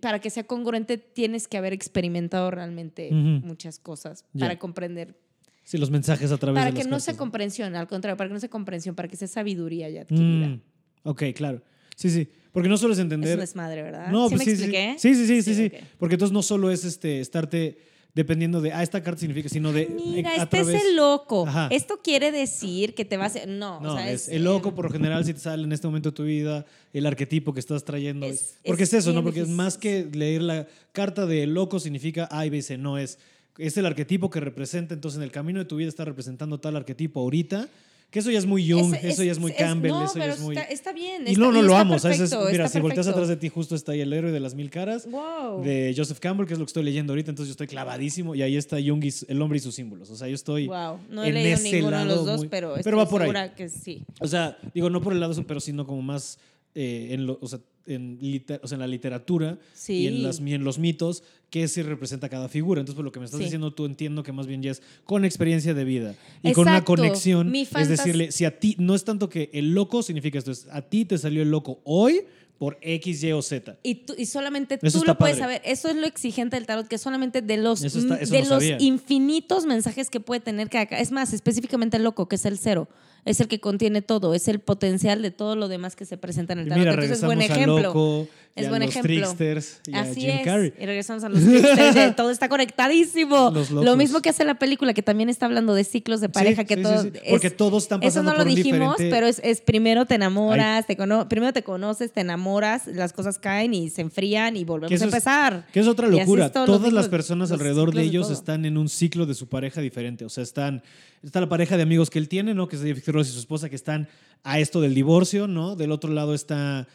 para 0.00 0.18
que 0.20 0.30
sea 0.30 0.44
congruente 0.44 0.98
tienes 0.98 1.48
que 1.48 1.56
haber 1.56 1.72
experimentado 1.72 2.50
realmente 2.50 3.10
muchas 3.10 3.78
cosas 3.78 4.24
para 4.38 4.58
comprender. 4.58 5.16
Sí, 5.64 5.78
los 5.78 5.90
mensajes 5.90 6.32
a 6.32 6.38
través 6.38 6.58
Para 6.58 6.70
de 6.72 6.76
que 6.76 6.82
las 6.84 6.90
no 6.90 6.98
sea 7.00 7.16
comprensión, 7.16 7.76
al 7.76 7.86
contrario, 7.86 8.16
para 8.16 8.28
que 8.28 8.34
no 8.34 8.40
sea 8.40 8.48
comprensión, 8.48 8.94
para 8.96 9.08
que 9.08 9.16
sea 9.16 9.28
sabiduría 9.28 9.88
ya 9.88 10.02
adquirida. 10.02 10.48
Mm, 10.48 10.60
ok, 11.04 11.22
claro. 11.34 11.62
Sí, 11.94 12.10
sí. 12.10 12.28
Porque 12.50 12.68
no 12.68 12.76
solo 12.76 12.92
es 12.92 12.98
Es 12.98 13.02
entender. 13.04 13.34
un 13.34 13.40
desmadre, 13.40 13.82
¿verdad? 13.82 14.08
No, 14.10 14.28
¿Sí 14.28 14.34
pues 14.34 14.46
me 14.46 14.56
sí, 14.56 14.64
sí, 14.64 14.72
sí, 14.98 15.14
sí, 15.14 15.26
sí, 15.26 15.42
sí, 15.42 15.54
sí. 15.54 15.66
ok. 15.66 15.84
Porque 15.98 16.14
entonces 16.16 16.32
no 16.32 16.42
solo 16.42 16.70
es 16.70 16.84
este 16.84 17.20
estarte 17.20 17.78
dependiendo 18.14 18.60
de, 18.60 18.72
ah, 18.72 18.82
esta 18.82 19.02
carta 19.02 19.20
significa, 19.20 19.48
sino 19.48 19.72
de 19.72 19.86
Mira, 19.86 20.34
eh, 20.34 20.40
a 20.40 20.42
este 20.44 20.60
es 20.60 20.66
través- 20.66 20.84
el 20.84 20.96
loco. 20.96 21.46
Ajá. 21.46 21.68
Esto 21.70 22.00
quiere 22.02 22.32
decir 22.32 22.94
que 22.94 23.04
te 23.04 23.16
vas 23.16 23.36
a... 23.36 23.46
No, 23.46 23.80
No, 23.80 23.92
o 23.92 23.96
sea, 23.96 24.10
es 24.10 24.28
el 24.28 24.44
loco 24.44 24.74
por 24.74 24.86
lo 24.86 24.90
general 24.90 25.24
si 25.24 25.32
te 25.34 25.40
sale 25.40 25.64
en 25.64 25.72
este 25.72 25.86
momento 25.86 26.10
de 26.10 26.16
tu 26.16 26.24
vida, 26.24 26.66
el 26.92 27.06
arquetipo 27.06 27.54
que 27.54 27.60
estás 27.60 27.84
trayendo. 27.84 28.26
Es- 28.26 28.56
porque 28.64 28.82
es, 28.82 28.92
es 28.92 29.00
eso, 29.04 29.12
¿no? 29.12 29.22
Porque 29.22 29.40
es 29.42 29.48
más 29.48 29.78
que 29.78 30.08
leer 30.12 30.42
la 30.42 30.66
carta 30.92 31.26
de 31.26 31.46
loco 31.46 31.78
significa 31.78 32.28
A 32.30 32.46
y 32.46 32.50
B 32.50 32.62
C, 32.62 32.76
no 32.78 32.98
es 32.98 33.18
es 33.58 33.76
el 33.76 33.84
arquetipo 33.84 34.30
que 34.30 34.40
representa, 34.40 34.94
entonces 34.94 35.18
en 35.18 35.22
el 35.24 35.30
camino 35.30 35.58
de 35.58 35.66
tu 35.66 35.76
vida 35.76 35.88
está 35.88 36.04
representando 36.06 36.58
tal 36.60 36.76
arquetipo 36.76 37.20
ahorita, 37.20 37.68
que 38.10 38.18
eso 38.18 38.30
ya 38.30 38.38
es 38.38 38.46
muy 38.46 38.68
Jung, 38.68 38.94
Es- 38.94 39.04
eso 39.04 39.22
ya 39.22 39.32
es 39.32 39.38
muy 39.38 39.52
es- 39.52 39.56
Campbell, 39.56 39.90
no, 39.92 40.04
eso 40.04 40.18
ya 40.18 40.26
es 40.32 40.40
muy 40.40 40.56
Está, 40.56 40.68
está 40.70 40.92
bien. 40.92 41.22
Y 41.26 41.30
está- 41.32 41.40
no, 41.40 41.52
no 41.52 41.62
lo 41.62 41.76
amo, 41.76 41.94
o 41.94 41.98
sea, 41.98 42.10
es- 42.10 42.18
perfecto, 42.18 42.44
mira, 42.50 42.68
si 42.68 42.80
volteas 42.80 43.06
perfecto. 43.06 43.10
atrás 43.10 43.28
de 43.28 43.36
ti 43.36 43.48
justo 43.48 43.74
está 43.74 43.92
ahí 43.92 44.00
el 44.00 44.12
héroe 44.12 44.32
de 44.32 44.40
las 44.40 44.54
mil 44.54 44.68
caras 44.70 45.06
Wow. 45.10 45.62
de 45.62 45.94
Joseph 45.96 46.18
Campbell, 46.18 46.46
que 46.46 46.54
es 46.54 46.58
lo 46.58 46.64
que 46.64 46.70
estoy 46.70 46.82
leyendo 46.82 47.12
ahorita, 47.12 47.30
entonces 47.30 47.48
yo 47.48 47.52
estoy 47.52 47.66
clavadísimo 47.68 48.34
y 48.34 48.42
ahí 48.42 48.56
está 48.56 48.76
Jung 48.84 49.04
y 49.04 49.12
el 49.28 49.40
hombre 49.42 49.58
y 49.58 49.60
sus 49.60 49.74
símbolos, 49.74 50.10
o 50.10 50.16
sea, 50.16 50.26
yo 50.28 50.34
estoy 50.34 50.66
Wow. 50.66 50.98
No 51.10 51.22
he 51.24 51.28
en 51.28 51.34
leído 51.34 51.54
ese 51.54 51.72
ninguno 51.72 51.98
de 51.98 52.04
los 52.04 52.26
dos, 52.26 52.38
muy- 52.40 52.48
pero, 52.48 52.74
pero 52.82 52.96
va 52.96 53.08
por 53.08 53.22
ahí. 53.22 53.50
que 53.56 53.68
sí. 53.68 54.02
O 54.20 54.26
sea, 54.26 54.58
digo, 54.74 54.90
no 54.90 55.00
por 55.00 55.12
el 55.12 55.20
lado, 55.20 55.34
pero 55.46 55.60
sino 55.60 55.86
como 55.86 56.02
más 56.02 56.38
eh, 56.74 57.08
en, 57.14 57.26
lo- 57.26 57.36
o 57.40 57.48
sea, 57.48 57.58
en, 57.86 58.18
liter- 58.20 58.60
o 58.62 58.68
sea, 58.68 58.76
en 58.76 58.80
la 58.80 58.86
literatura 58.86 59.58
Sí. 59.72 59.94
y, 59.94 60.06
en 60.06 60.22
las, 60.22 60.40
y 60.40 60.54
en 60.54 60.64
los 60.64 60.78
mitos, 60.78 61.22
qué 61.50 61.66
se 61.68 61.82
representa 61.82 62.28
cada 62.28 62.48
figura. 62.48 62.80
Entonces, 62.80 62.96
por 62.96 63.04
lo 63.04 63.12
que 63.12 63.18
me 63.20 63.24
estás 63.24 63.38
Sí. 63.38 63.44
diciendo, 63.44 63.72
tú 63.72 63.86
entiendo 63.86 64.22
que 64.22 64.32
más 64.32 64.46
bien 64.46 64.62
ya 64.62 64.70
es 64.70 64.82
con 65.04 65.24
experiencia 65.24 65.74
de 65.74 65.84
vida 65.84 66.14
y 66.42 66.52
con 66.52 66.62
una 66.62 66.72
Exacto. 66.78 66.94
conexión. 66.96 67.50
Mi 67.50 67.62
Es 67.62 67.88
decirle, 67.88 68.30
si 68.32 68.44
a 68.44 68.58
ti, 68.58 68.76
no 68.78 68.94
es 68.94 69.04
tanto 69.04 69.28
que 69.28 69.50
el 69.52 69.74
loco 69.74 70.02
significa 70.02 70.38
esto, 70.38 70.50
es 70.52 70.66
a 70.70 70.82
ti 70.82 71.04
te 71.04 71.18
salió 71.18 71.42
el 71.42 71.50
loco 71.50 71.80
hoy 71.84 72.20
por 72.60 72.76
X, 72.82 73.22
Y 73.24 73.32
o 73.32 73.40
Z. 73.40 73.78
Y, 73.82 73.94
tú- 73.94 74.14
y 74.18 74.26
solamente 74.26 74.78
Eso 74.82 75.00
tú 75.00 75.06
lo 75.06 75.16
puedes 75.16 75.38
padre. 75.38 75.56
saber. 75.56 75.62
Eso 75.64 75.88
es 75.88 75.96
lo 75.96 76.06
exigente 76.06 76.56
del 76.56 76.66
tarot, 76.66 76.86
que 76.88 76.98
solamente 76.98 77.40
de 77.40 77.56
los, 77.56 77.82
Eso 77.82 77.98
está- 78.00 78.16
eso 78.16 78.30
de 78.34 78.42
no 78.42 78.48
los 78.50 78.62
sabía. 78.62 78.76
infinitos 78.80 79.64
mensajes 79.64 80.10
que 80.10 80.20
puede 80.20 80.40
tener 80.42 80.68
cada 80.68 80.84
ca- 80.84 80.98
Es 80.98 81.10
más, 81.10 81.32
específicamente 81.32 81.96
el 81.96 82.02
loco, 82.04 82.28
que 82.28 82.36
es 82.36 82.44
el 82.44 82.58
cero. 82.58 82.86
Es 83.24 83.38
el 83.40 83.48
que 83.48 83.60
contiene 83.60 84.00
todo. 84.02 84.34
Es 84.34 84.46
el 84.48 84.60
potencial 84.60 85.20
de 85.22 85.30
todo 85.30 85.54
lo 85.56 85.68
demás 85.68 85.94
que 85.96 86.04
se 86.06 86.16
presenta 86.18 86.52
en 86.54 86.60
el 86.60 86.68
tarot. 86.68 86.78
mira, 86.78 86.90
Entonces, 86.92 87.20
regresamos 87.20 87.34
buen 87.36 87.50
ejemplo. 87.50 87.78
loco, 87.82 88.28
Es 88.56 88.68
buen 88.70 88.82
ejemplo. 88.82 89.12
y 89.12 89.94
a 89.94 90.00
Así 90.00 90.20
Jim 90.22 90.30
es. 90.30 90.44
Carrey. 90.44 90.72
Y 90.78 90.86
regresamos 90.86 91.24
a 91.24 91.28
los 91.28 91.38
tricksters, 91.44 92.16
todo 92.16 92.30
está 92.30 92.48
conectadísimo. 92.48 93.50
Los 93.54 93.70
Lo 93.70 93.94
mismo 93.96 94.20
que 94.22 94.30
hace 94.30 94.44
la 94.44 94.54
película, 94.58 94.94
que 94.94 95.02
también 95.02 95.28
está 95.28 95.44
hablando 95.46 95.74
de 95.74 95.84
ciclos 95.84 96.20
de 96.22 96.28
pareja, 96.30 96.62
Sí, 96.62 96.68
que 96.68 96.76
sí, 96.76 96.82
todo. 96.82 97.02
sí, 97.02 97.10
sí. 97.12 97.20
Porque 97.28 97.48
es- 97.48 97.56
todos 97.58 97.82
están 97.82 98.02
Eso 98.02 98.08
pasando 98.08 98.32
no 98.32 98.38
lo 98.38 98.44
por 98.44 98.54
dijimos, 98.54 98.96
diferente- 98.96 99.10
pero 99.14 99.26
es, 99.26 99.40
es 99.44 99.60
primero 99.60 100.06
te 100.06 100.14
enamoras, 100.14 100.86
te 100.86 100.96
cono- 100.96 101.28
primero 101.28 101.52
te 101.52 101.62
conoces, 101.62 102.12
te 102.12 102.22
enamoras, 102.22 102.40
las 102.58 103.12
cosas 103.12 103.38
caen 103.38 103.74
y 103.74 103.90
se 103.90 104.00
enfrían 104.02 104.56
y 104.56 104.64
volvemos 104.64 105.00
a 105.00 105.04
empezar. 105.04 105.66
Que 105.72 105.80
es 105.80 105.86
otra 105.86 106.08
locura. 106.08 106.50
Todas 106.50 106.92
las 106.92 107.08
personas 107.08 107.52
alrededor 107.52 107.92
de 107.94 108.02
ellos 108.02 108.30
están 108.30 108.64
en 108.64 108.76
un 108.78 108.88
ciclo 108.88 109.26
de 109.26 109.34
su 109.34 109.48
pareja 109.48 109.80
diferente. 109.80 110.24
O 110.24 110.28
sea, 110.28 110.42
están. 110.42 110.82
Está 111.22 111.40
la 111.40 111.48
pareja 111.48 111.76
de 111.76 111.82
amigos 111.82 112.08
que 112.10 112.18
él 112.18 112.28
tiene, 112.28 112.54
¿no? 112.54 112.66
Que 112.66 112.76
es 112.76 112.82
David 112.82 113.02
Ross 113.08 113.28
y 113.28 113.32
su 113.32 113.38
esposa, 113.40 113.68
que 113.68 113.76
están 113.76 114.08
a 114.42 114.58
esto 114.58 114.80
del 114.80 114.94
divorcio, 114.94 115.46
¿no? 115.46 115.76
Del 115.76 115.92
otro 115.92 116.10
lado 116.12 116.34
está. 116.34 116.88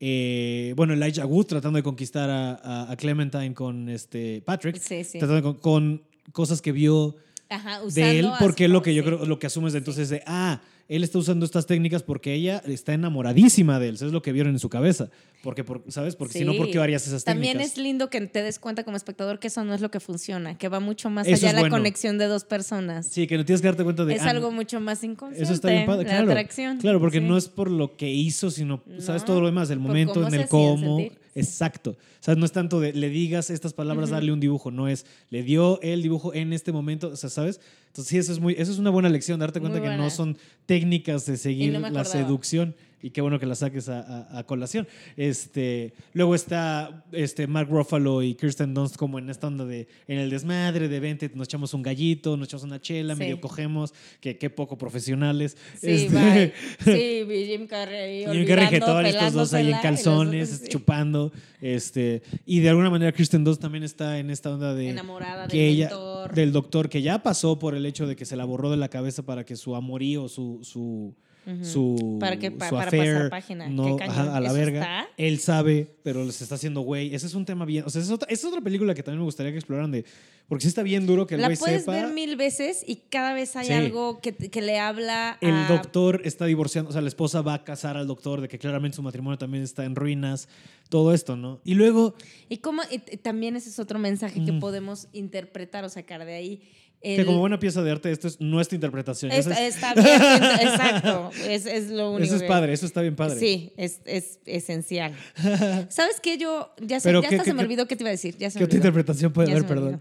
eh, 0.00 0.72
bueno, 0.76 0.94
Elijah 0.94 1.26
Wood 1.26 1.46
tratando 1.46 1.76
de 1.76 1.82
conquistar 1.82 2.28
a, 2.30 2.54
a- 2.54 2.92
a 2.92 2.96
Clementine 2.96 3.54
con 3.54 3.88
este 3.88 4.42
Patrick. 4.44 4.76
Sí, 4.80 5.04
sí. 5.04 5.18
Tratando 5.18 5.42
con, 5.42 5.54
con 5.60 6.02
cosas 6.32 6.60
que 6.62 6.72
vio 6.72 7.16
Ajá, 7.48 7.80
de 7.92 8.20
él, 8.20 8.30
porque 8.38 8.64
es 8.64 8.70
lo 8.70 8.82
que 8.82 8.94
yo 8.94 9.04
creo, 9.04 9.24
lo 9.26 9.38
que 9.38 9.46
asumes 9.46 9.72
de 9.72 9.78
entonces 9.80 10.08
de, 10.08 10.22
ah, 10.26 10.60
él 10.88 11.04
está 11.04 11.18
usando 11.18 11.44
estas 11.46 11.66
técnicas 11.66 12.02
porque 12.02 12.34
ella 12.34 12.62
está 12.66 12.92
enamoradísima 12.92 13.78
de 13.78 13.88
él. 13.88 13.94
Eso 13.94 14.06
es 14.06 14.12
lo 14.12 14.22
que 14.22 14.32
vieron 14.32 14.52
en 14.52 14.58
su 14.58 14.68
cabeza. 14.68 15.10
Porque, 15.42 15.64
por- 15.64 15.82
¿sabes? 15.88 16.14
Porque 16.14 16.38
si 16.38 16.44
no, 16.44 16.54
¿por 16.54 16.70
qué 16.70 16.78
harías 16.78 17.06
esas 17.06 17.24
También 17.24 17.54
técnicas? 17.54 17.78
es 17.78 17.82
lindo 17.82 18.10
que 18.10 18.20
te 18.20 18.42
des 18.42 18.58
cuenta 18.58 18.84
como 18.84 18.96
espectador 18.96 19.38
que 19.38 19.48
eso 19.48 19.64
no 19.64 19.74
es 19.74 19.80
lo 19.80 19.90
que 19.90 20.00
funciona, 20.00 20.56
que 20.56 20.68
va 20.68 20.78
mucho 20.80 21.10
más 21.10 21.26
Eso 21.26 21.36
allá 21.36 21.48
de 21.48 21.54
la 21.54 21.60
bueno. 21.60 21.76
conexión 21.76 22.18
de 22.18 22.26
dos 22.26 22.44
personas. 22.44 23.06
Sí, 23.06 23.26
que 23.26 23.36
no 23.36 23.44
tienes 23.44 23.60
que 23.60 23.68
darte 23.68 23.82
cuenta 23.82 24.04
de... 24.04 24.14
es 24.14 24.22
ah, 24.22 24.30
algo 24.30 24.50
mucho 24.52 24.80
más 24.80 25.02
inconsciente. 25.02 25.42
Eso 25.42 25.52
está 25.52 25.70
bien 25.70 25.86
padre, 25.86 26.04
la 26.04 26.10
claro. 26.10 26.30
atracción. 26.30 26.78
Claro, 26.78 27.00
porque 27.00 27.18
sí. 27.18 27.24
no 27.24 27.36
es 27.36 27.48
por 27.48 27.70
lo 27.70 27.96
que 27.96 28.10
hizo, 28.10 28.50
sino, 28.50 28.82
¿sabes? 28.98 29.22
No, 29.22 29.26
Todo 29.26 29.40
lo 29.40 29.46
demás, 29.46 29.70
el 29.70 29.80
momento, 29.80 30.26
en 30.26 30.34
el 30.34 30.48
cómo. 30.48 30.98
Exacto. 31.34 31.90
O 31.90 32.22
sea, 32.22 32.34
no 32.34 32.44
es 32.44 32.52
tanto 32.52 32.80
de 32.80 32.92
le 32.92 33.08
digas 33.08 33.50
estas 33.50 33.72
palabras, 33.72 34.10
darle 34.10 34.32
un 34.32 34.40
dibujo, 34.40 34.70
no 34.70 34.88
es 34.88 35.06
le 35.30 35.42
dio 35.42 35.80
el 35.82 36.02
dibujo 36.02 36.34
en 36.34 36.52
este 36.52 36.72
momento, 36.72 37.08
o 37.08 37.16
sea, 37.16 37.30
¿sabes? 37.30 37.60
Entonces, 37.88 38.10
sí, 38.10 38.18
eso 38.18 38.32
es, 38.32 38.40
muy, 38.40 38.54
eso 38.58 38.72
es 38.72 38.78
una 38.78 38.90
buena 38.90 39.08
lección, 39.08 39.40
darte 39.40 39.60
cuenta 39.60 39.80
que 39.80 39.96
no 39.96 40.10
son 40.10 40.36
técnicas 40.66 41.26
de 41.26 41.36
seguir 41.36 41.72
no 41.72 41.90
la 41.90 42.04
seducción. 42.04 42.74
Y 43.02 43.10
qué 43.10 43.20
bueno 43.20 43.38
que 43.40 43.46
la 43.46 43.54
saques 43.56 43.88
a, 43.88 44.00
a- 44.00 44.38
a 44.38 44.44
colación. 44.46 44.86
Este, 45.16 45.92
luego 46.12 46.34
está 46.34 47.04
este, 47.12 47.46
Mark 47.46 47.68
Ruffalo 47.68 48.22
y 48.22 48.34
Kirsten 48.34 48.74
Dunst 48.74 48.96
como 48.96 49.18
en 49.18 49.28
esta 49.28 49.48
onda 49.48 49.64
de 49.64 49.88
en 50.06 50.18
el 50.18 50.30
desmadre 50.30 50.88
de 50.88 51.00
vente, 51.00 51.30
nos 51.34 51.48
echamos 51.48 51.74
un 51.74 51.82
gallito, 51.82 52.36
nos 52.36 52.48
echamos 52.48 52.64
una 52.64 52.80
chela, 52.80 53.14
Sí. 53.14 53.18
medio 53.20 53.40
cogemos, 53.40 53.92
que 54.20 54.38
qué 54.38 54.50
poco 54.50 54.78
profesionales. 54.78 55.56
Sí, 55.80 55.88
Este. 55.90 56.52
Sí, 56.84 57.46
Jim 57.46 57.66
Carrey. 57.66 58.24
Jim 58.26 58.46
Carrey 58.46 58.66
jetón, 58.68 59.06
estos 59.06 59.32
dos 59.32 59.54
ahí 59.54 59.72
en 59.72 59.78
calzones, 59.80 60.48
otros, 60.48 60.60
sí. 60.62 60.68
chupando. 60.68 61.32
Este, 61.60 62.22
y 62.46 62.60
de 62.60 62.68
alguna 62.70 62.90
manera 62.90 63.12
Kristen 63.12 63.44
Dunst 63.44 63.60
también 63.60 63.84
está 63.84 64.18
en 64.18 64.30
esta 64.30 64.52
onda 64.52 64.74
de 64.74 64.90
Enamorada 64.90 65.46
que 65.48 65.58
del 65.58 65.68
ella, 65.70 65.88
mentor. 65.88 66.34
del 66.34 66.52
doctor, 66.52 66.88
que 66.88 67.02
ya 67.02 67.22
pasó 67.22 67.58
por 67.58 67.74
el 67.74 67.86
hecho 67.86 68.06
de 68.06 68.16
que 68.16 68.24
se 68.24 68.36
la 68.36 68.44
borró 68.44 68.70
de 68.70 68.76
la 68.76 68.88
cabeza 68.88 69.22
para 69.24 69.44
que 69.44 69.56
su 69.56 69.74
amorío, 69.76 70.28
su, 70.28 70.60
su, 70.62 71.14
Su, 71.62 72.18
Para 72.20 72.38
que- 72.38 72.50
pa- 72.52 72.68
su 72.68 72.74
para 72.76 72.86
affair, 72.86 73.14
pasar 73.14 73.30
página. 73.30 73.68
no, 73.68 73.96
ajá, 74.00 74.36
a 74.36 74.40
la 74.40 74.48
¿Eso 74.50 74.56
verga. 74.56 74.80
está? 74.80 75.08
Él 75.16 75.38
sabe, 75.40 75.88
pero 76.04 76.24
les 76.24 76.40
está 76.40 76.54
haciendo 76.54 76.82
güey. 76.82 77.12
Ese 77.14 77.26
es 77.26 77.34
un 77.34 77.44
tema 77.44 77.64
bien. 77.64 77.84
O 77.84 77.90
sea, 77.90 78.00
es 78.00 78.10
otra, 78.10 78.28
es 78.30 78.44
otra 78.44 78.60
película 78.60 78.94
que 78.94 79.02
también 79.02 79.18
me 79.18 79.24
gustaría 79.24 79.50
que 79.50 79.58
exploraran 79.58 79.90
de. 79.90 80.04
Porque 80.48 80.62
sí 80.62 80.68
está 80.68 80.82
bien 80.82 81.06
duro 81.06 81.26
que 81.26 81.34
el 81.36 81.40
La 81.40 81.50
puedes 81.50 81.86
ver 81.86 82.12
mil 82.12 82.36
veces 82.36 82.84
y 82.86 82.96
cada 83.08 83.32
vez 83.32 83.56
hay 83.56 83.66
Sí. 83.66 83.72
algo 83.72 84.20
que, 84.20 84.34
que 84.34 84.60
le 84.60 84.78
habla 84.78 85.38
El 85.40 85.66
doctor 85.66 86.20
está 86.24 86.44
divorciando, 86.46 86.90
o 86.90 86.92
sea, 86.92 87.00
la 87.00 87.08
esposa 87.08 87.40
va 87.42 87.54
a 87.54 87.64
casar 87.64 87.96
al 87.96 88.06
doctor, 88.06 88.40
de 88.40 88.48
que 88.48 88.58
claramente 88.58 88.96
su 88.96 89.02
matrimonio 89.02 89.38
también 89.38 89.62
está 89.64 89.84
en 89.84 89.96
ruinas, 89.96 90.48
todo 90.90 91.14
esto, 91.14 91.36
¿no? 91.36 91.60
Y 91.64 91.74
luego, 91.74 92.14
Y 92.50 92.58
t- 92.58 93.16
también 93.16 93.56
ese 93.56 93.70
es 93.70 93.78
otro 93.78 93.98
mensaje 93.98 94.44
que 94.44 94.52
podemos 94.52 95.08
interpretar 95.12 95.84
o 95.84 95.88
sacar 95.88 96.24
de 96.24 96.34
ahí. 96.34 96.60
Que 97.02 97.24
como 97.24 97.38
buena 97.38 97.58
pieza 97.58 97.82
de 97.82 97.90
arte, 97.90 98.10
esto 98.12 98.28
es 98.28 98.40
nuestra 98.40 98.76
interpretación. 98.76 99.32
Es, 99.32 99.46
está 99.46 99.94
bien, 99.94 100.06
exacto. 100.60 101.30
Es, 101.46 101.66
es 101.66 101.90
lo 101.90 102.10
único. 102.12 102.24
eso 102.24 102.36
es 102.36 102.42
que- 102.42 102.48
padre, 102.48 102.72
eso 102.72 102.86
está 102.86 103.00
bien 103.02 103.16
padre. 103.16 103.38
Sí, 103.40 103.72
es, 103.76 104.00
es 104.04 104.38
esencial. 104.46 105.14
¿Sabes 105.88 106.20
qué? 106.20 106.38
Yo 106.38 106.72
ya, 106.80 107.00
sé, 107.00 107.08
Pero 107.08 107.22
ya 107.22 107.28
¿qué- 107.28 107.34
hasta 107.36 107.44
qué- 107.44 107.50
se 107.50 107.54
me 107.54 107.62
olvidó 107.62 107.86
qué 107.86 107.96
te 107.96 108.02
iba 108.04 108.08
a 108.10 108.12
decir. 108.12 108.36
Ya 108.38 108.50
se 108.50 108.58
¿Qué 108.58 108.64
me 108.64 108.66
otra 108.66 108.76
interpretación 108.76 109.32
puede 109.32 109.48
Ya 109.48 109.54
haber, 109.56 109.66
perdón? 109.66 110.00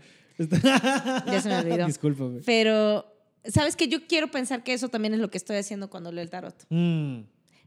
Ya 1.26 1.42
se 1.42 1.50
me 1.50 1.56
olvidó. 1.60 1.86
Discúlpame. 1.88 2.40
Pero, 2.46 3.06
¿sabes 3.46 3.76
qué? 3.76 3.88
Yo 3.88 4.08
quiero 4.08 4.30
pensar 4.32 4.64
que 4.64 4.74
eso 4.74 4.90
también 4.90 5.14
es 5.14 5.20
lo 5.20 5.30
que 5.30 5.38
estoy 5.38 5.58
haciendo 5.58 5.90
cuando 5.90 6.12
leo 6.12 6.24
el 6.24 6.30
tarot. 6.30 6.56
Mm, 6.70 7.20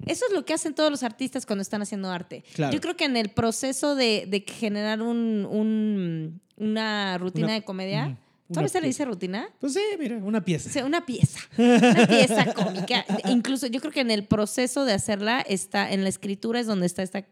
Eso 0.07 0.27
es 0.29 0.33
lo 0.33 0.45
que 0.45 0.55
hacen 0.55 0.75
todos 0.75 0.91
los 0.91 1.03
artistas 1.03 1.47
cuando 1.47 1.63
están 1.63 1.83
haciendo 1.83 2.11
arte. 2.11 2.45
Claro. 2.55 2.73
Yo 2.73 2.81
creo 2.81 2.97
que 2.97 3.05
en 3.05 3.17
el 3.17 3.29
proceso 3.31 3.95
de, 3.95 4.27
de 4.29 4.41
generar 4.49 5.03
un, 5.03 5.47
un- 5.51 6.41
una 6.57 7.19
rutina 7.19 7.47
Una- 7.47 7.55
de 7.55 7.63
comedia. 7.65 8.19
¿Todavía 8.49 8.69
se 8.69 8.81
le 8.81 8.87
dice 8.89 9.05
rutina? 9.05 9.49
Pues 9.61 9.73
sí, 9.75 9.81
mira, 9.99 10.17
una 10.19 10.45
pieza. 10.45 10.85
una 10.85 11.05
pieza, 11.07 11.41
una 11.59 12.07
pieza 12.07 12.53
cómica. 12.55 13.05
Incluso 13.29 13.67
yo 13.67 13.81
creo 13.81 13.93
que 13.93 14.01
en 14.01 14.11
el 14.11 14.25
proceso 14.25 14.85
de 14.85 14.93
hacerla 14.93 15.41
está, 15.41 15.93
en 15.93 16.03
la 16.03 16.09
escritura 16.09 16.61
es 16.61 16.67
donde 16.67 16.87
está 16.87 17.03
esta 17.03 17.25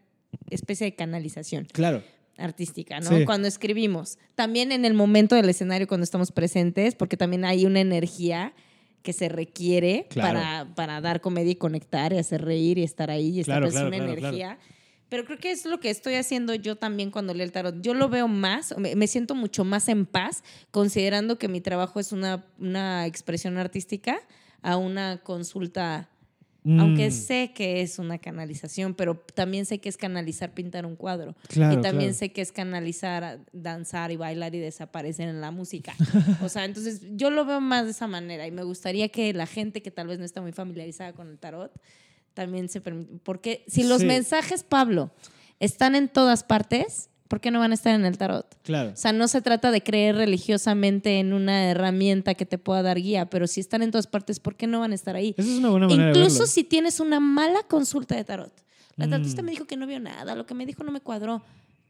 especie 0.49 0.85
de 0.85 0.95
canalización 0.95 1.65
Claro. 1.71 2.03
artística, 2.37 2.99
¿no? 2.99 3.09
Sí. 3.17 3.25
Cuando 3.25 3.47
escribimos. 3.47 4.17
También 4.35 4.71
en 4.71 4.85
el 4.85 4.93
momento 4.93 5.35
del 5.35 5.47
escenario, 5.49 5.87
cuando 5.87 6.03
estamos 6.03 6.31
presentes, 6.31 6.95
porque 6.95 7.17
también 7.17 7.45
hay 7.45 7.65
una 7.65 7.79
energía 7.79 8.53
que 9.03 9.13
se 9.13 9.29
requiere 9.29 10.07
Claro. 10.09 10.39
para, 10.39 10.75
para 10.75 11.01
dar 11.01 11.21
comedia 11.21 11.51
y 11.51 11.55
conectar 11.55 12.13
y 12.13 12.17
hacer 12.17 12.43
reír 12.43 12.77
y 12.77 12.83
estar 12.83 13.11
ahí 13.11 13.29
y 13.29 13.39
estar 13.41 13.55
Claro, 13.57 13.67
es 13.67 13.73
claro, 13.73 13.87
una 13.89 13.97
energía. 13.97 14.57
Pero 15.13 15.25
creo 15.25 15.37
que 15.37 15.51
es 15.51 15.67
lo 15.67 15.79
que 15.79 15.91
estoy 15.91 16.15
haciendo 16.15 16.55
yo 16.55 16.75
también 16.75 17.11
cuando 17.11 17.35
leo 17.35 17.45
el 17.45 17.51
tarot. 17.51 17.79
Yo 17.83 17.93
lo 17.93 18.09
veo 18.09 18.27
más, 18.27 18.75
me, 18.79 19.05
siento 19.05 19.35
mucho 19.35 19.63
más 19.63 19.87
en 19.87 20.07
paz, 20.07 20.43
considerando 20.71 21.37
que 21.37 21.47
mi 21.47 21.61
trabajo 21.61 21.99
es 21.99 22.11
una, 22.11 22.47
una 22.57 23.05
expresión 23.05 23.59
artística 23.59 24.19
a 24.63 24.75
una 24.75 25.19
consulta 25.21 26.09
Aunque 26.65 27.09
Mm. 27.09 27.11
sé 27.11 27.51
que 27.53 27.81
es 27.81 27.99
una 27.99 28.17
canalización, 28.17 28.95
pero 28.95 29.21
también 29.35 29.65
sé 29.65 29.79
que 29.79 29.89
es 29.89 29.97
canalizar 29.97 30.53
pintar 30.53 30.85
un 30.85 30.95
cuadro. 30.95 31.35
Claro, 31.49 31.77
y 31.77 31.81
también 31.81 32.11
claro. 32.11 32.19
sé 32.19 32.31
que 32.31 32.41
es 32.41 32.53
canalizar 32.53 33.41
danzar 33.51 34.11
y 34.11 34.15
bailar 34.15 34.55
y 34.55 34.59
desaparecer 34.59 35.27
en 35.27 35.41
la 35.41 35.51
música. 35.51 35.93
O 36.41 36.49
sea, 36.49 36.63
entonces 36.63 37.01
yo 37.11 37.29
lo 37.29 37.45
veo 37.45 37.59
más 37.59 37.83
de 37.85 37.91
esa 37.91 38.07
manera 38.07 38.47
y 38.47 38.51
me 38.51 38.63
gustaría 38.63 39.09
que 39.09 39.33
la 39.33 39.45
gente 39.45 39.81
que 39.81 39.91
tal 39.91 40.07
vez 40.07 40.19
no 40.19 40.25
está 40.25 40.41
muy 40.41 40.53
familiarizada 40.53 41.11
con 41.13 41.27
el 41.29 41.37
tarot 41.37 41.71
también 42.33 42.69
se 42.69 42.81
permita. 42.81 43.11
Porque 43.23 43.63
si 43.67 43.83
los 43.83 44.01
Sí. 44.01 44.05
mensajes, 44.07 44.63
Pablo, 44.63 45.11
están 45.59 45.95
en 45.95 46.09
todas 46.09 46.43
partes, 46.43 47.09
¿por 47.27 47.39
qué 47.41 47.51
no 47.51 47.59
van 47.59 47.71
a 47.71 47.73
estar 47.75 47.93
en 47.95 48.05
el 48.05 48.17
tarot? 48.17 48.45
Claro. 48.63 48.91
O 48.91 48.95
sea, 48.95 49.13
no 49.13 49.27
se 49.27 49.41
trata 49.41 49.71
de 49.71 49.81
creer 49.81 50.15
religiosamente 50.15 51.19
en 51.19 51.33
una 51.33 51.69
herramienta 51.69 52.33
que 52.35 52.45
te 52.45 52.57
pueda 52.57 52.81
dar 52.81 52.97
guía, 52.99 53.29
pero 53.29 53.47
si 53.47 53.59
están 53.59 53.81
en 53.81 53.91
todas 53.91 54.07
partes, 54.07 54.39
¿por 54.39 54.55
qué 54.55 54.67
no 54.67 54.79
van 54.81 54.91
a 54.91 54.95
estar 54.95 55.15
ahí? 55.15 55.33
Esa 55.37 55.49
es 55.49 55.57
una 55.57 55.69
buena 55.69 55.87
manera 55.87 56.05
de 56.05 56.09
Incluso 56.11 56.39
verlo. 56.39 56.47
si 56.47 56.63
tienes 56.63 56.99
una 56.99 57.19
mala 57.19 57.63
consulta 57.63 58.15
de 58.15 58.23
tarot. 58.23 58.53
La 58.95 59.07
Mm. 59.07 59.09
tarotista 59.09 59.41
me 59.41 59.51
dijo 59.51 59.65
que 59.65 59.75
no 59.77 59.87
vio 59.87 59.99
nada, 59.99 60.35
lo 60.35 60.45
que 60.45 60.53
me 60.53 60.65
dijo 60.65 60.83
no 60.83 60.91
me 60.91 61.01
cuadró. 61.01 61.41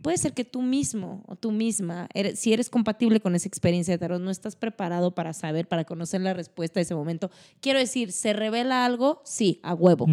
Puede 0.03 0.17
ser 0.17 0.33
que 0.33 0.43
tú 0.45 0.61
mismo 0.61 1.23
o 1.27 1.35
tú 1.35 1.51
misma, 1.51 2.07
eres- 2.13 2.37
si 2.39 2.53
eres 2.53 2.69
compatible 2.69 3.19
con 3.21 3.33
esa 3.35 3.47
experiencia 3.47 3.93
de 3.95 3.97
tarot, 3.97 4.21
no 4.21 4.29
estás 4.29 4.55
preparado 4.55 5.15
para 5.15 5.33
saber, 5.33 5.67
para 5.67 5.85
conocer 5.85 6.21
la 6.21 6.33
respuesta 6.33 6.79
de 6.79 6.83
ese 6.83 6.93
momento. 6.93 7.31
Quiero 7.61 7.79
decir, 7.79 8.11
¿se 8.11 8.33
revela 8.33 8.85
algo? 8.85 9.21
Sí, 9.25 9.59
a 9.63 9.73
huevo. 9.73 10.05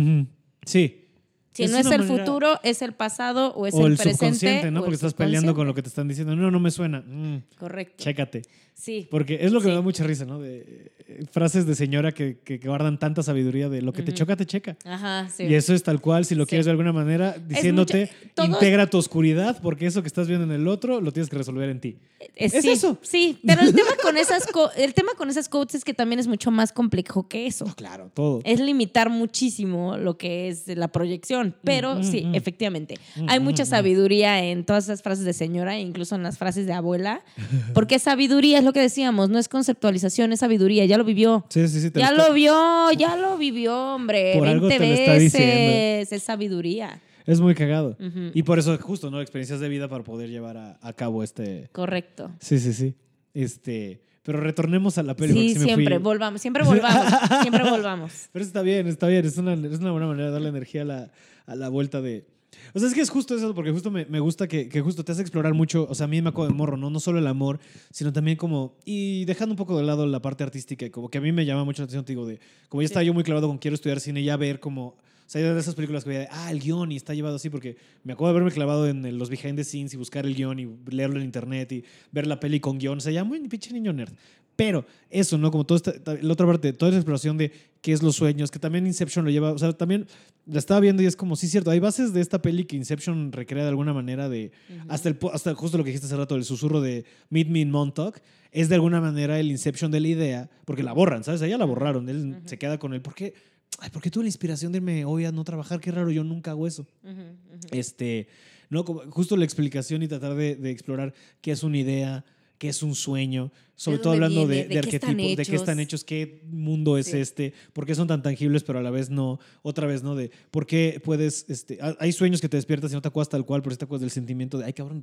Sí. 0.64 1.08
Si 1.52 1.64
Es 1.64 1.70
no 1.72 1.78
es 1.78 1.86
el 1.86 1.98
manera- 2.02 2.24
futuro, 2.24 2.60
es 2.62 2.80
el 2.80 2.92
pasado 2.92 3.52
o 3.54 3.66
es 3.66 3.74
o 3.74 3.86
el, 3.86 3.92
el 3.92 3.96
presente. 3.98 4.18
subconsciente, 4.18 4.70
¿no? 4.70 4.80
o 4.80 4.82
Porque 4.84 4.94
estás 4.94 5.14
peleando 5.14 5.54
con 5.54 5.66
lo 5.66 5.74
que 5.74 5.82
te 5.82 5.88
están 5.88 6.06
diciendo. 6.08 6.36
No, 6.36 6.50
no 6.50 6.60
me 6.60 6.70
suena. 6.70 7.00
Mm, 7.00 7.42
Correcto. 7.58 7.94
chécate. 7.98 8.42
Sí. 8.74 9.06
Porque 9.10 9.38
es 9.42 9.52
lo 9.52 9.60
que 9.60 9.66
me 9.66 9.72
Sí. 9.72 9.76
da 9.76 9.82
mucha 9.82 10.04
risa, 10.04 10.24
¿no? 10.24 10.38
De 10.40 10.90
eh, 11.06 11.24
frases 11.30 11.66
de 11.66 11.74
señora 11.74 12.12
que, 12.12 12.38
que 12.38 12.56
guardan 12.58 12.98
tanta 12.98 13.22
sabiduría 13.22 13.68
de 13.68 13.82
lo 13.82 13.92
que 13.92 14.02
te 14.02 14.14
choca, 14.14 14.36
te 14.36 14.46
checa. 14.46 14.76
Ajá, 14.86 15.28
sí. 15.28 15.42
Y 15.44 15.54
eso 15.54 15.74
es 15.74 15.82
tal 15.82 16.00
cual, 16.00 16.24
si 16.24 16.34
lo 16.34 16.44
Sí. 16.44 16.50
quieres 16.50 16.64
de 16.64 16.70
alguna 16.70 16.92
manera, 16.92 17.36
diciéndote, 17.36 18.10
mucho- 18.38 18.44
integra 18.52 18.86
tu 18.88 18.96
oscuridad, 18.96 19.60
porque 19.60 19.84
eso 19.86 20.00
que 20.02 20.06
estás 20.08 20.28
viendo 20.28 20.44
en 20.46 20.52
el 20.52 20.66
otro 20.66 21.00
lo 21.02 21.12
tienes 21.12 21.28
que 21.28 21.36
resolver 21.36 21.68
en 21.68 21.80
ti. 21.80 21.96
Es, 22.36 22.54
Es 22.54 22.62
sí, 22.62 22.70
eso. 22.70 22.96
Sí, 23.02 23.38
pero 23.44 23.60
el 23.60 23.74
tema 23.74 23.90
con 24.02 24.16
esas 24.16 24.46
co- 24.46 24.70
el 24.76 24.94
tema 24.94 25.12
con 25.14 25.28
esas 25.28 25.48
quotes 25.50 25.74
es 25.74 25.84
que 25.84 25.92
también 25.92 26.20
es 26.20 26.26
mucho 26.28 26.50
más 26.50 26.72
complejo 26.72 27.28
que 27.28 27.46
eso. 27.46 27.66
No, 27.66 27.74
claro, 27.74 28.10
todo. 28.14 28.40
Es 28.44 28.60
limitar 28.60 29.10
muchísimo 29.10 29.96
lo 29.98 30.16
que 30.16 30.48
es 30.48 30.68
la 30.68 30.88
proyección, 30.88 31.39
pero 31.64 31.96
Mm, 31.96 32.02
sí, 32.04 32.22
mm, 32.24 32.28
mm. 32.30 32.34
efectivamente. 32.34 32.94
Mm, 33.16 33.26
Hay 33.28 33.40
mm, 33.40 33.42
mucha 33.42 33.62
mm. 33.64 33.66
sabiduría 33.66 34.44
en 34.44 34.64
todas 34.64 34.84
esas 34.84 35.02
frases 35.02 35.24
de 35.24 35.32
señora, 35.32 35.78
incluso 35.78 36.14
en 36.14 36.22
las 36.22 36.38
frases 36.38 36.66
de 36.66 36.72
abuela, 36.72 37.22
porque 37.74 37.98
sabiduría 37.98 38.58
es 38.58 38.64
lo 38.64 38.72
que 38.72 38.80
decíamos, 38.80 39.28
no 39.30 39.38
es 39.38 39.48
conceptualización, 39.48 40.32
es 40.32 40.40
sabiduría, 40.40 40.84
ya 40.84 40.98
lo 40.98 41.04
vivió. 41.04 41.44
Sí, 41.48 41.66
sí, 41.68 41.80
sí. 41.80 41.90
te 41.90 42.00
Ya 42.00 42.10
está- 42.10 42.28
lo 42.28 42.34
vio, 42.34 42.92
ya 42.96 43.16
lo 43.16 43.36
vivió, 43.38 43.94
hombre. 43.94 44.34
Por 44.36 44.46
algo 44.48 44.68
20 44.68 44.84
te 44.84 44.88
lo 44.88 44.94
está 44.98 45.12
veces. 45.12 46.12
Es 46.12 46.22
sabiduría. 46.22 47.00
Es 47.26 47.40
muy 47.40 47.54
cagado. 47.54 47.96
Y 48.34 48.42
por 48.42 48.58
eso, 48.58 48.76
justo, 48.78 49.10
¿no? 49.10 49.20
Experiencias 49.20 49.60
de 49.60 49.68
vida 49.68 49.88
para 49.88 50.02
poder 50.02 50.30
llevar 50.30 50.56
a, 50.56 50.78
a 50.82 50.92
cabo 50.94 51.22
este. 51.22 51.68
Correcto. 51.72 52.30
Sí, 52.40 52.58
sí, 52.58 52.72
sí. 52.72 52.94
Este. 53.34 54.00
Pero 54.22 54.40
retornemos 54.40 54.98
a 54.98 55.02
la 55.02 55.16
peli. 55.16 55.32
Sí, 55.32 55.54
sí 55.54 55.60
siempre, 55.64 55.96
fui- 55.96 56.02
volvamos, 56.02 56.40
siempre 56.42 56.62
volvamos, 56.62 57.12
siempre 57.40 57.62
volvamos. 57.70 58.12
Pero 58.32 58.44
está 58.44 58.62
bien, 58.62 58.86
está 58.86 59.06
bien. 59.08 59.24
Es 59.24 59.38
una, 59.38 59.54
es 59.54 59.78
una 59.78 59.92
buena 59.92 60.06
manera 60.06 60.26
de 60.26 60.32
darle 60.32 60.48
energía 60.50 60.82
a 60.82 60.84
la, 60.84 61.12
a 61.46 61.54
la 61.54 61.68
vuelta 61.68 62.00
de. 62.02 62.26
O 62.74 62.78
sea, 62.78 62.88
es 62.88 62.94
que 62.94 63.00
es 63.00 63.08
justo 63.10 63.34
eso, 63.34 63.54
porque 63.54 63.70
justo 63.70 63.90
me, 63.90 64.04
me 64.06 64.20
gusta 64.20 64.46
que, 64.46 64.68
que 64.68 64.80
justo 64.82 65.04
te 65.04 65.12
hace 65.12 65.22
explorar 65.22 65.54
mucho. 65.54 65.86
O 65.88 65.94
sea, 65.94 66.04
a 66.04 66.08
mí 66.08 66.20
me 66.20 66.28
acuerdo 66.28 66.50
de 66.52 66.56
morro, 66.58 66.76
¿no? 66.76 66.90
No 66.90 67.00
solo 67.00 67.18
el 67.18 67.26
amor, 67.26 67.60
sino 67.90 68.12
también 68.12 68.36
como. 68.36 68.76
Y 68.84 69.24
dejando 69.24 69.54
un 69.54 69.56
poco 69.56 69.78
de 69.78 69.84
lado 69.84 70.04
la 70.06 70.20
parte 70.20 70.44
artística, 70.44 70.90
como 70.90 71.08
que 71.08 71.18
a 71.18 71.20
mí 71.22 71.32
me 71.32 71.46
llama 71.46 71.64
mucho 71.64 71.80
la 71.82 71.84
atención, 71.84 72.04
te 72.04 72.12
digo, 72.12 72.26
de. 72.26 72.40
Como 72.68 72.82
ya 72.82 72.86
estaba 72.86 73.02
yo 73.04 73.14
muy 73.14 73.24
clavado 73.24 73.48
con 73.48 73.56
quiero 73.58 73.74
estudiar 73.74 74.00
cine, 74.00 74.22
ya 74.22 74.36
ver 74.36 74.60
como. 74.60 74.96
O 75.30 75.32
sea, 75.32 75.54
de 75.54 75.60
esas 75.60 75.76
películas 75.76 76.02
que 76.02 76.10
veía, 76.10 76.28
ah, 76.32 76.50
el 76.50 76.58
guion 76.58 76.90
y 76.90 76.96
está 76.96 77.14
llevado 77.14 77.36
así, 77.36 77.50
porque 77.50 77.76
me 78.02 78.14
acuerdo 78.14 78.32
de 78.34 78.38
haberme 78.40 78.52
clavado 78.52 78.88
en 78.88 79.16
los 79.16 79.30
behind 79.30 79.54
the 79.54 79.62
scenes 79.62 79.94
y 79.94 79.96
buscar 79.96 80.26
el 80.26 80.34
guion 80.34 80.58
y 80.58 80.68
leerlo 80.90 81.18
en 81.20 81.24
internet 81.24 81.70
y 81.70 81.84
ver 82.10 82.26
la 82.26 82.40
peli 82.40 82.58
con 82.58 82.78
guion. 82.78 82.98
O 82.98 83.00
sea, 83.00 83.12
ya 83.12 83.22
muy 83.22 83.38
pinche 83.46 83.72
niño 83.72 83.92
nerd. 83.92 84.12
Pero 84.56 84.84
eso, 85.08 85.38
¿no? 85.38 85.52
Como 85.52 85.64
toda 85.64 85.76
esta, 85.76 86.14
la 86.20 86.32
otra 86.32 86.46
parte, 86.48 86.72
toda 86.72 86.90
esa 86.90 86.98
exploración 86.98 87.38
de 87.38 87.52
qué 87.80 87.92
es 87.92 88.02
los 88.02 88.16
sueños, 88.16 88.50
que 88.50 88.58
también 88.58 88.88
Inception 88.88 89.24
lo 89.24 89.30
lleva, 89.30 89.52
o 89.52 89.58
sea, 89.58 89.72
también 89.72 90.08
la 90.46 90.58
estaba 90.58 90.80
viendo 90.80 91.00
y 91.00 91.06
es 91.06 91.14
como, 91.14 91.36
sí, 91.36 91.46
cierto, 91.46 91.70
hay 91.70 91.78
bases 91.78 92.12
de 92.12 92.20
esta 92.20 92.42
peli 92.42 92.64
que 92.64 92.74
Inception 92.74 93.30
recrea 93.30 93.62
de 93.62 93.68
alguna 93.68 93.94
manera 93.94 94.28
de, 94.28 94.50
hasta, 94.88 95.10
el, 95.10 95.18
hasta 95.32 95.54
justo 95.54 95.78
lo 95.78 95.84
que 95.84 95.90
dijiste 95.90 96.06
hace 96.08 96.16
rato, 96.16 96.34
el 96.34 96.44
susurro 96.44 96.80
de 96.80 97.04
Meet 97.28 97.46
Me 97.46 97.60
in 97.60 97.70
Montauk, 97.70 98.18
es 98.50 98.68
de 98.68 98.74
alguna 98.74 99.00
manera 99.00 99.38
el 99.38 99.48
Inception 99.48 99.92
de 99.92 100.00
la 100.00 100.08
idea, 100.08 100.50
porque 100.64 100.82
la 100.82 100.92
borran, 100.92 101.22
¿sabes? 101.22 101.40
Ella 101.40 101.56
la 101.56 101.66
borraron, 101.66 102.08
él 102.08 102.30
Ujú. 102.36 102.48
se 102.48 102.58
queda 102.58 102.78
con 102.80 102.94
él, 102.94 103.00
¿por 103.00 103.14
qué? 103.14 103.32
Ay, 103.80 103.90
¿por 103.90 104.02
qué 104.02 104.10
tuve 104.10 104.24
la 104.24 104.28
inspiración 104.28 104.72
de 104.72 104.78
irme 104.78 105.04
hoy 105.04 105.24
a 105.24 105.32
no 105.32 105.42
trabajar? 105.44 105.80
Qué 105.80 105.90
raro, 105.90 106.10
yo 106.10 106.22
nunca 106.24 106.50
hago 106.52 106.66
eso. 106.66 106.86
Ujú, 107.02 107.12
ujú. 107.12 107.58
Este, 107.72 108.28
¿no? 108.68 108.84
Como 108.84 109.00
justo 109.10 109.36
la 109.36 109.44
explicación 109.44 110.02
y 110.02 110.08
tratar 110.08 110.34
de, 110.34 110.56
de 110.56 110.70
explorar 110.70 111.14
qué 111.40 111.52
es 111.52 111.62
una 111.62 111.78
idea, 111.78 112.24
qué 112.58 112.68
es 112.68 112.82
un 112.82 112.94
sueño, 112.94 113.50
sobre 113.74 113.96
¿De 113.98 114.02
todo 114.02 114.12
hablando 114.12 114.46
viene? 114.46 114.62
de, 114.64 114.68
¿De 114.68 114.74
de 114.82 114.88
qué 114.88 114.96
están 114.96 115.10
arquetipos, 115.10 115.36
de 115.38 115.44
qué 115.50 115.56
están 115.56 115.80
hechos? 115.80 116.04
qué 116.04 116.42
mundo 116.50 116.98
es 116.98 117.06
Sí. 117.06 117.16
este, 117.16 117.54
por 117.72 117.86
qué 117.86 117.94
son 117.94 118.06
tan 118.06 118.22
tangibles, 118.22 118.62
pero 118.64 118.78
a 118.78 118.82
la 118.82 118.90
vez 118.90 119.08
no. 119.08 119.38
Otra 119.62 119.86
vez, 119.86 120.02
¿no? 120.02 120.14
De 120.14 120.30
por 120.50 120.66
qué 120.66 121.00
puedes, 121.02 121.46
este, 121.48 121.78
ha- 121.80 121.96
hay 121.98 122.12
sueños 122.12 122.40
que 122.42 122.48
te 122.50 122.58
despiertas 122.58 122.90
y 122.92 122.94
no 122.94 123.00
te 123.00 123.08
acuerdas 123.08 123.30
tal 123.30 123.46
cual, 123.46 123.62
pero 123.62 123.72
sí 123.72 123.78
te 123.78 123.86
acuerdas 123.86 124.02
del 124.02 124.10
sentimiento 124.10 124.58
de, 124.58 124.66
ay, 124.66 124.74
cabrón, 124.74 125.02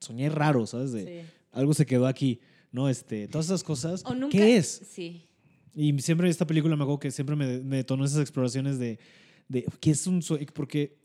soñé 0.00 0.28
raro, 0.28 0.66
¿sabes? 0.66 0.92
De 0.92 1.04
Sí. 1.22 1.28
algo 1.52 1.72
se 1.72 1.86
quedó 1.86 2.06
aquí, 2.06 2.40
¿no? 2.72 2.90
Este, 2.90 3.26
todas 3.28 3.46
esas 3.46 3.64
cosas. 3.64 4.02
O 4.04 4.14
nunca- 4.14 4.36
¿Qué 4.36 4.58
es? 4.58 4.82
Sí. 4.90 5.24
Y 5.74 5.98
siempre 6.00 6.28
esta 6.28 6.46
película 6.46 6.76
me 6.76 6.82
acuerdo 6.82 7.00
que 7.00 7.10
siempre 7.10 7.36
me, 7.36 7.60
me 7.60 7.76
detonó 7.76 8.04
esas 8.04 8.20
exploraciones 8.20 8.78
de, 8.78 8.98
de 9.48 9.64
qué 9.80 9.90
es 9.90 10.06
un 10.06 10.22
sueño, 10.22 10.46
porque 10.52 11.02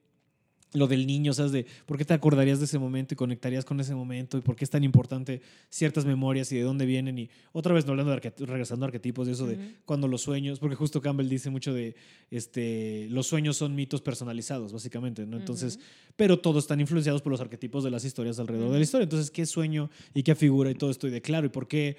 lo 0.73 0.87
del 0.87 1.07
niño, 1.07 1.33
¿sabes? 1.33 1.51
De 1.51 1.65
por 1.85 1.97
qué 1.97 2.05
te 2.05 2.13
acordarías 2.13 2.59
de 2.59 2.65
ese 2.65 2.77
momento 2.77 3.13
y 3.13 3.17
conectarías 3.17 3.63
con 3.63 3.79
ese 3.79 3.95
momento 3.95 4.37
y 4.37 4.41
por 4.41 4.55
qué 4.55 4.65
es 4.65 4.69
tan 4.69 4.83
importante 4.83 5.41
ciertas 5.69 6.05
memorias 6.05 6.51
y 6.51 6.57
de 6.57 6.63
dónde 6.63 6.85
vienen. 6.85 7.17
Y 7.17 7.29
otra 7.53 7.73
vez, 7.73 7.85
no 7.85 7.91
hablando 7.91 8.11
de 8.11 8.33
regresando 8.45 8.85
a 8.85 8.87
arquetipos, 8.87 9.27
de 9.27 9.33
eso 9.33 9.47
de 9.47 9.57
cuando 9.85 10.07
los 10.07 10.21
sueños, 10.21 10.59
porque 10.59 10.75
justo 10.75 11.01
Campbell 11.01 11.29
dice 11.29 11.49
mucho 11.49 11.73
de 11.73 11.95
este, 12.31 13.07
los 13.09 13.27
sueños 13.27 13.57
son 13.57 13.75
mitos 13.75 14.01
personalizados, 14.01 14.73
básicamente, 14.73 15.25
¿no? 15.25 15.37
Entonces, 15.37 15.79
pero 16.15 16.39
todos 16.39 16.65
están 16.65 16.81
influenciados 16.81 17.21
por 17.21 17.31
los 17.31 17.41
arquetipos 17.41 17.83
de 17.83 17.91
las 17.91 18.03
historias 18.03 18.39
alrededor 18.39 18.71
de 18.71 18.77
la 18.77 18.83
historia. 18.83 19.03
Entonces, 19.03 19.31
¿qué 19.31 19.45
sueño 19.45 19.89
y 20.13 20.23
qué 20.23 20.35
figura 20.35 20.69
y 20.69 20.75
todo 20.75 20.91
esto? 20.91 21.07
Y 21.07 21.11
de 21.11 21.21
claro, 21.21 21.47
¿y 21.47 21.49
por 21.49 21.67
qué? 21.67 21.95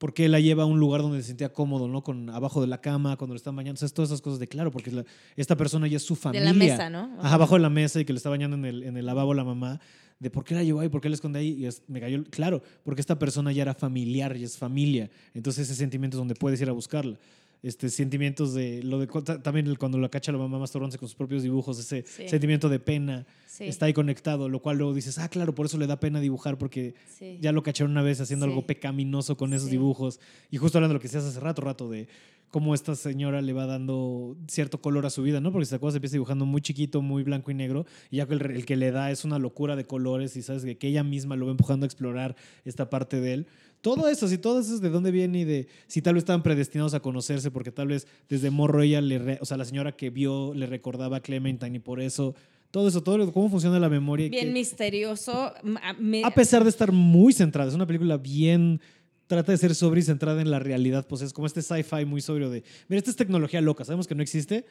¿Por 0.00 0.14
qué 0.14 0.28
la 0.30 0.40
lleva 0.40 0.62
a 0.62 0.66
un 0.66 0.80
lugar 0.80 1.02
donde 1.02 1.20
se 1.20 1.28
sentía 1.28 1.52
cómodo, 1.52 1.86
¿no? 1.86 2.02
Con 2.02 2.30
abajo 2.30 2.62
de 2.62 2.66
la 2.66 2.80
cama, 2.80 3.18
cuando 3.18 3.34
le 3.34 3.36
están 3.36 3.54
bañando. 3.54 3.76
O 3.76 3.80
sea, 3.80 3.88
todas 3.90 4.08
esas 4.10 4.22
cosas 4.22 4.38
de 4.38 4.48
claro, 4.48 4.70
porque 4.70 4.90
la- 4.90 5.04
esta 5.36 5.56
persona 5.56 5.86
ya 5.88 5.98
es 5.98 6.02
su 6.02 6.14
De 6.14 6.20
familia. 6.20 6.44
la 6.46 6.52
mesa, 6.54 6.88
¿no? 6.88 7.10
Ajá, 7.20 7.34
abajo 7.34 7.56
de 7.56 7.60
la 7.60 7.68
mesa 7.68 8.00
y 8.00 8.06
que 8.06 8.14
le 8.14 8.16
está 8.16 8.30
bañando 8.30 8.56
en 8.56 8.64
el, 8.64 8.82
en 8.82 8.96
el 8.96 9.04
lavabo 9.04 9.34
la 9.34 9.44
mamá. 9.44 9.78
De 10.18 10.30
por 10.30 10.44
qué 10.44 10.54
la 10.54 10.62
llevó 10.62 10.80
ahí, 10.80 10.88
por 10.88 11.00
qué 11.02 11.08
la 11.10 11.14
esconde 11.16 11.38
ahí. 11.38 11.50
Y 11.50 11.66
es- 11.66 11.82
me 11.86 12.00
cayó, 12.00 12.24
claro, 12.30 12.62
porque 12.82 13.02
esta 13.02 13.18
persona 13.18 13.52
ya 13.52 13.60
era 13.62 13.74
familiar 13.74 14.34
y 14.38 14.44
es 14.44 14.56
familia. 14.56 15.10
Entonces, 15.34 15.68
ese 15.68 15.76
sentimiento 15.78 16.16
es 16.16 16.18
donde 16.18 16.34
puedes 16.34 16.60
ir 16.62 16.68
a 16.70 16.72
buscarla. 16.72 17.18
Este, 17.62 17.90
sentimientos 17.90 18.54
de. 18.54 18.82
lo 18.82 18.98
de 18.98 19.06
También 19.42 19.74
cuando 19.76 19.98
la 19.98 20.08
cacha 20.08 20.32
la 20.32 20.38
mamá 20.38 20.58
masturbándose 20.58 20.98
con 20.98 21.08
sus 21.08 21.14
propios 21.14 21.42
dibujos, 21.42 21.78
ese 21.78 22.04
Sí. 22.06 22.28
sentimiento 22.28 22.68
de 22.70 22.78
pena 22.80 23.26
Sí. 23.46 23.64
está 23.64 23.84
ahí 23.86 23.92
conectado, 23.92 24.48
lo 24.48 24.60
cual 24.62 24.78
luego 24.78 24.94
dices, 24.94 25.18
ah, 25.18 25.28
claro, 25.28 25.54
por 25.54 25.66
eso 25.66 25.76
le 25.76 25.86
da 25.86 26.00
pena 26.00 26.20
dibujar, 26.20 26.56
porque 26.56 26.94
Sí. 27.18 27.36
ya 27.40 27.52
lo 27.52 27.62
cacharon 27.62 27.90
una 27.90 28.02
vez 28.02 28.18
haciendo 28.20 28.46
algo 28.46 28.66
pecaminoso 28.66 29.36
con 29.36 29.52
esos 29.52 29.68
dibujos. 29.70 30.20
Y 30.50 30.56
justo 30.56 30.78
hablando 30.78 30.94
de 30.94 30.94
lo 30.94 31.00
que 31.00 31.08
decías 31.08 31.24
hace 31.24 31.38
rato, 31.40 31.60
rato, 31.60 31.90
de 31.90 32.08
cómo 32.50 32.74
esta 32.74 32.96
señora 32.96 33.42
le 33.42 33.52
va 33.52 33.66
dando 33.66 34.36
cierto 34.48 34.80
color 34.80 35.06
a 35.06 35.10
su 35.10 35.22
vida, 35.22 35.40
¿no? 35.40 35.52
Porque 35.52 35.66
si 35.66 35.70
te 35.70 35.76
acuerdas, 35.76 35.94
empieza 35.96 36.14
dibujando 36.14 36.46
muy 36.46 36.60
chiquito, 36.62 37.00
muy 37.02 37.22
blanco 37.22 37.50
y 37.50 37.54
negro, 37.54 37.86
y 38.10 38.16
ya 38.16 38.26
que 38.26 38.34
el, 38.34 38.42
el 38.42 38.66
que 38.66 38.74
le 38.76 38.90
da 38.90 39.10
es 39.12 39.24
una 39.24 39.38
locura 39.38 39.76
de 39.76 39.84
colores 39.84 40.34
y 40.36 40.42
sabes 40.42 40.64
que, 40.64 40.76
que 40.78 40.88
ella 40.88 41.04
misma 41.04 41.36
lo 41.36 41.44
va 41.46 41.52
empujando 41.52 41.84
a 41.84 41.86
explorar 41.88 42.34
esta 42.64 42.90
parte 42.90 43.20
de 43.20 43.34
él. 43.34 43.46
Todo 43.80 44.08
eso, 44.08 44.28
si 44.28 44.36
todo 44.38 44.60
eso 44.60 44.74
es 44.74 44.80
de 44.80 44.90
dónde 44.90 45.10
viene 45.10 45.40
y 45.40 45.44
de 45.44 45.68
si 45.86 46.02
tal 46.02 46.14
vez 46.14 46.22
estaban 46.22 46.42
predestinados 46.42 46.92
a 46.94 47.00
conocerse, 47.00 47.50
porque 47.50 47.72
tal 47.72 47.88
vez 47.88 48.06
desde 48.28 48.50
morro 48.50 48.82
ella 48.82 49.00
le, 49.00 49.18
re- 49.18 49.38
o 49.40 49.46
sea, 49.46 49.56
la 49.56 49.64
señora 49.64 49.92
que 49.92 50.10
vio 50.10 50.52
le 50.54 50.66
recordaba 50.66 51.16
a 51.18 51.20
Clementine 51.20 51.76
y 51.76 51.80
por 51.80 52.00
eso, 52.00 52.34
todo 52.70 52.88
eso, 52.88 53.02
todo 53.02 53.16
lo- 53.18 53.32
cómo 53.32 53.48
funciona 53.48 53.78
la 53.80 53.88
memoria. 53.88 54.28
Bien 54.28 54.52
misterioso. 54.52 55.52
A- 55.82 55.92
me- 55.98 56.22
a 56.24 56.30
pesar 56.30 56.62
de 56.62 56.70
estar 56.70 56.92
muy 56.92 57.32
centrada, 57.32 57.68
es 57.68 57.74
una 57.74 57.86
película 57.86 58.16
bien. 58.18 58.80
Trata 59.26 59.52
de 59.52 59.58
ser 59.58 59.74
sobria 59.76 60.00
y 60.00 60.04
centrada 60.04 60.42
en 60.42 60.50
la 60.50 60.58
realidad, 60.58 61.06
pues 61.08 61.22
es 61.22 61.32
como 61.32 61.46
este 61.46 61.62
sci-fi 61.62 62.04
muy 62.04 62.20
sobrio 62.20 62.50
de. 62.50 62.64
Mira, 62.88 62.98
esta 62.98 63.10
es 63.10 63.16
tecnología 63.16 63.60
loca, 63.60 63.84
sabemos 63.84 64.08
que 64.08 64.16
no 64.16 64.22
existe, 64.24 64.64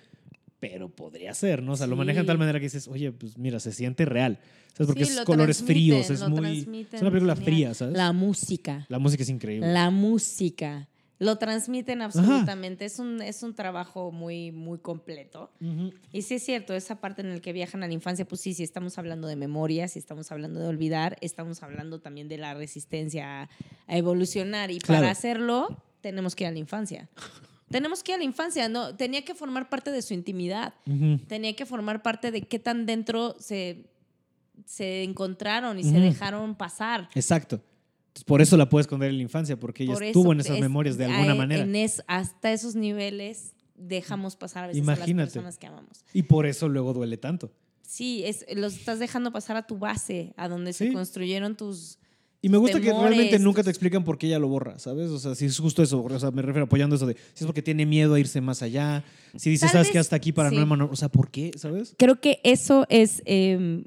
pero 0.59 0.89
podría 0.89 1.33
ser, 1.33 1.63
¿no? 1.63 1.73
O 1.73 1.75
sea, 1.77 1.87
lo 1.87 1.95
Sí. 1.95 1.99
manejan 1.99 2.23
de 2.23 2.27
tal 2.27 2.37
manera 2.37 2.59
que 2.59 2.65
dices, 2.65 2.87
oye, 2.87 3.11
pues 3.11 3.37
mira, 3.37 3.59
se 3.59 3.71
siente 3.71 4.05
real. 4.05 4.39
¿Sabes? 4.73 4.87
Porque 4.87 5.05
Sí, 5.05 5.11
es 5.11 5.17
lo 5.17 5.25
colores 5.25 5.63
fríos, 5.63 6.09
es 6.09 6.27
muy. 6.27 6.59
Es 6.91 7.01
una 7.01 7.11
película 7.11 7.35
genial. 7.35 7.43
fría, 7.53 7.73
¿sabes? 7.73 7.93
La, 7.97 8.05
La 8.07 8.13
música. 8.13 8.85
música 8.89 9.23
es 9.23 9.29
increíble. 9.29 9.71
La 9.71 9.89
música. 9.89 10.87
Lo 11.21 11.37
transmiten 11.37 12.01
absolutamente. 12.01 12.85
Es 12.85 12.97
un, 12.97 13.21
es 13.21 13.43
un 13.43 13.53
trabajo 13.53 14.09
muy, 14.13 14.51
muy 14.53 14.79
completo. 14.79 15.51
Y 16.13 16.21
sí 16.21 16.35
es 16.35 16.43
cierto, 16.43 16.73
esa 16.73 17.01
parte 17.01 17.21
en 17.23 17.33
la 17.33 17.39
que 17.41 17.51
viajan 17.51 17.83
a 17.83 17.87
la 17.87 17.93
infancia, 17.93 18.25
pues 18.25 18.39
sí, 18.39 18.53
si 18.53 18.63
estamos 18.63 18.97
hablando 18.97 19.27
de 19.27 19.35
memoria, 19.35 19.89
si 19.89 19.99
estamos 19.99 20.31
hablando 20.31 20.61
de 20.61 20.67
olvidar, 20.67 21.17
estamos 21.19 21.61
hablando 21.61 21.99
también 21.99 22.29
de 22.29 22.37
la 22.37 22.53
resistencia 22.53 23.41
a, 23.41 23.49
a 23.87 23.97
evolucionar. 23.97 24.71
Y 24.71 24.79
Claro. 24.79 25.01
para 25.01 25.11
hacerlo, 25.11 25.83
tenemos 25.99 26.35
que 26.35 26.45
ir 26.45 26.47
a 26.47 26.51
la 26.51 26.59
infancia. 26.59 27.09
Tenemos 27.69 28.03
que 28.03 28.11
ir 28.11 28.15
a 28.15 28.17
la 28.19 28.23
infancia, 28.23 28.67
¿no? 28.69 28.95
Tenía 28.95 29.23
que 29.23 29.35
formar 29.35 29.69
parte 29.69 29.91
de 29.91 30.01
su 30.01 30.13
intimidad. 30.13 30.73
Tenía 31.27 31.55
que 31.55 31.65
formar 31.65 32.01
parte 32.01 32.31
de 32.31 32.41
qué 32.41 32.59
tan 32.59 32.85
dentro 32.85 33.35
se, 33.39 33.85
se 34.65 35.03
encontraron 35.03 35.77
y 35.79 35.83
se 35.83 35.99
dejaron 35.99 36.55
pasar. 36.55 37.09
Exacto. 37.15 37.55
Entonces, 38.07 38.23
por 38.25 38.41
eso 38.41 38.57
la 38.57 38.67
puede 38.69 38.81
esconder 38.81 39.09
en 39.11 39.17
la 39.17 39.23
infancia, 39.23 39.57
porque 39.59 39.83
ella 39.83 39.93
Por 39.93 40.03
estuvo 40.03 40.33
en 40.33 40.39
esas 40.39 40.55
es- 40.55 40.61
memorias 40.61 40.97
de 40.97 41.05
alguna 41.05 41.33
a- 41.33 41.35
manera. 41.35 41.63
en 41.63 41.75
es- 41.75 42.03
hasta 42.07 42.51
esos 42.51 42.75
niveles 42.75 43.53
dejamos 43.75 44.35
pasar 44.35 44.63
a 44.63 44.67
veces 44.67 44.81
a 44.81 44.83
Imagínate. 44.83 45.13
las 45.25 45.33
personas 45.33 45.57
que 45.59 45.67
amamos. 45.67 46.03
Y 46.11 46.23
por 46.23 46.45
eso 46.47 46.67
luego 46.67 46.93
duele 46.93 47.17
tanto. 47.17 47.51
Sí, 47.83 48.23
es, 48.25 48.45
los 48.55 48.73
estás 48.75 48.99
dejando 48.99 49.31
pasar 49.31 49.57
a 49.57 49.67
tu 49.67 49.77
base, 49.77 50.33
a 50.37 50.47
donde 50.47 50.73
Sí. 50.73 50.87
se 50.87 50.93
construyeron 50.93 51.55
tus... 51.55 51.98
Y 52.41 52.49
me 52.49 52.57
gusta 52.57 52.79
que 52.79 52.87
temores, 52.87 53.09
realmente 53.09 53.37
nunca 53.39 53.63
te 53.63 53.69
explican 53.69 54.03
por 54.05 54.17
qué 54.17 54.27
ella 54.27 54.39
lo 54.39 54.47
borra, 54.47 54.79
¿sabes? 54.79 55.09
O 55.09 55.19
sea, 55.19 55.35
si 55.35 55.45
es 55.45 55.59
justo 55.59 55.83
eso, 55.83 56.01
o 56.01 56.19
sea, 56.19 56.31
me 56.31 56.41
refiero 56.41 56.65
apoyando 56.65 56.95
eso 56.95 57.05
de 57.05 57.15
si 57.33 57.43
es 57.43 57.45
porque 57.45 57.61
tiene 57.61 57.85
miedo 57.85 58.13
a 58.13 58.19
irse 58.19 58.39
más 58.39 58.61
allá, 58.61 59.03
si 59.35 59.49
dice, 59.49 59.65
Tal 59.65 59.73
¿sabes 59.73 59.91
qué? 59.91 59.99
Hasta 59.99 60.15
aquí 60.15 60.31
para 60.31 60.49
sí. 60.49 60.55
no 60.55 60.61
hermano, 60.61 60.89
o 60.91 60.95
sea, 60.95 61.09
¿por 61.09 61.29
qué? 61.31 61.51
¿Sabes? 61.57 61.95
Creo 61.97 62.21
que 62.21 62.39
eso 62.43 62.85
es... 62.89 63.21
eh, 63.25 63.83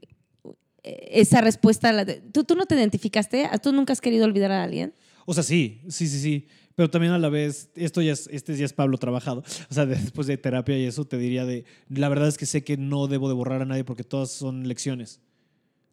esa 0.84 1.40
respuesta, 1.40 1.90
a 1.90 1.92
la 1.92 2.05
de- 2.05 2.20
¿Tú, 2.32 2.44
tú 2.44 2.55
no 2.55 2.66
te 2.66 2.74
identificaste, 2.74 3.48
tú 3.62 3.72
nunca 3.72 3.92
has 3.92 4.00
querido 4.00 4.24
olvidar 4.24 4.50
a 4.50 4.64
alguien. 4.64 4.92
O 5.26 5.34
sea, 5.34 5.42
sí, 5.42 5.80
sí, 5.88 6.09
sí, 6.09 6.18
sí. 6.20 6.48
Pero 6.74 6.90
también 6.90 7.12
a 7.12 7.18
la 7.18 7.28
vez, 7.28 7.70
esto 7.76 8.00
ya 8.03 8.12
es, 8.12 8.28
este 8.32 8.57
ya 8.57 8.64
es 8.64 8.72
Pablo 8.72 8.98
trabajado. 8.98 9.44
O 9.70 9.74
sea, 9.74 9.86
después 9.86 10.26
de 10.26 10.36
terapia 10.38 10.76
y 10.78 10.84
eso, 10.84 11.05
te 11.05 11.18
diría 11.18 11.44
de, 11.44 11.64
la 11.88 12.09
verdad 12.09 12.28
es 12.28 12.36
que 12.38 12.46
sé 12.46 12.64
que 12.64 12.76
no 12.76 13.07
debo 13.07 13.28
de 13.28 13.34
borrar 13.34 13.62
a 13.62 13.64
nadie 13.64 13.84
porque 13.84 14.05
todas 14.05 14.30
son 14.30 14.66
lecciones. 14.66 15.20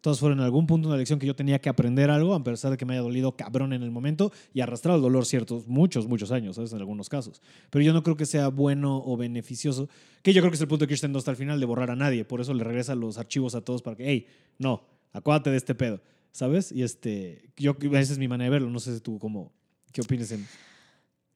Todas 0.01 0.19
fueron 0.19 0.39
en 0.39 0.45
algún 0.45 0.65
punto 0.65 0.87
una 0.87 0.97
lección 0.97 1.19
que 1.19 1.27
yo 1.27 1.35
tenía 1.35 1.59
que 1.59 1.69
aprender 1.69 2.09
algo, 2.09 2.33
a 2.33 2.43
pesar 2.43 2.71
de 2.71 2.77
que 2.77 2.85
me 2.85 2.93
haya 2.93 3.01
dolido 3.01 3.35
cabrón 3.35 3.73
en 3.73 3.83
el 3.83 3.91
momento 3.91 4.31
y 4.53 4.61
arrastrado 4.61 4.95
el 4.95 5.01
dolor 5.01 5.25
ciertos, 5.25 5.67
muchos, 5.67 6.07
muchos 6.07 6.31
años, 6.31 6.55
¿sabes? 6.55 6.71
En 6.71 6.79
algunos 6.79 7.09
casos. 7.09 7.41
Pero 7.69 7.83
yo 7.83 7.91
no 7.91 8.01
creo 8.01 8.15
que 8.15 8.25
sea 8.25 8.47
bueno 8.47 9.01
o 9.05 9.17
beneficioso, 9.17 9.89
que 10.23 10.33
yo 10.33 10.41
creo 10.41 10.51
que 10.51 10.55
es 10.55 10.61
el 10.61 10.67
punto 10.67 10.85
de 10.85 10.89
Kirsten 10.89 11.15
hasta 11.15 11.31
el 11.31 11.37
final, 11.37 11.59
de 11.59 11.65
borrar 11.65 11.91
a 11.91 11.95
nadie. 11.95 12.23
Por 12.23 12.39
eso 12.39 12.53
le 12.53 12.63
regresa 12.63 12.95
los 12.95 13.17
archivos 13.17 13.55
a 13.55 13.61
todos 13.61 13.81
para 13.81 13.97
que, 13.97 14.07
hey, 14.07 14.27
no, 14.57 14.83
acuérdate 15.11 15.49
de 15.49 15.57
este 15.57 15.75
pedo, 15.75 16.01
¿sabes? 16.31 16.71
Y 16.71 16.83
este, 16.83 17.49
yo, 17.57 17.75
esa 17.81 18.13
es 18.13 18.19
mi 18.19 18.27
manera 18.27 18.45
de 18.45 18.51
verlo. 18.51 18.69
No 18.69 18.79
sé 18.79 18.95
si 18.95 19.01
tú 19.01 19.19
cómo, 19.19 19.51
qué 19.91 20.01
opinas 20.01 20.31
en... 20.31 20.47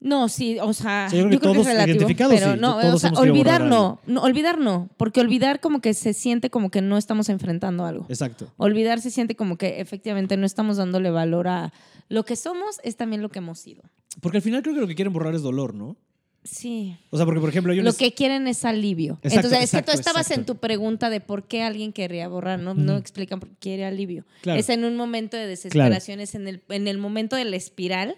No, 0.03 0.27
sí, 0.27 0.57
o 0.61 0.73
sea, 0.73 1.07
Sí, 1.09 1.17
yo 1.17 1.29
creo 1.29 1.39
yo 1.39 1.53
que 1.53 1.59
es 1.61 1.65
relativo, 1.65 2.07
pero 2.29 2.53
sí, 2.53 2.59
no, 2.59 2.79
todos 2.79 2.95
o 2.95 2.99
sea, 2.99 3.11
olvidar 3.13 3.61
no, 3.61 4.01
no, 4.05 4.21
olvidar 4.21 4.59
no, 4.59 4.89
porque 4.97 5.21
olvidar 5.21 5.61
como 5.61 5.79
que 5.79 5.93
se 5.93 6.13
siente 6.13 6.49
como 6.49 6.69
que 6.69 6.81
no 6.81 6.97
estamos 6.97 7.29
enfrentando 7.29 7.85
algo. 7.85 8.05
Exacto. 8.09 8.51
Olvidar 8.57 8.99
se 8.99 9.11
siente 9.11 9.35
como 9.35 9.57
que 9.57 9.79
efectivamente 9.79 10.35
no 10.35 10.45
estamos 10.45 10.75
dándole 10.75 11.09
valor 11.09 11.47
a 11.47 11.71
lo 12.09 12.25
que 12.25 12.35
somos, 12.35 12.81
es 12.83 12.97
también 12.97 13.21
lo 13.21 13.29
que 13.29 13.39
hemos 13.39 13.59
sido. 13.59 13.81
Porque 14.19 14.39
al 14.39 14.43
final 14.43 14.61
creo 14.61 14.75
que 14.75 14.81
lo 14.81 14.87
que 14.87 14.95
quieren 14.95 15.13
borrar 15.13 15.35
es 15.35 15.41
dolor, 15.41 15.73
¿no? 15.73 15.95
Sí. 16.43 16.97
O 17.09 17.15
sea, 17.15 17.25
porque 17.25 17.39
por 17.39 17.49
ejemplo, 17.49 17.71
un 17.71 17.83
Lo 17.83 17.93
que 17.93 18.13
quieren 18.13 18.47
es 18.47 18.65
alivio. 18.65 19.19
Exacto, 19.23 19.47
Entonces, 19.47 19.73
es 19.73 19.79
que 19.79 19.83
tú 19.83 19.97
estabas 19.97 20.29
en 20.31 20.45
tu 20.45 20.57
pregunta 20.57 21.09
de 21.09 21.21
por 21.21 21.47
qué 21.47 21.63
alguien 21.63 21.93
querría 21.93 22.27
borrar, 22.27 22.59
no, 22.59 22.73
no 22.73 22.97
explican 22.97 23.39
por 23.39 23.49
qué 23.49 23.55
quiere 23.59 23.85
alivio. 23.85 24.25
Claro. 24.41 24.59
Es 24.59 24.67
en 24.69 24.83
un 24.83 24.97
momento 24.97 25.37
de 25.37 25.47
desesperación, 25.47 26.19
es 26.19 26.35
en 26.35 26.47
el, 26.47 26.61
en 26.69 26.87
el 26.89 26.97
momento 26.97 27.37
de 27.37 27.45
la 27.45 27.55
espiral, 27.55 28.17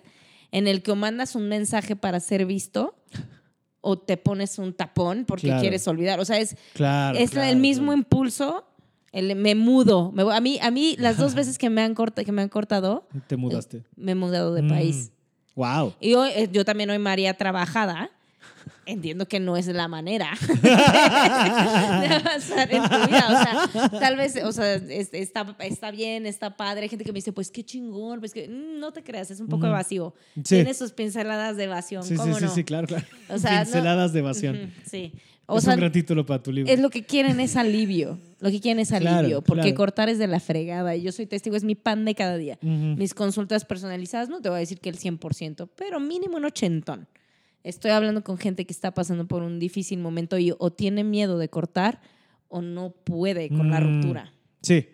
en 0.57 0.67
el 0.67 0.81
que 0.81 0.91
o 0.91 0.95
mandas 0.95 1.35
un 1.35 1.49
mensaje 1.49 1.95
para 1.95 2.19
ser 2.19 2.45
visto 2.45 2.95
o 3.81 3.99
te 3.99 4.15
pones 4.17 4.57
un 4.57 4.73
tapón 4.73 5.25
porque 5.25 5.47
Claro. 5.47 5.61
quieres 5.61 5.87
olvidar. 5.87 6.19
O 6.19 6.25
sea, 6.25 6.39
es, 6.39 6.55
Claro. 6.73 7.17
es 7.17 7.31
claro, 7.31 7.49
el 7.49 7.57
mismo 7.57 7.91
impulso, 7.93 8.65
el, 9.11 9.35
me 9.35 9.53
mudo. 9.53 10.11
Me 10.13 10.23
a, 10.33 10.39
mí, 10.39 10.57
a 10.61 10.71
mí, 10.71 10.95
las 10.97 11.17
dos 11.17 11.35
veces 11.35 11.57
que 11.57 11.69
me 11.69 11.81
han, 11.81 11.93
corta, 11.93 12.23
que 12.23 12.31
me 12.31 12.41
han 12.41 12.49
cortado, 12.49 13.07
Te 13.27 13.35
mudaste. 13.37 13.83
me 13.97 14.13
he 14.13 14.15
mudado 14.15 14.53
de 14.53 14.61
Mm. 14.61 14.69
país. 14.69 15.11
Wow. 15.55 15.93
Y 15.99 16.11
yo, 16.11 16.25
eh, 16.25 16.49
yo 16.51 16.63
también 16.65 16.89
hoy 16.89 16.99
María 16.99 17.33
trabajada. 17.35 18.09
Entiendo 18.85 19.27
que 19.27 19.39
no 19.39 19.57
es 19.57 19.67
la 19.67 19.87
manera 19.87 20.29
de 20.61 22.07
avanzar 22.07 22.71
en 22.73 22.83
tu 22.83 23.07
vida. 23.07 23.67
O 23.73 23.79
sea, 23.79 23.89
tal 23.99 24.15
vez, 24.17 24.35
o 24.43 24.51
sea, 24.51 24.75
es- 24.75 25.09
está, 25.13 25.55
está 25.59 25.91
bien, 25.91 26.25
está 26.25 26.55
padre. 26.55 26.83
Hay 26.83 26.89
gente 26.89 27.05
que 27.05 27.11
me 27.11 27.17
dice, 27.17 27.31
pues 27.33 27.51
qué 27.51 27.63
chingón, 27.63 28.19
pues 28.19 28.33
que 28.33 28.47
mm, 28.47 28.79
no 28.79 28.91
te 28.91 29.03
creas, 29.03 29.31
es 29.31 29.39
un 29.39 29.47
poco 29.47 29.67
evasivo. 29.67 30.13
Sí. 30.37 30.43
Tiene 30.55 30.73
sus 30.73 30.91
pinceladas 30.91 31.57
de 31.57 31.65
evasión, 31.65 32.03
Sí, 32.03 32.09
sí, 32.09 32.15
¿cómo 32.15 32.35
sí, 32.37 32.45
no? 32.45 32.53
sí, 32.53 32.63
claro, 32.63 32.87
claro. 32.87 33.05
O 33.29 33.37
sea, 33.37 33.59
no- 33.59 33.63
Pinceladas 33.65 34.13
de 34.13 34.19
evasión. 34.19 34.73
Sí. 34.89 35.13
O 35.47 35.59
es 35.59 35.63
sea, 35.63 35.73
un 35.75 35.79
gran 35.79 35.91
título 35.91 36.25
para 36.25 36.41
tu 36.41 36.51
libro. 36.51 36.73
es 36.73 36.79
lo 36.79 36.89
que 36.89 37.03
quieren 37.03 37.39
es 37.39 37.55
alivio. 37.55 38.17
Lo 38.39 38.49
que 38.49 38.59
quieren 38.59 38.79
es 38.79 38.89
Claro, 38.89 39.19
alivio. 39.19 39.41
porque 39.43 39.61
claro. 39.61 39.75
cortar 39.75 40.09
es 40.09 40.17
de 40.17 40.25
la 40.25 40.39
fregada. 40.39 40.95
Y 40.95 41.03
yo 41.03 41.11
soy 41.11 41.27
testigo, 41.27 41.55
es 41.55 41.63
mi 41.63 41.75
pan 41.75 42.03
de 42.03 42.15
cada 42.15 42.35
día. 42.37 42.57
Ujú. 42.63 42.73
Mis 42.97 43.13
consultas 43.13 43.63
personalizadas, 43.63 44.27
no 44.27 44.41
te 44.41 44.49
voy 44.49 44.55
a 44.57 44.59
decir 44.61 44.79
que 44.79 44.89
el 44.89 44.97
100%, 44.97 45.69
pero 45.75 45.99
mínimo 45.99 46.37
un 46.37 46.45
ochentón. 46.45 47.07
Estoy 47.65 47.91
hablando 47.91 48.23
con 48.23 48.37
gente 48.37 48.65
que 48.65 48.71
está 48.73 48.93
pasando 48.93 49.27
por 49.27 49.41
un 49.41 49.59
difícil 49.59 49.99
momento 49.99 50.37
y 50.37 50.53
o 50.57 50.71
tiene 50.71 51.03
miedo 51.03 51.37
de 51.37 51.49
cortar 51.49 51.99
o 52.47 52.61
no 52.61 52.91
puede 52.91 53.49
con 53.49 53.69
la 53.71 53.79
Mm. 53.81 53.83
ruptura. 54.01 54.33
Sí. 54.61 54.87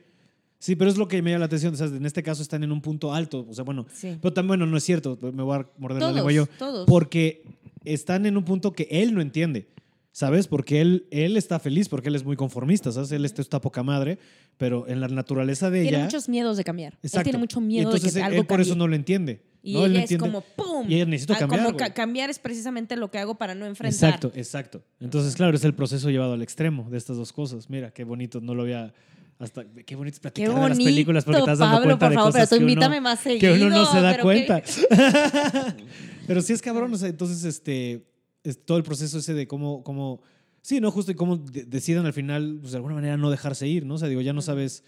Sí, 0.57 0.76
pero 0.76 0.89
es 0.89 0.97
lo 0.97 1.07
que 1.07 1.22
me 1.22 1.32
llama 1.32 1.39
la 1.39 1.45
atención. 1.47 1.74
O 1.74 1.78
sea, 1.78 1.88
en 1.88 2.05
este 2.05 2.24
caso 2.24 2.41
están 2.41 2.63
en 2.63 2.72
un 2.72 2.82
punto 2.82 3.13
alto. 3.13 3.45
O 3.49 3.53
sea, 3.53 3.63
bueno, 3.63 3.86
Sí. 3.91 4.17
pero 4.22 4.32
también, 4.34 4.47
bueno, 4.49 4.65
no 4.67 4.78
es 4.78 4.84
cierto. 4.84 5.17
Me 5.22 5.43
voy 5.43 5.57
a 5.59 5.67
morder 5.78 5.95
la 5.95 6.05
Todos, 6.07 6.15
lengua 6.15 6.32
yo. 6.32 6.45
todos. 6.57 6.86
Porque 6.88 7.43
están 7.84 8.26
en 8.26 8.38
un 8.38 8.45
punto 8.45 8.72
que 8.72 8.88
él 8.89 9.13
no 9.13 9.22
entiende. 9.22 9.67
¿Sabes? 10.13 10.47
Porque 10.47 10.82
él, 10.82 11.07
él 11.09 11.38
está 11.38 11.57
feliz, 11.57 11.88
porque 11.88 12.09
él 12.09 12.15
es 12.15 12.26
muy 12.26 12.36
conformista, 12.36 12.91
¿sabes? 12.91 13.13
Él 13.13 13.24
está, 13.24 13.41
está 13.41 13.61
poca 13.61 13.82
madre, 13.82 14.19
pero 14.57 14.86
en 14.89 14.99
la 14.99 15.07
naturaleza 15.07 15.69
de 15.69 15.84
tiene 15.84 15.97
ella... 15.97 16.05
muchos 16.05 16.28
miedos 16.28 16.57
de 16.57 16.65
cambiar. 16.65 16.93
Él 16.95 16.99
Exacto. 17.03 17.24
tiene 17.24 17.39
mucho 17.39 17.61
miedo 17.61 17.84
entonces 17.89 18.13
de 18.13 18.19
que 18.19 18.26
él, 18.26 18.32
algo 18.32 18.41
él 18.41 18.45
por 18.47 18.59
eso 18.59 18.72
cambie. 18.72 18.80
no 18.80 18.88
lo 18.89 18.95
entiende. 18.97 19.41
Y 19.64 19.74
¿no? 19.74 19.86
Ella 19.86 20.03
es 20.03 20.12
entiende. 20.12 20.26
como 20.26 20.41
¡pum! 20.41 20.89
Y 20.89 20.95
ella 20.95 21.05
necesito 21.05 21.34
Ah, 21.34 21.38
cambiar, 21.39 21.64
Como 21.66 21.78
ca- 21.78 21.93
cambiar 21.93 22.30
es 22.30 22.39
precisamente 22.39 22.95
lo 22.95 23.12
que 23.12 23.20
hago 23.20 23.36
para 23.36 23.53
no 23.53 23.66
enfrentar. 23.68 24.09
Exacto, 24.09 24.32
exacto. 24.36 24.84
Entonces, 24.99 25.36
claro, 25.36 25.55
es 25.55 25.64
el 25.64 25.74
proceso 25.76 26.09
llevado 26.09 26.34
al 26.34 26.41
extremo 26.41 26.89
de 26.89 26.97
estas 26.97 27.18
dos 27.18 27.32
cosas. 27.32 27.70
Mira, 27.70 27.91
qué 27.91 28.03
bonito, 28.03 28.41
no 28.41 28.55
lo 28.55 28.64
había 28.64 28.93
hasta 29.38 29.64
qué 29.66 29.95
bonito 29.95 30.16
es 30.16 30.20
Qué 30.20 30.22
platicar 30.22 30.49
bonito, 30.51 30.64
de 30.64 30.70
las 30.70 30.78
películas 30.78 31.24
porque 31.26 31.39
dado 31.41 31.57
Pablo, 31.59 31.84
cuenta 31.84 31.97
por 32.05 32.09
de 32.09 32.16
favor, 32.16 32.32
pero 32.32 32.43
cosas 32.43 32.49
tú 32.49 32.55
que 32.57 32.64
uno- 32.64 32.72
invítame 32.72 33.01
más 33.01 33.20
que 33.22 33.39
seguido. 33.39 33.53
uno 33.68 33.70
no 33.76 33.86
se 33.91 34.01
da 34.01 34.12
pero 34.12 34.24
cuenta. 34.24 34.62
qué- 34.62 34.72
pero 36.28 36.41
sí 36.41 36.53
es 36.53 36.62
cabrón, 36.62 36.93
o 36.93 36.97
sea, 36.97 37.09
entonces 37.09 37.43
este 37.43 38.05
es 38.43 38.64
todo 38.66 38.78
el 38.78 38.84
proceso 38.84 39.18
ese 39.20 39.34
de 39.34 39.47
cómo 39.47 39.84
cómo 39.84 40.22
sí, 40.62 40.80
no 40.80 40.91
justo 40.91 41.12
y 41.12 41.16
cómo 41.16 41.38
de- 41.38 41.66
deciden 41.66 42.05
al 42.05 42.14
final 42.14 42.57
pues, 42.62 42.72
de 42.72 42.78
alguna 42.78 42.95
manera 42.95 43.18
no 43.18 43.30
dejarse 43.32 43.68
ir, 43.68 43.86
¿no? 43.86 43.95
O 43.95 43.97
sea, 43.97 44.07
digo, 44.07 44.22
ya 44.22 44.34
no 44.34 44.41
sabes 44.41 44.84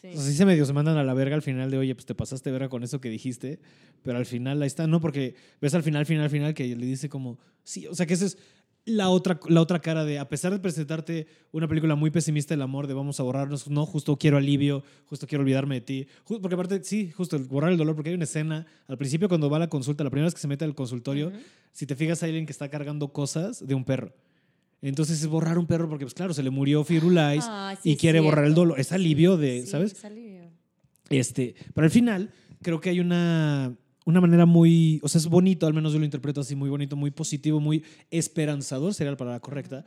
Sí. 0.00 0.08
o 0.08 0.12
sea, 0.14 0.22
sí 0.22 0.32
se 0.34 0.46
medio 0.46 0.64
se 0.64 0.72
mandan 0.72 0.96
a 0.96 1.04
la 1.04 1.12
verga 1.12 1.34
al 1.36 1.42
final 1.42 1.70
de, 1.70 1.76
oye, 1.76 1.94
pues 1.94 2.06
te 2.06 2.14
pasaste 2.14 2.50
verga 2.50 2.68
con 2.70 2.82
eso 2.82 3.00
que 3.00 3.10
dijiste, 3.10 3.58
pero 4.02 4.16
al 4.16 4.24
final 4.24 4.62
ahí 4.62 4.66
está, 4.66 4.86
¿no? 4.86 5.00
Porque 5.00 5.34
ves 5.60 5.74
al 5.74 5.82
final, 5.82 6.06
final, 6.06 6.30
final 6.30 6.54
que 6.54 6.74
le 6.74 6.86
dice 6.86 7.08
como, 7.10 7.38
sí, 7.64 7.86
o 7.86 7.94
sea, 7.94 8.06
que 8.06 8.14
esa 8.14 8.24
es 8.24 8.38
la 8.86 9.10
otra, 9.10 9.38
la 9.48 9.60
otra 9.60 9.80
cara 9.80 10.06
de, 10.06 10.18
a 10.18 10.26
pesar 10.26 10.52
de 10.52 10.58
presentarte 10.58 11.26
una 11.52 11.68
película 11.68 11.96
muy 11.96 12.10
pesimista 12.10 12.54
del 12.54 12.62
amor, 12.62 12.86
de 12.86 12.94
vamos 12.94 13.20
a 13.20 13.22
borrarnos, 13.24 13.68
no, 13.68 13.84
justo 13.84 14.16
quiero 14.16 14.38
alivio, 14.38 14.82
justo 15.04 15.26
quiero 15.26 15.42
olvidarme 15.42 15.74
de 15.76 15.80
ti, 15.82 16.06
Ju- 16.26 16.40
porque 16.40 16.54
aparte, 16.54 16.82
sí, 16.82 17.10
justo 17.10 17.36
el 17.36 17.44
borrar 17.44 17.70
el 17.70 17.76
dolor, 17.76 17.94
porque 17.94 18.08
hay 18.08 18.14
una 18.16 18.24
escena, 18.24 18.66
al 18.88 18.96
principio 18.96 19.28
cuando 19.28 19.50
va 19.50 19.58
a 19.58 19.60
la 19.60 19.68
consulta, 19.68 20.02
la 20.02 20.08
primera 20.08 20.24
vez 20.28 20.34
que 20.34 20.40
se 20.40 20.48
mete 20.48 20.64
al 20.64 20.74
consultorio, 20.74 21.30
si 21.72 21.84
te 21.86 21.94
fijas 21.94 22.22
hay 22.22 22.30
alguien 22.30 22.46
que 22.46 22.52
está 22.52 22.70
cargando 22.70 23.12
cosas 23.12 23.66
de 23.66 23.74
un 23.74 23.84
perro. 23.84 24.14
Entonces 24.82 25.20
es 25.20 25.26
borrar 25.26 25.58
un 25.58 25.66
perro 25.66 25.88
porque, 25.88 26.04
pues 26.04 26.14
claro, 26.14 26.32
se 26.32 26.42
le 26.42 26.50
murió 26.50 26.84
Firulais 26.84 27.44
Ah, 27.46 27.76
sí 27.82 27.90
y 27.90 27.96
quiere 27.96 28.20
borrar 28.20 28.44
el 28.46 28.54
dolor. 28.54 28.80
Es 28.80 28.92
alivio 28.92 29.36
de, 29.36 29.62
Sí, 29.62 29.66
¿sabes? 29.68 29.92
es 29.92 30.04
alivio. 30.04 30.50
Este, 31.10 31.54
pero 31.74 31.84
al 31.84 31.90
final 31.90 32.30
creo 32.62 32.80
que 32.80 32.90
hay 32.90 33.00
una, 33.00 33.76
una 34.06 34.20
manera 34.20 34.46
muy, 34.46 35.00
o 35.02 35.08
sea, 35.08 35.18
es 35.18 35.26
bonito, 35.26 35.66
al 35.66 35.74
menos 35.74 35.92
yo 35.92 35.98
lo 35.98 36.04
interpreto 36.04 36.40
así, 36.40 36.54
muy 36.54 36.70
bonito, 36.70 36.96
muy 36.96 37.10
positivo, 37.10 37.60
muy 37.60 37.84
esperanzador, 38.10 38.94
sería 38.94 39.10
la 39.10 39.16
palabra 39.16 39.40
correcta, 39.40 39.84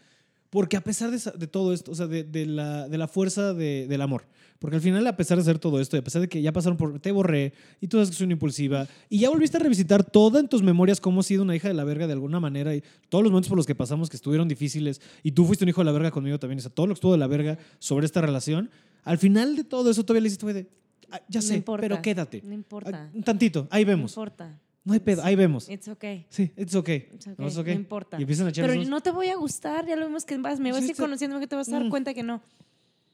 porque 0.54 0.78
a 0.78 0.82
pesar 0.82 1.10
de, 1.10 1.20
de 1.36 1.48
todo 1.48 1.74
esto, 1.74 1.90
o 1.92 1.96
sea, 1.96 2.06
de, 2.06 2.24
de 2.24 2.46
la, 2.46 2.88
de 2.88 2.98
la 3.00 3.08
fuerza 3.08 3.56
de- 3.56 3.88
del 3.88 4.02
amor, 4.02 4.24
porque 4.60 4.76
al 4.76 4.84
final 4.84 5.06
a 5.08 5.18
pesar 5.18 5.36
de 5.38 5.42
hacer 5.42 5.58
todo 5.58 5.82
esto, 5.82 5.96
y 5.98 6.00
a 6.00 6.04
pesar 6.04 6.22
de 6.22 6.30
que 6.30 6.44
ya 6.44 6.52
pasaron 6.54 6.78
por, 6.78 7.00
te 7.00 7.12
borré, 7.12 7.54
y 7.82 7.88
tú 7.88 7.98
sabes 7.98 8.12
que 8.12 8.16
soy 8.18 8.26
una 8.26 8.34
impulsiva, 8.34 8.88
y 9.10 9.18
ya 9.18 9.30
volviste 9.32 9.58
a 9.58 9.62
revisitar 9.62 10.04
toda 10.04 10.40
en 10.40 10.48
tus 10.48 10.62
memorias 10.62 11.02
cómo 11.02 11.22
has 11.22 11.26
sido 11.26 11.42
una 11.42 11.56
hija 11.56 11.68
de 11.70 11.74
la 11.74 11.84
verga 11.84 12.06
de 12.06 12.14
alguna 12.14 12.40
manera, 12.40 12.76
y 12.76 12.84
todos 13.10 13.24
los 13.24 13.32
momentos 13.32 13.50
por 13.50 13.58
los 13.58 13.66
que 13.66 13.74
pasamos 13.74 14.12
que 14.12 14.16
estuvieron 14.16 14.48
difíciles, 14.48 15.02
y 15.24 15.32
tú 15.32 15.44
fuiste 15.46 15.66
un 15.66 15.70
hijo 15.70 15.82
de 15.82 15.86
la 15.86 15.92
verga 15.92 16.12
conmigo 16.12 16.38
también, 16.38 16.60
o 16.60 16.62
sea, 16.62 16.70
todo 16.72 16.86
lo 16.86 16.94
que 16.94 16.98
estuvo 17.00 17.14
de 17.14 17.18
la 17.18 17.28
verga 17.28 17.58
sobre 17.80 18.06
esta 18.06 18.22
relación, 18.22 18.70
al 19.06 19.18
final 19.18 19.56
de 19.56 19.64
todo 19.64 19.90
eso 19.90 20.04
todavía 20.04 20.22
le 20.22 20.28
hiciste, 20.28 20.46
güey, 20.46 20.54
de, 20.54 20.68
"Ah, 21.10 21.20
ya 21.28 21.40
No 21.40 21.48
sé, 21.48 21.56
importa, 21.56 21.82
pero 21.82 22.00
quédate. 22.02 22.42
No 22.46 22.54
importa. 22.54 23.08
Ah, 23.08 23.12
Un 23.12 23.24
tantito, 23.24 23.68
ahí 23.72 23.84
No 23.86 23.88
vemos. 23.90 24.12
importa. 24.12 24.60
No 24.86 24.94
hay 24.94 25.00
pedo, 25.00 25.24
ahí 25.24 25.36
vemos. 25.36 25.70
It's 25.70 25.88
okay. 25.88 26.26
Sí, 26.30 26.52
it's 26.58 26.76
okay. 26.76 27.08
It's 27.14 27.26
okay, 27.28 27.36
No, 27.38 27.46
it's 27.48 27.56
no 27.56 27.62
okay. 27.62 27.74
importa. 27.74 28.18
Y 28.20 28.24
empiezan 28.24 28.48
a 28.48 28.50
echar 28.50 28.66
Pero 28.68 28.74
esos- 28.82 28.90
no 28.90 29.00
te 29.02 29.12
voy 29.12 29.28
a 29.30 29.36
gustar, 29.38 29.86
ya 29.88 29.96
lo 29.96 30.06
vimos 30.08 30.26
que 30.26 30.38
vas, 30.38 30.60
me 30.60 30.72
vas 30.72 30.82
a 30.82 30.86
ir 30.86 30.92
está- 30.92 31.04
conociendo 31.04 31.40
que 31.40 31.48
te 31.48 31.56
vas 31.56 31.70
a 31.70 31.72
dar 31.74 31.86
Mm. 31.86 31.90
cuenta 31.90 32.14
que 32.14 32.24
no. 32.24 32.42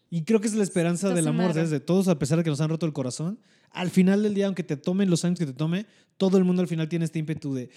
Y 0.09 0.23
creo 0.23 0.41
que 0.41 0.47
es 0.47 0.55
la 0.55 0.63
esperanza 0.63 1.07
Estás 1.07 1.15
del 1.17 1.27
amor, 1.27 1.41
nada. 1.43 1.53
¿sabes? 1.53 1.69
De 1.69 1.79
todos, 1.79 2.07
a 2.07 2.17
pesar 2.17 2.39
de 2.39 2.43
que 2.43 2.49
nos 2.49 2.59
han 2.61 2.69
roto 2.69 2.87
el 2.87 2.93
corazón, 2.93 3.39
al 3.71 3.91
final 3.91 4.23
del 4.23 4.33
día, 4.33 4.47
aunque 4.47 4.63
te 4.63 4.75
tomen 4.77 5.11
los 5.11 5.23
años 5.25 5.37
que 5.37 5.45
te 5.45 5.53
tome, 5.53 5.85
todo 6.17 6.39
el 6.39 6.43
mundo 6.43 6.63
al 6.63 6.67
final 6.67 6.89
tiene 6.89 7.05
este 7.05 7.19
ímpetu 7.19 7.53
de 7.53 7.69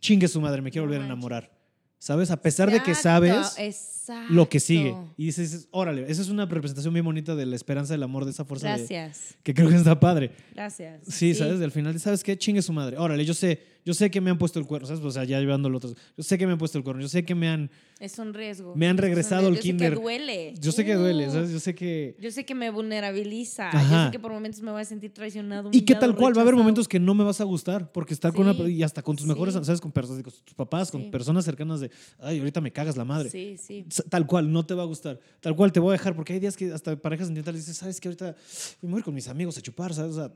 chingue 0.00 0.26
su 0.26 0.40
madre, 0.40 0.62
me 0.62 0.70
quiero 0.70 0.86
No 0.86 0.88
volver 0.92 1.02
a 1.02 1.04
enamorar. 1.04 1.59
¿Sabes? 2.02 2.30
A 2.30 2.40
pesar 2.40 2.70
de 2.70 2.82
que 2.82 2.94
sabes 2.94 3.54
exacto. 3.58 4.32
lo 4.32 4.48
que 4.48 4.58
sigue. 4.58 4.96
Y 5.18 5.26
dices, 5.26 5.68
órale, 5.70 6.06
esa 6.10 6.22
es 6.22 6.30
una 6.30 6.46
representación 6.46 6.94
muy 6.94 7.02
bonita 7.02 7.34
de 7.36 7.44
la 7.44 7.54
esperanza 7.54 7.92
del 7.92 8.02
amor, 8.02 8.24
de 8.24 8.30
esa 8.30 8.46
fuerza 8.46 8.68
de- 8.72 8.78
Gracias, 8.78 9.36
que 9.42 9.52
creo 9.52 9.68
que 9.68 9.76
está 9.76 10.00
padre. 10.00 10.30
gracias. 10.54 11.02
Sí, 11.06 11.34
¿sabes? 11.34 11.60
Al 11.60 11.70
final, 11.70 12.00
¿sabes 12.00 12.24
qué? 12.24 12.38
Chingue 12.38 12.62
su 12.62 12.72
madre. 12.72 12.96
Órale, 12.96 13.22
yo 13.26 13.34
sé 13.34 13.60
yo 13.84 13.94
sé 13.94 14.10
que 14.10 14.20
me 14.20 14.30
han 14.30 14.38
puesto 14.38 14.58
el 14.58 14.66
cuerno, 14.66 14.86
¿sabes? 14.86 15.02
O 15.02 15.10
sea, 15.10 15.24
ya 15.24 15.40
llevándolo 15.40 15.78
otros. 15.78 15.94
Yo 16.16 16.22
sé 16.22 16.36
que 16.38 16.46
me 16.46 16.52
han 16.52 16.58
puesto 16.58 16.76
el 16.78 16.84
cuerno, 16.84 17.00
yo 17.02 17.08
sé 17.08 17.24
que 17.24 17.34
me 17.34 17.48
han, 17.48 17.70
Es 17.98 18.18
un 18.18 18.34
riesgo. 18.34 18.74
me 18.76 18.86
han 18.88 18.96
regresado 18.98 19.48
al 19.48 19.56
yo 19.56 19.60
kinder. 19.60 19.90
Sé 19.92 19.96
que 19.96 20.02
duele. 20.02 20.54
Yo 20.60 20.72
sé 20.72 20.84
que 20.84 20.94
duele, 20.94 21.28
Uh, 21.28 21.32
¿sabes? 21.32 21.50
Yo 21.50 21.60
sé 21.60 21.74
que... 21.74 22.16
Yo 22.20 22.30
sé 22.30 22.44
que 22.44 22.54
me 22.54 22.70
vulnerabiliza. 22.70 23.70
Yo 23.72 23.78
Ajá. 23.78 24.06
sé 24.06 24.12
que 24.12 24.18
por 24.18 24.32
momentos 24.32 24.60
me 24.62 24.70
voy 24.70 24.80
a 24.82 24.84
sentir 24.84 25.12
traicionado. 25.12 25.68
Y 25.72 25.80
que 25.82 25.92
humillado, 25.94 26.00
tal 26.00 26.16
cual, 26.16 26.34
va 26.36 26.40
a 26.40 26.42
haber 26.42 26.54
momentos 26.56 26.86
que 26.88 26.98
no 27.00 27.14
me 27.14 27.24
vas 27.24 27.40
a 27.40 27.44
gustar, 27.44 27.90
porque 27.92 28.14
estar 28.14 28.32
con 28.32 28.46
una, 28.48 28.68
y 28.68 28.82
hasta 28.82 29.02
con 29.02 29.16
tus 29.16 29.26
mejores, 29.26 29.54
sí. 29.54 29.64
¿sabes? 29.64 29.80
Con 29.80 29.92
personas, 29.92 30.22
con 30.22 30.32
tus 30.32 30.54
papás, 30.54 30.90
con 30.90 31.10
personas 31.10 31.44
cercanas 31.44 31.80
de, 31.80 31.90
ay, 32.18 32.38
ahorita 32.38 32.60
me 32.60 32.72
cagas 32.72 32.96
la 32.96 33.04
madre. 33.04 33.30
Sí, 33.30 33.56
sí. 33.58 33.86
Tal 34.08 34.26
cual, 34.26 34.52
no 34.52 34.64
te 34.64 34.74
va 34.74 34.82
a 34.82 34.86
gustar. 34.86 35.18
Tal 35.40 35.56
cual 35.56 35.72
te 35.72 35.80
voy 35.80 35.90
a 35.90 35.92
dejar, 35.92 36.14
porque 36.14 36.32
hay 36.34 36.40
días 36.40 36.56
que 36.56 36.72
hasta 36.72 36.96
parejas 36.96 37.26
sentimentales 37.28 37.62
dices, 37.62 37.76
¿sabes 37.76 38.00
que 38.00 38.08
Ahorita 38.08 38.34
me 38.82 38.90
voy 38.90 38.96
a 38.96 39.00
ir 39.00 39.04
con 39.04 39.14
mis 39.14 39.28
amigos 39.28 39.56
a 39.58 39.60
chupar, 39.62 39.94
¿sabes? 39.94 40.12
O 40.12 40.14
sea, 40.16 40.32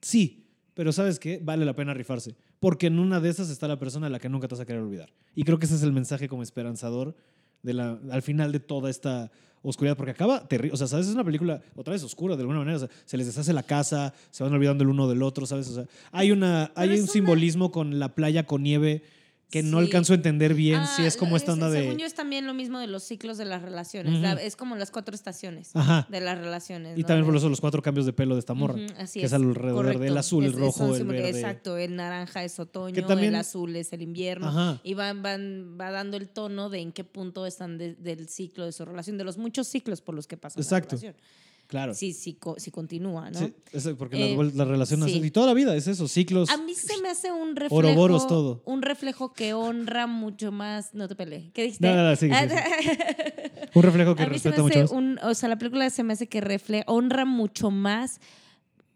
sí, 0.00 0.46
pero 0.74 0.92
¿sabes 0.92 1.18
qué? 1.18 1.38
Vale 1.42 1.64
la 1.64 1.74
pena 1.74 1.92
rifarse. 1.92 2.34
Porque 2.60 2.86
en 2.88 2.98
una 2.98 3.20
de 3.20 3.30
esas 3.30 3.50
está 3.50 3.66
la 3.66 3.78
persona 3.78 4.06
a 4.06 4.10
la 4.10 4.18
que 4.18 4.28
nunca 4.28 4.46
te 4.46 4.54
vas 4.54 4.60
a 4.60 4.66
querer 4.66 4.82
olvidar. 4.82 5.10
Y 5.34 5.42
creo 5.44 5.58
que 5.58 5.66
ese 5.66 5.74
es 5.74 5.82
el 5.82 5.92
mensaje 5.92 6.28
como 6.28 6.42
esperanzador 6.42 7.16
de 7.62 7.74
la, 7.74 7.98
al 8.10 8.22
final 8.22 8.52
de 8.52 8.60
toda 8.60 8.88
esta 8.90 9.30
oscuridad, 9.62 9.96
porque 9.96 10.12
acaba 10.12 10.46
terrible. 10.46 10.74
O 10.74 10.76
sea, 10.76 10.86
¿sabes? 10.86 11.06
Es 11.08 11.14
una 11.14 11.24
película 11.24 11.62
otra 11.74 11.92
vez 11.92 12.02
oscura 12.02 12.36
de 12.36 12.42
alguna 12.42 12.58
manera. 12.60 12.76
O 12.76 12.80
sea, 12.80 12.88
se 13.04 13.16
les 13.16 13.26
deshace 13.26 13.52
la 13.52 13.62
casa, 13.62 14.14
se 14.30 14.42
van 14.44 14.52
olvidando 14.52 14.84
el 14.84 14.90
uno 14.90 15.08
del 15.08 15.22
otro, 15.22 15.46
¿sabes? 15.46 15.68
O 15.68 15.74
sea, 15.74 15.86
hay, 16.12 16.32
una, 16.32 16.70
hay 16.74 16.90
un 16.90 17.00
una- 17.00 17.06
simbolismo 17.06 17.70
con 17.72 17.98
la 17.98 18.14
playa 18.14 18.44
con 18.46 18.62
nieve 18.62 19.02
que 19.50 19.62
no 19.64 19.78
Sí. 19.78 19.84
alcanzo 19.86 20.12
a 20.12 20.16
entender 20.16 20.54
bien 20.54 20.86
si 20.86 21.02
Ah, 21.02 21.06
es 21.06 21.16
como 21.16 21.36
esta 21.36 21.52
onda 21.52 21.68
de... 21.70 21.80
Según 21.82 21.98
yo 21.98 22.06
es 22.06 22.14
también 22.14 22.46
lo 22.46 22.54
mismo 22.54 22.78
de 22.78 22.86
los 22.86 23.02
ciclos 23.02 23.36
de 23.36 23.44
las 23.44 23.62
relaciones. 23.62 24.20
La- 24.20 24.34
es 24.34 24.54
como 24.54 24.76
las 24.76 24.90
cuatro 24.92 25.14
estaciones 25.14 25.70
Ajá. 25.74 26.06
de 26.08 26.20
las 26.20 26.38
relaciones. 26.38 26.96
Y 26.96 27.02
¿no? 27.02 27.06
también 27.08 27.26
por 27.26 27.36
eso 27.36 27.48
los 27.48 27.60
cuatro 27.60 27.82
cambios 27.82 28.06
de 28.06 28.12
pelo 28.12 28.34
de 28.36 28.38
esta 28.40 28.54
morra. 28.54 28.74
Ujú, 28.76 28.84
así 28.98 29.18
que 29.20 29.26
es 29.26 29.32
es, 29.32 29.34
alrededor 29.34 29.98
del 29.98 30.16
azul, 30.16 30.44
el 30.44 30.50
Es- 30.50 30.54
es- 30.56 30.60
rojo, 30.60 30.94
el 30.94 31.04
verde. 31.04 31.30
Exacto, 31.30 31.76
el 31.76 31.96
naranja 31.96 32.44
es 32.44 32.60
otoño, 32.60 33.04
también- 33.06 33.34
el 33.34 33.40
azul 33.40 33.74
es 33.74 33.92
el 33.92 34.02
invierno. 34.02 34.48
Ajá. 34.48 34.80
Y 34.84 34.94
van, 34.94 35.22
van, 35.22 35.76
va 35.80 35.90
dando 35.90 36.16
el 36.16 36.28
tono 36.28 36.70
de 36.70 36.78
en 36.80 36.92
qué 36.92 37.02
punto 37.02 37.44
están 37.44 37.76
de- 37.76 37.94
del 37.96 38.28
ciclo 38.28 38.64
de 38.66 38.72
su 38.72 38.84
relación, 38.84 39.18
de 39.18 39.24
los 39.24 39.36
muchos 39.36 39.66
ciclos 39.66 40.00
por 40.00 40.14
los 40.14 40.26
que 40.28 40.36
pasa 40.36 40.60
Exacto. 40.60 40.94
la 40.96 41.00
relación. 41.02 41.22
Claro. 41.70 41.94
Sí, 41.94 42.12
sí, 42.12 42.34
co- 42.34 42.56
sí 42.58 42.72
continúa, 42.72 43.30
¿no? 43.30 43.38
Sí, 43.38 43.54
eso, 43.72 43.96
porque 43.96 44.32
Eh, 44.32 44.36
las, 44.36 44.54
las 44.56 44.66
relaciones 44.66 45.12
sí. 45.12 45.20
y 45.24 45.30
toda 45.30 45.46
la 45.46 45.54
vida 45.54 45.76
es 45.76 45.86
eso, 45.86 46.08
ciclos. 46.08 46.50
A 46.50 46.56
mí 46.56 46.74
se 46.74 47.00
me 47.00 47.08
hace 47.10 47.30
un 47.30 47.54
reflejo. 47.54 47.76
Oroboros 47.76 48.26
todo. 48.26 48.60
Un 48.64 48.82
reflejo 48.82 49.32
que 49.32 49.54
honra 49.54 50.08
mucho 50.08 50.50
más. 50.50 50.94
No 50.94 51.06
te 51.06 51.14
peleé. 51.14 51.52
¿Qué 51.54 51.62
dijiste? 51.62 51.86
No, 51.86 51.94
no, 51.94 52.10
Un 53.74 53.82
reflejo 53.84 54.16
que 54.16 54.22
a 54.24 54.26
mí 54.28 54.38
se 54.40 54.50
me 54.50 54.58
mucho 54.58 54.86
un, 54.92 55.20
o 55.22 55.32
sea, 55.34 55.48
la 55.48 55.58
película 55.58 55.88
se 55.90 56.02
me 56.02 56.12
hace 56.14 56.26
que 56.26 56.40
refle 56.40 56.82
honra 56.88 57.24
mucho 57.24 57.70
más 57.70 58.20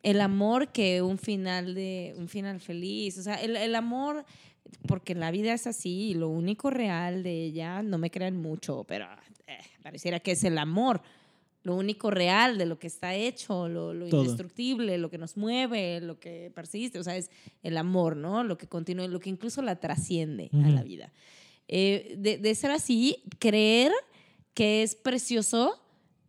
el 0.02 0.20
amor 0.20 0.72
que 0.72 1.00
un 1.00 1.16
final 1.16 1.76
de 1.76 2.16
un 2.18 2.28
final 2.28 2.58
feliz. 2.60 3.18
O 3.18 3.22
sea, 3.22 3.36
el, 3.36 3.56
el 3.56 3.76
amor, 3.76 4.24
porque 4.88 5.14
la 5.14 5.30
vida 5.30 5.54
es 5.54 5.68
así 5.68 6.10
y 6.10 6.14
lo 6.14 6.28
único 6.28 6.70
real 6.70 7.22
de 7.22 7.44
ella, 7.44 7.84
no 7.84 7.98
me 7.98 8.10
crean 8.10 8.36
mucho, 8.36 8.82
pero 8.88 9.06
eh, 9.46 9.58
pareciera 9.80 10.18
que 10.18 10.32
es 10.32 10.42
el 10.42 10.58
amor. 10.58 11.02
Lo 11.64 11.74
único 11.74 12.10
real 12.10 12.58
de 12.58 12.66
lo 12.66 12.78
que 12.78 12.86
está 12.86 13.14
hecho, 13.14 13.68
lo, 13.68 13.92
indestructible, 14.06 14.98
lo 14.98 15.10
que 15.10 15.18
nos 15.18 15.36
mueve, 15.36 16.00
lo 16.00 16.20
que 16.20 16.52
persiste, 16.54 16.98
o 16.98 17.02
sea, 17.02 17.16
es 17.16 17.30
el 17.62 17.76
amor, 17.76 18.16
¿no? 18.16 18.44
Lo 18.44 18.56
que 18.56 18.68
continúa, 18.68 19.08
lo 19.08 19.18
que 19.18 19.30
incluso 19.30 19.62
la 19.62 19.80
trasciende 19.80 20.50
a 20.52 20.68
la 20.68 20.82
vida. 20.82 21.12
Eh, 21.66 22.14
de, 22.18 22.38
de 22.38 22.54
ser 22.54 22.70
así, 22.70 23.24
creer 23.38 23.90
que 24.52 24.82
es 24.82 24.94
precioso 24.94 25.80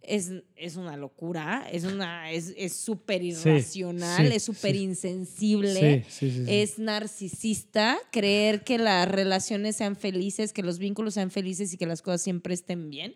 es, 0.08 0.32
es 0.56 0.76
una 0.76 0.98
locura, 0.98 1.68
es 1.72 1.84
una 1.84 2.32
es 2.32 2.54
es 2.58 2.74
súper 2.74 3.24
irracional, 3.24 4.28
sí, 4.28 4.36
es 4.36 4.44
súper 4.44 4.74
sí. 4.74 4.84
insensible, 4.84 6.06
es 6.48 6.80
narcisista, 6.80 7.98
creer 8.12 8.64
que 8.64 8.78
las 8.78 9.10
relaciones 9.10 9.76
sean 9.76 9.96
felices, 9.96 10.54
que 10.54 10.64
los 10.64 10.80
vínculos 10.80 11.16
sean 11.16 11.32
felices 11.32 11.74
y 11.74 11.78
que 11.78 11.86
las 11.86 12.02
cosas 12.02 12.22
siempre 12.22 12.54
estén 12.54 12.90
bien. 12.90 13.16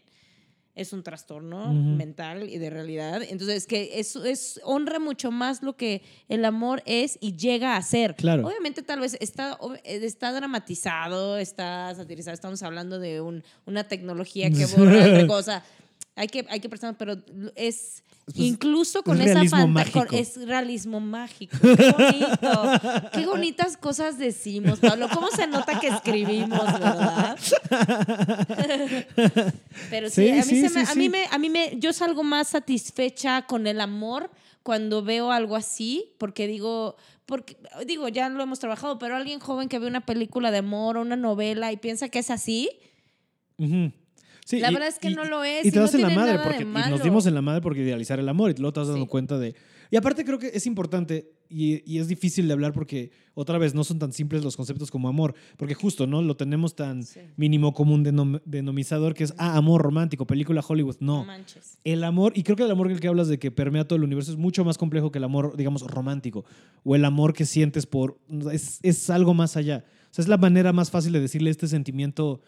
Es 0.80 0.94
un 0.94 1.04
trastorno 1.04 1.74
mental 1.74 2.50
y 2.50 2.58
de 2.58 2.70
realidad. 2.70 3.22
Entonces, 3.22 3.68
que 3.68 4.00
es, 4.00 4.16
es 4.16 4.60
honra 4.64 5.00
mucho 5.00 5.30
más 5.32 5.62
lo 5.62 5.76
que 5.76 6.02
el 6.30 6.46
amor 6.46 6.82
es 6.86 7.18
y 7.22 7.36
llega 7.36 7.76
a 7.76 7.82
ser. 7.82 8.16
Claro. 8.16 8.48
Obviamente, 8.48 8.82
tal 8.82 9.00
vez 9.02 9.18
está, 9.20 9.58
ob- 9.60 9.80
está 9.84 10.32
dramatizado, 10.32 11.38
está 11.38 11.94
satirizado. 11.96 12.34
Estamos 12.34 12.64
hablando 12.64 13.00
de 13.00 13.22
un- 13.22 13.44
una 13.66 13.84
tecnología 13.88 14.50
que 14.50 14.66
borra 14.78 15.06
otra 15.06 15.28
cosa. 15.28 15.64
Hay 16.20 16.28
que, 16.28 16.46
hay 16.50 16.60
que 16.60 16.68
prestar, 16.68 16.98
pero 16.98 17.16
es 17.56 18.04
Pues, 18.26 18.38
incluso 18.40 19.00
es 19.00 19.06
con 19.06 19.22
esa 19.22 19.42
fantasía. 19.46 20.06
Es 20.12 20.36
realismo 20.46 21.00
mágico. 21.00 21.58
Qué 21.62 21.92
bonito. 21.94 23.10
Qué 23.14 23.26
bonitas 23.26 23.78
cosas 23.78 24.18
decimos, 24.18 24.80
Pablo. 24.80 25.08
¿Cómo 25.14 25.30
se 25.32 25.48
nota 25.48 25.80
que 25.80 25.88
escribimos, 25.88 26.60
verdad? 26.74 27.40
Pero 29.90 30.10
sí, 30.10 30.26
Sí, 30.26 30.30
a 30.30 30.36
mí, 30.36 30.44
sí, 30.44 30.68
se 30.68 30.78
me, 30.78 30.86
sí, 30.86 30.92
a 30.92 30.96
mí 30.96 31.08
me, 31.08 31.26
a 31.32 31.38
mí 31.38 31.50
me, 31.50 31.80
yo 31.80 31.94
salgo 31.94 32.22
más 32.22 32.50
satisfecha 32.50 33.44
con 33.44 33.66
el 33.66 33.80
amor 33.80 34.30
cuando 34.62 35.02
veo 35.02 35.32
algo 35.32 35.56
así, 35.56 36.16
porque 36.18 36.48
digo, 36.48 36.98
porque 37.26 37.56
digo, 37.88 38.10
ya 38.10 38.28
lo 38.28 38.44
hemos 38.44 38.60
trabajado, 38.60 39.00
pero 39.00 39.16
alguien 39.16 39.40
joven 39.40 39.70
que 39.70 39.80
ve 39.80 39.88
una 39.88 40.06
película 40.06 40.52
de 40.52 40.58
amor 40.58 40.98
o 40.98 41.02
una 41.02 41.16
novela 41.16 41.72
y 41.72 41.78
piensa 41.78 42.10
que 42.10 42.20
es 42.20 42.30
así, 42.30 42.70
Ujú. 43.58 43.94
Sí, 44.50 44.60
La 44.60 44.72
y- 44.72 44.74
verdad 44.74 44.90
es 44.90 44.98
que 44.98 45.12
y- 45.12 45.14
no 45.14 45.26
lo 45.26 45.44
es 45.44 45.64
Y 45.64 45.70
te 45.70 45.76
no 45.78 45.84
das 45.84 45.94
en 45.94 46.02
la 46.02 46.10
madre, 46.10 46.40
porque 46.44 46.64
y 46.64 46.90
nos 46.90 47.04
dimos 47.04 47.28
en 47.28 47.36
la 47.36 47.42
madre 47.44 47.62
porque 47.62 47.82
idealizar 47.82 48.18
el 48.20 48.28
amor 48.28 48.50
y 48.50 48.56
luego 48.56 48.74
te 48.74 48.80
vas 48.80 48.88
dando 48.90 49.06
Sí. 49.06 49.10
cuenta 49.10 49.38
de. 49.38 49.54
Y 49.92 49.96
aparte 49.96 50.26
creo 50.26 50.40
que 50.40 50.48
es 50.52 50.66
importante 50.66 51.32
y, 51.50 51.84
y 51.92 52.00
es 52.00 52.08
difícil 52.08 52.48
de 52.48 52.54
hablar 52.54 52.74
porque, 52.74 53.12
otra 53.36 53.60
vez, 53.60 53.76
no 53.76 53.84
son 53.84 54.00
tan 54.00 54.12
simples 54.12 54.44
los 54.44 54.56
conceptos 54.58 54.90
como 54.90 55.08
amor, 55.08 55.36
porque 55.58 55.76
justo, 55.76 56.08
¿no? 56.08 56.24
Lo 56.24 56.36
tenemos 56.36 56.76
tan 56.76 57.04
Sí. 57.04 57.20
mínimo 57.38 57.74
común 57.76 58.04
denom- 58.04 58.42
denominador 58.46 59.14
que 59.14 59.24
es, 59.24 59.36
ah, 59.38 59.56
amor 59.56 59.84
romántico, 59.84 60.26
película 60.26 60.64
Hollywood. 60.68 60.98
no 61.00 61.18
No. 61.20 61.26
manches. 61.26 61.78
El 61.84 62.04
amor, 62.04 62.34
y 62.36 62.42
creo 62.42 62.56
que 62.56 62.64
el 62.64 62.72
amor 62.72 62.88
del 62.88 63.00
que 63.00 63.08
hablas 63.08 63.28
de 63.28 63.38
que 63.38 63.52
permea 63.52 63.88
todo 63.88 63.98
el 63.98 64.04
universo 64.04 64.32
es 64.32 64.38
mucho 64.38 64.66
más 64.66 64.80
complejo 64.80 65.12
que 65.12 65.20
el 65.20 65.26
amor, 65.26 65.56
digamos, 65.58 65.84
romántico. 65.84 66.44
O 66.84 66.96
el 66.96 67.06
amor 67.06 67.34
que 67.34 67.46
sientes 67.46 67.86
por. 67.86 68.18
Es, 68.52 68.80
es 68.82 69.10
algo 69.12 69.36
más 69.36 69.58
allá. 69.58 69.86
O 70.12 70.14
sea, 70.14 70.24
es 70.24 70.28
la 70.28 70.38
manera 70.38 70.74
más 70.74 70.90
fácil 70.90 71.12
de 71.14 71.20
decirle 71.20 71.52
este 71.52 71.68
sentimiento. 71.68 72.42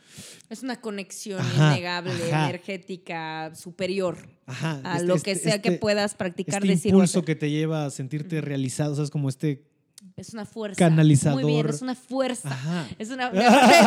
Es 0.49 0.64
una 0.64 0.82
conexión 0.82 1.39
Ajá, 1.39 1.74
innegable, 1.74 2.12
ajá. 2.32 2.49
energética, 2.49 3.53
superior 3.55 4.18
Ajá. 4.47 4.82
a 4.84 4.95
este- 4.95 5.07
lo 5.07 5.16
este- 5.16 5.34
que 5.34 5.39
sea 5.39 5.62
que 5.62 5.70
este- 5.70 5.80
puedas 5.80 6.16
practicar, 6.16 6.55
Este 6.64 6.68
decir 6.74 6.91
impulso 6.91 7.22
que 7.24 7.36
te 7.36 7.51
lleva 7.51 7.86
a 7.86 7.89
sentirte 7.91 8.41
realizado, 8.41 8.93
o 8.93 8.95
sea, 8.95 9.03
es 9.03 9.12
como 9.12 9.30
este. 9.30 9.64
Es 10.18 10.34
una 10.34 10.45
fuerza. 10.45 10.78
Canalizador. 10.80 11.43
Muy 11.43 11.51
bien, 11.53 11.68
es 11.70 11.84
una 11.84 11.93
fuerza. 11.93 12.49
Ajá. 12.49 12.88
Es 12.97 13.12
una, 13.12 13.30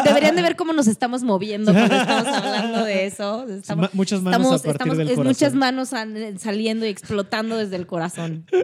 deberían 0.05 0.37
de 0.37 0.43
ver 0.43 0.55
cómo 0.55 0.73
nos 0.73 0.87
estamos 0.87 1.25
moviendo 1.25 1.73
cuando 1.73 1.97
estamos 1.97 2.29
hablando 2.29 2.85
de 2.85 3.07
eso. 3.07 3.49
Estamos, 3.49 3.93
muchas 3.95 4.23
manos 4.23 4.41
estamos, 4.43 4.61
a 4.61 4.63
partir 4.65 4.71
estamos- 4.93 4.99
del 4.99 5.09
es 5.09 5.15
corazón. 5.17 5.33
muchas 5.33 5.55
manos 5.55 5.89
saliendo 6.41 6.87
y 6.87 6.91
explotando 6.91 7.57
desde 7.57 7.75
el 7.75 7.89
corazón. 7.89 8.47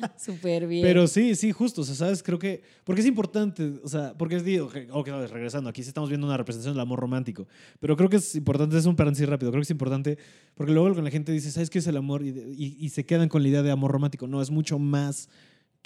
Súper 0.16 0.66
bien. 0.66 0.82
Pero 0.82 1.06
sí, 1.06 1.34
sí, 1.34 1.52
justo. 1.52 1.82
O 1.82 1.84
sea, 1.84 1.94
¿sabes? 1.94 2.22
Creo 2.22 2.38
que. 2.38 2.62
Porque 2.84 3.00
es 3.00 3.06
importante. 3.06 3.72
O 3.82 3.88
sea, 3.88 4.14
porque 4.16 4.36
es. 4.36 4.44
Digo, 4.44 4.70
ok, 4.90 5.08
regresando. 5.30 5.70
Aquí 5.70 5.82
sí 5.82 5.88
estamos 5.88 6.08
viendo 6.08 6.26
una 6.26 6.36
representación 6.36 6.74
del 6.74 6.80
amor 6.82 7.00
romántico. 7.00 7.46
Pero 7.80 7.96
creo 7.96 8.08
que 8.08 8.16
es 8.16 8.34
importante. 8.34 8.76
Es 8.78 8.86
un 8.86 8.96
paréntesis 8.96 9.28
rápido. 9.28 9.50
Creo 9.50 9.60
que 9.60 9.64
es 9.64 9.70
importante. 9.70 10.18
Porque 10.54 10.72
luego 10.72 10.94
con 10.94 11.04
la 11.04 11.10
gente 11.10 11.32
dice, 11.32 11.50
¿sabes 11.50 11.70
qué 11.70 11.78
es 11.78 11.86
el 11.86 11.96
amor? 11.96 12.22
Y, 12.22 12.28
y- 12.30 12.76
y 12.78 12.88
se 12.90 13.04
quedan 13.06 13.28
con 13.28 13.42
la 13.42 13.48
idea 13.48 13.62
de 13.62 13.70
amor 13.70 13.90
romántico. 13.92 14.26
No, 14.26 14.40
es 14.42 14.50
mucho 14.50 14.78
más 14.78 15.28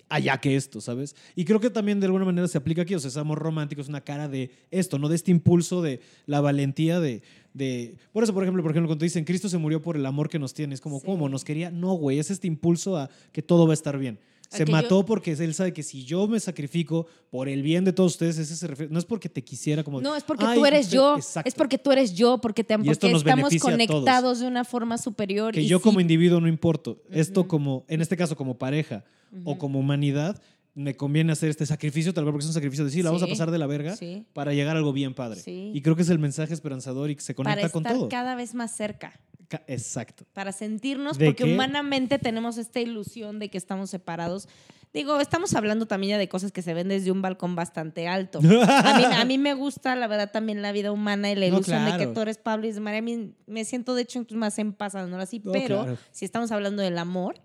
allá 0.08 0.38
que 0.38 0.56
esto, 0.56 0.80
¿sabes? 0.80 1.14
Y 1.34 1.44
creo 1.44 1.60
que 1.60 1.70
también 1.70 1.98
de 2.00 2.06
alguna 2.06 2.24
manera 2.24 2.46
se 2.48 2.58
aplica 2.58 2.82
aquí. 2.82 2.94
O 2.94 2.98
sea, 2.98 3.08
ese 3.08 3.20
amor 3.20 3.38
romántico 3.38 3.80
es 3.80 3.88
una 3.88 4.00
cara 4.02 4.28
de 4.28 4.50
esto, 4.70 4.98
¿no? 4.98 5.08
De 5.08 5.16
este 5.16 5.30
impulso 5.30 5.80
de 5.82 6.00
la 6.26 6.40
valentía 6.40 7.00
de. 7.00 7.22
De... 7.54 7.94
Por 8.12 8.24
eso, 8.24 8.32
por 8.34 8.42
ejemplo, 8.42 8.62
por 8.62 8.72
ejemplo, 8.72 8.88
cuando 8.88 9.02
dicen 9.04 9.24
Cristo 9.24 9.48
se 9.48 9.58
murió 9.58 9.80
por 9.82 9.96
el 9.96 10.06
amor 10.06 10.28
que 10.28 10.38
nos 10.38 10.54
tiene, 10.54 10.74
es 10.74 10.80
como, 10.80 10.98
Sí. 11.00 11.06
¿cómo? 11.06 11.28
¿Nos 11.28 11.44
quería? 11.44 11.70
No, 11.70 11.92
güey. 11.94 12.18
Es 12.18 12.30
este 12.30 12.46
impulso 12.46 12.96
a 12.96 13.10
que 13.32 13.42
todo 13.42 13.66
va 13.66 13.72
a 13.72 13.74
estar 13.74 13.98
bien. 13.98 14.18
Se 14.48 14.64
que 14.66 14.70
yo- 14.70 14.76
mató 14.76 15.06
porque 15.06 15.32
él 15.32 15.54
sabe 15.54 15.72
que 15.72 15.82
si 15.82 16.04
yo 16.04 16.28
me 16.28 16.38
sacrifico 16.38 17.06
por 17.30 17.48
el 17.48 17.62
bien 17.62 17.86
de 17.86 17.92
todos 17.94 18.12
ustedes, 18.12 18.36
ese 18.36 18.54
se 18.54 18.66
refiere. 18.66 18.92
No 18.92 18.98
es 18.98 19.06
porque 19.06 19.30
te 19.30 19.42
quisiera 19.42 19.82
como. 19.82 20.02
No, 20.02 20.14
es 20.14 20.24
porque 20.24 20.44
"Ay, 20.44 20.58
tú 20.58 20.66
eres 20.66 20.86
usted-". 20.86 20.96
yo. 20.96 21.16
Exacto. 21.16 21.48
Es 21.48 21.54
porque 21.54 21.78
tú 21.78 21.90
eres 21.90 22.12
yo, 22.14 22.36
porque, 22.36 22.62
te, 22.62 22.76
porque 22.76 22.90
estamos 22.90 23.56
conectados 23.60 24.40
de 24.40 24.46
una 24.46 24.64
forma 24.64 24.98
superior. 24.98 25.54
Que 25.54 25.62
y 25.62 25.66
yo 25.68 25.78
sí, 25.78 25.82
como 25.82 26.00
individuo 26.00 26.38
no 26.38 26.48
importo. 26.48 27.02
Esto 27.10 27.48
como, 27.48 27.84
en 27.88 28.02
este 28.02 28.14
caso, 28.16 28.36
como 28.36 28.58
pareja 28.58 29.04
o 29.44 29.56
como 29.56 29.78
humanidad, 29.78 30.38
me 30.74 30.96
conviene 30.96 31.32
hacer 31.32 31.50
este 31.50 31.66
sacrificio, 31.66 32.14
tal 32.14 32.24
vez 32.24 32.32
porque 32.32 32.44
es 32.44 32.48
un 32.48 32.54
sacrificio 32.54 32.84
de 32.84 32.90
sí, 32.90 33.02
la 33.02 33.10
vamos 33.10 33.22
a 33.22 33.26
pasar 33.26 33.50
de 33.50 33.58
la 33.58 33.66
verga 33.66 33.94
Sí. 33.96 34.24
para 34.32 34.52
llegar 34.54 34.74
a 34.76 34.78
algo 34.78 34.92
bien 34.92 35.12
padre. 35.14 35.38
Sí. 35.40 35.70
Y 35.74 35.82
creo 35.82 35.96
que 35.96 36.02
es 36.02 36.08
el 36.08 36.18
mensaje 36.18 36.54
esperanzador 36.54 37.10
y 37.10 37.16
que 37.16 37.22
se 37.22 37.34
para 37.34 37.50
conecta 37.50 37.66
estar 37.66 37.72
con 37.72 37.82
todo. 37.84 38.08
cada 38.08 38.34
vez 38.34 38.54
más 38.54 38.74
cerca. 38.74 39.12
Ca- 39.48 39.62
Exacto. 39.66 40.24
para 40.32 40.50
sentirnos, 40.52 41.18
¿De 41.18 41.26
porque 41.26 41.44
qué? 41.44 41.52
humanamente 41.52 42.18
tenemos 42.18 42.56
esta 42.56 42.80
ilusión 42.80 43.38
de 43.38 43.50
que 43.50 43.58
estamos 43.58 43.90
separados. 43.90 44.48
Digo, 44.94 45.20
estamos 45.20 45.54
hablando 45.54 45.86
también 45.86 46.12
ya 46.12 46.18
de 46.18 46.28
cosas 46.28 46.52
que 46.52 46.60
se 46.62 46.72
ven 46.74 46.88
desde 46.88 47.10
un 47.10 47.20
balcón 47.22 47.54
bastante 47.54 48.08
alto. 48.08 48.38
A 48.62 48.98
mí, 48.98 49.04
a 49.04 49.24
mí 49.26 49.38
me 49.38 49.52
gusta, 49.54 49.94
la 49.96 50.06
verdad, 50.06 50.30
también 50.32 50.60
la 50.62 50.72
vida 50.72 50.90
humana 50.92 51.30
y 51.30 51.34
la 51.34 51.48
No, 51.48 51.56
ilusión 51.56 51.84
de 51.84 51.96
que 51.98 52.06
tú 52.08 52.20
eres 52.20 52.36
Pablo 52.38 52.66
y 52.66 52.72
María. 52.80 52.98
A 52.98 53.02
mí 53.02 53.34
me 53.46 53.64
siento, 53.66 53.94
de 53.94 54.02
hecho, 54.02 54.24
más 54.32 54.58
en 54.58 54.72
paz, 54.74 54.94
no 54.94 55.18
así. 55.18 55.40
No, 55.44 55.52
pero 55.52 55.82
claro. 55.82 55.98
si 56.12 56.24
estamos 56.26 56.50
hablando 56.52 56.82
del 56.82 56.96
amor, 56.98 57.36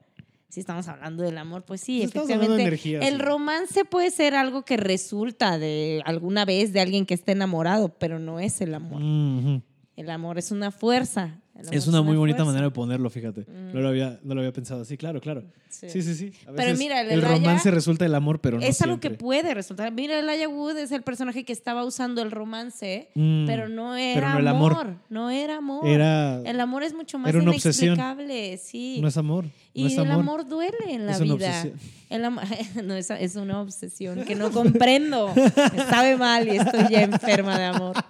si 0.58 0.62
estamos 0.62 0.88
hablando 0.88 1.22
del 1.22 1.38
amor, 1.38 1.62
pues 1.66 1.82
sí, 1.82 2.00
Pues 2.00 2.16
efectivamente. 2.16 2.64
energía, 2.64 2.98
el 3.02 3.18
sí. 3.18 3.22
romance 3.22 3.86
puede 3.86 4.10
ser 4.10 4.34
algo 4.34 4.66
que 4.66 4.76
resulta 4.76 5.60
de 5.60 6.02
alguna 6.04 6.46
vez 6.46 6.74
de 6.74 6.80
alguien 6.80 7.06
que 7.06 7.14
esté 7.14 7.34
enamorado, 7.34 7.90
pero 8.00 8.18
no 8.18 8.40
es 8.40 8.60
el 8.62 8.74
amor. 8.74 9.00
El 9.96 10.10
amor 10.10 10.40
es 10.40 10.50
una 10.50 10.72
fuerza. 10.72 11.40
Amor 11.60 11.74
Es 11.74 11.88
una 11.88 12.02
muy 12.02 12.16
bonita 12.18 12.38
fuerza. 12.38 12.52
manera 12.52 12.66
de 12.68 12.72
ponerlo, 12.72 13.10
fíjate. 13.10 13.46
No, 13.74 13.80
lo 13.82 13.90
había, 13.90 14.20
no 14.24 14.36
lo 14.36 14.42
había 14.42 14.54
pensado 14.54 14.82
así, 14.84 14.96
claro, 14.98 15.20
claro. 15.20 15.44
Sí. 15.70 15.90
Sí, 15.90 16.02
sí, 16.02 16.14
sí. 16.16 16.32
A 16.48 16.52
Pero 16.54 16.78
mira, 16.78 17.02
el 17.02 17.22
romance 17.22 17.70
resulta 17.72 18.06
el 18.06 18.14
amor, 18.16 18.40
pero 18.40 18.58
no 18.60 18.64
es 18.66 18.82
algo 18.82 19.00
que 19.00 19.10
puede 19.12 19.54
resultar. 19.54 19.92
Mira, 19.92 20.20
Elijah 20.20 20.48
Wood 20.48 20.78
es 20.78 20.92
el 20.92 21.02
personaje 21.04 21.44
que 21.46 21.54
estaba 21.54 21.84
usando 21.84 22.22
el 22.22 22.32
romance, 22.32 23.10
Mm, 23.16 23.46
pero 23.48 23.68
no 23.70 23.96
era 23.96 24.34
no 24.34 24.40
el 24.40 24.48
amor. 24.48 24.72
amor. 24.74 24.96
No 25.10 25.30
era 25.30 25.58
amor. 25.58 25.88
Era... 25.88 26.42
El 26.42 26.60
amor 26.60 26.84
es 26.84 26.94
mucho 26.94 27.18
más 27.20 27.30
Era 27.30 27.40
una 27.40 27.52
obsesión. 27.52 27.96
inexplicable, 27.96 28.58
sí. 28.58 29.00
No 29.02 29.08
es 29.08 29.18
amor. 29.18 29.46
y 29.74 29.82
no 29.84 29.88
es 29.88 29.94
el 29.94 30.00
amor. 30.02 30.20
amor 30.20 30.48
duele 30.48 30.78
en 30.90 31.06
la 31.06 31.14
Es 31.14 31.22
una 31.22 31.36
vida. 31.36 31.48
obsesión. 31.50 31.80
El 32.10 32.22
no, 32.88 32.96
es, 32.96 33.10
es 33.10 33.36
una 33.36 33.62
obsesión 33.62 34.24
que 34.24 34.36
no 34.36 34.52
comprendo. 34.52 35.34
Me 35.36 35.84
sabe 35.86 36.16
mal 36.16 36.48
y 36.48 36.58
estoy 36.58 36.86
ya 36.90 37.02
enferma 37.02 37.58
de 37.58 37.66
amor. 37.66 37.96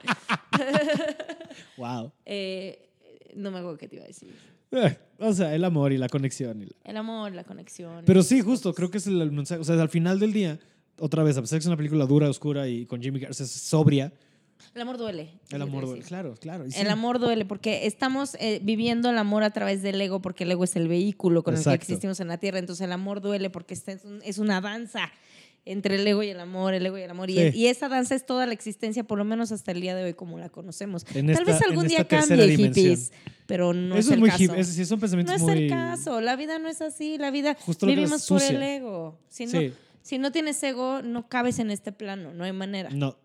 Wow. 1.77 2.11
Eh, 2.25 2.86
no 3.38 3.51
me 3.51 3.59
acuerdo 3.59 3.77
qué 3.77 3.88
te 3.88 3.95
iba 3.97 4.05
a 4.05 4.07
decir. 4.07 4.34
Eh, 4.72 4.97
o 5.19 5.34
sea, 5.34 5.55
el 5.55 5.64
amor 5.64 5.93
y 5.93 5.97
la 5.97 6.09
conexión. 6.09 6.61
y 6.61 6.65
la- 6.65 6.72
El 6.84 6.97
amor, 6.97 7.31
la 7.34 7.43
conexión. 7.45 8.03
Pero 8.05 8.22
sí, 8.23 8.41
justo, 8.41 8.73
creo 8.73 8.91
que 8.91 8.97
es 8.97 9.07
el, 9.07 9.22
el 9.22 9.31
mensaje. 9.31 9.61
O 9.61 9.64
sea, 9.64 9.81
al 9.81 9.89
final 9.89 10.19
del 10.19 10.34
día, 10.34 10.59
otra 10.99 11.23
vez, 11.23 11.38
a 11.38 11.41
pesar 11.41 11.55
de 11.55 11.59
que 11.59 11.64
es 11.64 11.68
una 11.68 11.77
película 11.77 12.05
dura, 12.05 12.30
oscura 12.30 12.68
y 12.68 12.85
con 12.85 13.01
Jimmy 13.01 13.19
Garcia, 13.19 13.43
es 13.45 13.51
sobria, 13.51 14.11
El 14.76 14.81
amor 14.81 14.97
duele. 14.97 15.30
el 15.51 15.61
amor 15.61 15.85
duele. 15.85 16.03
Claro, 16.03 16.35
claro. 16.39 16.69
sí. 16.69 16.80
El 16.80 16.89
amor 16.89 17.19
duele 17.19 17.45
porque 17.45 17.85
estamos 17.85 18.35
eh, 18.39 18.59
viviendo 18.64 19.09
el 19.09 19.18
amor 19.18 19.43
a 19.43 19.51
través 19.51 19.81
del 19.84 20.01
ego, 20.01 20.22
porque 20.22 20.43
el 20.43 20.51
ego 20.51 20.64
es 20.65 20.76
el 20.76 20.88
vehículo 20.88 21.43
con 21.43 21.55
el 21.55 21.64
que 21.64 21.73
existimos 21.73 22.19
en 22.19 22.27
la 22.27 22.38
tierra. 22.38 22.59
Entonces 22.59 22.84
el 22.84 22.91
amor 22.91 23.22
duele 23.22 23.49
porque 23.49 23.73
es, 23.76 23.84
un- 24.03 24.22
es 24.23 24.38
una 24.39 24.59
danza 24.59 25.09
entre 25.72 25.95
el 25.95 26.07
ego 26.07 26.23
y 26.23 26.30
el 26.30 26.39
amor, 26.39 26.73
el 26.73 26.85
ego 26.85 26.98
y 26.98 27.02
el 27.02 27.10
amor. 27.11 27.30
Y, 27.30 27.35
Sí. 27.35 27.57
y 27.57 27.68
esa 27.68 27.88
danza 27.89 28.15
es 28.15 28.26
toda 28.26 28.45
la 28.45 28.53
existencia, 28.53 29.03
por 29.03 29.18
lo 29.18 29.26
menos 29.26 29.52
hasta 29.52 29.72
el 29.72 29.81
día 29.81 29.95
de 29.95 30.03
hoy, 30.03 30.14
como 30.14 30.38
la 30.39 30.49
conocemos. 30.49 31.06
En 31.14 31.27
Tal 31.27 31.30
esta- 31.31 31.44
vez 31.45 31.61
algún 31.61 31.88
día 31.88 32.07
cambie, 32.07 32.48
dimensión. 32.48 32.73
hippies, 32.73 33.11
pero 33.45 33.73
no 33.73 33.95
Eso 33.95 33.99
es 33.99 34.06
es 34.07 34.11
el 34.14 34.19
muy 34.19 34.30
caso. 34.30 34.44
hip. 34.44 34.52
es- 34.56 34.88
son 34.88 34.98
no 34.98 34.99
pensamientos 35.02 35.35
es 35.35 35.41
muy. 35.41 35.64
el 35.64 35.69
caso. 35.69 36.22
La 36.22 36.35
vida 36.35 36.60
no 36.60 36.68
es 36.69 36.81
así. 36.81 37.18
La 37.18 37.31
vida 37.31 37.56
Justo 37.60 37.85
vivimos 37.85 38.22
es 38.23 38.27
por 38.27 38.41
el 38.41 38.61
ego. 38.64 39.19
Si 39.30 39.45
no, 39.45 39.52
Sí. 39.60 39.73
si 40.02 40.18
no 40.18 40.31
tienes 40.31 40.61
ego, 40.64 41.02
no 41.02 41.27
cabes 41.30 41.60
en 41.60 41.72
este 41.72 41.91
plano. 41.91 42.34
No 42.34 42.44
hay 42.44 42.52
manera. 42.53 42.89
No. 42.91 43.18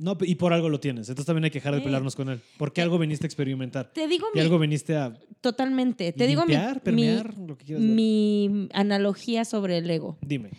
No, 0.00 0.16
y 0.20 0.36
por 0.36 0.52
algo 0.52 0.68
lo 0.68 0.78
tienes. 0.78 1.08
Entonces 1.08 1.26
también 1.26 1.42
hay 1.46 1.50
que 1.50 1.58
dejar 1.58 1.74
de 1.74 1.80
pelarnos 1.80 2.14
con 2.14 2.28
él. 2.28 2.40
Porque 2.56 2.80
algo 2.80 3.00
viniste 3.00 3.26
a 3.26 3.28
experimentar. 3.28 3.90
Te 3.92 4.06
digo 4.06 4.28
Y 4.32 4.36
mi, 4.38 4.42
algo 4.44 4.56
viniste 4.60 4.94
a 4.94 5.12
totalmente. 5.40 6.12
Te 6.12 6.28
digo 6.28 6.46
mi- 6.46 6.54
permear, 6.84 7.36
lo 7.36 7.58
que 7.58 7.64
quieras 7.64 7.82
ver. 7.84 7.90
mi 7.96 8.68
analogía 8.74 9.44
sobre 9.44 9.78
el 9.78 9.90
ego. 9.90 10.16
Dime. 10.20 10.50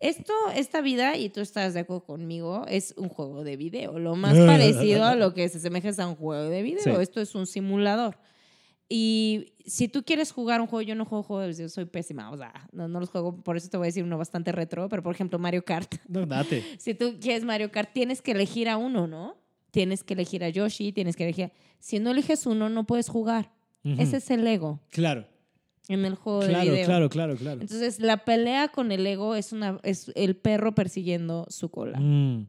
Esto, 0.00 0.32
esta 0.54 0.80
vida, 0.80 1.16
y 1.16 1.28
tú 1.28 1.40
estás 1.40 1.74
de 1.74 1.80
acuerdo 1.80 2.04
conmigo, 2.04 2.64
es 2.68 2.94
un 2.96 3.08
juego 3.08 3.42
de 3.42 3.56
video. 3.56 3.98
Lo 3.98 4.14
más 4.14 4.36
parecido 4.36 5.04
a 5.04 5.16
lo 5.16 5.34
que 5.34 5.48
se 5.48 5.58
asemeja 5.58 5.88
es 5.88 5.98
a 5.98 6.06
un 6.06 6.14
juego 6.14 6.48
de 6.48 6.62
video. 6.62 6.82
Sí. 6.82 6.90
Esto 7.00 7.20
es 7.20 7.34
un 7.34 7.46
simulador. 7.46 8.16
Y 8.88 9.54
si 9.66 9.88
tú 9.88 10.02
quieres 10.02 10.32
jugar 10.32 10.60
un 10.60 10.66
juego, 10.66 10.82
yo 10.82 10.94
no 10.94 11.04
juego 11.04 11.22
juegos, 11.22 11.58
yo 11.58 11.68
soy 11.68 11.84
pésima. 11.84 12.30
O 12.30 12.36
sea, 12.36 12.68
no, 12.72 12.88
no 12.88 13.00
los 13.00 13.10
juego, 13.10 13.42
por 13.42 13.56
eso 13.56 13.68
te 13.68 13.76
voy 13.76 13.86
a 13.86 13.88
decir 13.88 14.04
uno 14.04 14.16
bastante 14.16 14.52
retro, 14.52 14.88
pero 14.88 15.02
por 15.02 15.14
ejemplo, 15.14 15.38
Mario 15.38 15.64
Kart. 15.64 15.94
No, 16.08 16.24
date. 16.24 16.64
Si 16.78 16.94
tú 16.94 17.18
quieres 17.20 17.44
Mario 17.44 17.70
Kart, 17.70 17.90
tienes 17.92 18.22
que 18.22 18.30
elegir 18.30 18.68
a 18.68 18.76
uno, 18.76 19.06
¿no? 19.06 19.36
Tienes 19.72 20.04
que 20.04 20.14
elegir 20.14 20.42
a 20.42 20.48
Yoshi, 20.48 20.92
tienes 20.92 21.16
que 21.16 21.24
elegir. 21.24 21.52
Si 21.80 21.98
no 21.98 22.12
eliges 22.12 22.46
uno, 22.46 22.70
no 22.70 22.86
puedes 22.86 23.08
jugar. 23.08 23.52
Ujú. 23.84 24.00
Ese 24.00 24.16
es 24.16 24.30
el 24.30 24.46
ego 24.46 24.80
Claro. 24.90 25.26
En 25.88 26.04
el 26.04 26.14
juego 26.14 26.40
de 26.42 26.48
Claro, 26.48 26.70
video. 26.72 26.84
claro, 26.86 27.08
claro, 27.08 27.36
claro. 27.36 27.60
Entonces, 27.62 27.98
la 27.98 28.24
pelea 28.24 28.68
con 28.68 28.92
el 28.92 29.06
ego 29.06 29.34
es, 29.34 29.52
una, 29.52 29.78
es 29.82 30.12
el 30.14 30.36
perro 30.36 30.74
persiguiendo 30.74 31.46
su 31.48 31.70
cola. 31.70 31.98
Mm. 31.98 32.46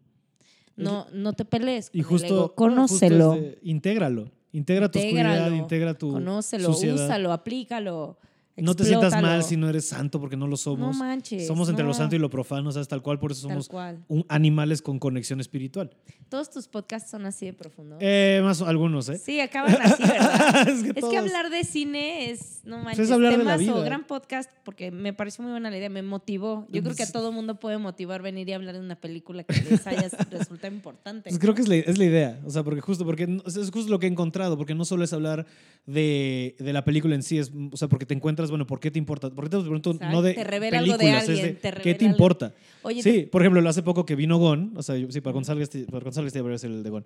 No, 0.76 1.08
no 1.14 1.34
te 1.34 1.44
pelees 1.46 1.90
con 1.90 2.00
Y 2.00 2.04
justo, 2.04 2.26
el 2.28 2.32
ego. 2.34 2.42
justo 2.44 2.56
Conócelo. 2.56 3.32
de- 3.34 3.60
intégralo. 3.64 4.32
Integra 4.52 4.90
tu 4.90 4.98
oscuridad, 5.00 5.52
integra 5.52 5.94
tu 5.94 6.12
Conócelo, 6.12 6.74
suciedad. 6.74 7.06
úsalo, 7.06 7.32
aplícalo. 7.32 8.18
No 8.62 8.76
te 8.76 8.86
sientas 8.86 9.22
mal 9.22 9.44
si 9.44 9.58
no 9.58 9.70
eres 9.70 9.88
santo 9.88 10.20
porque 10.20 10.38
no 10.38 10.48
lo 10.48 10.58
somos. 10.58 10.96
No 10.98 11.04
manches. 11.06 11.48
somos 11.48 11.70
entre 11.70 11.86
lo 11.86 11.94
santo 11.94 12.16
y 12.16 12.20
lo 12.20 12.30
profano, 12.30 12.70
o 12.70 12.72
sea, 12.72 12.84
tal 12.86 13.02
cual, 13.02 13.20
por 13.20 13.32
eso 13.32 13.42
somos 13.42 13.70
un- 14.08 14.26
animales 14.30 14.82
con 14.82 15.00
conexión 15.00 15.40
espiritual. 15.40 15.90
Todos 16.30 16.50
tus 16.52 16.68
podcasts 16.68 17.10
son 17.12 17.26
así 17.26 17.46
de 17.48 17.54
profundos. 17.54 17.98
Eh, 18.02 18.40
más 18.44 18.62
algunos, 18.62 19.10
¿eh? 19.10 19.18
Sí, 19.18 19.40
acaban 19.40 19.76
así, 19.82 20.04
¿verdad? 20.04 20.68
es 20.70 20.84
que, 20.84 21.00
Es 21.00 21.06
que 21.06 21.18
hablar 21.18 21.50
de 21.50 21.64
cine 21.64 22.30
es, 22.32 22.62
no 22.64 22.78
manches, 22.80 23.06
es 23.06 23.12
hablar 23.12 23.38
de 23.38 23.44
la 23.44 23.58
temazo, 23.58 23.76
vida. 23.78 23.86
gran 23.86 24.06
podcast, 24.06 24.52
porque 24.64 24.92
me 24.92 25.14
pareció 25.14 25.44
muy 25.44 25.52
buena 25.52 25.70
la 25.72 25.78
idea, 25.78 25.90
me 25.90 26.02
motivó. 26.04 26.68
Yo 26.72 26.84
creo 26.84 26.96
que 26.96 27.04
a 27.04 27.12
todo 27.12 27.32
mundo 27.32 27.60
puede 27.60 27.78
motivar 27.78 28.22
venir 28.22 28.48
y 28.50 28.54
hablar 28.54 28.76
de 28.76 28.82
una 28.82 28.96
película 28.96 29.44
que 29.44 29.60
les 29.64 29.86
haya 29.88 30.08
resulta 30.32 30.68
importante. 30.68 31.30
Pues 31.30 31.40
creo 31.40 31.56
que 31.56 31.62
es 31.62 31.68
la, 31.68 31.76
es 31.76 31.98
la 31.98 32.06
idea, 32.06 32.40
o 32.46 32.50
sea, 32.52 32.64
porque 32.64 32.82
justo, 32.82 33.06
porque 33.06 33.24
es 33.46 33.72
justo 33.72 33.90
lo 33.90 34.00
que 34.00 34.06
he 34.06 34.10
encontrado, 34.10 34.58
porque 34.58 34.76
no 34.76 34.86
solo 34.86 35.04
es 35.04 35.14
hablar 35.14 35.46
de, 35.86 36.56
de 36.60 36.74
la 36.74 36.84
película 36.86 37.16
en 37.16 37.24
sí, 37.24 37.38
es, 37.40 37.52
o 37.72 37.78
sea, 37.78 37.88
porque 37.88 38.06
te 38.06 38.14
encuentras, 38.14 38.49
bueno, 38.50 38.66
¿por 38.68 38.80
qué 38.80 38.92
te 38.92 39.00
importa? 39.00 39.30
¿Por 39.30 39.46
qué 39.46 39.50
te 39.50 39.60
pregunto 39.62 39.92
Exacto, 39.92 40.14
no 40.16 40.22
de 40.22 40.34
te 40.34 40.44
revela 40.44 40.80
algo 40.80 40.94
de 40.94 40.98
películas, 41.00 41.30
alguien, 41.30 41.46
es 41.46 41.62
de 41.62 41.72
te 41.72 41.82
¿qué 41.82 41.96
te 41.96 42.06
algo. 42.06 42.16
importa? 42.16 42.54
Oye, 42.84 43.02
Sí, 43.04 43.28
por 43.32 43.42
ejemplo, 43.42 43.62
lo 43.62 43.70
hace 43.70 43.84
poco 43.84 44.06
que 44.06 44.16
vino 44.16 44.38
Gon, 44.38 44.74
o 44.76 44.84
sea, 44.84 44.96
sí, 45.10 45.22
para 45.22 45.34
Gonzalo 45.34 45.62
este, 45.62 45.86
para 45.86 46.04
Gonzalo 46.04 46.28
este 46.28 46.40
debería 46.40 46.58
ser 46.58 46.72
el 46.72 46.84
de 46.84 46.90
Gon. 46.90 47.06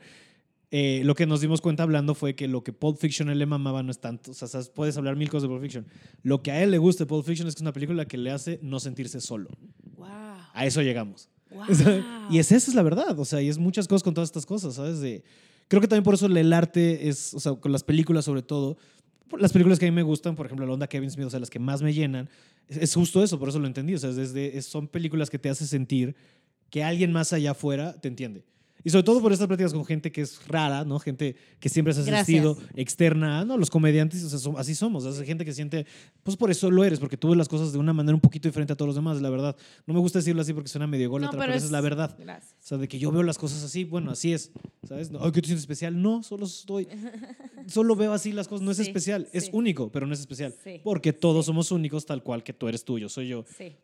Eh, 0.75 1.01
lo 1.05 1.13
que 1.13 1.27
nos 1.27 1.39
dimos 1.39 1.61
cuenta 1.61 1.83
hablando 1.83 2.15
fue 2.15 2.33
que 2.35 2.47
lo 2.47 2.63
que 2.63 2.73
Pulp 2.73 2.97
Fiction 2.97 3.29
él 3.29 3.37
le 3.37 3.45
mamaba 3.45 3.83
no 3.83 3.91
es 3.91 3.99
tanto, 3.99 4.31
o 4.31 4.33
sea, 4.33 4.47
puedes 4.73 4.97
hablar 4.97 5.15
mil 5.15 5.29
cosas 5.29 5.43
de 5.43 5.49
Pulp 5.49 5.61
Fiction. 5.61 5.85
Lo 6.23 6.41
que 6.41 6.51
a 6.51 6.63
él 6.63 6.71
le 6.71 6.79
gusta 6.79 7.03
de 7.03 7.07
Pulp 7.07 7.25
Fiction 7.25 7.47
es 7.47 7.53
que 7.53 7.59
es 7.59 7.61
una 7.61 7.73
película 7.73 8.05
que 8.05 8.17
le 8.17 8.31
hace 8.31 8.59
no 8.63 8.79
sentirse 8.79 9.21
solo. 9.21 9.49
wow, 9.95 10.07
A 10.53 10.65
eso 10.65 10.81
llegamos. 10.81 11.29
wow. 11.51 11.63
O 11.69 11.75
sea, 11.75 12.27
y 12.31 12.39
es 12.39 12.51
esa 12.51 12.71
es 12.71 12.75
la 12.75 12.81
verdad, 12.81 13.19
o 13.19 13.25
sea, 13.25 13.39
y 13.39 13.49
es 13.49 13.59
muchas 13.59 13.87
cosas 13.87 14.01
con 14.01 14.15
todas 14.15 14.29
estas 14.29 14.47
cosas, 14.47 14.73
¿sabes? 14.73 14.99
De, 14.99 15.23
creo 15.67 15.79
que 15.79 15.87
también 15.87 16.03
por 16.03 16.15
eso 16.15 16.25
el 16.25 16.53
arte 16.53 17.07
es, 17.07 17.35
o 17.35 17.39
sea, 17.39 17.53
con 17.53 17.71
las 17.71 17.83
películas 17.83 18.25
sobre 18.25 18.41
todo, 18.41 18.77
las 19.39 19.51
películas 19.51 19.79
que 19.79 19.87
a 19.87 19.91
mí 19.91 19.95
me 19.95 20.03
gustan, 20.03 20.35
por 20.35 20.45
ejemplo, 20.45 20.65
la 20.65 20.73
onda 20.73 20.87
Kevin 20.87 21.09
Smith, 21.09 21.27
o 21.27 21.29
sea, 21.29 21.39
las 21.39 21.49
que 21.49 21.59
más 21.59 21.81
me 21.81 21.93
llenan, 21.93 22.29
es, 22.67 22.93
justo 22.93 23.23
eso, 23.23 23.39
por 23.39 23.49
eso 23.49 23.59
lo 23.59 23.67
entendí, 23.67 23.95
o 23.95 23.97
sea, 23.97 24.09
es 24.11 24.15
desde, 24.15 24.57
es- 24.57 24.65
son 24.65 24.87
películas 24.87 25.29
que 25.29 25.39
te 25.39 25.49
hacen 25.49 25.67
sentir 25.67 26.15
que 26.69 26.83
alguien 26.83 27.11
más 27.11 27.33
allá 27.33 27.51
afuera 27.51 27.93
te 27.99 28.07
entiende. 28.07 28.43
Y 28.85 28.89
sobre 28.89 29.03
todo 29.03 29.21
por 29.21 29.31
estas 29.31 29.47
pláticas 29.47 29.71
con 29.73 29.85
gente 29.85 30.11
que 30.11 30.21
es 30.21 30.45
rara, 30.47 30.83
¿no? 30.83 30.99
Gente 30.99 31.37
que 31.61 31.69
siempre 31.69 31.93
se 31.93 32.01
ha 32.01 32.03
Gracias. 32.03 32.23
asistido 32.23 32.57
externa, 32.75 33.45
¿no? 33.45 33.57
Los 33.57 33.69
comediantes, 33.69 34.21
o 34.23 34.29
sea, 34.29 34.37
son- 34.39 34.57
así 34.57 34.75
somos. 34.75 35.05
Es 35.05 35.21
gente 35.25 35.45
que 35.45 35.53
siente, 35.53 35.85
pues 36.21 36.35
por 36.35 36.51
eso 36.51 36.69
lo 36.69 36.83
eres, 36.83 36.99
porque 36.99 37.15
tú 37.15 37.29
ves 37.29 37.37
las 37.37 37.47
cosas 37.47 37.71
de 37.71 37.77
una 37.79 37.93
manera 37.93 38.13
un 38.13 38.19
poquito 38.19 38.49
diferente 38.49 38.73
a 38.73 38.75
todos 38.75 38.87
los 38.87 38.95
demás, 38.95 39.21
la 39.21 39.29
verdad. 39.29 39.55
No 39.87 39.93
me 39.93 40.01
gusta 40.01 40.19
decirlo 40.19 40.41
así 40.41 40.53
porque 40.53 40.67
suena 40.69 40.85
medio 40.85 41.05
ególatra, 41.05 41.39
pero, 41.39 41.53
esa 41.53 41.65
es 41.65 41.71
la 41.71 41.79
verdad. 41.79 42.15
Gracias. 42.19 42.55
O 42.61 42.67
sea, 42.67 42.77
de 42.77 42.87
que 42.89 42.99
yo 42.99 43.09
veo 43.11 43.23
las 43.23 43.37
cosas 43.37 43.63
así, 43.63 43.85
bueno, 43.85 44.11
así 44.11 44.33
es, 44.33 44.51
¿sabes? 44.87 45.09
No, 45.11 45.19
Ay, 45.23 45.31
que 45.31 45.41
tú 45.41 45.47
sientes 45.47 45.63
especial. 45.63 46.01
No, 46.01 46.21
solo 46.21 46.45
estoy, 46.45 46.87
solo 47.67 47.95
veo 47.95 48.11
así 48.13 48.31
las 48.33 48.47
cosas. 48.49 48.65
No 48.65 48.71
es 48.71 48.77
Sí, 48.77 48.83
especial, 48.83 49.29
es 49.31 49.45
sí. 49.45 49.49
único, 49.53 49.89
pero 49.93 50.05
no 50.07 50.13
es 50.13 50.19
especial. 50.19 50.53
Sí, 50.63 50.81
Porque 50.83 51.13
todos 51.13 51.45
somos 51.45 51.71
únicos 51.71 52.05
tal 52.05 52.21
cual 52.21 52.43
que 52.43 52.51
tú 52.51 52.67
eres 52.67 52.83
tuyo, 52.83 53.07
soy 53.07 53.29
yo. 53.29 53.45
Sí. 53.57 53.75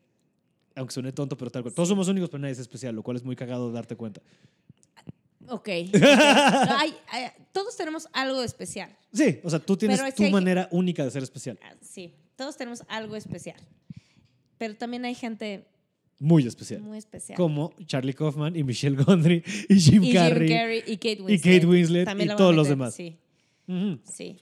Aunque 0.76 0.94
suene 0.94 1.12
tonto, 1.12 1.36
pero 1.36 1.50
tal 1.50 1.62
cual. 1.62 1.74
Todos 1.74 1.88
somos 1.88 2.06
únicos, 2.08 2.28
pero 2.30 2.40
nadie 2.40 2.52
es 2.52 2.58
especial, 2.60 2.94
lo 2.94 3.02
cual 3.02 3.16
es 3.16 3.24
muy 3.24 3.34
cagado 3.34 3.68
de 3.68 3.74
darte 3.74 3.96
cuenta. 3.96 4.20
Ok. 5.48 5.68
ok. 5.88 5.94
No, 5.94 6.78
hay- 6.78 6.94
hay- 7.08 7.30
todos 7.52 7.76
tenemos 7.76 8.08
algo 8.12 8.42
especial. 8.42 8.90
Sí, 9.12 9.40
o 9.42 9.50
sea, 9.50 9.58
tú 9.58 9.76
tienes 9.76 10.00
tu 10.14 10.22
hay- 10.24 10.30
manera 10.32 10.68
única 10.70 11.04
de 11.04 11.10
ser 11.10 11.22
especial. 11.22 11.58
Ah, 11.62 11.74
Sí, 11.80 12.12
todos 12.36 12.56
tenemos 12.56 12.82
algo 12.88 13.16
especial. 13.16 13.56
Pero 14.58 14.76
también 14.76 15.04
hay 15.04 15.14
gente 15.14 15.64
Muy 16.18 16.46
especial. 16.46 16.80
muy 16.82 16.98
especial. 16.98 17.36
Como 17.36 17.72
Charlie 17.86 18.12
Kaufman 18.14 18.54
y 18.56 18.62
Michelle 18.62 18.96
Gondry 19.02 19.42
y 19.68 19.80
Jim 19.80 20.04
y 20.04 20.12
Carrey. 20.12 20.48
Jim 20.48 20.56
Carrey 20.58 20.82
y 20.86 20.96
Kate 20.96 21.12
y 21.18 21.22
Winslet. 21.22 21.42
Kate 21.42 21.66
Winslet 21.66 22.04
También 22.04 22.30
y 22.32 22.36
todos 22.36 22.54
los 22.54 22.68
demás. 22.68 22.94
Sí, 22.94 23.16
sí. 24.04 24.36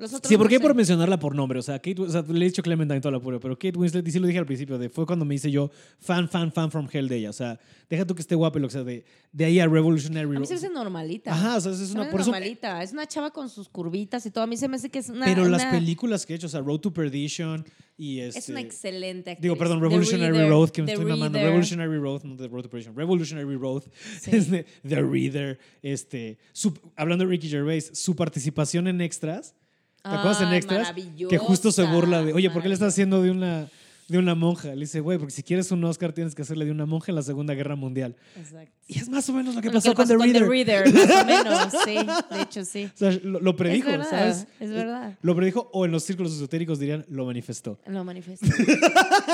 Los 0.00 0.14
otros 0.14 0.28
Sí, 0.28 0.34
no 0.34 0.38
porque 0.38 0.56
sé. 0.56 0.60
por 0.62 0.74
mencionarla 0.74 1.18
por 1.18 1.34
nombre. 1.34 1.58
O 1.58 1.62
sea, 1.62 1.78
Kate, 1.78 2.00
o 2.00 2.08
sea, 2.08 2.22
le 2.26 2.44
he 2.44 2.48
dicho 2.48 2.62
Clementine 2.62 3.00
toda 3.00 3.12
la 3.12 3.20
pura, 3.20 3.38
pero 3.38 3.54
Kate 3.58 3.76
Winslet, 3.78 4.06
y 4.08 4.10
sí 4.10 4.18
lo 4.18 4.26
dije 4.26 4.38
al 4.38 4.46
principio, 4.46 4.78
de, 4.78 4.88
fue 4.88 5.04
cuando 5.04 5.24
me 5.26 5.34
hice 5.34 5.50
yo 5.50 5.70
fan, 5.98 6.28
fan, 6.28 6.50
fan 6.50 6.70
from 6.70 6.88
hell 6.90 7.06
de 7.06 7.16
ella. 7.18 7.30
O 7.30 7.34
sea, 7.34 7.60
deja 7.88 8.06
tú 8.06 8.14
que 8.14 8.22
esté 8.22 8.34
guapa, 8.34 8.58
que 8.60 8.70
sea, 8.70 8.82
de, 8.82 9.04
de 9.30 9.44
ahí 9.44 9.60
a 9.60 9.66
Revolutionary 9.66 10.36
A 10.36 10.40
mí 10.40 10.46
se 10.46 10.54
hace 10.54 10.70
normalita. 10.70 11.32
Ajá, 11.32 11.56
o 11.58 11.60
sea, 11.60 11.72
es 11.72 11.90
una. 11.92 12.10
Por 12.10 12.20
eso, 12.22 12.30
normalita. 12.30 12.82
Es 12.82 12.92
una 12.92 13.06
chava 13.06 13.30
con 13.30 13.48
sus 13.50 13.68
curvitas 13.68 14.24
y 14.24 14.30
todo. 14.30 14.42
A 14.44 14.46
mí 14.46 14.56
se 14.56 14.68
me 14.68 14.76
hace 14.76 14.88
que 14.90 15.00
es 15.00 15.08
una. 15.10 15.26
pero 15.26 15.46
las 15.48 15.66
películas 15.66 16.24
que 16.24 16.32
he 16.32 16.36
hecho, 16.36 16.46
o 16.46 16.50
sea, 16.50 16.60
Road 16.60 16.78
to 16.80 16.92
Perdition 16.92 17.64
y 17.98 18.20
este. 18.20 18.38
Es 18.38 18.48
una 18.48 18.60
excelente 18.62 19.32
actriz. 19.32 19.42
Digo, 19.42 19.56
perdón, 19.56 19.82
Revolutionary 19.82 20.32
Reader, 20.32 20.48
Road, 20.48 20.70
que 20.70 20.82
me 20.82 20.92
estoy 20.92 21.04
mamando. 21.04 21.38
Revolutionary 21.38 21.98
Road, 21.98 22.22
no 22.24 22.36
de 22.36 22.48
Road 22.48 22.62
to 22.62 22.70
Perdition. 22.70 22.96
Revolutionary 22.96 23.56
Road, 23.56 23.82
Sí. 24.20 24.30
es 24.36 24.50
de 24.50 24.64
The 24.88 25.02
Reader. 25.02 25.58
Este, 25.82 26.38
su- 26.52 26.72
hablando 26.96 27.24
de 27.26 27.30
Ricky 27.30 27.48
Gervais, 27.50 27.90
su 27.92 28.16
participación 28.16 28.88
en 28.88 29.02
extras. 29.02 29.54
¿Te 30.02 30.08
acuerdas 30.08 30.40
en 30.40 30.52
extras? 30.52 30.92
Que 31.28 31.38
justo 31.38 31.72
se 31.72 31.84
burla 31.84 32.22
de, 32.22 32.32
oye, 32.32 32.50
¿por 32.50 32.62
qué 32.62 32.68
le 32.68 32.74
estás 32.74 32.94
haciendo 32.94 33.22
de 33.22 33.30
una 33.30 33.68
de 34.10 34.18
una 34.18 34.34
monja. 34.34 34.74
Le 34.74 34.80
dice, 34.80 35.00
güey, 35.00 35.18
porque 35.18 35.32
si 35.32 35.42
quieres 35.42 35.70
un 35.70 35.84
Oscar 35.84 36.12
tienes 36.12 36.34
que 36.34 36.42
hacerle 36.42 36.64
de 36.64 36.70
una 36.72 36.84
monja 36.84 37.12
en 37.12 37.16
la 37.16 37.22
Segunda 37.22 37.54
Guerra 37.54 37.76
Mundial. 37.76 38.16
Exacto. 38.36 38.72
Y 38.88 38.98
es 38.98 39.08
más 39.08 39.28
o 39.28 39.32
menos 39.32 39.54
lo 39.54 39.62
que 39.62 39.70
pasó 39.70 39.90
que 39.90 39.94
con 39.94 40.08
The 40.32 40.40
Reader. 40.40 40.92
más 40.94 41.10
o 41.10 41.24
menos, 41.24 41.72
sí. 41.84 41.94
De 42.34 42.42
hecho, 42.42 42.64
sí. 42.64 42.90
O 42.92 42.98
sea, 42.98 43.12
lo, 43.22 43.38
lo 43.40 43.54
predijo, 43.54 43.88
es 43.88 43.98
verdad, 43.98 44.10
¿sabes? 44.10 44.46
Es 44.58 44.70
verdad. 44.70 45.16
Lo 45.22 45.36
predijo 45.36 45.70
o 45.72 45.84
en 45.84 45.92
los 45.92 46.02
círculos 46.02 46.32
esotéricos 46.34 46.80
dirían, 46.80 47.04
lo 47.08 47.24
manifestó. 47.24 47.78
Lo 47.86 48.02
manifestó. 48.02 48.46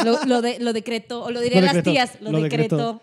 lo, 0.04 0.22
lo, 0.26 0.42
de, 0.42 0.58
lo 0.60 0.72
decretó, 0.74 1.24
o 1.24 1.30
lo 1.30 1.40
dirían 1.40 1.64
las 1.64 1.82
tías, 1.82 2.18
lo, 2.20 2.38
decretó. 2.40 3.00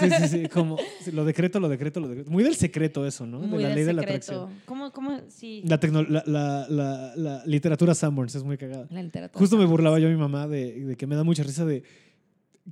Sí, 0.00 0.10
sí, 0.10 0.28
sí, 0.28 0.48
como 0.48 0.76
lo 1.12 1.24
decreto, 1.24 1.60
lo 1.60 1.68
decreto, 1.68 2.00
lo 2.00 2.08
decreto. 2.08 2.30
Muy 2.30 2.42
del 2.42 2.56
secreto 2.56 3.06
eso, 3.06 3.24
¿no? 3.24 3.38
Muy 3.38 3.58
de 3.58 3.62
la 3.62 3.68
del 3.68 3.76
ley 3.76 3.84
de 3.84 3.92
la 3.92 4.02
secreto. 4.02 4.32
atracción. 4.32 4.60
¿Cómo, 4.66 4.90
cómo? 4.92 5.20
Sí. 5.28 5.62
La, 5.64 5.78
tecno- 5.78 6.06
la, 6.08 6.24
la, 6.26 6.66
la, 6.68 7.12
la 7.16 7.42
literatura 7.46 7.94
Sanborns 7.94 8.34
es 8.34 8.42
muy 8.42 8.56
cagada. 8.58 8.86
La 8.90 9.02
literatura. 9.02 9.38
Justo 9.38 9.56
me 9.56 9.64
burlaba 9.64 10.00
yo 10.00 10.08
a 10.08 10.10
mi 10.10 10.16
mamá 10.16 10.48
de, 10.48 10.72
de 10.84 10.96
que 10.96 11.03
me 11.06 11.16
da 11.16 11.24
mucha 11.24 11.42
risa 11.42 11.64
de 11.64 11.82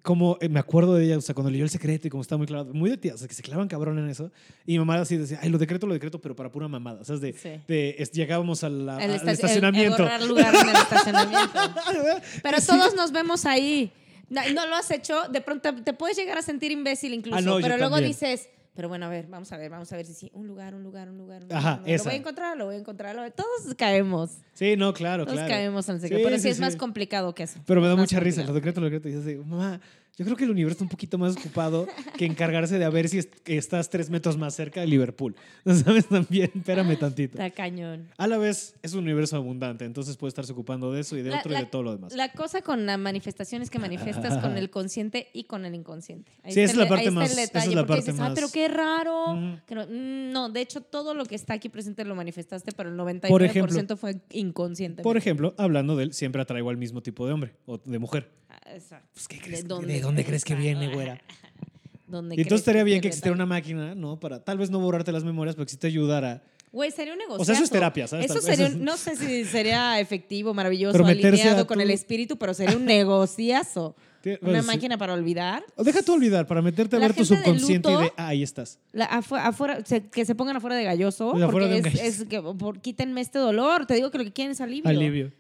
cómo 0.03 0.39
eh, 0.41 0.49
me 0.49 0.59
acuerdo 0.59 0.95
de 0.95 1.05
ella, 1.05 1.19
o 1.19 1.21
sea, 1.21 1.35
cuando 1.35 1.51
leyó 1.51 1.65
el 1.65 1.71
secreto 1.71 2.07
y 2.07 2.11
como 2.11 2.23
está 2.23 2.37
muy 2.39 2.47
clavado, 2.47 2.73
muy 2.73 2.89
de 2.89 2.97
tía, 2.97 3.15
o 3.15 3.19
sea, 3.19 3.29
que 3.29 3.35
se 3.35 3.43
clavan 3.43 3.69
cabrón 3.69 3.99
en 3.99 4.09
eso. 4.09 4.31
Y 4.65 4.73
mi 4.73 4.79
mamá 4.79 4.97
así 4.97 5.17
decía, 5.19 5.39
ay, 5.43 5.51
lo 5.51 5.59
decreto, 5.59 5.87
lo 5.87 5.93
decreto, 5.93 6.19
pero 6.21 6.35
para 6.35 6.51
pura 6.51 6.67
mamada. 6.67 7.03
O 7.03 7.05
sea, 7.05 7.17
es 7.17 7.21
de, 7.21 7.33
Sí. 7.35 7.51
de 7.69 7.97
es- 7.99 8.11
llegábamos 8.13 8.65
a 8.65 8.71
la- 8.71 8.97
El, 9.05 9.11
al 9.11 9.21
el- 9.21 9.29
estacionamiento. 9.29 9.97
el 9.97 10.03
agarrar 10.09 10.27
lugar 10.27 10.55
en 10.55 10.69
el 10.69 10.77
estacionamiento. 10.77 11.61
Pero 12.43 12.59
todos 12.67 12.95
nos 12.95 13.13
vemos 13.13 13.45
ahí. 13.45 13.93
No, 14.31 14.41
no 14.55 14.67
lo 14.67 14.77
has 14.77 14.91
hecho, 14.91 15.29
de 15.31 15.43
pronto 15.43 15.75
te 15.83 15.93
puedes 15.93 16.17
llegar 16.17 16.39
a 16.39 16.43
sentir 16.43 16.73
imbécil 16.73 17.13
incluso, 17.13 17.37
Ah, 17.37 17.43
no, 17.43 17.57
pero 17.61 17.77
luego 17.77 17.97
también. 17.97 18.13
dices, 18.13 18.49
pero 18.75 18.89
bueno, 18.89 19.07
a 19.07 19.09
ver, 19.09 19.27
vamos 19.27 19.53
a 19.53 19.57
ver, 19.57 19.71
vamos 19.71 19.93
a 19.93 19.97
ver 19.97 20.07
si 20.07 20.15
sí, 20.15 20.31
un 20.35 20.47
lugar, 20.47 20.75
un 20.75 20.83
lugar, 20.83 21.09
un 21.11 21.19
lugar. 21.19 21.45
Un 21.45 21.53
Ajá, 21.53 21.77
lugar, 21.79 21.91
esa. 21.91 22.05
Lo 22.05 22.11
voy 22.11 22.15
a 22.15 22.19
encontrar, 22.19 22.57
lo 22.57 22.65
voy 22.67 22.75
a 22.75 22.79
encontrar. 22.79 23.15
lo 23.15 23.31
Todos 23.33 23.75
caemos, 23.77 24.39
Sí, 24.55 24.77
no, 24.77 24.93
claro, 24.95 25.25
todos 25.25 25.39
claro. 25.39 25.51
caemos 25.53 25.89
en 25.89 25.95
el 25.97 26.01
secreto, 26.01 26.19
Sí, 26.21 26.25
pero 26.25 26.37
sí, 26.37 26.43
sí, 26.43 26.49
es 26.49 26.61
más 26.61 26.77
complicado 26.77 27.35
que 27.35 27.43
eso. 27.43 27.61
Pero 27.67 27.81
me 27.81 27.89
da 27.89 27.97
mucha 27.97 28.19
risa, 28.21 28.45
lo 28.45 28.53
decreto, 28.55 28.81
lo 28.81 28.87
decreto. 28.87 29.09
Y 29.09 29.13
dices, 29.13 29.47
mamá, 29.47 29.81
yo 30.17 30.25
creo 30.27 30.37
que 30.37 30.45
el 30.45 30.51
universo 30.51 30.75
está 30.75 30.85
un 30.85 30.91
poquito 30.91 31.17
más 31.19 31.37
ocupado 31.37 31.87
que 32.19 32.27
encargarse 32.27 32.79
de 32.79 32.85
a 32.85 32.91
ver 32.91 33.09
si 33.09 33.19
est- 33.19 33.35
estás 33.49 33.89
tres 33.89 34.11
metros 34.11 34.37
más 34.37 34.55
cerca 34.55 34.81
de 34.83 34.87
Liverpool. 34.87 35.35
¿No 35.65 35.75
sabes? 35.75 36.07
También, 36.07 36.51
espérame 36.55 36.99
tantito. 36.99 37.39
Está 37.39 37.51
cañón. 37.51 38.09
A 38.19 38.27
la 38.27 38.37
vez, 38.39 38.75
es 38.83 38.93
un 38.95 39.05
universo 39.05 39.37
abundante, 39.37 39.85
entonces 39.85 40.17
puedes 40.17 40.33
estarse 40.33 40.53
ocupando 40.53 40.93
de 40.93 41.01
eso 41.01 41.17
y 41.17 41.23
de 41.23 41.31
La- 41.31 41.39
otro 41.39 41.53
y 41.55 41.57
de 41.57 41.67
todo 41.67 41.83
lo 41.83 41.93
demás. 41.93 42.15
La 42.15 42.31
cosa 42.33 42.61
con 42.63 42.85
la 42.87 42.97
manifestación 42.99 43.63
es 43.63 43.71
que 43.71 43.79
manifiestas 43.79 44.39
con 44.43 44.57
el 44.59 44.69
consciente 44.71 45.29
y 45.33 45.45
con 45.45 45.65
el 45.65 45.75
inconsciente. 45.75 46.31
Ahí 46.43 46.53
Sí, 46.53 46.61
esa 46.61 46.73
es 46.73 46.79
la 46.79 46.89
parte 46.89 47.11
más- 47.11 47.31
el 47.33 47.39
esa 47.39 47.43
es 47.43 47.53
detalle, 47.53 47.75
la 47.75 47.87
parte 47.87 48.03
dices, 48.07 48.21
ah, 48.21 48.25
más- 48.25 48.35
pero 48.35 48.49
qué 48.53 48.69
raro. 48.69 49.33
Ujú. 49.33 49.59
que 49.67 49.75
no, 49.75 49.87
mm, 49.87 50.33
no, 50.33 50.51
de 50.51 50.61
hecho, 50.61 50.81
todo 50.83 51.15
lo 51.15 51.25
que 51.25 51.35
está 51.35 51.55
aquí 51.55 51.69
presente 51.69 52.05
lo 52.05 52.15
manifestaste, 52.15 52.73
pero 52.73 52.91
el 52.91 52.97
99% 52.97 53.29
Por 53.31 53.43
ejemplo- 53.43 53.97
fue 53.97 54.17
inconsciente. 54.31 55.03
Por 55.03 55.17
ejemplo, 55.17 55.55
hablando 55.59 55.97
de 55.97 56.05
él, 56.05 56.13
siempre 56.13 56.43
atraigo 56.43 56.69
al 56.71 56.77
mismo 56.77 57.03
tipo 57.03 57.27
de 57.27 57.33
hombre 57.33 57.55
o 57.67 57.79
de 57.79 57.99
mujer. 57.99 58.31
Exacto. 58.67 59.09
Pues, 59.15 59.29
¿qué 59.29 59.51
¿De 59.51 59.63
dónde 59.63 59.95
¿De 59.95 60.02
dónde 60.03 60.25
crees 60.25 60.45
que 60.45 60.55
viene, 60.55 60.93
güera? 60.93 61.21
¿Dónde 62.07 62.35
Y 62.37 62.41
entonces 62.43 62.61
estaría 62.61 62.85
bien 62.85 63.01
que 63.01 63.09
existiera 63.09 63.35
una 63.35 63.47
máquina, 63.47 63.95
¿no? 63.95 64.21
Para 64.21 64.45
tal 64.45 64.59
vez 64.59 64.71
no 64.71 64.79
borrarte 64.81 65.13
las 65.13 65.25
memorias, 65.25 65.55
pero 65.57 65.65
que 65.67 65.71
sí 65.71 65.79
te 65.79 65.87
ayudara. 65.87 66.43
Güey, 66.71 66.91
sería 66.91 67.13
un 67.15 67.19
negocio. 67.19 67.41
O 67.43 67.45
sea, 67.45 67.55
eso 67.55 67.65
es 67.65 67.71
terapia, 67.71 68.07
¿sabes? 68.07 68.31
Eso 68.31 68.41
sería, 68.41 68.67
un- 68.67 68.83
no 68.85 68.97
sé 68.97 69.17
si 69.17 69.45
sería 69.45 69.99
efectivo, 70.01 70.53
maravilloso, 70.55 71.05
alineado 71.05 71.67
con 71.67 71.77
tu- 71.77 71.83
el 71.83 71.91
espíritu, 71.91 72.37
pero 72.39 72.55
sería 72.55 72.77
un 72.77 72.85
negociazo. 72.85 73.95
Una 74.25 74.39
bueno, 74.41 74.61
sí. 74.63 74.67
máquina 74.69 74.97
para 74.99 75.15
olvidar. 75.15 75.65
O 75.75 75.83
deja 75.85 76.01
tú 76.03 76.13
olvidar, 76.15 76.47
para 76.47 76.63
meterte 76.63 76.95
a 76.97 76.99
La 77.01 77.09
ver 77.09 77.17
tu 77.17 77.23
de 77.25 77.27
subconsciente 77.27 77.91
y 77.91 77.97
de, 77.97 78.13
ah, 78.17 78.29
ahí 78.29 78.43
estás. 78.43 78.79
La- 78.93 79.07
afuera, 79.07 79.47
afuera- 79.49 79.85
se- 79.85 80.03
que 80.09 80.25
se 80.25 80.35
pongan 80.35 80.57
afuera 80.57 80.77
de 80.77 80.85
galloso. 80.85 81.33
Porque 81.51 81.67
de 81.69 81.81
un 81.81 81.87
es, 81.87 81.95
galloso. 81.95 82.03
es 82.05 82.25
que 82.29 82.41
por, 82.41 82.81
quítenme 82.81 83.21
este 83.21 83.39
dolor. 83.39 83.85
Te 83.87 83.95
digo 83.95 84.11
que 84.11 84.19
lo 84.19 84.25
que 84.25 84.33
quieren 84.33 84.53
es 84.53 84.61
alivio. 84.61 84.89
Alivio. 84.89 85.33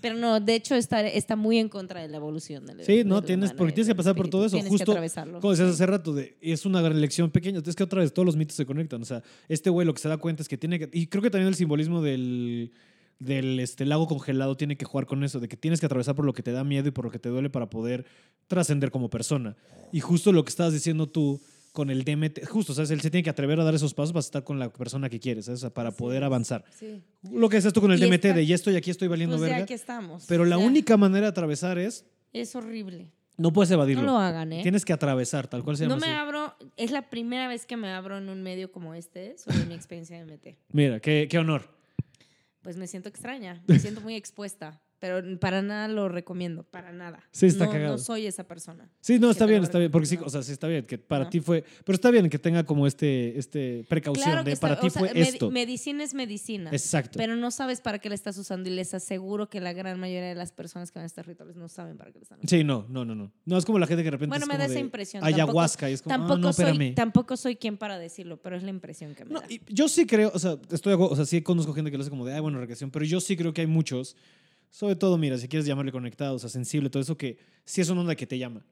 Pero 0.00 0.16
no, 0.16 0.40
de 0.40 0.56
hecho 0.56 0.74
está, 0.74 1.06
está 1.06 1.36
muy 1.36 1.58
en 1.58 1.68
contra 1.68 2.00
de 2.02 2.08
la 2.08 2.16
evolución. 2.16 2.66
del- 2.66 2.84
Sí, 2.84 3.02
no, 3.04 3.22
tienes, 3.22 3.52
porque 3.52 3.72
tienes 3.72 3.88
que 3.88 3.94
pasar 3.94 4.16
por 4.16 4.28
todo 4.28 4.44
eso. 4.44 4.56
Tienes 4.56 4.70
Justo, 4.70 4.86
que 4.86 4.90
atravesarlo. 4.92 5.40
como 5.40 5.52
decías 5.52 5.68
hace 5.70 5.86
rato, 5.86 6.12
de, 6.12 6.36
es 6.40 6.66
una 6.66 6.80
gran 6.82 7.00
lección 7.00 7.30
pequeña. 7.30 7.60
Es 7.64 7.76
que 7.76 7.84
otra 7.84 8.00
vez 8.00 8.12
todos 8.12 8.26
los 8.26 8.34
mitos 8.36 8.56
se 8.56 8.66
conectan. 8.66 9.00
O 9.00 9.04
sea, 9.04 9.22
este 9.48 9.70
güey 9.70 9.86
lo 9.86 9.94
que 9.94 10.00
se 10.00 10.08
da 10.08 10.16
cuenta 10.16 10.42
es 10.42 10.48
que 10.48 10.58
tiene 10.58 10.78
que. 10.80 10.88
Y 10.92 11.06
creo 11.06 11.22
que 11.22 11.30
también 11.30 11.46
el 11.48 11.54
simbolismo 11.54 12.02
del, 12.02 12.72
del 13.20 13.60
este, 13.60 13.86
lago 13.86 14.08
congelado 14.08 14.56
tiene 14.56 14.76
que 14.76 14.84
jugar 14.84 15.06
con 15.06 15.22
eso, 15.22 15.38
de 15.38 15.46
que 15.46 15.56
tienes 15.56 15.78
que 15.78 15.86
atravesar 15.86 16.16
por 16.16 16.24
lo 16.24 16.32
que 16.32 16.42
te 16.42 16.50
da 16.50 16.64
miedo 16.64 16.88
y 16.88 16.90
por 16.90 17.04
lo 17.04 17.10
que 17.12 17.20
te 17.20 17.28
duele 17.28 17.48
para 17.48 17.70
poder 17.70 18.04
trascender 18.48 18.90
como 18.90 19.08
persona. 19.10 19.56
Y 19.92 20.00
justo 20.00 20.32
lo 20.32 20.44
que 20.44 20.48
estabas 20.50 20.72
diciendo 20.72 21.08
tú 21.08 21.40
con 21.72 21.90
el 21.90 22.04
DMT, 22.04 22.44
justo, 22.46 22.74
¿sabes? 22.74 22.90
Él 22.90 23.00
se 23.00 23.10
tiene 23.10 23.24
que 23.24 23.30
atrever 23.30 23.58
a 23.58 23.64
dar 23.64 23.74
esos 23.74 23.94
pasos 23.94 24.12
para 24.12 24.20
estar 24.20 24.44
con 24.44 24.58
la 24.58 24.70
persona 24.70 25.08
que 25.08 25.18
quieres, 25.18 25.46
¿sabes? 25.46 25.64
Para 25.72 25.88
Así 25.88 25.98
poder 25.98 26.22
es. 26.22 26.26
avanzar. 26.26 26.64
Sí. 26.78 27.02
Lo 27.32 27.48
que 27.48 27.56
decías 27.56 27.72
tú 27.72 27.80
con 27.80 27.90
el 27.92 27.98
Y 27.98 28.02
DMT, 28.04 28.26
está- 28.28 28.32
de 28.34 28.46
ya 28.46 28.54
estoy 28.54 28.76
aquí, 28.76 28.90
estoy 28.90 29.08
valiendo 29.08 29.36
Pues 29.38 29.48
ya 29.48 29.54
verga. 29.54 29.64
aquí 29.64 29.74
estamos. 29.74 30.24
Pero 30.28 30.44
la 30.44 30.58
Ya. 30.58 30.64
única 30.64 30.96
manera 30.96 31.26
de 31.26 31.30
atravesar 31.30 31.78
es, 31.78 32.04
Es 32.34 32.54
horrible. 32.54 33.10
no 33.38 33.52
puedes 33.54 33.70
evadirlo. 33.70 34.02
No 34.02 34.12
lo 34.12 34.18
hagan, 34.18 34.52
¿eh? 34.52 34.62
Tienes 34.62 34.84
que 34.84 34.92
atravesar, 34.92 35.48
tal 35.48 35.64
cual 35.64 35.76
se 35.78 35.84
llama 35.84 35.94
No 35.94 36.00
me 36.00 36.08
así. 36.12 36.16
abro, 36.20 36.54
es 36.76 36.90
la 36.90 37.08
primera 37.08 37.48
vez 37.48 37.64
que 37.64 37.76
me 37.78 37.88
abro 37.90 38.18
en 38.18 38.28
un 38.28 38.42
medio 38.42 38.70
como 38.70 38.92
este 38.94 39.36
sobre 39.38 39.64
mi 39.64 39.74
experiencia 39.74 40.16
de 40.18 40.24
MT. 40.26 40.58
Mira, 40.72 41.00
qué, 41.00 41.26
qué 41.30 41.38
honor. 41.38 41.70
Pues 42.60 42.76
me 42.76 42.86
siento 42.86 43.08
extraña, 43.08 43.62
me 43.66 43.78
siento 43.80 44.00
muy 44.02 44.14
expuesta, 44.14 44.80
pero 45.02 45.20
para 45.40 45.62
nada 45.62 45.88
lo 45.88 46.08
recomiendo, 46.08 46.62
para 46.62 46.92
nada. 46.92 47.24
Sí, 47.32 47.46
está 47.46 47.64
no, 47.66 47.72
cagado. 47.72 47.92
No 47.94 47.98
soy 47.98 48.24
esa 48.26 48.44
persona. 48.46 48.88
Sí, 49.00 49.18
no, 49.18 49.32
está 49.32 49.46
bien, 49.46 49.64
está 49.64 49.80
bien. 49.80 49.90
Porque 49.90 50.06
sí, 50.06 50.16
o 50.24 50.30
sea, 50.30 50.44
sí 50.44 50.52
está 50.52 50.68
bien, 50.68 50.84
que 50.86 50.96
para 50.96 51.24
No. 51.24 51.30
ti 51.30 51.40
fue. 51.40 51.64
Pero 51.84 51.96
está 51.96 52.12
bien 52.12 52.30
que 52.30 52.38
tenga 52.38 52.62
como 52.64 52.86
este, 52.86 53.36
este 53.36 53.84
precaución 53.88 54.24
Claro 54.24 54.44
de 54.44 54.52
está- 54.52 54.68
para 54.68 54.80
ti 54.80 54.90
sea, 54.90 55.00
fue 55.00 55.12
medi- 55.12 55.26
esto. 55.26 55.50
Medicina 55.50 56.04
es 56.04 56.14
medicina. 56.14 56.70
Exacto. 56.70 57.16
Pero 57.18 57.34
no 57.34 57.50
sabes 57.50 57.80
para 57.80 57.98
qué 57.98 58.08
le 58.10 58.14
estás 58.14 58.38
usando 58.38 58.68
y 58.70 58.72
les 58.74 58.94
aseguro 58.94 59.48
que 59.48 59.60
la 59.60 59.72
gran 59.72 59.98
mayoría 59.98 60.28
de 60.28 60.36
las 60.36 60.52
personas 60.52 60.92
que 60.92 61.00
van 61.00 61.02
a 61.02 61.06
estos 61.06 61.26
rituales 61.26 61.56
no 61.56 61.68
saben 61.68 61.96
para 61.96 62.12
qué 62.12 62.20
le 62.20 62.22
están 62.22 62.38
usando. 62.38 62.48
Sí, 62.56 62.62
no, 62.62 62.86
no, 62.88 63.04
no, 63.04 63.16
no. 63.16 63.32
No 63.44 63.58
es 63.58 63.64
como 63.64 63.80
la 63.80 63.88
gente 63.88 64.02
que 64.04 64.06
de 64.06 64.10
repente 64.12 64.28
Bueno, 64.28 64.44
es 64.44 64.48
me 64.48 64.54
como 64.54 64.64
da 64.68 64.70
esa 64.72 64.78
impresión. 64.80 65.24
Ayahuasca 65.24 65.90
y 65.90 65.94
es 65.94 66.02
como, 66.02 66.14
tampoco, 66.14 66.34
ah, 66.34 66.38
no, 66.38 66.52
soy, 66.52 66.92
tampoco 66.94 67.36
soy 67.36 67.56
quien 67.56 67.76
para 67.76 67.98
decirlo, 67.98 68.36
pero 68.40 68.56
es 68.56 68.62
la 68.62 68.70
impresión 68.70 69.16
que 69.16 69.24
me 69.24 69.32
No, 69.32 69.40
da. 69.40 69.46
y 69.50 69.60
yo 69.68 69.88
sí 69.88 70.06
creo, 70.06 70.30
o 70.32 70.38
sea, 70.38 70.58
estoy 70.70 70.92
o 70.96 71.16
sea, 71.16 71.24
sí 71.26 71.42
conozco 71.42 71.72
gente 71.74 71.90
que 71.90 71.96
lo 71.96 72.02
hace 72.02 72.10
como 72.10 72.24
de, 72.24 72.34
ay, 72.34 72.40
bueno, 72.40 72.60
recreación, 72.60 72.92
pero 72.92 73.04
yo 73.04 73.20
sí 73.20 73.36
creo 73.36 73.52
que 73.52 73.62
hay 73.62 73.66
muchos, 73.66 74.14
sobre 74.72 74.96
todo, 74.96 75.16
mira, 75.18 75.38
si 75.38 75.46
quieres 75.46 75.66
llamarle 75.66 75.92
conectado, 75.92 76.34
o 76.34 76.38
sea, 76.40 76.48
sensible, 76.50 76.90
todo 76.90 77.00
eso, 77.02 77.16
que 77.16 77.38
sí 77.64 77.80
es 77.80 77.88
una 77.90 78.00
onda 78.00 78.16
que 78.16 78.26
te 78.26 78.36
llama. 78.38 78.64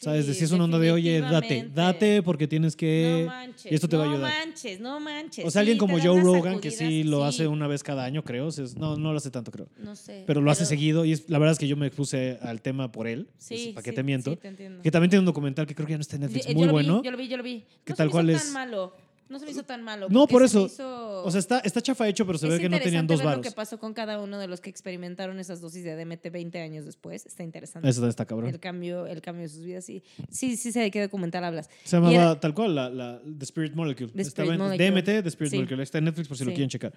¿Sabes? 0.00 0.26
De 0.26 0.34
si 0.34 0.44
es 0.44 0.50
una 0.50 0.64
onda 0.64 0.78
de, 0.78 0.90
oye, 0.90 1.20
date, 1.20 1.70
date 1.72 2.20
porque 2.22 2.48
tienes 2.48 2.74
que... 2.76 3.20
no 3.24 3.26
manches, 3.30 3.70
y 3.72 3.74
esto 3.74 3.88
te 3.88 3.96
va 3.96 4.02
a 4.02 4.06
No 4.06 4.12
ayudar. 4.14 4.32
manches, 4.46 4.80
no 4.80 4.98
manches. 5.00 5.44
o 5.46 5.50
sea, 5.50 5.60
alguien 5.60 5.76
Sí, 5.76 5.78
como 5.78 5.98
Joe 6.00 6.20
Rogan, 6.20 6.58
que 6.60 6.72
sí 6.72 7.04
lo 7.04 7.20
sí. 7.20 7.24
hace 7.28 7.46
una 7.48 7.68
vez 7.68 7.82
cada 7.84 8.04
año, 8.04 8.22
creo. 8.24 8.46
o 8.48 8.50
sea, 8.50 8.64
es- 8.64 8.76
no, 8.76 8.96
no 8.96 9.12
lo 9.12 9.18
hace 9.18 9.30
tanto, 9.30 9.50
creo. 9.52 9.68
No 9.78 9.94
sé. 9.96 10.24
Pero 10.26 10.40
lo 10.42 10.50
hace 10.50 10.66
seguido 10.66 11.04
y 11.06 11.12
es, 11.12 11.30
la 11.30 11.38
verdad 11.38 11.52
es 11.52 11.58
que 11.58 11.68
yo 11.68 11.76
me 11.76 11.86
expuse 11.86 12.38
al 12.42 12.60
tema 12.60 12.90
por 12.90 13.06
él. 13.06 13.28
Sí, 13.38 13.70
¿Para 13.72 13.84
qué 13.84 13.90
sí, 13.90 13.94
te 13.96 14.02
miento? 14.02 14.32
sí, 14.32 14.36
te. 14.36 14.54
Que 14.82 14.90
también 14.90 15.10
tiene 15.10 15.20
un 15.20 15.26
documental 15.26 15.64
que 15.66 15.74
creo 15.74 15.86
que 15.86 15.92
ya 15.92 15.98
no 15.98 16.02
está 16.02 16.16
en 16.16 16.22
Netflix, 16.22 16.46
Yo- 16.48 16.54
muy 16.54 16.62
lo 16.66 16.68
vi, 16.68 16.72
bueno. 16.72 17.02
yo 17.02 17.10
lo 17.10 17.16
vi, 17.16 17.28
yo 17.28 17.36
lo 17.36 17.42
vi. 17.44 17.64
¿Qué 17.84 17.92
no 17.92 17.96
tal 17.96 18.10
cual 18.10 18.28
es? 18.30 18.42
tan 18.42 18.52
malo. 18.52 18.92
No 19.28 19.38
se 19.38 19.46
me 19.46 19.52
hizo 19.52 19.62
tan 19.62 19.82
malo. 19.82 20.08
No, 20.10 20.26
por 20.26 20.42
se 20.42 20.46
eso. 20.46 20.66
hizo- 20.66 21.24
O 21.24 21.30
sea, 21.30 21.40
está, 21.40 21.58
está 21.60 21.80
chafa 21.80 22.06
hecho, 22.08 22.26
pero 22.26 22.38
se 22.38 22.46
es 22.46 22.52
ve 22.52 22.60
que 22.60 22.68
no 22.68 22.78
tenían 22.78 23.06
dos 23.06 23.22
varos. 23.22 23.38
lo 23.38 23.42
que 23.42 23.50
pasó 23.52 23.78
con 23.78 23.94
cada 23.94 24.20
uno 24.20 24.38
de 24.38 24.46
los 24.48 24.60
que 24.60 24.68
experimentaron 24.70 25.38
esas 25.38 25.60
dosis 25.60 25.82
de 25.82 25.96
DMT 25.96 26.28
20 26.30 26.60
años 26.60 26.84
después. 26.84 27.24
Está 27.26 27.42
interesante. 27.42 27.88
Eso 27.88 28.06
está 28.06 28.26
cabrón. 28.26 28.50
el 28.50 28.60
cambio, 28.60 29.06
el 29.06 29.20
cambio 29.22 29.44
de 29.44 29.48
sus 29.48 29.64
vidas. 29.64 29.84
Sí, 29.84 30.02
sí, 30.30 30.56
sí 30.56 30.72
sé 30.72 30.80
de 30.80 30.90
qué 30.90 31.00
documental 31.00 31.42
hablas. 31.44 31.70
Se 31.84 31.96
llamaba 31.96 32.12
era- 32.14 32.40
tal 32.40 32.54
cual, 32.54 32.74
la, 32.74 32.90
la- 32.90 33.20
The 33.38 33.44
Spirit 33.44 33.74
Molecule. 33.74 34.12
The 34.12 34.22
Estaba 34.22 34.44
Spirit 34.46 34.60
en 34.60 34.66
Molecule. 34.66 34.90
DMT, 34.90 35.22
The 35.22 35.28
Spirit 35.28 35.50
Sí. 35.52 35.56
Molecule. 35.56 35.82
Está 35.82 35.98
en 35.98 36.04
Netflix 36.04 36.28
por 36.28 36.36
si 36.36 36.44
lo 36.44 36.50
Sí. 36.50 36.54
quieren 36.56 36.68
checar. 36.70 36.92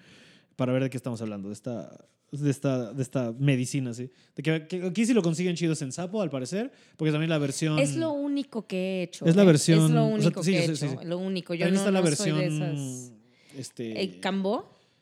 Para 0.56 0.72
ver 0.72 0.82
de 0.82 0.90
qué 0.90 0.96
estamos 0.96 1.22
hablando, 1.22 1.48
de 1.48 1.54
esta, 1.54 1.88
de 2.32 2.50
esta, 2.50 2.92
de 2.92 3.00
esta 3.00 3.32
medicina, 3.38 3.94
¿sí? 3.94 4.10
De 4.34 4.42
que, 4.42 4.66
que 4.66 4.82
aquí 4.86 5.06
sí 5.06 5.14
lo 5.14 5.22
consiguen 5.22 5.54
chidos 5.54 5.80
en 5.82 5.92
Sapo, 5.92 6.20
al 6.20 6.30
parecer, 6.30 6.72
porque 6.96 7.12
también 7.12 7.30
la 7.30 7.38
versión... 7.38 7.78
Es 7.78 7.94
lo 7.94 8.10
único 8.10 8.66
que 8.66 8.76
he 8.76 9.02
hecho. 9.04 9.24
Es 9.24 9.36
la 9.36 9.44
¿eh? 9.44 9.46
versión- 9.46 9.84
Es 9.84 9.90
lo 9.92 10.04
o 10.06 10.08
sea, 10.08 10.14
único 10.26 10.42
sí, 10.42 10.50
que 10.50 10.58
he 10.58 10.64
hecho. 10.64 11.00
Lo 11.04 11.18
único. 11.18 11.54
Yo 11.54 11.68
no, 11.70 11.76
está 11.76 11.92
la 11.92 12.00
no 12.00 12.06
soy 12.08 12.27
versión... 12.32 12.60
de 12.60 12.72
esas. 12.74 13.12
Este, 13.56 14.00
¿El 14.00 14.20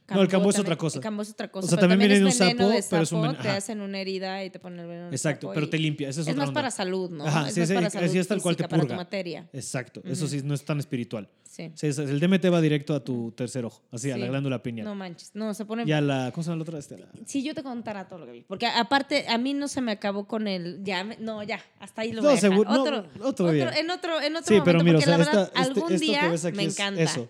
Cambó? 0.06 0.20
No, 0.20 0.22
el 0.22 0.28
Cambó 0.28 0.50
es 0.50 0.58
otra 0.58 0.76
cosa. 0.76 0.98
El 0.98 1.02
Cambó 1.02 1.22
es 1.22 1.30
otra 1.30 1.50
cosa. 1.50 1.66
O 1.66 1.68
sea, 1.68 1.76
pero 1.78 1.88
también 1.88 1.98
viene 2.08 2.14
de 2.20 2.22
un 2.24 2.28
es 2.28 2.38
veneno 2.38 2.58
sapo, 2.60 2.70
de 2.72 2.84
pero 2.88 3.02
es 3.02 3.12
un 3.12 3.22
sapo, 3.22 3.32
ven- 3.34 3.42
Te 3.42 3.48
hacen 3.50 3.80
una 3.80 3.98
herida 4.00 4.44
y 4.44 4.50
te 4.50 4.58
ponen 4.60 4.80
el 4.80 4.86
veneno. 4.86 5.08
Exacto, 5.10 5.48
sapo 5.48 5.54
pero 5.54 5.68
te 5.68 5.78
limpia. 5.78 6.08
Esa 6.08 6.20
es, 6.20 6.26
Es 6.28 6.32
otra 6.32 6.38
más 6.42 6.48
onda. 6.48 6.58
para 6.60 6.70
salud, 6.70 7.10
¿no? 7.10 7.26
Ajá, 7.26 7.48
es 7.48 7.54
sí, 7.54 7.60
más 7.60 7.68
sí, 7.68 7.74
para 7.74 7.86
así 7.88 7.98
salud 7.98 8.16
es 8.16 8.28
tal 8.28 8.40
cual 8.42 8.56
te 8.56 8.62
física, 8.62 8.68
para 8.70 8.82
tu 8.82 8.86
purga. 8.86 8.96
materia. 8.96 9.48
Exacto, 9.52 10.00
eso 10.04 10.28
sí, 10.28 10.42
no 10.44 10.54
es 10.54 10.64
tan 10.64 10.78
espiritual. 10.78 11.28
Sí. 11.48 11.70
Sí, 11.74 11.86
es- 11.88 11.98
el 11.98 12.20
DMT 12.20 12.50
va 12.52 12.60
directo 12.60 12.94
a 12.94 13.02
tu 13.02 13.32
tercer 13.32 13.64
ojo, 13.64 13.82
así, 13.90 14.10
a 14.10 14.16
la 14.16 14.26
Sí. 14.26 14.30
glándula 14.30 14.62
pineal. 14.62 14.84
No 14.86 14.94
manches. 14.94 15.30
No, 15.34 15.54
se 15.54 15.64
pone... 15.64 15.84
y 15.86 15.92
a 15.92 16.00
la... 16.02 16.30
¿Cómo 16.32 16.42
se 16.44 16.50
llama 16.50 16.56
la 16.58 16.62
otra? 16.62 16.78
Este, 16.78 16.98
la- 16.98 17.06
Si 17.24 17.42
yo 17.42 17.54
te 17.54 17.62
contara 17.62 18.06
todo 18.08 18.18
lo 18.20 18.26
que 18.26 18.32
vi. 18.32 18.42
Porque 18.42 18.66
aparte, 18.66 19.26
a 19.28 19.38
mí 19.38 19.54
no 19.54 19.66
se 19.66 19.80
me 19.80 19.92
acabó 19.92 20.26
con 20.26 20.48
el... 20.48 20.80
Ya, 20.84 21.02
no, 21.18 21.42
ya. 21.42 21.58
Hasta 21.80 22.02
ahí 22.02 22.12
lo 22.12 22.20
No, 22.22 22.28
voy 22.28 22.32
a 22.32 22.34
dejar. 22.40 22.50
seguro- 22.50 22.70
no, 22.70 22.82
otro, 22.82 23.06
otro 23.22 23.50
día. 23.52 23.70
En 23.70 23.90
otro, 23.90 24.20
en 24.20 24.36
otro 24.36 24.54
Sí, 24.54 24.60
pero 24.64 24.78
momento, 24.80 25.00
mira, 25.06 25.16
o 25.18 25.24
sea, 25.24 25.42
este- 25.44 25.58
algún 25.58 25.96
día 25.96 26.32
me 26.52 26.62
encanta. 26.64 27.00
eso. 27.02 27.28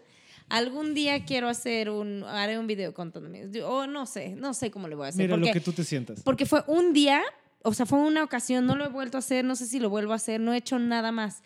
Algún 0.49 0.95
día 0.95 1.25
quiero 1.25 1.49
hacer 1.49 1.91
un... 1.91 2.23
Haré 2.25 2.59
un 2.59 2.67
video 2.67 2.95
contándome. 2.95 3.47
O 3.65 3.87
no 3.87 4.07
sé, 4.07 4.37
no 4.37 4.55
sé 4.55 4.71
cómo 4.71 4.87
le 4.89 4.95
voy 4.95 5.07
a 5.07 5.09
hacer. 5.09 5.23
Mira, 5.27 5.35
porque, 5.37 5.49
lo 5.49 5.53
que 5.55 5.61
tú 5.61 5.73
te 5.73 5.83
sientas. 5.85 6.23
porque 6.23 6.47
fue 6.47 6.63
un 6.69 6.93
día, 6.93 7.21
o 7.63 7.75
sea, 7.75 7.85
fue 7.87 7.99
una 7.99 8.23
ocasión, 8.23 8.65
no 8.67 8.77
lo 8.77 8.85
he 8.85 8.89
vuelto 8.89 9.17
a 9.17 9.21
hacer, 9.21 9.45
no 9.45 9.57
sé 9.57 9.67
si 9.67 9.81
lo 9.81 9.91
vuelvo 9.91 10.13
a 10.13 10.17
hacer, 10.17 10.41
no 10.41 10.53
he 10.53 10.59
hecho 10.59 10.79
nada 10.79 11.11
más. 11.11 11.43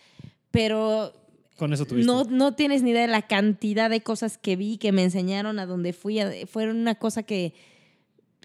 Pero 0.50 1.12
Con 1.56 1.72
eso 1.72 1.86
tuviste. 1.86 2.06
no, 2.12 2.24
no 2.24 2.54
tienes 2.54 2.82
ni 2.82 2.90
idea 2.90 3.02
de 3.02 3.08
la 3.08 3.22
cantidad 3.22 3.88
de 3.88 4.02
cosas 4.02 4.36
que 4.36 4.56
vi, 4.56 4.76
que 4.76 4.92
me 4.92 5.02
enseñaron, 5.04 5.58
a 5.58 5.66
donde 5.66 5.92
fui. 5.92 6.18
a- 6.20 6.30
fueron 6.46 6.76
una 6.76 6.94
cosa 6.96 7.22
que 7.22 7.54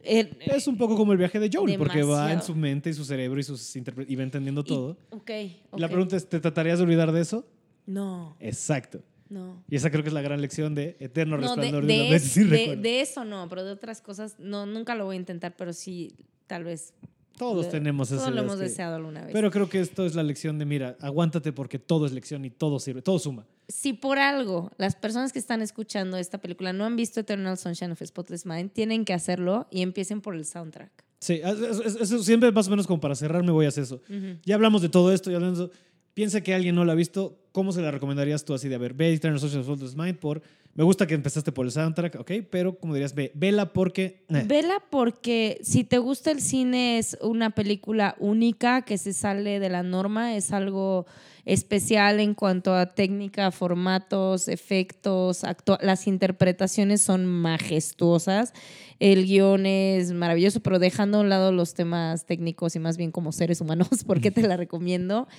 El- 0.03 0.37
Es 0.39 0.67
un 0.67 0.77
poco 0.77 0.95
como 0.95 1.13
el 1.13 1.17
viaje 1.17 1.39
de 1.39 1.49
Joel, 1.51 1.77
porque 1.79 2.03
va 2.03 2.31
en 2.31 2.41
su 2.43 2.53
mente 2.53 2.91
y 2.91 2.93
su 2.93 3.03
cerebro 3.03 3.39
y, 3.39 3.43
sus 3.43 3.75
y 3.75 3.81
va 4.15 4.21
entendiendo 4.23 4.61
y- 4.61 4.69
todo. 4.69 4.97
ok, 5.09 5.31
La 5.77 5.87
pregunta 5.89 6.15
es, 6.15 6.29
¿te 6.29 6.39
tratarías 6.39 6.77
de 6.77 6.83
olvidar 6.83 7.11
de 7.11 7.21
eso? 7.21 7.43
No, 7.87 8.37
Exacto. 8.39 9.01
No. 9.29 9.63
Y 9.69 9.75
esa 9.75 9.89
creo 9.89 10.03
que 10.03 10.09
es 10.09 10.13
la 10.13 10.21
gran 10.21 10.41
lección 10.41 10.75
de 10.75 10.97
Eterno 10.99 11.37
No, 11.37 11.41
de, 11.41 11.47
Resplandor 11.47 11.85
de, 11.85 11.93
de 11.93 12.15
es- 12.15 12.35
de- 12.35 12.75
de 12.75 13.01
eso 13.01 13.25
no, 13.25 13.47
pero 13.49 13.63
de 13.63 13.71
otras 13.71 14.01
cosas, 14.01 14.35
no, 14.39 14.65
nunca 14.65 14.95
lo 14.95 15.05
voy 15.05 15.15
a 15.15 15.19
intentar, 15.19 15.55
pero 15.57 15.73
sí, 15.73 16.13
tal 16.47 16.63
vez. 16.63 16.93
Todos 17.37 17.65
lo- 17.65 17.71
tenemos 17.71 18.07
Todos 18.09 18.21
esa 18.21 18.31
lo 18.31 18.41
hemos 18.41 18.55
que- 18.55 18.63
deseado 18.63 18.95
alguna 18.95 19.23
vez. 19.25 19.33
Pero 19.33 19.51
creo 19.51 19.67
que 19.67 19.81
esto 19.81 20.05
es 20.05 20.15
la 20.15 20.23
lección 20.23 20.57
de, 20.57 20.63
mira, 20.65 20.95
aguántate 21.01 21.51
porque 21.51 21.79
todo 21.79 22.05
es 22.05 22.13
lección 22.13 22.45
y 22.45 22.49
todo 22.49 22.79
sirve, 22.79 23.01
todo 23.01 23.19
suma. 23.19 23.45
si 23.67 23.93
por 23.93 24.19
algo 24.19 24.71
las 24.77 24.95
personas 24.95 25.33
que 25.33 25.39
están 25.39 25.61
escuchando 25.63 26.17
esta 26.17 26.37
película 26.37 26.71
no 26.71 26.85
han 26.85 26.95
visto 26.95 27.19
Eternal 27.19 27.57
Sunshine 27.57 27.91
of 27.91 28.01
a 28.01 28.05
Spotless 28.05 28.45
Mind, 28.45 28.71
tienen 28.71 29.03
que 29.05 29.11
hacerlo 29.13 29.67
y 29.71 29.81
empiecen 29.81 30.21
por 30.21 30.35
el 30.35 30.45
soundtrack. 30.45 31.03
Sí, 31.19 31.41
eso, 31.43 31.83
eso- 31.83 31.99
eso 32.03 32.23
siempre 32.23 32.51
más 32.51 32.67
o 32.67 32.69
menos 32.69 32.85
como 32.87 33.01
para 33.01 33.15
cerrar 33.15 33.43
me 33.43 33.51
voy 33.51 33.65
a 33.65 33.69
hacer 33.69 33.83
eso. 33.83 34.01
Ya 34.45 34.55
hablamos 34.55 34.81
de 34.83 34.89
todo 34.89 35.11
esto, 35.11 35.29
ya 35.31 35.37
hablamos 35.37 35.57
de 35.57 35.65
eso. 35.65 35.73
Piensa 36.13 36.39
que 36.41 36.53
alguien 36.53 36.75
no 36.75 36.85
la 36.85 36.93
ha 36.93 36.95
visto, 36.95 37.37
¿cómo 37.55 37.71
se 37.71 37.81
la 37.81 37.89
recomendarías 37.89 38.43
tú 38.43 38.53
así 38.53 38.67
de, 38.67 38.75
a 38.75 38.77
ver, 38.77 38.93
ve 38.93 39.13
Eternal 39.13 39.39
Social 39.39 39.63
Spotless 39.63 39.95
Mind 39.95 40.17
por... 40.17 40.41
Me 40.73 40.83
gusta 40.83 41.07
que 41.07 41.13
empezaste 41.13 41.53
por 41.53 41.65
el 41.65 41.71
soundtrack, 41.71 42.19
¿ok? 42.19 42.31
Pero 42.49 42.77
como 42.77 42.93
dirías, 42.93 43.15
ve, 43.15 43.31
vela 43.33 43.71
porque... 43.71 44.25
eh. 44.27 44.43
Vela 44.45 44.83
porque 44.89 45.57
si 45.63 45.85
te 45.85 45.97
gusta 45.97 46.31
el 46.31 46.41
cine 46.41 46.97
es 46.97 47.17
una 47.21 47.51
película 47.51 48.17
única 48.19 48.81
que 48.81 48.97
se 48.97 49.13
sale 49.13 49.61
de 49.61 49.69
la 49.69 49.83
norma, 49.83 50.35
es 50.35 50.51
algo 50.51 51.05
especial 51.45 52.19
en 52.19 52.33
cuanto 52.33 52.75
a 52.75 52.93
técnica, 52.93 53.51
formatos, 53.51 54.49
efectos, 54.49 55.43
las 55.79 56.07
interpretaciones 56.07 57.01
son 57.01 57.25
majestuosas, 57.25 58.51
el 58.99 59.25
guion 59.25 59.65
es 59.65 60.11
maravilloso, 60.11 60.59
pero 60.59 60.77
dejando 60.77 61.19
a 61.19 61.21
un 61.21 61.29
lado 61.29 61.53
los 61.53 61.73
temas 61.73 62.25
técnicos 62.25 62.75
y 62.75 62.79
más 62.79 62.97
bien 62.97 63.11
como 63.11 63.31
seres 63.31 63.61
humanos, 63.61 63.87
porque 64.05 64.29
te 64.29 64.45
la 64.45 64.57
recomiendo. 64.57 65.29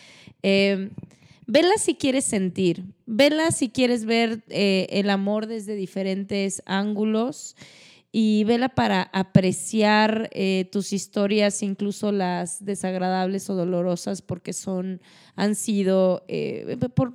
Eh, 0.42 0.88
Vela 1.48 1.78
si 1.78 1.94
quieres 1.94 2.24
sentir, 2.24 2.84
vela 3.06 3.52
si 3.52 3.68
quieres 3.68 4.04
ver 4.04 4.42
eh, 4.48 4.88
el 4.90 5.08
amor 5.10 5.46
desde 5.46 5.76
diferentes 5.76 6.60
ángulos 6.66 7.54
y 8.10 8.42
vela 8.44 8.70
para 8.70 9.02
apreciar 9.12 10.28
eh, 10.32 10.68
tus 10.72 10.92
historias, 10.92 11.62
incluso 11.62 12.10
las 12.10 12.64
desagradables 12.64 13.48
o 13.48 13.54
dolorosas, 13.54 14.22
porque 14.22 14.52
son, 14.52 15.00
han 15.36 15.54
sido, 15.54 16.24
eh, 16.26 16.78
por, 16.94 17.14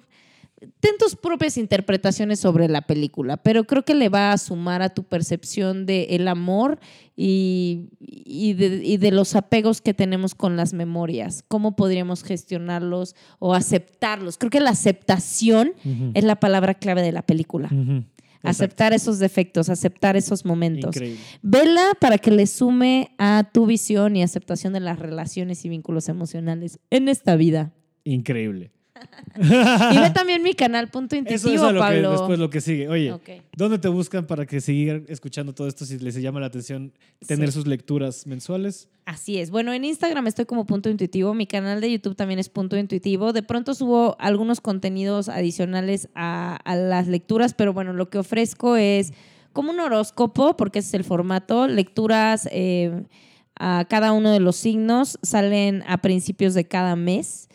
ten 0.80 0.98
tus 1.00 1.16
propias 1.16 1.58
interpretaciones 1.58 2.40
sobre 2.40 2.68
la 2.68 2.82
película, 2.82 3.38
pero 3.38 3.64
creo 3.64 3.84
que 3.84 3.96
le 3.96 4.10
va 4.10 4.32
a 4.32 4.38
sumar 4.38 4.82
a 4.82 4.90
tu 4.90 5.04
percepción 5.04 5.86
del 5.86 6.06
el 6.10 6.28
amor 6.28 6.80
y, 7.16 7.90
y, 8.00 8.54
de, 8.54 8.82
y 8.84 8.98
de 8.98 9.12
los 9.12 9.36
apegos 9.36 9.82
que 9.82 9.94
tenemos 9.94 10.36
con 10.36 10.58
las 10.58 10.74
memorias, 10.74 11.44
cómo 11.48 11.76
podríamos 11.76 12.24
gestionarlos 12.24 13.16
o 13.40 13.54
aceptarlos. 13.54 14.38
Creo 14.38 14.52
que 14.52 14.60
la 14.60 14.70
aceptación 14.70 15.74
es 16.14 16.24
la 16.24 16.40
palabra 16.40 16.76
clave 16.76 17.02
de 17.02 17.12
la 17.12 17.24
película. 17.24 17.70
Aceptar 18.44 18.94
esos 18.94 19.20
defectos, 19.20 19.70
aceptar 19.70 20.16
esos 20.16 20.46
momentos. 20.46 20.96
Increíble. 20.96 21.20
Vela 21.44 21.92
para 22.00 22.18
que 22.18 22.32
le 22.32 22.48
sume 22.48 23.12
a 23.20 23.50
tu 23.52 23.68
visión 23.68 24.16
y 24.16 24.24
aceptación 24.24 24.74
de 24.74 24.80
las 24.80 24.98
relaciones 24.98 25.64
y 25.66 25.70
vínculos 25.70 26.10
emocionales 26.10 26.80
en 26.90 27.08
esta 27.08 27.36
vida. 27.36 27.72
Increíble. 28.04 28.72
Y 29.36 29.98
ve 30.00 30.10
también 30.14 30.44
mi 30.44 30.54
canal 30.54 30.90
Punto 30.90 31.16
Eso 31.16 31.20
Intuitivo, 31.20 31.68
es 31.68 31.74
lo 31.74 31.80
que 31.82 31.88
Pablo. 31.88 32.12
después 32.12 32.40
lo 32.40 32.50
que 32.50 32.62
sigue. 32.62 32.88
Oye. 32.90 33.14
¿dónde 33.56 33.80
te 33.80 33.88
buscan 33.88 34.26
para 34.28 34.46
que 34.46 34.62
sigan 34.62 35.06
escuchando 35.08 35.54
todo 35.54 35.68
esto 35.68 35.86
si 35.86 35.98
les 36.00 36.16
llama 36.22 36.40
la 36.40 36.48
atención 36.48 36.92
tener 37.26 37.50
Sí. 37.50 37.54
sus 37.56 37.68
lecturas 37.68 38.28
mensuales? 38.28 38.90
Así 39.06 39.38
es. 39.40 39.50
Bueno, 39.52 39.74
en 39.74 39.84
Instagram 39.86 40.28
estoy 40.28 40.46
como 40.46 40.66
Punto 40.66 40.90
Intuitivo. 40.90 41.34
Mi 41.34 41.48
canal 41.48 41.82
de 41.82 41.92
YouTube 41.92 42.16
también 42.16 42.40
es 42.40 42.50
Punto 42.50 42.78
Intuitivo. 42.78 43.34
De 43.34 43.44
pronto 43.44 43.74
subo 43.74 44.16
algunos 44.20 44.62
contenidos 44.62 45.30
adicionales 45.30 46.10
a, 46.16 46.56
a 46.64 46.76
las 46.76 47.08
lecturas, 47.08 47.54
pero 47.54 47.74
bueno, 47.74 47.94
lo 47.94 48.10
que 48.10 48.18
ofrezco 48.20 48.76
es 48.76 49.14
como 49.54 49.72
un 49.72 49.80
horóscopo, 49.80 50.56
porque 50.56 50.80
ese 50.80 50.90
es 50.90 50.94
el 50.94 51.04
formato. 51.04 51.68
Lecturas 51.68 52.48
eh, 52.52 53.04
a 53.60 53.86
cada 53.90 54.12
uno 54.14 54.32
de 54.32 54.40
los 54.40 54.56
signos 54.56 55.20
salen 55.22 55.84
a 55.88 55.98
principios 56.02 56.54
de 56.54 56.66
cada 56.66 56.96
mes. 56.96 57.50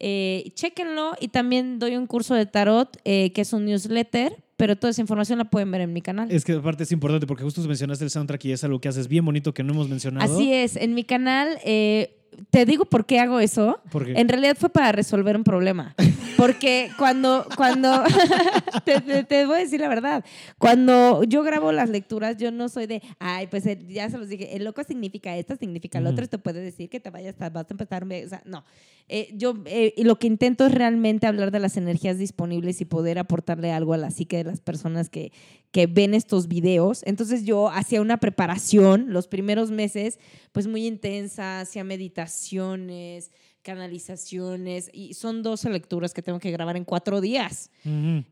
Eh, 0.00 0.50
chéquenlo 0.54 1.12
y 1.20 1.28
también 1.28 1.78
doy 1.78 1.96
un 1.96 2.06
curso 2.06 2.34
de 2.34 2.46
tarot 2.46 2.96
eh, 3.04 3.32
que 3.32 3.42
es 3.42 3.52
un 3.52 3.66
newsletter, 3.66 4.42
pero 4.56 4.76
toda 4.76 4.90
esa 4.92 5.02
información 5.02 5.38
la 5.38 5.44
pueden 5.44 5.70
ver 5.70 5.82
en 5.82 5.92
mi 5.92 6.00
canal. 6.00 6.30
Es 6.32 6.44
que 6.44 6.54
aparte 6.54 6.84
es 6.84 6.92
importante 6.92 7.26
porque 7.26 7.44
justo 7.44 7.60
mencionaste 7.62 8.04
el 8.04 8.10
soundtrack 8.10 8.44
y 8.46 8.52
es 8.52 8.64
algo 8.64 8.80
que 8.80 8.88
haces 8.88 9.08
bien 9.08 9.24
bonito 9.24 9.52
que 9.52 9.62
no 9.62 9.74
hemos 9.74 9.88
mencionado. 9.90 10.32
Así 10.32 10.52
es, 10.52 10.76
en 10.76 10.94
mi 10.94 11.04
canal, 11.04 11.58
eh, 11.64 12.16
te 12.48 12.64
digo 12.64 12.86
por 12.86 13.04
qué 13.04 13.20
hago 13.20 13.40
eso. 13.40 13.80
Porque 13.90 14.12
En 14.12 14.28
realidad 14.28 14.56
fue 14.58 14.70
para 14.70 14.92
resolver 14.92 15.36
un 15.36 15.44
problema. 15.44 15.94
Porque 16.40 16.90
cuando, 16.96 17.46
cuando 17.54 18.02
te, 18.86 19.00
te- 19.02 19.24
te 19.24 19.44
voy 19.44 19.56
a 19.56 19.58
decir 19.58 19.78
la 19.78 19.88
verdad, 19.88 20.24
cuando 20.58 21.22
yo 21.24 21.42
grabo 21.42 21.70
las 21.70 21.90
lecturas, 21.90 22.38
yo 22.38 22.50
no 22.50 22.70
soy 22.70 22.86
de, 22.86 23.02
ay, 23.18 23.46
pues 23.48 23.64
ya 23.88 24.08
se 24.08 24.16
los 24.16 24.28
dije, 24.28 24.56
el 24.56 24.64
loco 24.64 24.82
significa 24.82 25.36
esto, 25.36 25.54
significa 25.56 26.00
lo 26.00 26.06
Ujú. 26.06 26.12
otro, 26.14 26.24
esto 26.24 26.38
puede 26.38 26.62
decir 26.62 26.88
que 26.88 26.98
te 26.98 27.10
vayas, 27.10 27.36
vas 27.38 27.54
a 27.54 27.66
empezar, 27.70 28.04
o 28.04 28.28
sea, 28.28 28.42
no. 28.46 28.64
Eh, 29.12 29.28
yo 29.34 29.54
eh, 29.66 29.92
lo 29.98 30.18
que 30.18 30.28
intento 30.28 30.64
es 30.66 30.72
realmente 30.72 31.26
hablar 31.26 31.50
de 31.50 31.58
las 31.58 31.76
energías 31.76 32.16
disponibles 32.16 32.80
y 32.80 32.84
poder 32.84 33.18
aportarle 33.18 33.72
algo 33.72 33.92
a 33.92 33.96
la 33.98 34.10
psique 34.10 34.36
de 34.38 34.44
las 34.44 34.60
personas 34.60 35.10
que, 35.10 35.32
que 35.72 35.86
ven 35.88 36.14
estos 36.14 36.46
videos. 36.48 37.02
Entonces 37.04 37.44
yo 37.44 37.68
hacía 37.68 38.00
una 38.00 38.18
preparación 38.18 39.12
los 39.12 39.26
primeros 39.26 39.70
meses, 39.72 40.18
pues 40.52 40.68
muy 40.68 40.86
intensa, 40.86 41.60
hacía 41.60 41.82
meditaciones, 41.84 43.32
canalizaciones 43.62 44.90
y 44.92 45.14
son 45.14 45.42
12 45.42 45.70
lecturas 45.70 46.14
que 46.14 46.22
tengo 46.22 46.38
que 46.38 46.50
grabar 46.50 46.76
en 46.76 46.84
cuatro 46.84 47.20
días. 47.20 47.70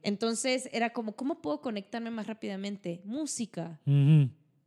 Entonces 0.02 0.68
era 0.72 0.90
como, 0.92 1.12
¿cómo 1.16 1.40
puedo 1.40 1.60
conectarme 1.60 2.10
más 2.10 2.26
rápidamente? 2.26 3.00
Música. 3.05 3.78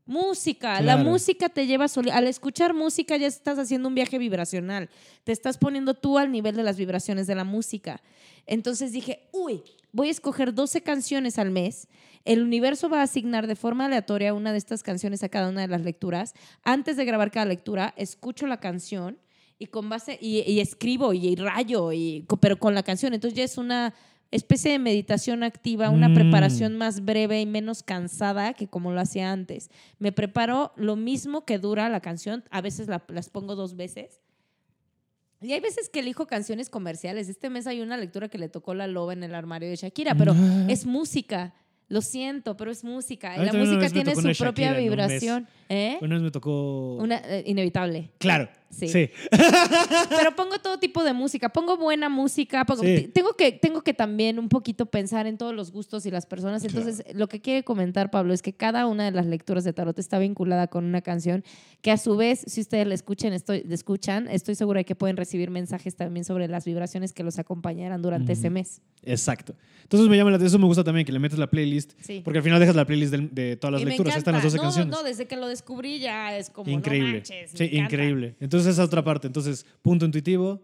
Música, 0.05 0.81
la 0.81 0.97
música 1.11 1.47
te 1.47 1.67
lleva 1.67 1.88
soli- 1.88 2.09
al 2.09 2.27
escuchar 2.27 2.73
música 2.73 3.15
ya 3.17 3.27
estás 3.27 3.57
haciendo 3.59 3.88
un 3.88 3.95
viaje 3.95 4.17
vibracional, 4.17 4.89
te 5.23 5.31
estás 5.31 5.57
poniendo 5.57 5.93
tú 5.93 6.17
al 6.17 6.31
nivel 6.31 6.55
de 6.55 6.63
las 6.63 6.75
vibraciones 6.75 7.27
de 7.27 7.35
la 7.35 7.43
música. 7.43 8.01
Entonces 8.47 8.91
dije, 8.91 9.29
uy, 9.31 9.61
voy 9.93 10.07
a 10.07 10.11
escoger 10.11 10.53
12 10.53 10.81
canciones 10.81 11.38
al 11.38 11.51
mes, 11.51 11.88
el 12.25 12.41
universo 12.41 12.89
va 12.89 12.99
a 12.99 13.03
asignar 13.03 13.47
de 13.47 13.55
forma 13.55 13.85
aleatoria 13.85 14.33
una 14.33 14.51
de 14.51 14.57
estas 14.57 14.83
canciones 14.83 15.23
a 15.23 15.29
cada 15.29 15.47
una 15.49 15.61
de 15.61 15.67
las 15.67 15.81
lecturas. 15.81 16.33
Antes 16.63 16.97
de 16.97 17.05
grabar 17.05 17.31
cada 17.31 17.45
lectura, 17.45 17.93
escucho 17.95 18.47
la 18.47 18.59
canción 18.59 19.17
y 19.61 19.67
con 19.67 19.88
base 19.89 20.17
y, 20.21 20.39
y 20.51 20.59
escribo 20.59 21.13
y, 21.13 21.35
rayo 21.35 21.91
y 21.93 22.25
pero 22.39 22.57
con 22.57 22.73
la 22.73 22.83
canción, 22.83 23.13
entonces 23.13 23.38
ya 23.38 23.43
es 23.43 23.57
una 23.57 23.93
especie 24.31 24.71
de 24.71 24.79
meditación 24.79 25.43
activa, 25.43 25.89
una 25.89 26.07
Mm. 26.09 26.13
preparación 26.15 26.77
más 26.77 27.03
breve 27.03 27.41
y 27.41 27.45
menos 27.45 27.83
cansada 27.83 28.53
que 28.53 28.67
como 28.67 28.91
lo 28.91 28.99
hacía 29.01 29.31
antes. 29.31 29.69
Me 29.99 30.11
preparo 30.11 30.71
lo 30.77 30.95
mismo 30.95 31.45
que 31.45 31.59
dura 31.59 31.89
la 31.89 31.99
canción, 31.99 32.43
a 32.49 32.61
veces 32.61 32.88
la- 32.88 33.03
las 33.09 33.29
pongo 33.29 33.55
dos 33.55 33.75
veces. 33.75 34.21
Y 35.41 35.53
hay 35.53 35.59
veces 35.59 35.89
que 35.89 35.99
elijo 35.99 36.27
canciones 36.27 36.69
comerciales. 36.69 37.27
Este 37.27 37.49
mes 37.49 37.67
hay 37.67 37.81
una 37.81 37.97
lectura 37.97 38.29
que 38.29 38.38
le 38.38 38.47
tocó 38.47 38.73
la 38.73 38.88
loba 38.88 39.13
en 39.13 39.23
el 39.23 39.33
armario 39.35 39.69
de 39.69 39.75
Shakira, 39.75 40.15
pero 40.15 40.33
Ah. 40.35 40.65
es 40.69 40.85
música. 40.85 41.53
Lo 41.89 42.01
siento, 42.01 42.55
pero 42.55 42.71
es 42.71 42.83
música. 42.85 43.33
A 43.33 43.35
Y 43.35 43.39
mí 43.39 43.45
la 43.47 43.51
una 43.51 43.59
música 43.63 43.79
vez 43.81 43.91
tiene 43.93 44.13
su 44.15 44.21
una 44.21 44.33
propia 44.33 44.67
Shakira 44.67 44.69
en 44.69 44.75
un 44.91 44.97
mes. 44.97 45.07
vibración. 45.09 45.47
¿Eh? 45.67 45.97
Una 45.99 46.15
vez 46.15 46.23
me 46.23 46.31
tocó... 46.31 46.95
Una, 46.97 47.17
eh, 47.17 47.43
inevitable. 47.47 48.11
Claro. 48.17 48.47
Sí. 48.72 48.88
Sí. 48.88 49.10
Pero 50.10 50.35
pongo 50.35 50.57
todo 50.60 50.80
tipo 50.80 51.03
de 51.03 51.14
música, 51.14 51.49
pongo 51.49 51.77
buena 51.77 52.10
música, 52.10 52.65
pongo- 52.65 52.81
Sí. 52.84 53.10
tengo, 53.14 53.34
que, 53.34 53.52
tengo 53.52 53.81
que 53.81 53.93
también 53.93 54.39
un 54.39 54.49
poquito 54.49 54.85
pensar 54.85 55.27
en 55.27 55.38
todos 55.38 55.53
los 55.53 55.72
gustos 55.72 56.06
y 56.06 56.11
las 56.11 56.26
personas. 56.26 56.64
Entonces, 56.64 57.03
lo 57.14 57.27
que 57.27 57.41
quiere 57.41 57.64
comentar 57.64 58.10
Pablo 58.11 58.34
es 58.34 58.41
que 58.41 58.53
cada 58.53 58.88
una 58.88 59.06
de 59.06 59.11
las 59.11 59.26
lecturas 59.26 59.64
de 59.64 59.73
tarot 59.73 59.98
está 59.99 60.19
vinculada 60.19 60.68
con 60.68 60.85
una 60.85 61.02
canción 61.02 61.43
que 61.81 61.91
a 61.91 61.98
su 61.98 62.15
vez, 62.15 62.43
si 62.48 62.61
ustedes 62.61 62.88
la 62.88 62.93
escuchan, 62.93 63.34
estoy, 63.34 63.64
la 63.68 63.73
escuchan, 63.76 64.27
estoy 64.27 64.56
segura 64.56 64.80
de 64.80 64.85
que 64.85 64.95
pueden 64.95 65.18
recibir 65.18 65.49
mensajes 65.49 65.95
también 65.95 66.23
sobre 66.26 66.48
las 66.48 66.65
vibraciones 66.65 67.11
que 67.14 67.23
los 67.23 67.39
acompañarán 67.39 68.02
durante 68.02 68.34
ese 68.34 68.49
mes. 68.49 68.81
Exacto. 69.03 69.56
Entonces 69.84 70.07
me 70.10 70.15
llama 70.15 70.30
la 70.30 70.38
atención, 70.38 70.56
eso 70.56 70.60
me 70.60 70.68
gusta 70.68 70.84
también 70.84 71.06
que 71.06 71.11
le 71.11 71.19
metes 71.19 71.38
la 71.39 71.48
playlist, 71.49 71.93
Sí. 72.02 72.22
porque 72.23 72.38
al 72.38 72.43
final 72.43 72.60
dejas 72.60 72.76
la 72.76 72.85
playlist 72.85 73.14
de, 73.14 73.56
todas 73.57 73.73
las 73.73 73.81
Y 73.81 73.85
lecturas, 73.85 74.15
están 74.15 74.35
las 74.35 74.43
encanta. 74.45 74.45
12 74.45 74.57
no, 74.57 74.64
canciones. 74.64 74.91
No, 74.91 75.03
desde 75.03 75.27
que 75.27 75.35
lo 75.35 75.48
descubrí 75.48 75.99
ya 75.99 76.38
es 76.38 76.49
como, 76.49 76.69
no 76.69 76.77
increíble. 76.77 77.14
manches, 77.14 77.52
me 77.53 77.57
sí, 77.57 77.76
increíble. 77.76 78.35
Entonces 78.39 78.60
esa 78.65 78.83
otra 78.83 79.03
parte. 79.03 79.27
Entonces, 79.27 79.65
punto 79.81 80.05
intuitivo. 80.05 80.61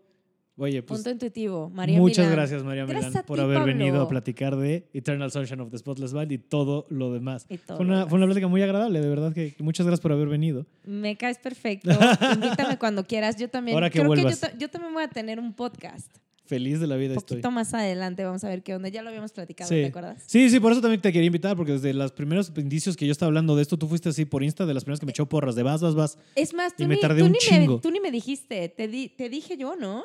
Oye, 0.60 0.82
pues 0.82 0.98
Punto 1.02 1.12
intuitivo. 1.12 1.70
María 1.70 2.00
muchas 2.00 2.26
Milán. 2.26 2.32
gracias 2.36 2.64
María 2.64 2.86
Gracias 2.88 3.12
Milán 3.12 3.26
por 3.28 3.38
ti, 3.38 3.44
haber 3.44 3.58
Pablo. 3.60 3.74
venido 3.78 4.02
a 4.02 4.08
platicar 4.10 4.56
de 4.56 4.90
Eternal 4.92 5.32
Sunshine 5.32 5.60
of 5.62 5.70
the 5.70 5.78
Spotless 5.78 6.14
Mind 6.14 6.32
y 6.32 6.40
todo 6.40 6.88
lo 6.90 7.14
demás. 7.14 7.46
Y 7.48 7.60
todo 7.60 7.78
Fue 7.78 7.86
una, 7.86 7.98
demás. 7.98 8.10
fue 8.10 8.18
una 8.18 8.26
plática 8.26 8.48
muy 8.48 8.64
agradable, 8.64 9.00
de 9.00 9.08
verdad 9.08 9.34
que 9.34 9.56
muchas 9.60 9.86
gracias 9.86 10.02
por 10.02 10.14
haber 10.14 10.28
venido. 10.30 10.66
Me 10.84 11.16
caes 11.16 11.38
perfecto. 11.38 11.92
Invítame 12.34 12.80
cuando 12.80 13.04
quieras. 13.06 13.36
Yo 13.36 13.50
también. 13.52 13.76
Ahora 13.76 13.92
que 13.92 14.00
creo 14.00 14.12
que 14.14 14.18
yo, 14.18 14.24
vuelvas. 14.24 14.58
yo 14.58 14.68
también 14.68 14.96
voy 14.96 15.04
a 15.04 15.10
tener 15.10 15.40
un 15.40 15.54
podcast. 15.54 16.12
Feliz 16.48 16.80
de 16.80 16.88
la 16.88 16.96
vida 16.96 17.12
Un 17.14 17.18
estoy. 17.18 17.38
poquito 17.38 17.52
más 17.52 17.74
adelante 17.74 18.24
vamos 18.24 18.44
a 18.44 18.50
ver 18.50 18.64
qué 18.64 18.74
onda. 18.76 18.90
Ya 18.90 19.02
lo 19.02 19.10
habíamos 19.10 19.32
platicado, 19.34 19.68
Sí. 19.70 19.76
¿te 19.76 19.86
acuerdas? 19.88 20.24
Sí, 20.26 20.50
sí, 20.50 20.60
por 20.60 20.72
eso 20.72 20.82
también 20.82 21.02
te 21.02 21.12
quería 21.12 21.28
invitar, 21.28 21.56
porque 21.58 21.74
desde 21.74 21.94
los 21.94 22.12
primeros 22.12 22.52
indicios 22.58 22.96
que 22.98 23.06
yo 23.06 23.12
estaba 23.12 23.28
hablando 23.28 23.56
de 23.56 23.62
esto, 23.62 23.78
tú 23.78 23.88
fuiste 23.88 24.10
así 24.10 24.26
por 24.26 24.44
Insta, 24.44 24.66
de 24.66 24.74
las 24.74 24.84
primeras 24.84 25.00
que 25.00 25.06
me 25.06 25.12
echó 25.12 25.28
porras, 25.28 25.56
de 25.56 25.64
vas, 25.64 25.82
vas, 25.82 25.96
vas. 25.96 26.18
Es 26.36 26.54
más, 26.54 26.74
Y 26.78 26.84
tú, 26.84 26.88
me 26.88 26.96
ni, 26.96 27.02
tardé 27.02 27.20
tú 27.20 27.26
un 27.26 27.32
ni 27.34 27.38
chingo. 27.40 27.76
me, 27.76 27.82
tú 27.82 27.92
ni 27.92 28.00
me 28.00 28.12
dijiste. 28.12 28.70
Te, 28.70 28.88
di- 28.88 29.10
te 29.10 29.30
dije 29.30 29.58
yo, 29.58 29.76
¿no? 29.76 30.04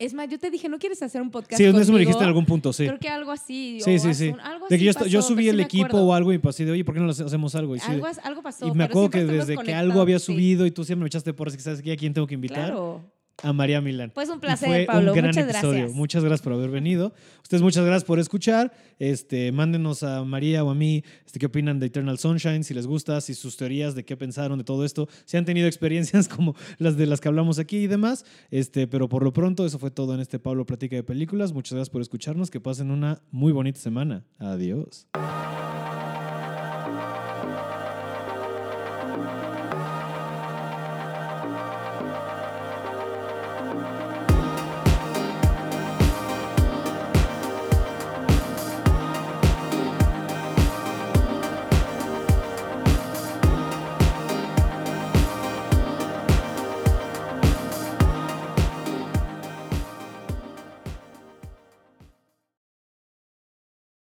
Es 0.00 0.14
más, 0.14 0.28
yo 0.28 0.38
te 0.38 0.48
dije, 0.48 0.68
¿no 0.68 0.78
quieres 0.78 1.02
hacer 1.02 1.20
un 1.20 1.28
podcast 1.28 1.58
Sí, 1.58 1.64
eso 1.64 1.92
me 1.92 1.98
dijiste 1.98 2.22
en 2.22 2.28
algún 2.28 2.44
punto, 2.46 2.72
sí. 2.72 2.86
Creo 2.86 3.00
que 3.00 3.08
algo 3.08 3.32
así. 3.32 3.80
Sí, 3.82 3.96
o 3.96 3.98
sí, 3.98 4.14
sí. 4.14 4.28
un- 4.28 4.38
algo 4.40 4.66
De 4.68 4.68
que 4.68 4.74
así 4.76 4.84
yo, 4.84 4.90
esta- 4.92 5.06
yo 5.08 5.22
subí 5.22 5.42
sí 5.42 5.48
el 5.48 5.56
me 5.56 5.62
equipo 5.64 5.96
o 5.96 6.14
algo 6.14 6.32
y 6.32 6.40
así 6.44 6.64
de, 6.64 6.70
oye, 6.70 6.84
¿por 6.84 6.94
qué 6.94 7.00
no 7.00 7.10
hacemos 7.10 7.54
algo? 7.56 7.74
Y, 7.74 7.80
sí, 7.80 7.86
Algo, 8.22 8.42
pasó. 8.42 8.68
y 8.68 8.70
me 8.72 8.84
acuerdo 8.84 9.10
que 9.10 9.24
desde 9.24 9.56
que 9.56 9.74
algo 9.74 10.00
había 10.00 10.20
subido 10.20 10.66
y 10.66 10.70
tú 10.70 10.84
siempre 10.84 11.02
me 11.02 11.08
echaste 11.08 11.32
porras, 11.32 11.56
que 11.56 11.62
sabes 11.62 11.82
que 11.82 11.90
a 11.90 11.96
quién 11.96 12.14
tengo 12.14 12.28
que 12.28 12.34
invitar. 12.34 12.66
Claro. 12.66 13.04
A 13.42 13.52
María 13.52 13.80
Milán. 13.80 14.10
Pues 14.14 14.28
un 14.28 14.40
placer, 14.40 14.68
fue 14.68 14.84
Pablo. 14.84 15.12
un 15.12 15.16
gran 15.16 15.30
Muchas 15.30 15.44
episodio. 15.44 15.78
gracias. 15.78 15.96
Muchas 15.96 16.24
gracias 16.24 16.42
por 16.42 16.52
haber 16.54 16.70
venido. 16.70 17.12
Ustedes 17.42 17.62
muchas 17.62 17.84
gracias 17.84 18.04
por 18.04 18.18
escuchar. 18.18 18.72
Este, 18.98 19.52
mándenos 19.52 20.02
a 20.02 20.24
María 20.24 20.64
o 20.64 20.70
a 20.70 20.74
mí 20.74 21.04
este, 21.24 21.38
qué 21.38 21.46
opinan 21.46 21.78
de 21.78 21.86
Eternal 21.86 22.18
Sunshine, 22.18 22.64
si 22.64 22.74
les 22.74 22.88
gusta, 22.88 23.20
si 23.20 23.34
sus 23.34 23.56
teorías 23.56 23.94
de 23.94 24.04
qué 24.04 24.16
pensaron 24.16 24.58
de 24.58 24.64
todo 24.64 24.84
esto, 24.84 25.08
si 25.24 25.36
han 25.36 25.44
tenido 25.44 25.68
experiencias 25.68 26.26
como 26.28 26.56
las 26.78 26.96
de 26.96 27.06
las 27.06 27.20
que 27.20 27.28
hablamos 27.28 27.60
aquí 27.60 27.76
y 27.76 27.86
demás. 27.86 28.24
Este, 28.50 28.88
pero 28.88 29.08
por 29.08 29.22
lo 29.22 29.32
pronto, 29.32 29.64
eso 29.64 29.78
fue 29.78 29.92
todo 29.92 30.14
en 30.14 30.20
este 30.20 30.40
Pablo 30.40 30.66
Platica 30.66 30.96
de 30.96 31.04
Películas. 31.04 31.52
Muchas 31.52 31.74
gracias 31.74 31.90
por 31.90 32.02
escucharnos. 32.02 32.50
Que 32.50 32.60
pasen 32.60 32.90
una 32.90 33.22
muy 33.30 33.52
bonita 33.52 33.78
semana. 33.78 34.24
Adiós. 34.38 35.06